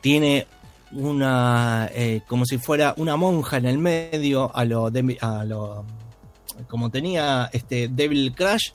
Tiene 0.00 0.46
una, 0.92 1.90
eh, 1.92 2.22
como 2.26 2.46
si 2.46 2.58
fuera 2.58 2.94
una 2.96 3.16
monja 3.16 3.58
en 3.58 3.66
el 3.66 3.78
medio, 3.78 4.54
a 4.54 4.64
lo, 4.64 4.86
a 5.20 5.44
lo 5.44 5.84
como 6.68 6.90
tenía 6.90 7.50
este 7.52 7.88
Devil 7.88 8.32
Crash. 8.34 8.70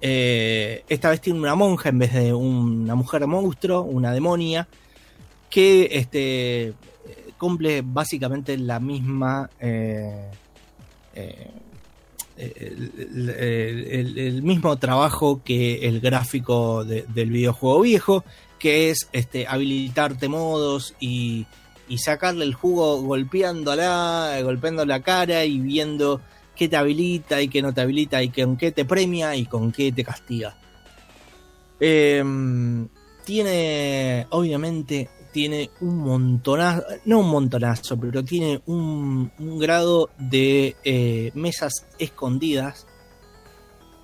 esta 0.00 1.10
vez 1.10 1.20
tiene 1.20 1.38
una 1.38 1.54
monja 1.54 1.90
en 1.90 1.98
vez 1.98 2.14
de 2.14 2.32
una 2.32 2.94
mujer 2.94 3.26
monstruo, 3.26 3.82
una 3.82 4.12
demonia 4.12 4.66
que 5.50 5.88
este, 5.92 6.68
eh, 6.68 6.74
cumple 7.38 7.82
básicamente 7.84 8.56
la 8.56 8.80
misma. 8.80 9.50
eh, 9.60 10.30
eh, 11.14 11.50
el, 12.36 14.42
mismo 14.42 14.76
trabajo 14.78 15.42
que 15.44 15.86
el 15.86 16.00
gráfico 16.00 16.84
de- 16.84 17.04
del 17.14 17.30
videojuego 17.30 17.80
viejo, 17.82 18.24
que 18.58 18.90
es 18.90 19.08
este, 19.12 19.46
habilitarte 19.46 20.28
modos 20.28 20.94
y, 21.00 21.46
y 21.88 21.98
sacarle 21.98 22.44
el 22.44 22.54
jugo 22.54 23.02
golpeándola, 23.02 24.38
golpeando 24.42 24.84
la 24.86 25.00
cara 25.00 25.44
y 25.44 25.58
viendo 25.58 26.20
qué 26.56 26.68
te 26.68 26.76
habilita 26.76 27.42
y 27.42 27.48
qué 27.48 27.62
no 27.62 27.72
te 27.74 27.80
habilita 27.82 28.22
y 28.22 28.30
con 28.30 28.56
qué 28.56 28.72
te 28.72 28.84
premia 28.84 29.36
y 29.36 29.44
con 29.46 29.72
qué 29.72 29.92
te 29.92 30.04
castiga. 30.04 30.56
Em, 31.78 32.88
tiene, 33.24 34.26
obviamente, 34.30 35.08
tiene 35.32 35.70
un 35.80 35.98
montonazo, 35.98 36.84
no 37.04 37.20
un 37.20 37.28
montonazo, 37.30 37.98
pero 37.98 38.22
tiene 38.24 38.60
un, 38.66 39.30
grado 39.58 40.10
de 40.18 40.76
eh, 40.84 41.30
mesas 41.34 41.86
escondidas 41.98 42.86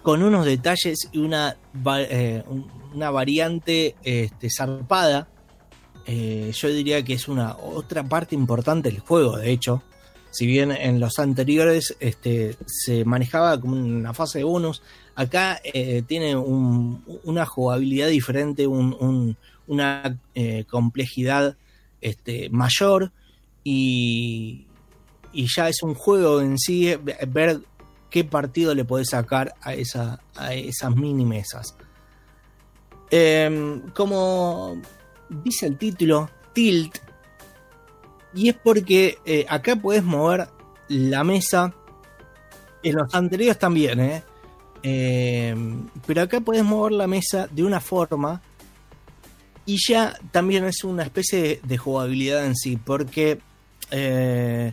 con 0.02 0.22
unos 0.22 0.46
detalles 0.46 1.08
y 1.12 1.18
una, 1.18 1.56
eh, 1.98 2.42
un- 2.48 2.66
una 2.94 3.10
variante 3.10 3.96
este, 4.04 4.48
zarpada. 4.50 5.28
Eh, 6.06 6.52
yo 6.54 6.68
diría 6.68 7.02
que 7.04 7.14
es 7.14 7.26
una 7.28 7.56
otra 7.56 8.04
parte 8.04 8.34
importante 8.36 8.88
del 8.90 9.00
juego, 9.00 9.36
de 9.36 9.50
hecho. 9.50 9.82
Si 10.30 10.46
bien 10.46 10.70
en 10.70 11.00
los 11.00 11.18
anteriores 11.18 11.96
este, 11.98 12.56
se 12.66 13.04
manejaba 13.04 13.58
como 13.60 13.74
una 13.74 14.12
fase 14.14 14.38
de 14.38 14.44
bonus, 14.44 14.82
acá 15.14 15.60
tiene 16.06 16.36
un- 16.36 17.02
una 17.24 17.46
jugabilidad 17.46 18.08
diferente, 18.08 18.66
un- 18.66 19.36
una 19.66 20.18
eh, 20.34 20.64
complejidad 20.68 21.56
este, 22.00 22.48
mayor 22.50 23.12
y, 23.64 24.66
ya 25.32 25.68
es 25.68 25.82
un 25.82 25.94
juego 25.94 26.40
en 26.40 26.56
sí 26.56 26.94
ver 27.28 27.60
qué 28.08 28.24
partido 28.24 28.74
le 28.74 28.84
podés 28.86 29.10
sacar 29.10 29.54
a, 29.60 29.74
esa, 29.74 30.20
a 30.34 30.54
esas 30.54 30.96
mini 30.96 31.26
mesas. 31.26 31.76
Em, 33.10 33.82
como 33.90 34.80
dice 35.28 35.66
el 35.66 35.76
título, 35.76 36.30
Tilt, 36.52 36.98
y 38.34 38.48
es 38.48 38.54
porque 38.54 39.18
eh, 39.24 39.46
acá 39.48 39.76
puedes 39.76 40.04
mover 40.04 40.48
la 40.88 41.24
mesa. 41.24 41.74
En 42.82 42.94
los 42.94 43.12
anteriores 43.14 43.58
también, 43.58 43.98
¿eh? 43.98 44.22
Em, 44.82 45.88
pero 46.06 46.22
acá 46.22 46.40
puedes 46.40 46.62
mover 46.62 46.92
la 46.92 47.06
mesa 47.06 47.48
de 47.50 47.64
una 47.64 47.80
forma. 47.80 48.40
Y 49.66 49.78
ya 49.88 50.16
también 50.30 50.64
es 50.64 50.84
una 50.84 51.02
especie 51.02 51.42
de, 51.42 51.60
de 51.62 51.76
jugabilidad 51.78 52.46
en 52.46 52.54
sí. 52.56 52.76
Porque 52.76 53.40
eh, 53.90 54.72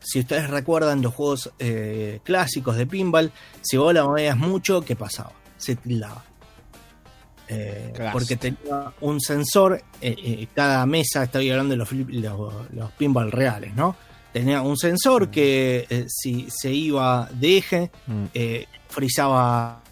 si 0.00 0.20
ustedes 0.20 0.50
recuerdan 0.50 1.02
los 1.02 1.14
juegos 1.14 1.50
eh, 1.58 2.20
clásicos 2.22 2.76
de 2.76 2.86
pinball, 2.86 3.32
si 3.62 3.76
vos 3.78 3.92
la 3.94 4.04
movías 4.04 4.36
mucho, 4.36 4.82
¿qué 4.82 4.94
pasaba? 4.94 5.32
Se 5.56 5.74
tildaba. 5.76 6.22
Eh, 7.48 7.92
porque 8.12 8.36
tenía 8.36 8.92
un 9.00 9.20
sensor, 9.20 9.80
eh, 10.00 10.16
eh, 10.18 10.48
cada 10.54 10.84
mesa, 10.84 11.22
estoy 11.22 11.48
hablando 11.50 11.72
de 11.72 11.78
los, 11.78 11.88
flip- 11.88 12.10
los, 12.10 12.70
los 12.72 12.90
pinball 12.92 13.30
reales, 13.30 13.72
¿no? 13.76 13.94
Tenía 14.32 14.60
un 14.62 14.76
sensor 14.76 15.30
que 15.30 15.86
eh, 15.88 16.04
si 16.08 16.48
se 16.50 16.72
iba 16.72 17.28
de 17.32 17.56
eje, 17.56 17.90
Mm. 18.06 18.24
eh, 18.34 18.66
frizaba 18.88 19.82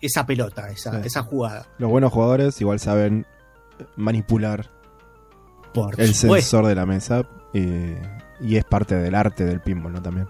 esa 0.00 0.24
pelota, 0.26 0.68
esa, 0.70 1.00
Sí. 1.00 1.06
esa 1.08 1.22
jugada. 1.22 1.66
Los 1.78 1.90
buenos 1.90 2.12
jugadores 2.12 2.60
igual 2.60 2.78
saben 2.78 3.26
manipular 3.96 4.70
Por 5.72 6.00
el 6.00 6.14
supuesto. 6.14 6.50
sensor 6.50 6.66
de 6.66 6.74
la 6.74 6.86
mesa 6.86 7.28
eh, 7.52 8.00
y 8.40 8.56
es 8.56 8.64
parte 8.64 8.94
del 8.96 9.14
arte 9.14 9.44
del 9.44 9.60
pinball, 9.60 9.92
¿no? 9.92 10.02
También. 10.02 10.28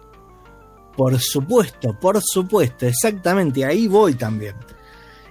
Por 0.96 1.18
supuesto, 1.18 1.98
por 1.98 2.20
supuesto, 2.22 2.86
exactamente, 2.86 3.64
ahí 3.64 3.88
voy 3.88 4.14
también. 4.14 4.54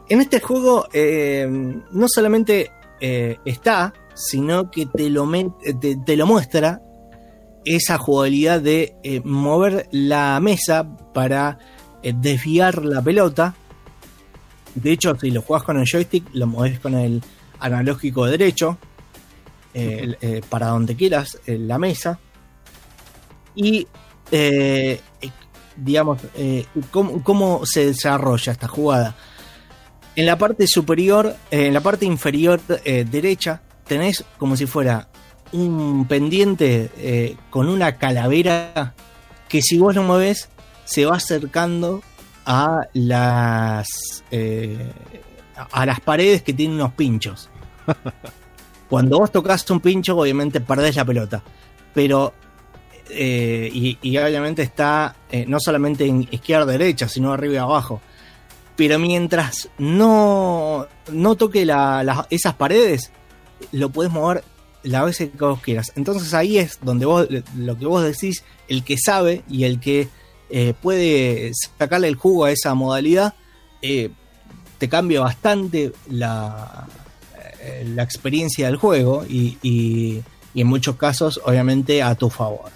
En 0.09 0.19
este 0.19 0.41
juego 0.41 0.87
eh, 0.91 1.47
no 1.49 2.05
solamente 2.09 2.71
eh, 2.99 3.37
está, 3.45 3.93
sino 4.13 4.69
que 4.69 4.85
te 4.87 5.09
lo, 5.09 5.25
met- 5.25 5.79
te, 5.79 5.95
te 5.95 6.17
lo 6.17 6.27
muestra 6.27 6.81
esa 7.63 7.97
jugabilidad 7.97 8.59
de 8.59 8.97
eh, 9.03 9.21
mover 9.23 9.87
la 9.91 10.37
mesa 10.41 10.85
para 11.13 11.57
eh, 12.03 12.13
desviar 12.13 12.83
la 12.83 13.01
pelota. 13.01 13.55
De 14.75 14.91
hecho, 14.91 15.15
si 15.17 15.31
lo 15.31 15.41
juegas 15.41 15.63
con 15.63 15.77
el 15.77 15.85
joystick, 15.89 16.25
lo 16.33 16.45
mueves 16.47 16.79
con 16.81 16.95
el 16.95 17.23
analógico 17.63 18.25
derecho, 18.25 18.77
eh, 19.73 20.15
eh, 20.21 20.41
para 20.49 20.67
donde 20.67 20.95
quieras 20.95 21.39
eh, 21.47 21.57
la 21.57 21.79
mesa. 21.79 22.19
Y 23.55 23.87
eh, 24.31 24.99
digamos, 25.75 26.19
¿cómo, 26.91 27.23
cómo 27.23 27.65
se 27.65 27.87
desarrolla 27.87 28.51
esta 28.51 28.67
jugada. 28.67 29.15
En 30.15 30.27
la 30.27 30.37
parte 30.37 30.67
superior, 30.67 31.35
en 31.49 31.73
la 31.73 31.81
parte 31.81 32.05
inferior 32.05 32.61
derecha, 32.61 33.63
tenés 33.87 34.23
como 34.37 34.55
si 34.55 34.67
fuera 34.67 35.07
un 35.51 36.05
pendiente 36.07 37.35
con 37.49 37.67
una 37.69 37.97
calavera 37.97 38.93
que 39.49 39.63
si 39.63 39.79
vos 39.79 39.95
lo 39.95 40.03
mueves 40.03 40.49
se 40.85 41.05
va 41.05 41.15
acercando 41.15 42.03
a 42.45 42.87
las 42.93 43.87
a 45.71 45.85
las 45.85 45.99
paredes 46.01 46.43
que 46.43 46.53
tienen 46.53 46.75
unos 46.75 46.93
pinchos. 46.93 47.49
Cuando 48.89 49.19
vos 49.19 49.31
tocas 49.31 49.69
un 49.71 49.79
pincho, 49.79 50.17
obviamente 50.17 50.61
perdés 50.61 50.95
la 50.95 51.05
pelota. 51.05 51.41
Pero 51.93 52.33
eh, 53.09 53.69
y, 54.01 54.17
obviamente 54.17 54.61
está 54.61 55.15
eh, 55.31 55.45
no 55.47 55.59
solamente 55.59 56.05
en 56.05 56.27
izquierda 56.31 56.65
derecha, 56.65 57.07
sino 57.07 57.33
arriba 57.33 57.53
y 57.55 57.57
abajo. 57.57 58.01
Pero 58.75 58.97
mientras 58.99 59.69
no, 59.77 60.87
no 61.11 61.35
toque 61.35 61.65
la- 61.65 62.27
esas 62.29 62.55
paredes, 62.55 63.11
lo 63.71 63.89
puedes 63.89 64.11
mover 64.11 64.43
la 64.83 65.03
vez 65.03 65.17
que 65.17 65.31
vos 65.39 65.61
quieras. 65.61 65.91
Entonces 65.95 66.33
ahí 66.33 66.57
es 66.57 66.79
donde 66.81 67.05
vos, 67.05 67.27
lo 67.57 67.77
que 67.77 67.85
vos 67.85 68.03
decís, 68.03 68.43
el 68.67 68.83
que 68.83 68.97
sabe 68.97 69.43
y 69.47 69.63
el 69.63 69.79
que 69.79 70.09
eh, 70.49 70.73
puede 70.81 71.51
sacarle 71.77 72.07
el 72.07 72.15
jugo 72.15 72.45
a 72.45 72.51
esa 72.51 72.73
modalidad, 72.73 73.33
te 73.81 74.89
cambia 74.89 75.21
bastante 75.21 75.93
la, 76.09 76.87
la 77.85 78.03
experiencia 78.03 78.67
del 78.67 78.77
juego 78.77 79.23
y, 79.27 79.57
y- 79.61 80.23
en 80.55 80.67
muchos 80.67 80.95
casos, 80.97 81.41
obviamente, 81.45 82.03
a 82.03 82.13
tu 82.13 82.29
favor. 82.29 82.69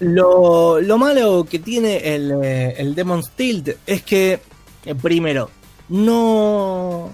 Lo, 0.00 0.80
lo 0.80 0.96
malo 0.96 1.44
que 1.44 1.58
tiene 1.58 2.14
el, 2.14 2.30
eh, 2.42 2.74
el 2.78 2.94
Demon's 2.94 3.30
Tilt 3.32 3.70
es 3.84 4.02
que, 4.02 4.40
eh, 4.84 4.94
primero, 4.94 5.50
no, 5.88 7.10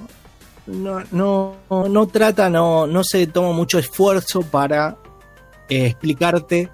no, 0.66 1.02
no, 1.12 1.56
no 1.88 2.06
trata, 2.08 2.50
no, 2.50 2.86
no 2.86 3.02
se 3.02 3.26
toma 3.28 3.52
mucho 3.52 3.78
esfuerzo 3.78 4.42
para 4.42 4.98
eh, 5.70 5.86
explicarte 5.86 6.70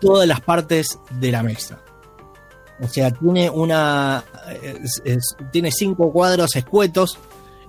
todas 0.00 0.28
las 0.28 0.40
partes 0.40 1.00
de 1.18 1.32
la 1.32 1.42
mesa. 1.42 1.80
O 2.80 2.88
sea, 2.88 3.10
tiene 3.10 3.48
una. 3.48 4.24
tiene 5.52 5.70
cinco 5.70 6.12
cuadros 6.12 6.54
escuetos 6.56 7.18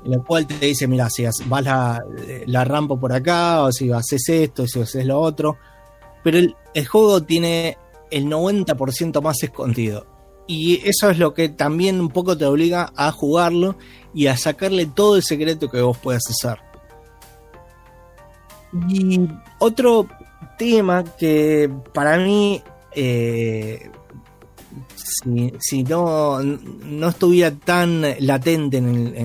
en 0.06 0.14
el 0.14 0.24
cual 0.24 0.46
te 0.46 0.66
dice: 0.66 0.88
Mira, 0.88 1.10
si 1.10 1.26
vas 1.46 1.64
la, 1.64 2.04
la 2.46 2.64
rampa 2.66 3.00
por 3.00 3.14
acá, 3.14 3.64
o 3.64 3.72
si 3.72 3.92
haces 3.92 4.28
esto, 4.28 4.68
si 4.68 4.82
haces 4.82 5.06
lo 5.06 5.20
otro. 5.20 5.58
Pero 6.24 6.40
el, 6.40 6.56
el 6.74 6.88
juego 6.88 7.24
tiene 7.24 7.78
el 8.12 8.26
90% 8.26 9.22
más 9.22 9.42
escondido. 9.44 10.06
Y 10.48 10.88
eso 10.88 11.10
es 11.10 11.20
lo 11.20 11.34
que 11.34 11.50
también 11.50 12.00
un 12.00 12.10
poco 12.10 12.38
te 12.38 12.46
obliga 12.46 12.92
a 12.96 13.12
jugarlo 13.12 13.76
y 14.14 14.28
a 14.28 14.38
sacarle 14.38 14.86
todo 14.86 15.18
el 15.18 15.24
secreto 15.24 15.70
que 15.70 15.82
vos 15.82 15.98
puedas 15.98 16.24
hacer. 16.30 16.58
Y 18.90 19.28
otro 19.60 20.08
tema 20.58 21.04
que 21.04 21.70
para 21.94 22.18
mí, 22.18 22.62
eh, 22.96 23.92
si, 25.60 25.84
no, 25.84 26.42
no 26.42 27.10
estuviera 27.10 27.52
tan 27.52 28.02
latente 28.20 28.78
en 28.78 28.90
el, 28.90 29.16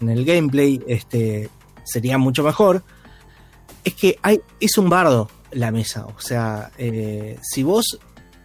en- 0.00 0.08
el 0.08 0.24
gameplay, 0.24 0.80
este, 0.86 1.48
sería 1.84 2.18
mucho 2.18 2.42
mejor, 2.42 2.82
es 3.84 3.94
que 3.94 4.18
es 4.60 4.78
un 4.78 4.88
bardo 4.88 5.28
la 5.52 5.70
mesa. 5.70 6.06
O 6.06 6.20
sea, 6.20 6.70
eh, 6.78 7.38
si 7.42 7.62
vos 7.62 7.98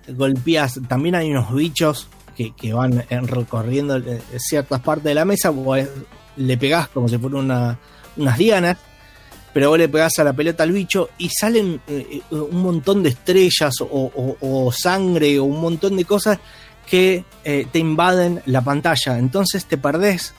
golpeás, 0.10 0.80
también 0.88 1.16
hay 1.16 1.32
unos 1.32 1.54
bichos 1.54 2.08
que, 2.36 2.54
que 2.56 2.74
van 2.74 3.04
en- 3.10 3.28
recorriendo 3.28 3.98
eh, 3.98 4.22
ciertas 4.38 4.82
partes 4.82 5.06
de 5.06 5.16
la 5.16 5.26
mesa, 5.26 5.50
vos 5.50 5.80
le 6.36 6.58
pegás 6.58 6.88
como 6.90 7.08
si 7.08 7.18
fueran 7.18 7.46
una- 7.46 7.80
unas 8.18 8.38
dianas, 8.38 8.78
pero 9.54 9.70
vos 9.70 9.78
le 9.78 9.90
pegás 9.90 10.20
a 10.20 10.24
la 10.24 10.34
pelota 10.34 10.64
al 10.64 10.72
bicho 10.72 11.10
y 11.18 11.30
salen 11.30 11.82
eh, 11.88 12.22
eh, 12.32 12.36
un 12.36 12.62
montón 12.62 13.02
de 13.04 13.10
estrellas 13.10 13.74
o, 13.82 13.86
o- 13.86 14.38
o 14.40 14.72
sangre 14.72 15.40
o 15.40 15.46
un 15.46 15.60
montón 15.62 15.96
de 15.98 16.06
cosas 16.06 16.38
que 16.86 17.24
eh, 17.44 17.68
te 17.72 17.80
invaden 17.80 18.42
la 18.46 18.62
pantalla. 18.62 19.18
Entonces 19.18 19.66
te 19.66 19.78
perdés 19.78 20.34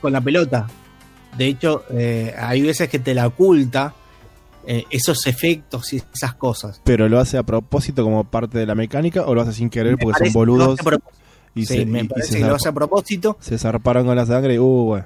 con 0.00 0.12
la 0.12 0.20
pelota. 0.20 0.66
De 1.36 1.46
hecho, 1.46 1.84
eh, 1.90 2.34
hay 2.38 2.62
veces 2.62 2.88
que 2.88 2.98
te 3.00 3.14
la 3.14 3.26
oculta 3.26 3.94
esos 4.90 5.26
efectos 5.26 5.92
y 5.92 6.00
esas 6.14 6.34
cosas. 6.36 6.80
Pero 6.84 7.06
lo 7.10 7.20
hace 7.20 7.36
a 7.36 7.42
propósito 7.42 8.02
como 8.02 8.24
parte 8.24 8.56
de 8.56 8.64
la 8.64 8.74
mecánica 8.74 9.26
o 9.26 9.34
lo 9.34 9.42
hace 9.42 9.52
sin 9.52 9.68
querer 9.68 9.98
Me 9.98 9.98
porque 9.98 10.24
son 10.24 10.32
boludos 10.32 10.78
y, 11.54 11.66
Sí, 11.66 11.74
se, 11.80 11.84
me 11.86 12.00
y- 12.00 12.04
y 12.04 12.08
parece 12.08 12.32
se 12.32 12.38
que 12.38 12.44
lo 12.46 12.54
hace 12.54 12.68
a 12.70 12.72
propósito. 12.72 13.36
se 13.40 13.58
zarparon 13.58 14.06
con 14.06 14.16
la 14.16 14.24
sangre 14.24 14.54
y 14.54 14.58
uh, 14.58 14.64
bueno. 14.64 15.04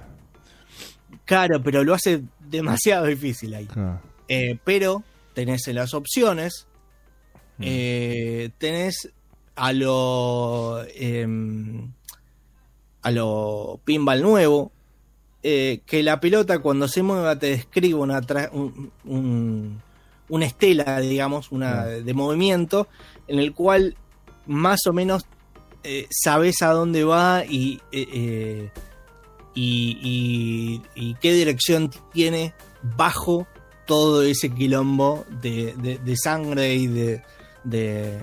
Claro, 1.29 1.63
pero 1.63 1.85
lo 1.85 1.93
hace 1.93 2.23
demasiado 2.41 3.05
difícil 3.05 3.53
ahí. 3.55 3.69
Ah, 3.77 4.01
Eh, 4.29 4.59
pero 4.65 5.03
tenés 5.35 5.69
en 5.69 5.75
las 5.77 5.93
opciones, 5.93 6.67
Mm. 7.59 7.63
eh, 7.67 8.51
tenés 8.57 9.11
a 9.57 9.73
lo 9.75 10.83
em, 10.95 11.93
a 13.03 13.11
lo 13.11 13.79
pinball 13.85 14.23
nuevo, 14.23 14.73
eh, 15.43 15.81
que 15.85 16.03
la 16.03 16.19
pelota 16.19 16.61
cuando 16.61 16.89
se 16.89 17.03
mueva 17.03 17.39
te 17.39 17.49
describe 17.49 17.95
una, 18.01 18.21
un- 18.53 18.91
un- 19.05 19.83
una 20.31 20.47
estela, 20.47 20.99
digamos, 21.01 21.53
una 21.53 21.85
de 21.85 22.15
movimiento, 22.15 22.89
en 23.27 23.39
el 23.39 23.53
cual 23.53 23.97
más 24.47 24.81
o 24.87 24.93
menos 24.95 25.27
eh, 25.85 26.07
sabes 26.11 26.61
a 26.63 26.71
dónde 26.73 27.05
va 27.05 27.45
y, 27.49 27.81
eh, 27.93 28.71
y, 29.61 31.15
qué 31.21 31.33
dirección 31.33 31.91
tiene 32.13 32.53
bajo 32.97 33.47
todo 33.87 34.23
ese 34.23 34.51
quilombo 34.51 35.25
de, 35.43 36.15
sangre 36.23 36.75
y 36.75 36.87
de- 36.87 37.23
de- 37.65 38.19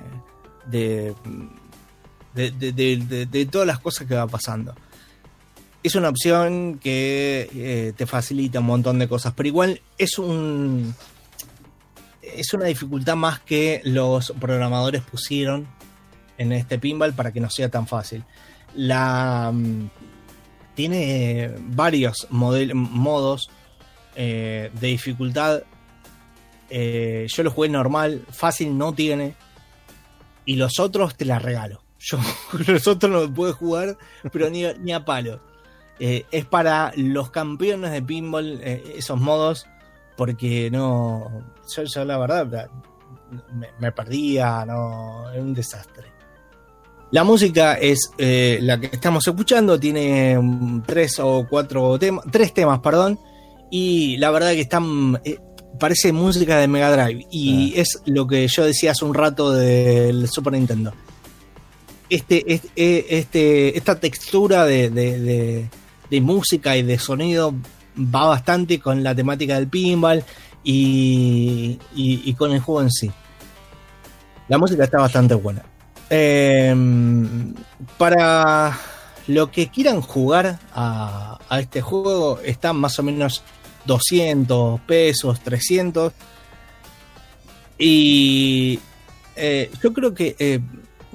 de 2.34 3.46
todas 3.46 3.68
las 3.68 3.80
cosas 3.80 4.08
que 4.08 4.16
va 4.16 4.28
pasando. 4.28 4.76
Es 5.84 5.96
una 5.96 6.10
opción 6.10 6.80
que 6.80 7.50
eh, 7.54 7.94
te 7.96 8.06
facilita 8.08 8.60
un 8.60 8.66
montón 8.66 8.98
de 9.00 9.08
cosas, 9.08 9.34
pero 9.36 9.48
igual 9.48 9.82
es 9.98 10.18
un 10.18 10.96
es 12.22 12.54
una 12.54 12.66
dificultad 12.66 13.16
más 13.16 13.40
que 13.40 13.82
los 13.86 14.34
programadores 14.40 15.04
pusieron 15.04 15.68
en 16.40 16.52
este 16.54 16.80
pinball 16.80 17.14
para 17.14 17.32
que 17.32 17.40
no 17.40 17.50
sea 17.52 17.70
tan 17.70 17.86
fácil. 17.88 18.24
La 18.76 19.52
mm, 19.54 19.90
tiene 20.76 21.54
varios 21.58 22.28
model- 22.30 22.76
modos 22.76 23.50
eh, 24.16 24.72
de 24.80 24.88
dificultad. 24.88 25.64
Eh, 26.70 27.28
yo 27.30 27.44
lo 27.44 27.52
jugué 27.52 27.70
normal, 27.70 28.26
fácil 28.32 28.78
no 28.78 28.94
tiene. 28.94 29.36
Y 30.46 30.58
los 30.58 30.80
otros 30.80 31.16
te 31.16 31.26
la 31.26 31.40
regalo. 31.40 31.82
Yo 32.00 32.20
los 32.68 32.86
otros 32.88 33.12
no 33.12 33.34
puedo 33.34 33.52
jugar, 33.54 33.98
pero 34.32 34.48
ni, 34.52 34.92
a 34.94 35.06
palo. 35.06 35.42
Eh, 36.00 36.26
es 36.30 36.46
para 36.46 36.92
los 36.98 37.32
campeones 37.32 37.92
de 37.92 38.02
pinball 38.04 38.60
eh, 38.62 38.94
esos 38.98 39.20
modos, 39.20 39.66
porque 40.16 40.70
no. 40.70 41.32
Yo, 41.76 41.84
yo 41.84 42.06
la 42.06 42.20
verdad 42.20 42.70
me, 43.54 43.70
me 43.80 43.92
perdía, 43.92 44.66
no. 44.68 45.32
Es 45.32 45.40
un 45.42 45.56
desastre. 45.56 46.12
La 47.16 47.24
música 47.24 47.76
es 47.76 48.12
eh, 48.18 48.60
la 48.62 48.78
que 48.78 48.88
estamos 48.88 49.26
escuchando, 49.26 49.80
tiene 49.80 50.38
mm, 50.38 50.82
tres 50.86 51.18
o 51.20 51.46
cuatro 51.50 51.98
temas, 51.98 52.26
tres 52.30 52.54
temas, 52.54 52.80
perdón, 52.80 53.18
y 53.72 54.18
la 54.18 54.32
verdad 54.32 54.52
que 54.52 54.60
están, 54.60 55.22
eh, 55.24 55.40
parece 55.80 56.12
música 56.12 56.58
de 56.58 56.68
Mega 56.68 56.92
Drive, 56.92 57.26
y 57.32 57.74
es 57.80 58.02
lo 58.06 58.28
que 58.28 58.46
yo 58.50 58.66
decía 58.66 58.92
hace 58.92 59.06
un 59.06 59.14
rato 59.14 59.54
del 59.54 60.28
Super 60.28 60.52
Nintendo. 60.52 60.92
Este, 62.10 62.44
este, 62.54 62.68
eh, 62.76 63.06
este- 63.12 63.78
esta 63.78 63.98
textura 63.98 64.66
de, 64.66 64.90
de- 64.90 65.20
de- 65.22 65.70
de 66.10 66.20
música 66.22 66.76
y 66.76 66.84
de 66.84 67.00
sonido 67.00 67.54
va 67.98 68.26
bastante 68.28 68.78
con 68.82 69.04
la 69.04 69.16
temática 69.16 69.56
del 69.56 69.70
pinball 69.70 70.22
y, 70.66 71.80
y- 71.96 72.22
y 72.26 72.34
con 72.34 72.52
el 72.52 72.60
juego 72.60 72.82
en 72.82 72.92
sí. 72.92 73.10
La 74.50 74.58
música 74.58 74.84
está 74.84 74.98
bastante 75.00 75.34
buena. 75.34 75.64
Eh, 76.10 76.76
para 77.98 78.78
lo 79.28 79.52
que 79.52 79.70
quieran 79.70 80.02
jugar 80.02 80.60
a, 80.74 81.40
este 81.60 81.82
juego, 81.82 82.40
están 82.44 82.78
más 82.78 83.00
o 83.00 83.04
menos 83.04 83.44
200 83.86 84.82
pesos, 84.82 85.40
300. 85.42 86.14
Y 87.78 88.80
eh, 89.36 89.70
yo 89.82 89.94
creo 89.94 90.14
que 90.14 90.36
eh, 90.40 90.60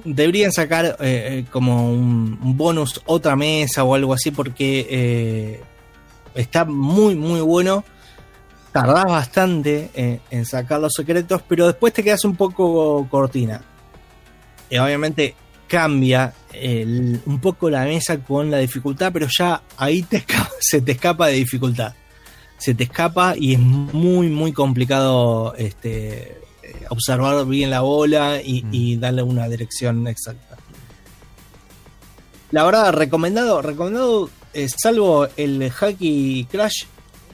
deberían 0.03 0.51
sacar 0.51 0.97
eh, 0.99 1.45
como 1.51 1.91
un, 1.91 2.57
bonus 2.57 3.01
otra 3.05 3.35
mesa 3.35 3.83
o 3.83 3.95
algo 3.95 4.13
así 4.13 4.31
porque 4.31 5.61
está 6.35 6.65
muy 6.65 7.15
muy 7.15 7.41
bueno. 7.41 7.83
Tardás 8.71 9.05
bastante 9.05 10.21
en 10.29 10.45
sacar 10.45 10.79
los 10.79 10.93
secretos, 10.93 11.41
pero 11.45 11.67
después 11.67 11.91
te 11.91 12.03
quedas 12.03 12.23
un 12.23 12.37
poco 12.37 13.05
cortina. 13.09 13.61
Eh, 14.71 14.79
obviamente 14.79 15.35
cambia 15.67 16.33
el- 16.53 17.21
un 17.27 17.39
poco 17.39 17.69
la 17.69 17.83
mesa 17.83 18.17
con 18.23 18.49
la 18.49 18.57
dificultad, 18.57 19.11
pero 19.13 19.27
ya 19.29 19.61
ahí 19.77 20.01
te 20.01 20.17
escapa- 20.25 20.49
se 20.59 20.81
te 20.81 20.93
escapa 20.93 21.27
de 21.27 21.33
dificultad. 21.33 21.93
Se 22.57 22.73
te 22.73 22.83
escapa 22.85 23.35
y 23.37 23.53
es 23.53 23.59
muy, 23.59 24.29
muy 24.29 24.51
complicado 24.53 25.53
este, 25.55 26.31
eh, 26.63 26.85
observar 26.89 27.45
bien 27.45 27.69
la 27.69 27.81
bola 27.81 28.41
y, 28.43 28.65
y 28.71 28.97
darle 28.97 29.23
una 29.23 29.47
dirección 29.47 30.07
exacta. 30.07 30.57
La 32.51 32.63
verdad, 32.63 32.91
recomendado, 32.93 33.61
recomendado, 33.61 34.29
eh, 34.53 34.67
salvo 34.69 35.27
el 35.37 35.71
Hacky 35.71 36.47
Crash, 36.51 36.83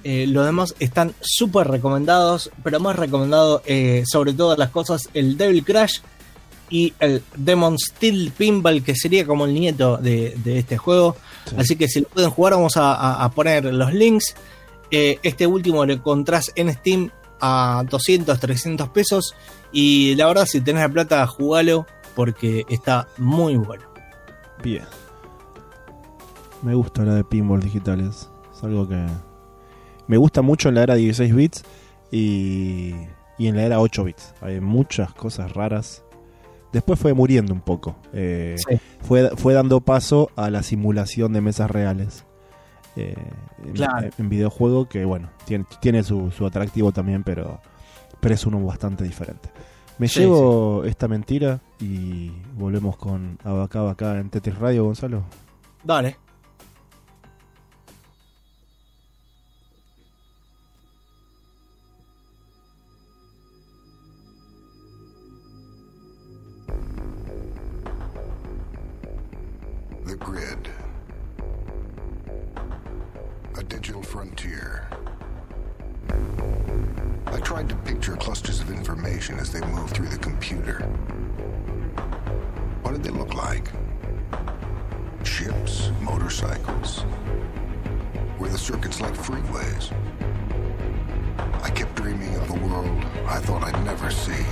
eh, 0.04 0.28
los 0.28 0.46
demás 0.46 0.76
están 0.80 1.14
súper 1.22 1.68
recomendados, 1.68 2.52
pero 2.64 2.80
más 2.80 2.96
recomendado 2.96 3.62
eh, 3.66 4.04
sobre 4.10 4.34
todas 4.34 4.58
las 4.60 4.70
cosas 4.70 5.10
el 5.14 5.36
Devil 5.38 5.66
Crash 5.66 6.00
y 6.70 6.94
el 7.00 7.24
Demon 7.36 7.78
Steel 7.78 8.32
Pinball, 8.38 8.84
que 8.84 8.96
sería 8.96 9.26
como 9.26 9.46
el 9.46 9.54
nieto 9.54 9.98
de, 9.98 10.36
de 10.44 10.60
este 10.60 10.78
juego. 10.78 11.16
Así 11.58 11.76
que 11.76 11.88
si 11.88 12.02
lo 12.02 12.08
pueden 12.10 12.30
jugar, 12.30 12.54
vamos 12.54 12.74
a 12.76 13.32
poner 13.34 13.66
los 13.66 13.94
links. 13.94 14.36
Eh, 14.90 15.20
este 15.24 15.46
último 15.48 15.86
lo 15.86 15.94
encontrás 15.94 16.52
en 16.56 16.74
Steam 16.74 17.12
a 17.40 17.84
200, 17.90 18.40
300 18.40 18.90
pesos. 18.90 19.36
Y 19.72 20.16
la 20.16 20.28
verdad, 20.28 20.46
si 20.46 20.62
tenés 20.62 20.84
la 20.84 20.90
plata, 20.90 21.28
jugalo 21.28 21.86
porque 22.16 22.66
está 22.70 23.08
muy 23.18 23.56
bueno. 23.58 23.84
Bien. 24.64 24.86
Me 26.62 26.74
gusta 26.74 27.04
la 27.04 27.14
de 27.16 27.24
pinball 27.24 27.62
digitales. 27.62 28.30
Es 28.56 28.64
algo 28.64 28.88
que 28.88 29.06
me 30.08 30.18
gusta 30.18 30.42
mucho 30.42 30.70
en 30.70 30.76
la 30.76 30.84
era 30.84 30.96
16 30.96 31.36
bits 31.36 31.64
y, 32.12 32.96
y 33.38 33.48
en 33.48 33.56
la 33.56 33.64
era 33.64 33.80
8 33.80 34.04
bits. 34.04 34.34
Hay 34.42 34.60
muchas 34.62 35.14
cosas 35.14 35.52
raras. 35.52 36.04
Después 36.74 37.00
fue 37.00 37.14
muriendo 37.14 37.54
un 37.54 37.62
poco. 37.62 37.96
Eh, 38.14 38.56
Sí. 38.58 38.78
fue, 39.02 39.30
fue 39.38 39.54
dando 39.54 39.80
paso 39.82 40.30
a 40.36 40.50
la 40.50 40.64
simulación 40.64 41.34
de 41.34 41.42
mesas 41.42 41.70
reales. 41.72 42.24
eh, 43.00 43.14
en- 43.64 43.74
Claro. 43.74 44.10
en, 44.18 44.28
videojuego 44.30 44.90
que 44.90 45.06
bueno, 45.06 45.30
tiene, 45.46 45.66
tiene 45.82 46.02
su, 46.02 46.32
su 46.32 46.48
atractivo 46.48 46.92
también, 46.92 47.22
pero, 47.24 47.62
pero 48.20 48.34
es 48.34 48.44
uno 48.48 48.60
bastante 48.66 49.04
diferente. 49.04 49.52
Me 50.00 50.08
Sí, 50.08 50.22
llevo 50.22 50.84
esta 50.84 51.08
mentira 51.08 51.60
y 51.80 52.32
volvemos 52.56 52.98
con 52.98 53.38
Abacaba 53.44 53.92
acá 53.92 54.18
en 54.20 54.32
Tetris 54.32 54.58
Radio, 54.58 54.84
Gonzalo. 54.86 55.24
Dale. 55.84 56.18
As 79.36 79.52
they 79.52 79.60
move 79.62 79.92
through 79.92 80.08
the 80.08 80.18
computer. 80.18 80.80
What 82.82 82.94
did 82.94 83.04
they 83.04 83.10
look 83.10 83.34
like? 83.34 83.70
Ships, 85.24 85.92
motorcycles, 86.02 87.04
were 88.40 88.48
the 88.48 88.58
circuits 88.58 89.02
like 89.02 89.14
freeways. 89.14 89.92
I 91.62 91.70
kept 91.72 91.96
dreaming 91.96 92.34
of 92.36 92.50
a 92.52 92.66
world 92.66 93.04
I 93.28 93.40
thought 93.40 93.64
I'd 93.64 93.84
never 93.84 94.10
see. 94.10 94.46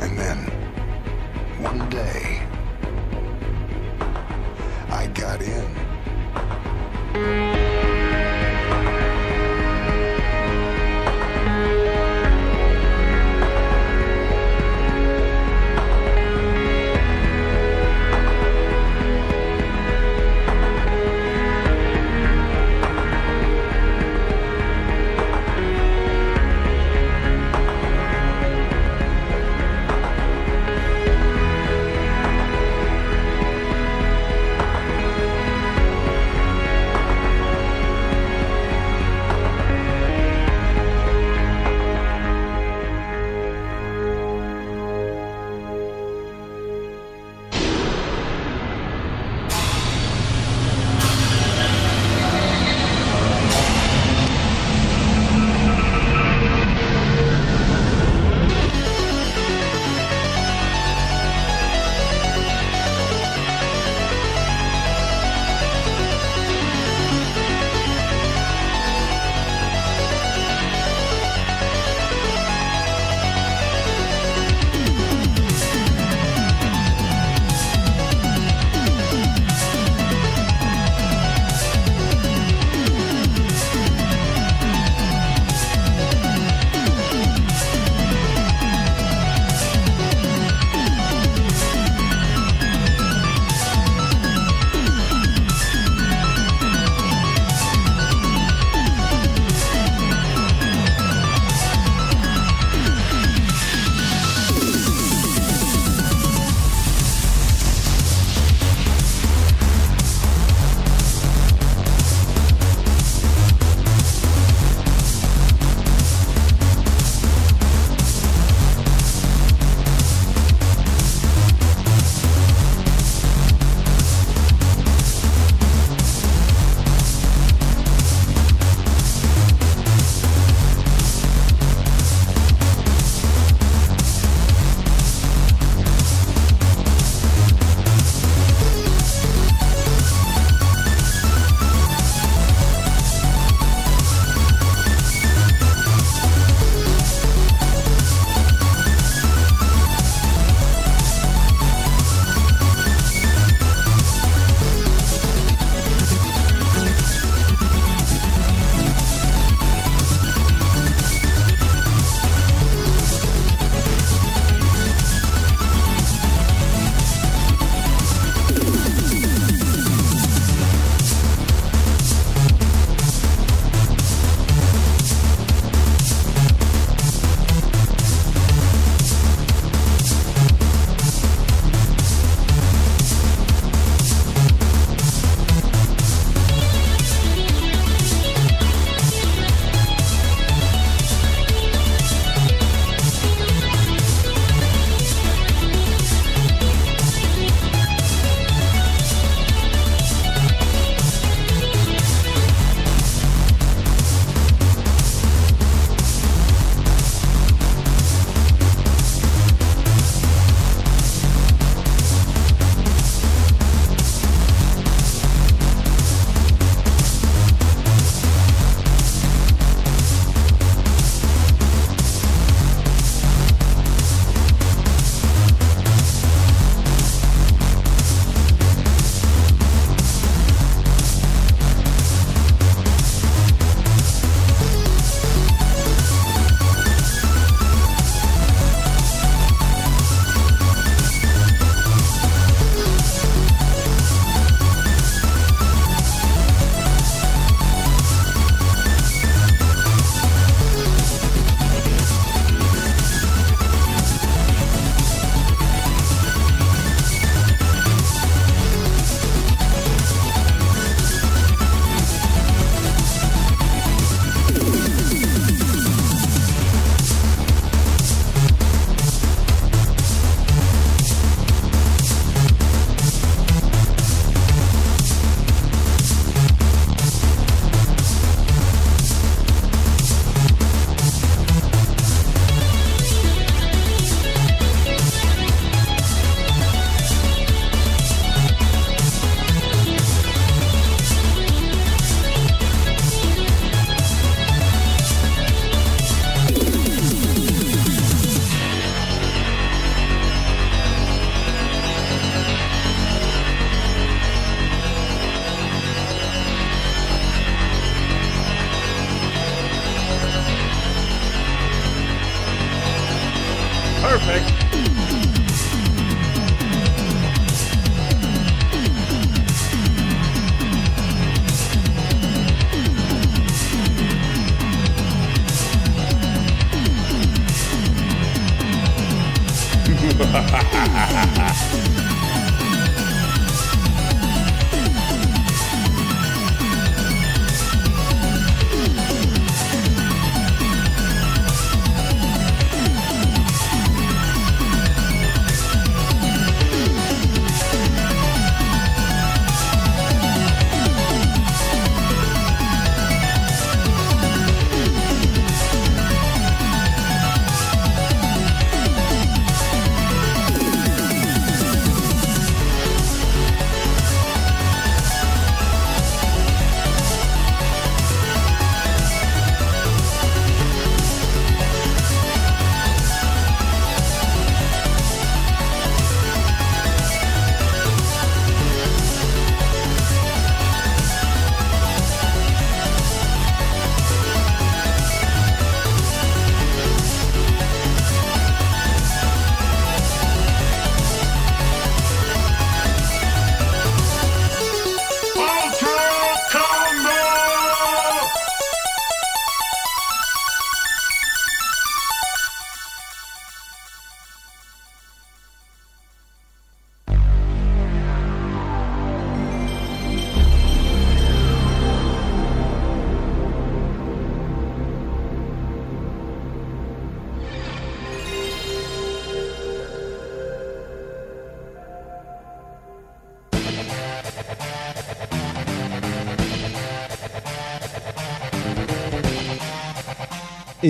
And 0.00 0.18
then, 0.18 0.38
one 1.60 1.86
day, 1.90 2.40
I 4.88 5.06
got 5.08 5.42
in. 5.42 7.77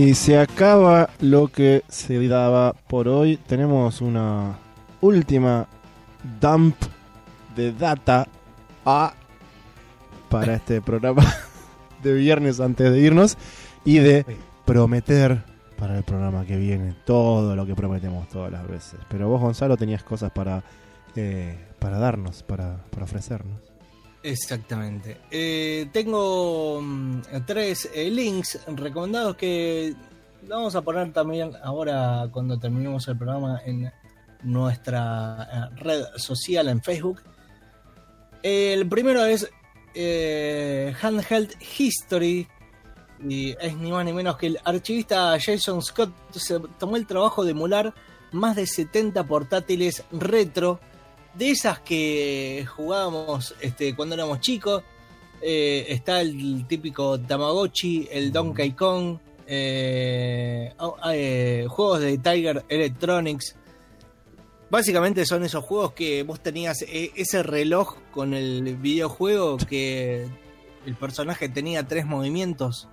Y 0.01 0.15
se 0.15 0.39
acaba 0.39 1.11
lo 1.19 1.49
que 1.49 1.83
se 1.89 2.29
daba 2.29 2.73
por 2.73 3.09
hoy. 3.09 3.37
Tenemos 3.37 4.01
una 4.01 4.57
última 5.01 5.67
dump 6.41 6.77
de 7.57 7.73
data 7.73 8.29
a 8.87 9.13
para 10.29 10.55
este 10.55 10.81
programa 10.81 11.25
de 12.05 12.15
viernes 12.15 12.61
antes 12.61 12.93
de 12.93 13.01
irnos 13.01 13.37
y 13.85 13.99
de 13.99 14.25
prometer 14.65 15.43
para 15.77 15.99
el 15.99 16.05
programa 16.05 16.47
que 16.47 16.59
viene 16.59 16.95
todo 17.05 17.57
lo 17.57 17.67
que 17.67 17.75
prometemos 17.75 18.29
todas 18.29 18.53
las 18.53 18.69
veces. 18.69 19.01
Pero 19.09 19.29
vos, 19.29 19.41
Gonzalo, 19.41 19.77
tenías 19.77 20.05
cosas 20.05 20.31
para, 20.31 20.63
eh, 21.17 21.59
para 21.81 21.99
darnos, 21.99 22.45
para, 22.45 22.85
para 22.93 23.03
ofrecernos. 23.03 23.68
Exactamente. 24.23 25.21
Eh, 25.31 25.89
tengo 25.93 26.81
mm, 26.83 27.21
tres 27.47 27.89
eh, 27.95 28.11
links 28.11 28.59
recomendados 28.67 29.37
que 29.37 29.95
vamos 30.49 30.75
a 30.75 30.83
poner 30.83 31.13
también 31.13 31.53
ahora 31.63 32.29
cuando 32.33 32.59
terminemos 32.59 33.07
el 33.09 33.17
programa 33.17 33.61
en 33.65 33.91
nuestra 34.43 35.49
eh, 35.53 35.81
red 35.83 36.05
social 36.17 36.69
en 36.69 36.83
Facebook. 36.83 37.23
El 38.43 38.89
primero 38.89 39.25
es 39.25 39.49
Handheld 41.03 41.55
History. 41.79 42.49
Y 43.29 43.51
es 43.61 43.77
ni 43.77 43.91
más 43.91 44.05
ni 44.05 44.13
menos 44.13 44.37
que 44.37 44.47
el 44.47 44.61
archivista 44.65 45.37
Jason 45.41 45.83
Scott 45.83 46.13
se 46.31 46.61
tomó 46.79 46.97
el 46.97 47.05
trabajo 47.05 47.45
de 47.45 47.51
emular 47.51 47.93
más 48.31 48.55
de 48.55 48.65
70 48.65 49.25
portátiles 49.25 50.05
retro 50.13 50.79
de 51.39 51.51
esas 51.51 51.81
que 51.81 52.67
jugábamos 52.77 53.55
este, 53.61 53.95
cuando 53.95 54.15
éramos 54.15 54.41
chicos. 54.41 54.83
Eh, 55.41 55.87
está 55.89 56.21
el 56.21 56.67
típico 56.67 57.21
Tamagotchi, 57.21 58.09
el 58.11 58.33
Donkey 58.33 58.73
Kong, 58.73 59.19
eh, 59.47 60.73
oh, 60.81 60.97
eh, 61.13 61.65
juegos 61.69 62.01
de 62.01 62.19
Tiger 62.19 62.65
Electronics. 62.69 63.55
Básicamente 64.71 65.25
son 65.25 65.45
esos 65.45 65.65
juegos 65.65 65.93
que 65.93 66.25
vos 66.25 66.41
tenías 66.41 66.83
eh, 66.83 67.13
ese 67.15 67.43
reloj 67.43 67.97
con 68.11 68.35
el 68.35 68.77
videojuego 68.77 69.57
que 69.59 70.27
el 70.85 70.95
personaje 70.97 71.49
tenía 71.49 71.87
tres 71.87 72.05
movimientos. 72.05 72.89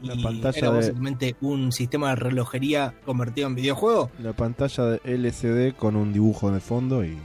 La 0.00 0.14
y 0.14 0.22
pantalla 0.22 0.58
era 0.58 0.70
de- 0.70 0.76
básicamente 0.76 1.36
un 1.40 1.72
sistema 1.72 2.10
de 2.10 2.16
relojería 2.16 2.94
convertido 3.04 3.48
en 3.48 3.54
videojuego. 3.56 4.10
La 4.20 4.32
pantalla 4.34 4.84
de 4.84 5.00
LCD 5.04 5.74
con 5.74 5.96
un 5.96 6.12
dibujo 6.12 6.52
de 6.52 6.60
fondo 6.60 7.02
y 7.04 7.16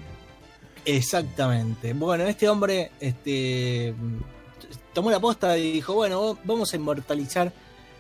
Exactamente. 0.86 1.94
Bueno, 1.94 2.26
este 2.26 2.48
hombre 2.50 2.92
este, 3.00 3.94
tomó 4.94 5.10
la 5.12 5.20
posta 5.20 5.58
y 5.58 5.72
dijo, 5.74 5.94
bueno, 5.94 6.38
vamos 6.44 6.74
a 6.74 6.76
inmortalizar 6.76 7.52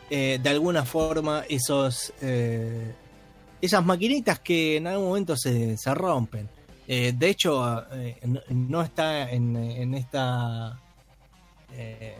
eh, 0.09 0.39
de 0.41 0.49
alguna 0.49 0.83
forma 0.85 1.43
esos 1.49 2.13
eh, 2.21 2.93
esas 3.61 3.85
maquinitas 3.85 4.39
que 4.39 4.77
en 4.77 4.87
algún 4.87 5.07
momento 5.07 5.35
se, 5.37 5.77
se 5.77 5.93
rompen. 5.93 6.49
Eh, 6.87 7.13
de 7.17 7.29
hecho, 7.29 7.85
no, 8.49 8.81
está 8.81 9.31
en, 9.31 9.55
en 9.55 9.93
esta 9.93 10.77
eh, 11.71 12.17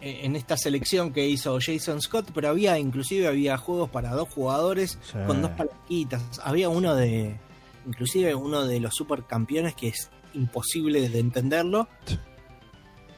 en 0.00 0.36
esta 0.36 0.56
selección 0.56 1.12
que 1.12 1.26
hizo 1.28 1.58
Jason 1.60 2.00
Scott, 2.00 2.30
pero 2.34 2.48
había 2.48 2.78
inclusive 2.78 3.28
había 3.28 3.58
juegos 3.58 3.90
para 3.90 4.12
dos 4.12 4.28
jugadores 4.30 4.98
Sí. 5.02 5.18
con 5.26 5.42
dos 5.42 5.50
palanquitas. 5.52 6.22
Había 6.42 6.70
uno 6.70 6.94
de 6.94 7.36
inclusive 7.86 8.34
uno 8.34 8.64
de 8.66 8.80
los 8.80 8.94
supercampeones 8.94 9.74
que 9.74 9.88
es 9.88 10.10
imposible 10.34 11.08
de 11.08 11.18
entenderlo. 11.18 11.88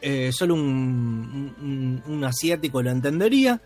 Eh, 0.01 0.31
solo 0.33 0.55
un, 0.55 1.55
un- 1.61 2.03
un 2.07 2.25
asiático 2.25 2.83
lo 2.83 2.91
entendería. 2.91 3.61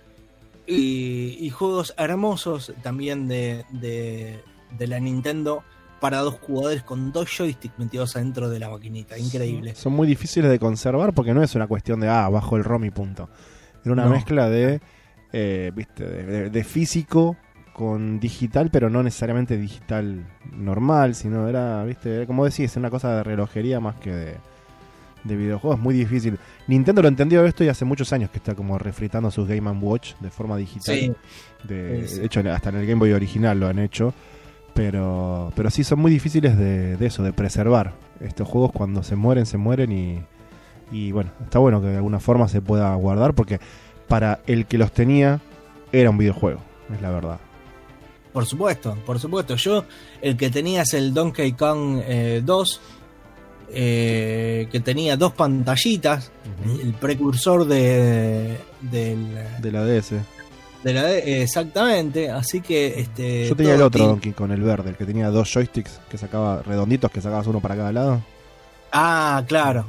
Y, 0.68 1.36
y 1.40 1.50
juegos 1.50 1.94
hermosos 1.96 2.72
también 2.82 3.28
de, 3.28 3.64
de, 3.70 4.40
de 4.76 4.86
la 4.88 4.98
Nintendo 4.98 5.62
para 6.00 6.18
dos 6.18 6.34
jugadores 6.40 6.82
con 6.82 7.12
dos 7.12 7.30
joysticks 7.30 7.78
metidos 7.78 8.16
adentro 8.16 8.48
de 8.50 8.58
la 8.58 8.68
maquinita. 8.68 9.16
Increíble. 9.16 9.76
son 9.76 9.92
muy 9.92 10.08
difíciles 10.08 10.50
de 10.50 10.58
conservar 10.58 11.14
porque 11.14 11.32
no 11.34 11.42
es 11.42 11.54
una 11.54 11.68
cuestión 11.68 12.00
de, 12.00 12.08
ah, 12.08 12.28
bajo 12.28 12.56
el 12.56 12.64
ROM 12.64 12.84
y 12.84 12.90
punto. 12.90 13.30
Era 13.84 13.92
una 13.92 14.04
No. 14.06 14.10
mezcla 14.10 14.48
de, 14.50 14.80
eh, 15.32 15.70
viste, 15.72 16.04
de 16.50 16.64
físico 16.64 17.36
con 17.76 18.18
digital, 18.20 18.70
pero 18.72 18.88
no 18.88 19.02
necesariamente 19.02 19.58
digital 19.58 20.24
normal, 20.50 21.14
sino 21.14 21.46
era, 21.46 21.84
viste, 21.84 22.16
era 22.16 22.26
como 22.26 22.46
decís, 22.46 22.74
una 22.78 22.88
cosa 22.88 23.16
de 23.16 23.22
relojería 23.22 23.80
más 23.80 23.96
que 23.96 24.10
de, 24.14 24.34
de 25.24 25.36
videojuegos, 25.36 25.78
muy 25.78 25.92
difícil. 25.92 26.38
Nintendo 26.68 27.02
lo 27.02 27.08
entendió 27.08 27.44
esto 27.44 27.64
y 27.64 27.68
hace 27.68 27.84
muchos 27.84 28.14
años 28.14 28.30
que 28.30 28.38
está 28.38 28.54
como 28.54 28.78
refritando 28.78 29.30
sus 29.30 29.46
Game 29.46 29.70
Watch 29.72 30.14
de 30.20 30.30
forma 30.30 30.56
digital. 30.56 30.96
Sí, 30.96 31.12
De, 31.68 32.08
Sí, 32.08 32.14
sí. 32.14 32.20
de 32.20 32.26
hecho, 32.26 32.40
hasta 32.50 32.70
en 32.70 32.76
el 32.76 32.86
Game 32.86 32.98
Boy 32.98 33.12
original 33.12 33.60
lo 33.60 33.66
han 33.68 33.78
hecho. 33.78 34.14
Pero, 34.72 35.52
pero 35.54 35.68
sí 35.68 35.84
son 35.84 35.98
muy 35.98 36.10
difíciles 36.10 36.56
de, 36.56 36.96
de 36.96 37.06
eso, 37.06 37.22
de 37.22 37.34
preservar. 37.34 37.92
Estos 38.20 38.48
juegos 38.48 38.72
cuando 38.72 39.02
se 39.02 39.16
mueren, 39.16 39.44
se 39.44 39.58
mueren 39.58 39.92
y, 39.92 40.22
y 40.90 41.12
bueno, 41.12 41.30
está 41.44 41.58
bueno 41.58 41.82
que 41.82 41.88
de 41.88 41.96
alguna 41.96 42.20
forma 42.20 42.48
se 42.48 42.62
pueda 42.62 42.94
guardar 42.94 43.34
porque 43.34 43.60
para 44.08 44.40
el 44.46 44.64
que 44.64 44.78
los 44.78 44.92
tenía 44.92 45.40
era 45.92 46.08
un 46.08 46.16
videojuego, 46.16 46.60
es 46.94 47.02
la 47.02 47.10
verdad. 47.10 47.38
Por 48.36 48.44
supuesto, 48.44 48.98
por 49.06 49.18
supuesto. 49.18 49.56
Yo, 49.56 49.86
el 50.20 50.36
que 50.36 50.50
tenía 50.50 50.82
es 50.82 50.92
el 50.92 51.14
Donkey 51.14 51.52
Kong 51.52 52.02
eh, 52.06 52.42
2, 52.44 52.80
eh, 53.72 54.68
que 54.70 54.80
tenía 54.80 55.16
dos 55.16 55.32
pantallitas, 55.32 56.30
el 56.82 56.92
precursor 56.92 57.64
de, 57.64 58.58
del, 58.82 59.38
De 59.62 59.72
la 59.72 59.86
DS. 59.86 60.10
de 60.84 60.92
la 60.92 61.16
exactamente. 61.16 62.30
Así 62.30 62.60
que 62.60 63.00
este. 63.00 63.48
Yo 63.48 63.56
tenía 63.56 63.76
el 63.76 63.80
otro 63.80 64.06
Donkey 64.06 64.32
con 64.32 64.52
el 64.52 64.60
verde, 64.60 64.90
el 64.90 64.96
que 64.96 65.06
tenía 65.06 65.30
dos 65.30 65.50
joysticks 65.50 65.98
que 66.10 66.18
sacaba 66.18 66.60
redonditos 66.60 67.10
que 67.10 67.22
sacabas 67.22 67.46
uno 67.46 67.60
para 67.60 67.74
cada 67.74 67.92
lado. 67.92 68.22
Ah, 68.92 69.42
claro. 69.48 69.86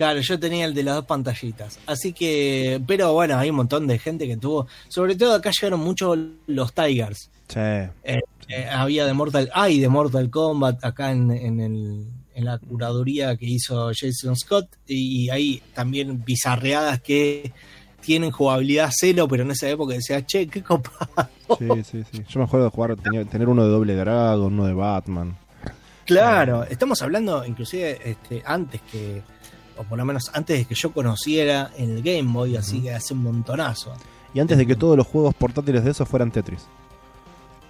Claro, 0.00 0.18
yo 0.20 0.40
tenía 0.40 0.64
el 0.64 0.72
de 0.72 0.82
las 0.82 0.94
dos 0.94 1.04
pantallitas. 1.04 1.78
Así 1.84 2.14
que, 2.14 2.80
pero 2.86 3.12
bueno, 3.12 3.36
hay 3.36 3.50
un 3.50 3.56
montón 3.56 3.86
de 3.86 3.98
gente 3.98 4.26
que 4.26 4.38
tuvo. 4.38 4.66
Sobre 4.88 5.14
todo 5.14 5.34
acá 5.34 5.50
llegaron 5.50 5.80
mucho 5.80 6.16
los 6.46 6.72
Tigers. 6.72 7.28
Che, 7.46 7.90
Eh, 8.02 8.22
había 8.72 9.04
de 9.04 9.12
Mortal, 9.12 9.50
hay 9.52 9.78
de 9.78 9.90
Mortal 9.90 10.30
Kombat 10.30 10.82
acá 10.86 11.10
en, 11.12 11.30
en, 11.30 11.60
el- 11.60 12.06
en 12.34 12.44
la 12.46 12.56
curaduría 12.56 13.36
que 13.36 13.44
hizo 13.44 13.90
Jason 13.94 14.36
Scott 14.36 14.68
y 14.86 15.28
hay 15.28 15.62
también 15.74 16.24
bizarreadas 16.24 17.02
que 17.02 17.52
tienen 18.00 18.30
jugabilidad 18.30 18.88
cero, 18.98 19.28
pero 19.28 19.42
en 19.42 19.50
esa 19.50 19.68
época 19.68 19.92
decía, 19.92 20.24
che, 20.24 20.46
qué 20.46 20.62
copado. 20.62 21.28
sí, 21.58 21.66
sí, 21.84 22.02
sí. 22.10 22.22
Yo 22.26 22.40
me 22.40 22.46
acuerdo 22.46 22.64
de 22.64 22.70
jugar, 22.70 22.96
tenía- 22.96 23.26
tener 23.26 23.50
uno 23.50 23.64
de 23.64 23.68
Doble 23.70 23.94
Dragon, 23.96 24.50
uno 24.50 24.64
de 24.64 24.72
Batman. 24.72 25.36
Claro, 26.06 26.64
estamos 26.64 27.02
hablando 27.02 27.44
inclusive 27.44 28.00
este, 28.02 28.42
antes 28.46 28.80
que, 28.90 29.22
o 29.80 29.84
por 29.84 29.98
lo 29.98 30.04
menos 30.04 30.30
antes 30.34 30.58
de 30.58 30.64
que 30.66 30.74
yo 30.74 30.92
conociera 30.92 31.70
el 31.76 32.02
Game 32.02 32.30
Boy, 32.32 32.56
así 32.56 32.82
que 32.82 32.92
hace 32.94 33.14
un 33.14 33.22
montonazo. 33.22 33.92
Y 34.34 34.40
antes 34.40 34.56
de 34.58 34.66
que 34.66 34.76
todos 34.76 34.96
los 34.96 35.06
juegos 35.06 35.34
portátiles 35.34 35.84
de 35.84 35.90
esos 35.90 36.08
fueran 36.08 36.30
Tetris. 36.30 36.66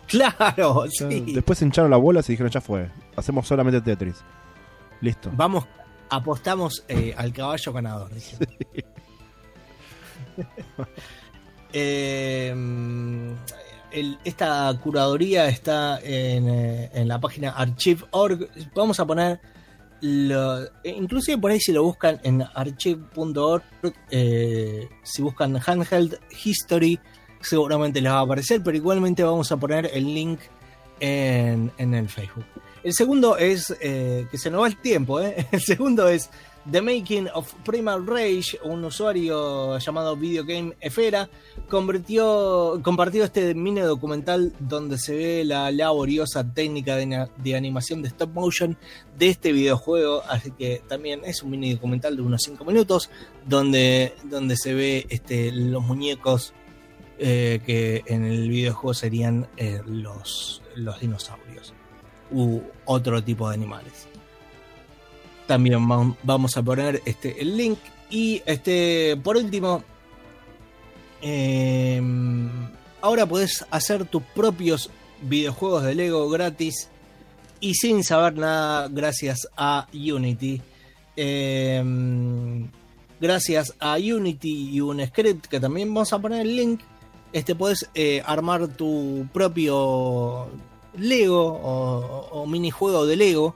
Claro, 0.06 0.84
Ya, 0.86 1.08
sí. 1.08 1.20
Después 1.32 1.58
se 1.58 1.64
hincharon 1.64 1.90
las 1.90 2.00
bolas 2.00 2.28
y 2.28 2.32
dijeron, 2.32 2.50
ya 2.50 2.60
fue, 2.60 2.90
hacemos 3.16 3.46
solamente 3.46 3.80
Tetris. 3.80 4.16
Listo. 5.00 5.30
Vamos, 5.34 5.64
apostamos 6.10 6.84
eh, 6.88 7.14
al 7.16 7.32
caballo 7.32 7.72
ganador. 7.72 8.10
Eh, 11.72 12.52
el- 13.92 14.18
esta 14.24 14.72
curaduría 14.82 15.48
está 15.48 15.98
en, 16.02 16.48
eh, 16.48 16.90
en 16.92 17.08
la 17.08 17.20
página 17.20 17.50
archive.org. 17.50 18.48
Vamos 18.74 19.00
a 19.00 19.06
poner, 19.06 19.40
lo, 20.00 20.62
eh, 20.62 20.70
inclusive 20.84 21.38
por 21.38 21.50
ahí 21.50 21.60
si 21.60 21.72
lo 21.72 21.82
buscan 21.84 22.20
en 22.22 22.42
archive.org, 22.42 23.62
eh, 24.10 24.88
si 25.02 25.22
buscan 25.22 25.58
handheld 25.64 26.18
history, 26.44 26.98
seguramente 27.40 28.00
les 28.00 28.12
va 28.12 28.18
a 28.18 28.22
aparecer, 28.22 28.62
pero 28.62 28.76
igualmente 28.76 29.22
vamos 29.22 29.50
a 29.52 29.56
poner 29.56 29.90
el 29.92 30.14
link 30.14 30.40
en, 31.00 31.72
en 31.78 31.94
el 31.94 32.08
Facebook. 32.08 32.46
El 32.82 32.94
segundo 32.94 33.36
es, 33.36 33.74
eh, 33.80 34.26
que 34.30 34.38
se 34.38 34.50
nos 34.50 34.62
va 34.62 34.68
el 34.68 34.76
tiempo, 34.76 35.20
¿eh? 35.20 35.46
el 35.52 35.60
segundo 35.60 36.08
es 36.08 36.30
The 36.70 36.82
Making 36.82 37.28
of 37.32 37.52
Primal 37.64 38.06
Rage, 38.06 38.58
un 38.64 38.84
usuario 38.84 39.78
llamado 39.78 40.14
Video 40.14 40.44
Game 40.44 40.74
Efera, 40.80 41.30
compartió 41.68 42.80
este 43.24 43.54
mini 43.54 43.80
documental 43.80 44.52
donde 44.58 44.98
se 44.98 45.16
ve 45.16 45.44
la 45.44 45.70
laboriosa 45.70 46.44
técnica 46.44 46.96
de 46.96 47.56
animación 47.56 48.02
de 48.02 48.08
stop 48.08 48.34
motion 48.34 48.76
de 49.18 49.28
este 49.28 49.52
videojuego, 49.52 50.22
así 50.28 50.50
que 50.50 50.82
también 50.86 51.22
es 51.24 51.42
un 51.42 51.50
mini 51.50 51.74
documental 51.74 52.16
de 52.16 52.22
unos 52.22 52.42
5 52.42 52.62
minutos 52.64 53.10
donde, 53.46 54.14
donde 54.24 54.56
se 54.56 54.74
ve 54.74 55.06
este, 55.08 55.52
los 55.52 55.82
muñecos 55.82 56.52
eh, 57.18 57.60
que 57.64 58.02
en 58.06 58.24
el 58.24 58.48
videojuego 58.50 58.92
serían 58.92 59.48
eh, 59.56 59.80
los, 59.86 60.62
los 60.74 61.00
dinosaurios 61.00 61.72
u 62.30 62.60
otro 62.84 63.24
tipo 63.24 63.48
de 63.48 63.54
animales. 63.54 64.09
También 65.50 65.80
vam- 65.88 66.14
vamos 66.22 66.56
a 66.56 66.62
poner 66.62 67.02
este, 67.04 67.42
el 67.42 67.56
link. 67.56 67.78
Y 68.08 68.40
este, 68.46 69.16
por 69.20 69.36
último, 69.36 69.82
Eh, 71.22 72.00
ahora 73.00 73.26
podés 73.26 73.66
hacer 73.70 74.04
tus 74.06 74.22
propios 74.34 74.90
videojuegos 75.22 75.82
de 75.82 75.94
Lego 75.94 76.30
gratis 76.30 76.88
y 77.60 77.74
sin 77.74 78.04
saber 78.04 78.34
nada 78.38 78.88
gracias 78.88 79.48
a 79.56 79.86
Unity. 79.92 80.62
Eh, 81.16 81.82
gracias 83.20 83.74
a 83.80 83.96
Unity 83.98 84.70
y 84.70 84.80
un 84.80 85.04
script 85.04 85.46
que 85.46 85.60
también 85.60 85.92
vamos 85.92 86.12
a 86.12 86.18
poner 86.20 86.42
el 86.46 86.56
link, 86.56 86.80
este 87.34 87.54
puedes 87.54 87.90
eh, 87.94 88.22
armar 88.24 88.68
tu 88.68 89.26
propio 89.32 90.48
Lego 90.96 91.44
o, 91.52 92.28
o 92.32 92.46
minijuego 92.46 93.04
de 93.04 93.16
Lego 93.16 93.54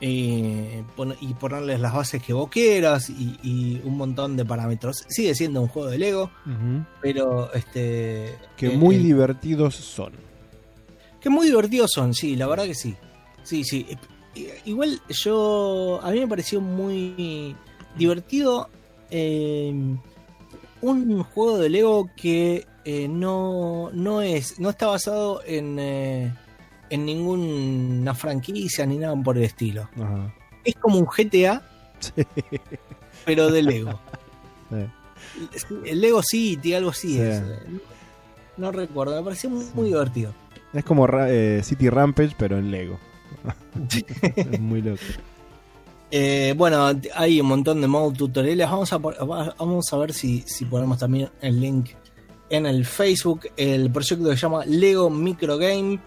eh, 0.00 0.84
y 1.20 1.34
ponerles 1.34 1.80
las 1.80 1.94
bases 1.94 2.22
que 2.22 2.32
vos 2.32 2.48
quieras 2.50 3.08
y, 3.10 3.38
y 3.42 3.80
un 3.84 3.96
montón 3.96 4.36
de 4.36 4.44
parámetros. 4.44 5.04
Sigue 5.08 5.34
siendo 5.34 5.60
un 5.62 5.68
juego 5.68 5.88
de 5.88 5.98
Lego, 5.98 6.30
pero 7.00 7.52
este 7.54 8.34
Que 8.56 8.66
eh, 8.74 8.76
muy 8.76 8.96
eh, 8.96 8.98
divertidos 9.00 9.74
son. 9.74 10.12
que 11.20 11.30
muy 11.30 11.46
divertidos 11.46 11.90
son, 11.94 12.12
sí, 12.14 12.36
la 12.36 12.46
verdad 12.46 12.64
que 12.64 12.74
sí. 12.74 12.94
Sí, 13.42 13.64
sí. 13.64 13.86
Eh, 14.34 14.60
Igual 14.66 15.00
yo. 15.08 16.00
A 16.02 16.10
mí 16.10 16.20
me 16.20 16.28
pareció 16.28 16.60
muy 16.60 17.56
divertido. 17.96 18.68
eh, 19.10 19.72
un 20.82 21.22
juego 21.22 21.58
de 21.58 21.70
Lego 21.70 22.10
que 22.16 22.66
eh, 22.84 23.08
no, 23.08 23.90
no 23.92 24.20
es. 24.20 24.60
No 24.60 24.68
está 24.70 24.88
basado 24.88 25.40
en. 25.46 25.78
En 26.90 27.04
ninguna 27.04 28.14
franquicia 28.14 28.86
ni 28.86 28.98
nada 28.98 29.14
por 29.22 29.36
el 29.38 29.44
estilo. 29.44 29.88
Ajá. 29.96 30.34
Es 30.64 30.74
como 30.76 30.98
un 30.98 31.06
GTA, 31.06 31.62
pero 33.24 33.50
de 33.50 33.62
Lego. 33.62 34.00
Sí. 34.68 35.74
El 35.84 36.00
Lego 36.00 36.22
City, 36.22 36.74
algo 36.74 36.90
así 36.90 37.14
Sí. 37.14 37.20
es. 37.20 37.42
No 38.56 38.72
recuerdo, 38.72 39.16
me 39.16 39.22
pareció 39.22 39.48
muy, 39.50 39.88
divertido. 39.88 40.32
Es 40.72 40.84
como 40.84 41.06
eh, 41.08 41.60
City 41.62 41.88
Rampage, 41.88 42.34
pero 42.36 42.58
en 42.58 42.70
Lego. 42.70 42.98
es 44.36 44.60
muy 44.60 44.82
loco. 44.82 45.02
Eh, 46.10 46.54
bueno, 46.56 46.90
hay 47.14 47.40
un 47.40 47.46
montón 47.48 47.80
de 47.80 47.86
modo 47.86 48.12
tutoriales. 48.12 48.68
Vamos 48.68 48.92
a, 48.92 48.98
vamos 48.98 49.92
a 49.92 49.96
ver 49.98 50.12
si, 50.12 50.42
si 50.46 50.64
ponemos 50.64 50.98
también 50.98 51.30
el 51.40 51.60
link 51.60 51.90
en 52.48 52.66
el 52.66 52.84
Facebook. 52.86 53.48
El 53.56 53.90
proyecto 53.90 54.28
se 54.30 54.36
llama 54.36 54.64
Lego 54.64 55.10
Microgame 55.10 56.00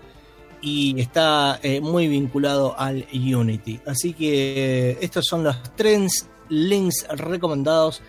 y 0.62 1.00
está 1.00 1.60
eh, 1.64 1.82
muy 1.82 2.08
vinculado 2.08 2.78
al 2.78 3.06
Unity. 3.14 3.80
Así 3.86 4.14
que 4.14 4.92
eh, 4.92 4.98
estos 5.02 5.26
son 5.26 5.44
los 5.44 5.56
tres 5.76 6.28
links 6.50 7.08
recomendados 7.10 8.02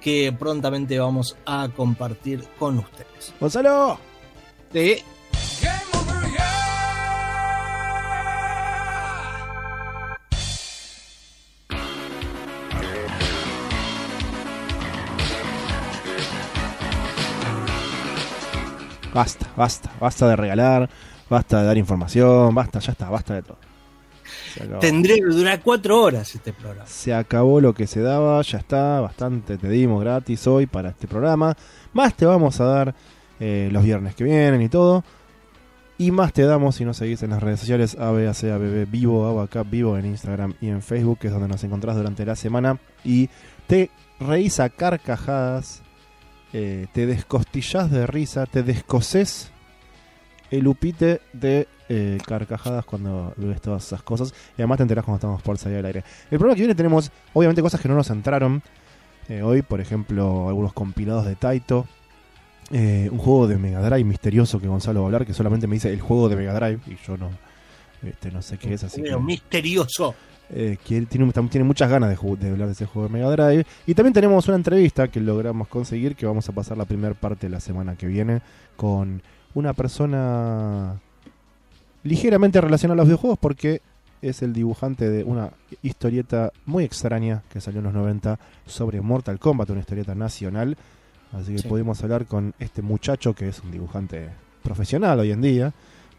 que 0.00 0.34
prontamente 0.38 0.98
vamos 0.98 1.36
a 1.46 1.68
compartir 1.74 2.44
con 2.58 2.78
ustedes. 2.78 3.32
¡Gonzalo! 3.40 3.98
Sí. 4.72 5.02
Basta, 19.14 19.46
basta, 19.56 19.92
basta 20.00 20.28
de 20.28 20.34
regalar, 20.34 20.90
basta 21.28 21.60
de 21.60 21.66
dar 21.66 21.78
información, 21.78 22.54
basta, 22.54 22.78
ya 22.78 22.92
está, 22.92 23.10
basta 23.10 23.34
de 23.34 23.42
todo. 23.42 23.58
Tendría 24.80 25.16
que 25.16 25.24
durar 25.24 25.60
cuatro 25.62 26.00
horas 26.00 26.34
este 26.34 26.52
programa. 26.52 26.86
Se 26.86 27.12
acabó 27.12 27.60
lo 27.60 27.74
que 27.74 27.86
se 27.86 28.00
daba, 28.00 28.40
ya 28.42 28.58
está, 28.58 29.00
bastante 29.00 29.58
te 29.58 29.68
dimos 29.68 30.02
gratis 30.02 30.46
hoy 30.46 30.66
para 30.66 30.90
este 30.90 31.06
programa. 31.06 31.56
Más 31.92 32.14
te 32.14 32.24
vamos 32.24 32.60
a 32.60 32.64
dar 32.64 32.94
eh, 33.40 33.68
los 33.72 33.84
viernes 33.84 34.14
que 34.14 34.24
vienen 34.24 34.62
y 34.62 34.68
todo. 34.68 35.04
Y 35.96 36.10
más 36.10 36.32
te 36.32 36.42
damos 36.42 36.76
si 36.76 36.84
nos 36.84 36.96
seguís 36.96 37.22
en 37.22 37.30
las 37.30 37.42
redes 37.42 37.60
sociales 37.60 37.96
ABAC, 37.96 38.44
ABB 38.44 38.90
Vivo, 38.90 39.26
Abacap 39.26 39.70
Vivo 39.70 39.96
en 39.96 40.06
Instagram 40.06 40.54
y 40.60 40.68
en 40.68 40.82
Facebook, 40.82 41.18
que 41.20 41.28
es 41.28 41.32
donde 41.32 41.48
nos 41.48 41.62
encontrás 41.62 41.96
durante 41.96 42.26
la 42.26 42.34
semana. 42.34 42.80
Y 43.04 43.30
te 43.68 43.90
reís 44.18 44.58
a 44.58 44.70
carcajadas, 44.70 45.82
eh, 46.52 46.88
te 46.92 47.06
descostillás 47.06 47.90
de 47.92 48.06
risa, 48.08 48.46
te 48.46 48.64
descosés 48.64 49.52
el 50.58 50.66
upite 50.68 51.20
de 51.32 51.68
eh, 51.88 52.18
carcajadas 52.26 52.84
cuando 52.84 53.32
ves 53.36 53.60
todas 53.60 53.86
esas 53.86 54.02
cosas. 54.02 54.32
Y 54.56 54.62
además 54.62 54.78
te 54.78 54.82
enterás 54.84 55.04
cuando 55.04 55.16
estamos 55.18 55.42
por 55.42 55.58
salir 55.58 55.78
al 55.78 55.86
aire. 55.86 56.04
El 56.30 56.38
programa 56.38 56.54
que 56.54 56.62
viene 56.62 56.74
tenemos, 56.74 57.10
obviamente, 57.32 57.62
cosas 57.62 57.80
que 57.80 57.88
no 57.88 57.94
nos 57.94 58.10
entraron. 58.10 58.62
eh, 59.28 59.42
hoy, 59.42 59.62
por 59.62 59.80
ejemplo, 59.80 60.48
algunos 60.48 60.72
compilados 60.72 61.26
de 61.26 61.36
Taito. 61.36 61.86
eh, 62.70 63.08
un 63.12 63.18
juego 63.18 63.46
de 63.46 63.58
Mega 63.58 63.80
Drive 63.82 64.04
misterioso 64.04 64.60
que 64.60 64.68
Gonzalo 64.68 65.00
va 65.00 65.06
a 65.06 65.08
hablar, 65.08 65.26
que 65.26 65.34
solamente 65.34 65.66
me 65.66 65.74
dice 65.76 65.92
el 65.92 66.00
juego 66.00 66.28
de 66.28 66.36
Mega 66.36 66.54
Drive. 66.54 66.80
Y 66.86 66.96
yo 67.06 67.16
no, 67.16 67.30
este, 68.02 68.30
no 68.30 68.42
sé 68.42 68.58
qué 68.58 68.74
es, 68.74 68.84
así 68.84 69.02
Pero 69.02 69.18
que. 69.18 69.24
misterioso. 69.24 70.16
eh, 70.50 70.76
que 70.84 71.00
tiene, 71.06 71.24
muchas 71.64 71.90
ganas 71.90 72.10
de, 72.10 72.36
de 72.36 72.50
hablar 72.50 72.68
de 72.68 72.72
ese 72.74 72.86
juego 72.86 73.08
de 73.08 73.14
Mega 73.14 73.30
Drive. 73.30 73.66
Y 73.86 73.94
también 73.94 74.12
tenemos 74.14 74.46
una 74.48 74.56
entrevista 74.56 75.08
que 75.08 75.20
logramos 75.20 75.68
conseguir, 75.68 76.16
que 76.16 76.26
vamos 76.26 76.48
a 76.48 76.52
pasar 76.52 76.76
la 76.76 76.84
primera 76.84 77.14
parte 77.14 77.48
la 77.48 77.60
semana 77.60 77.96
que 77.96 78.06
viene, 78.06 78.40
con 78.76 79.22
una 79.54 79.72
persona 79.72 81.00
ligeramente 82.02 82.60
relacionada 82.60 82.94
a 82.94 83.02
los 83.02 83.06
videojuegos, 83.06 83.38
porque 83.38 83.80
es 84.22 84.42
el 84.42 84.52
dibujante 84.52 85.08
de 85.10 85.24
una 85.24 85.50
historieta 85.82 86.52
muy 86.66 86.84
extraña 86.84 87.42
que 87.50 87.60
salió 87.60 87.78
en 87.80 87.84
los 87.84 87.94
90 87.94 88.38
sobre 88.66 89.00
Mortal 89.00 89.38
Kombat, 89.38 89.70
una 89.70 89.80
historieta 89.80 90.14
nacional. 90.14 90.76
Así 91.32 91.52
que 91.52 91.58
Sí. 91.58 91.68
pudimos 91.68 92.02
hablar 92.02 92.26
con 92.26 92.54
este 92.58 92.80
muchacho 92.82 93.34
que 93.34 93.48
es 93.48 93.60
un 93.60 93.70
dibujante 93.70 94.30
profesional 94.62 95.18
hoy 95.20 95.32
en 95.32 95.40
día, 95.42 95.72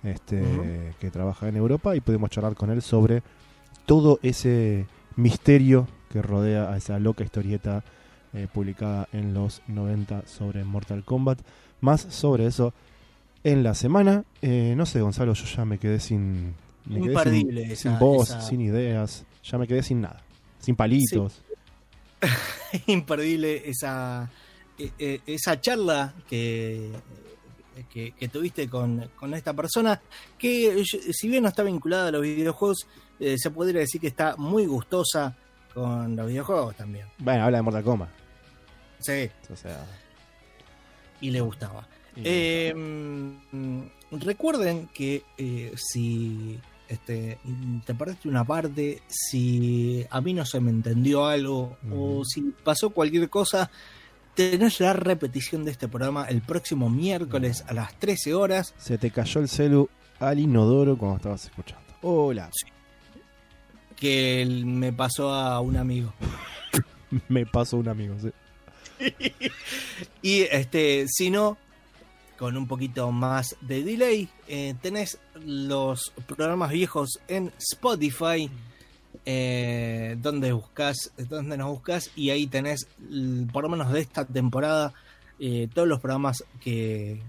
este, 0.03 0.93
que 0.99 1.09
trabaja 1.09 1.47
en 1.47 1.55
Europa, 1.55 1.95
y 1.95 2.01
pudimos 2.01 2.29
charlar 2.29 2.55
con 2.55 2.69
él 2.69 2.81
sobre 2.81 3.23
todo 3.85 4.19
ese 4.21 4.85
misterio 5.15 5.87
que 6.11 6.21
rodea 6.21 6.71
a 6.71 6.77
esa 6.77 6.99
loca 6.99 7.23
historieta 7.23 7.83
eh, 8.33 8.47
publicada 8.53 9.07
en 9.13 9.33
los 9.33 9.61
90 9.67 10.23
sobre 10.27 10.63
Mortal 10.63 11.03
Kombat. 11.05 11.39
Más 11.81 12.01
sobre 12.01 12.45
eso 12.45 12.73
en 13.45 13.63
la 13.63 13.73
semana. 13.75 14.25
Eh, 14.41 14.73
no 14.75 14.85
sé, 14.85 14.99
Gonzalo, 14.99 15.33
yo 15.33 15.45
ya 15.45 15.63
me 15.63 15.77
quedé 15.77 15.99
sin. 16.01 16.53
Me 16.85 16.99
quedé 16.99 17.05
Imperdible 17.13 17.61
sin, 17.63 17.71
esa- 17.71 17.89
sin 17.91 17.99
voz, 17.99 18.29
esa- 18.29 18.41
sin 18.41 18.59
ideas. 18.61 19.23
Ya 19.43 19.57
me 19.57 19.65
quedé 19.67 19.81
sin 19.83 20.01
nada. 20.01 20.21
Sin 20.59 20.75
palitos. 20.75 21.41
imperdible 22.87 23.69
esa, 23.69 24.29
eh, 24.77 24.91
eh, 24.97 25.21
esa 25.27 25.59
charla 25.61 26.13
que, 26.27 26.91
que, 27.91 28.11
que 28.11 28.27
tuviste 28.27 28.67
con, 28.69 29.09
con 29.15 29.33
esta 29.33 29.53
persona, 29.53 30.01
que 30.37 30.83
si 31.11 31.27
bien 31.27 31.43
no 31.43 31.49
está 31.49 31.63
vinculada 31.63 32.07
a 32.09 32.11
los 32.11 32.21
videojuegos, 32.23 32.87
eh, 33.19 33.35
se 33.37 33.51
podría 33.51 33.81
decir 33.81 34.01
que 34.01 34.07
está 34.07 34.35
muy 34.37 34.65
gustosa 34.65 35.35
con 35.73 36.15
los 36.15 36.27
videojuegos 36.27 36.75
también. 36.75 37.07
Bueno, 37.19 37.43
habla 37.45 37.57
de 37.57 37.61
Mortal 37.63 37.83
Kombat. 37.83 38.09
Sí, 38.99 39.29
O 39.51 39.55
sea. 39.55 39.85
y 41.21 41.29
le 41.31 41.41
gustaba. 41.41 41.87
Eh, 42.23 42.73
mm, 42.75 43.81
recuerden 44.11 44.87
que 44.93 45.23
eh, 45.37 45.73
si 45.75 46.59
este, 46.87 47.39
te 47.85 47.93
perdiste 47.93 48.29
una 48.29 48.43
parte, 48.43 49.01
si 49.07 50.05
a 50.09 50.21
mí 50.21 50.33
no 50.33 50.45
se 50.45 50.59
me 50.59 50.71
entendió 50.71 51.25
algo 51.25 51.77
o 51.91 52.23
si 52.23 52.53
pasó 52.63 52.91
cualquier 52.91 53.29
cosa, 53.29 53.71
tenés 54.35 54.79
la 54.79 54.93
repetición 54.93 55.65
de 55.65 55.71
este 55.71 55.87
programa 55.87 56.25
el 56.25 56.41
próximo 56.41 56.89
miércoles 56.89 57.63
a 57.67 57.73
las 57.73 57.97
13 57.99 58.33
horas. 58.33 58.73
Se 58.77 58.97
te 58.97 59.11
cayó 59.11 59.41
el 59.41 59.49
celu 59.49 59.89
al 60.19 60.39
inodoro 60.39 60.97
cuando 60.97 61.17
estabas 61.17 61.45
escuchando. 61.45 61.85
Hola. 62.01 62.49
que 63.95 64.45
me 64.65 64.93
pasó 64.93 65.33
a 65.33 65.59
un 65.61 65.77
amigo. 65.77 66.13
Me 67.29 67.45
pasó 67.45 67.77
un 67.77 67.87
amigo. 67.87 68.15
sí. 68.19 68.31
Y 70.21 70.41
este, 70.41 71.05
si 71.07 71.29
no, 71.29 71.57
con 72.37 72.57
un 72.57 72.67
poquito 72.67 73.11
más 73.11 73.55
de 73.61 73.83
delay, 73.83 74.29
eh, 74.47 74.75
tenés 74.81 75.19
los 75.45 76.11
programas 76.27 76.71
viejos 76.71 77.19
en 77.27 77.51
Spotify, 77.57 78.49
eh, 79.25 80.17
donde 80.21 80.51
buscas, 80.51 81.11
donde 81.29 81.57
nos 81.57 81.69
buscas, 81.69 82.11
y 82.15 82.29
ahí 82.29 82.47
tenés, 82.47 82.87
por 83.51 83.63
lo 83.63 83.69
menos 83.69 83.91
de 83.91 84.01
esta 84.01 84.25
temporada, 84.25 84.93
eh, 85.39 85.67
todos 85.73 85.87
los 85.87 85.99
programas 85.99 86.43
que, 86.61 87.21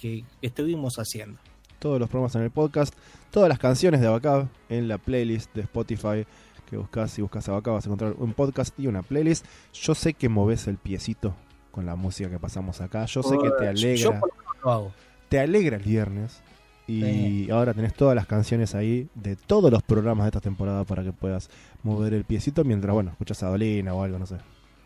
que- 0.00 0.24
que 0.40 0.46
estuvimos 0.46 0.96
haciendo. 0.96 1.38
Todos 1.78 1.98
los 1.98 2.08
programas 2.08 2.34
en 2.36 2.42
el 2.42 2.50
podcast. 2.50 2.94
Todas 3.30 3.48
las 3.48 3.58
canciones 3.58 4.00
de 4.00 4.06
Abacab 4.06 4.48
en 4.68 4.86
la 4.88 4.98
playlist 4.98 5.54
de 5.54 5.62
Spotify. 5.62 6.26
Que 6.68 6.76
buscas, 6.76 7.10
si 7.10 7.22
buscas 7.22 7.48
Abacab 7.48 7.74
vas 7.74 7.84
a 7.86 7.88
encontrar 7.88 8.14
un 8.18 8.32
podcast 8.34 8.78
y 8.78 8.86
una 8.86 9.02
playlist. 9.02 9.44
Yo 9.72 9.94
sé 9.94 10.12
que 10.14 10.28
moves 10.28 10.66
el 10.68 10.76
piecito 10.76 11.34
con 11.70 11.86
la 11.86 11.96
música 11.96 12.28
que 12.28 12.38
pasamos 12.38 12.80
acá. 12.80 13.06
Yo 13.06 13.22
sé 13.22 13.36
que 13.38 13.50
te 13.50 13.64
Yo 13.64 14.10
alegra. 14.10 14.20
Lo 14.64 14.70
hago. 14.72 14.92
te 15.28 15.38
alegra 15.40 15.76
el 15.76 15.82
viernes. 15.82 16.42
Y 16.86 17.02
Sí. 17.02 17.50
ahora 17.52 17.72
tenés 17.72 17.94
todas 17.94 18.16
las 18.16 18.26
canciones 18.26 18.74
ahí 18.74 19.08
de 19.14 19.36
todos 19.36 19.70
los 19.70 19.80
programas 19.82 20.24
de 20.24 20.28
esta 20.30 20.40
temporada 20.40 20.82
para 20.84 21.04
que 21.04 21.12
puedas 21.12 21.48
mover 21.84 22.14
el 22.14 22.24
piecito 22.24 22.64
mientras, 22.64 22.92
bueno, 22.92 23.10
escuchas 23.12 23.40
a 23.44 23.48
Dolina 23.48 23.94
o 23.94 24.02
algo, 24.02 24.18
no 24.18 24.26
sé. 24.26 24.36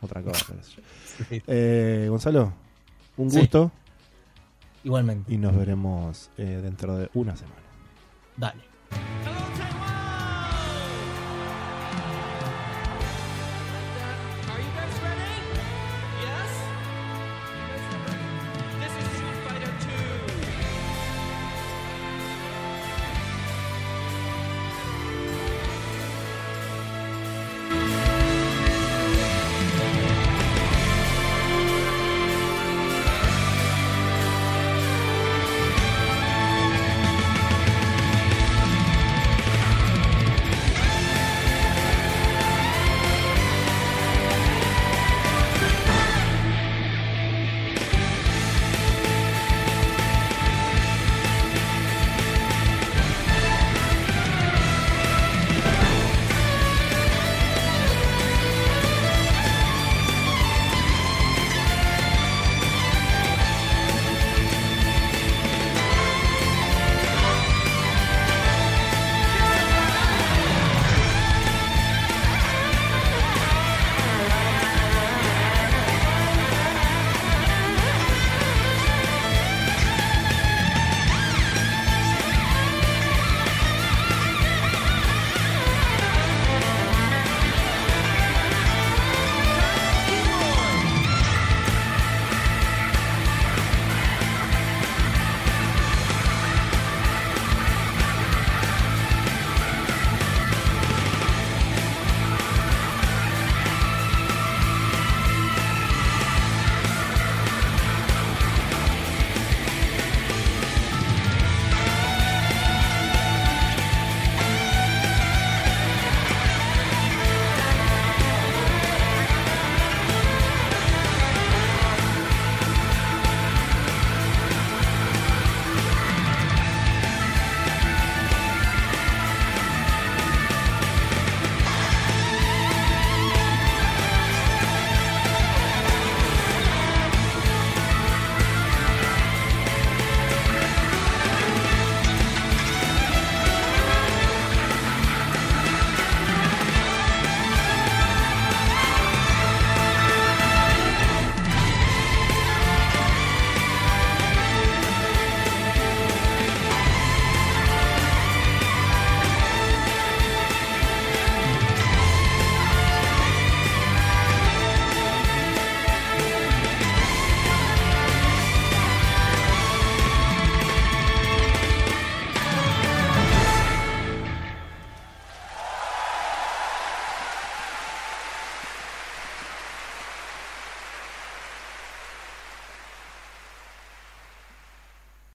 Otra 0.02 0.20
cosa. 0.22 0.52
Eh, 1.46 2.06
Gonzalo, 2.10 2.52
un 3.16 3.30
Sí. 3.30 3.38
gusto 3.40 3.70
Igualmente. 4.82 5.32
y 5.32 5.38
nos 5.38 5.56
veremos 5.56 6.30
eh, 6.36 6.60
dentro 6.62 6.94
de 6.98 7.09
una 7.14 7.34
semana. 7.36 7.62
Dale. 8.36 8.60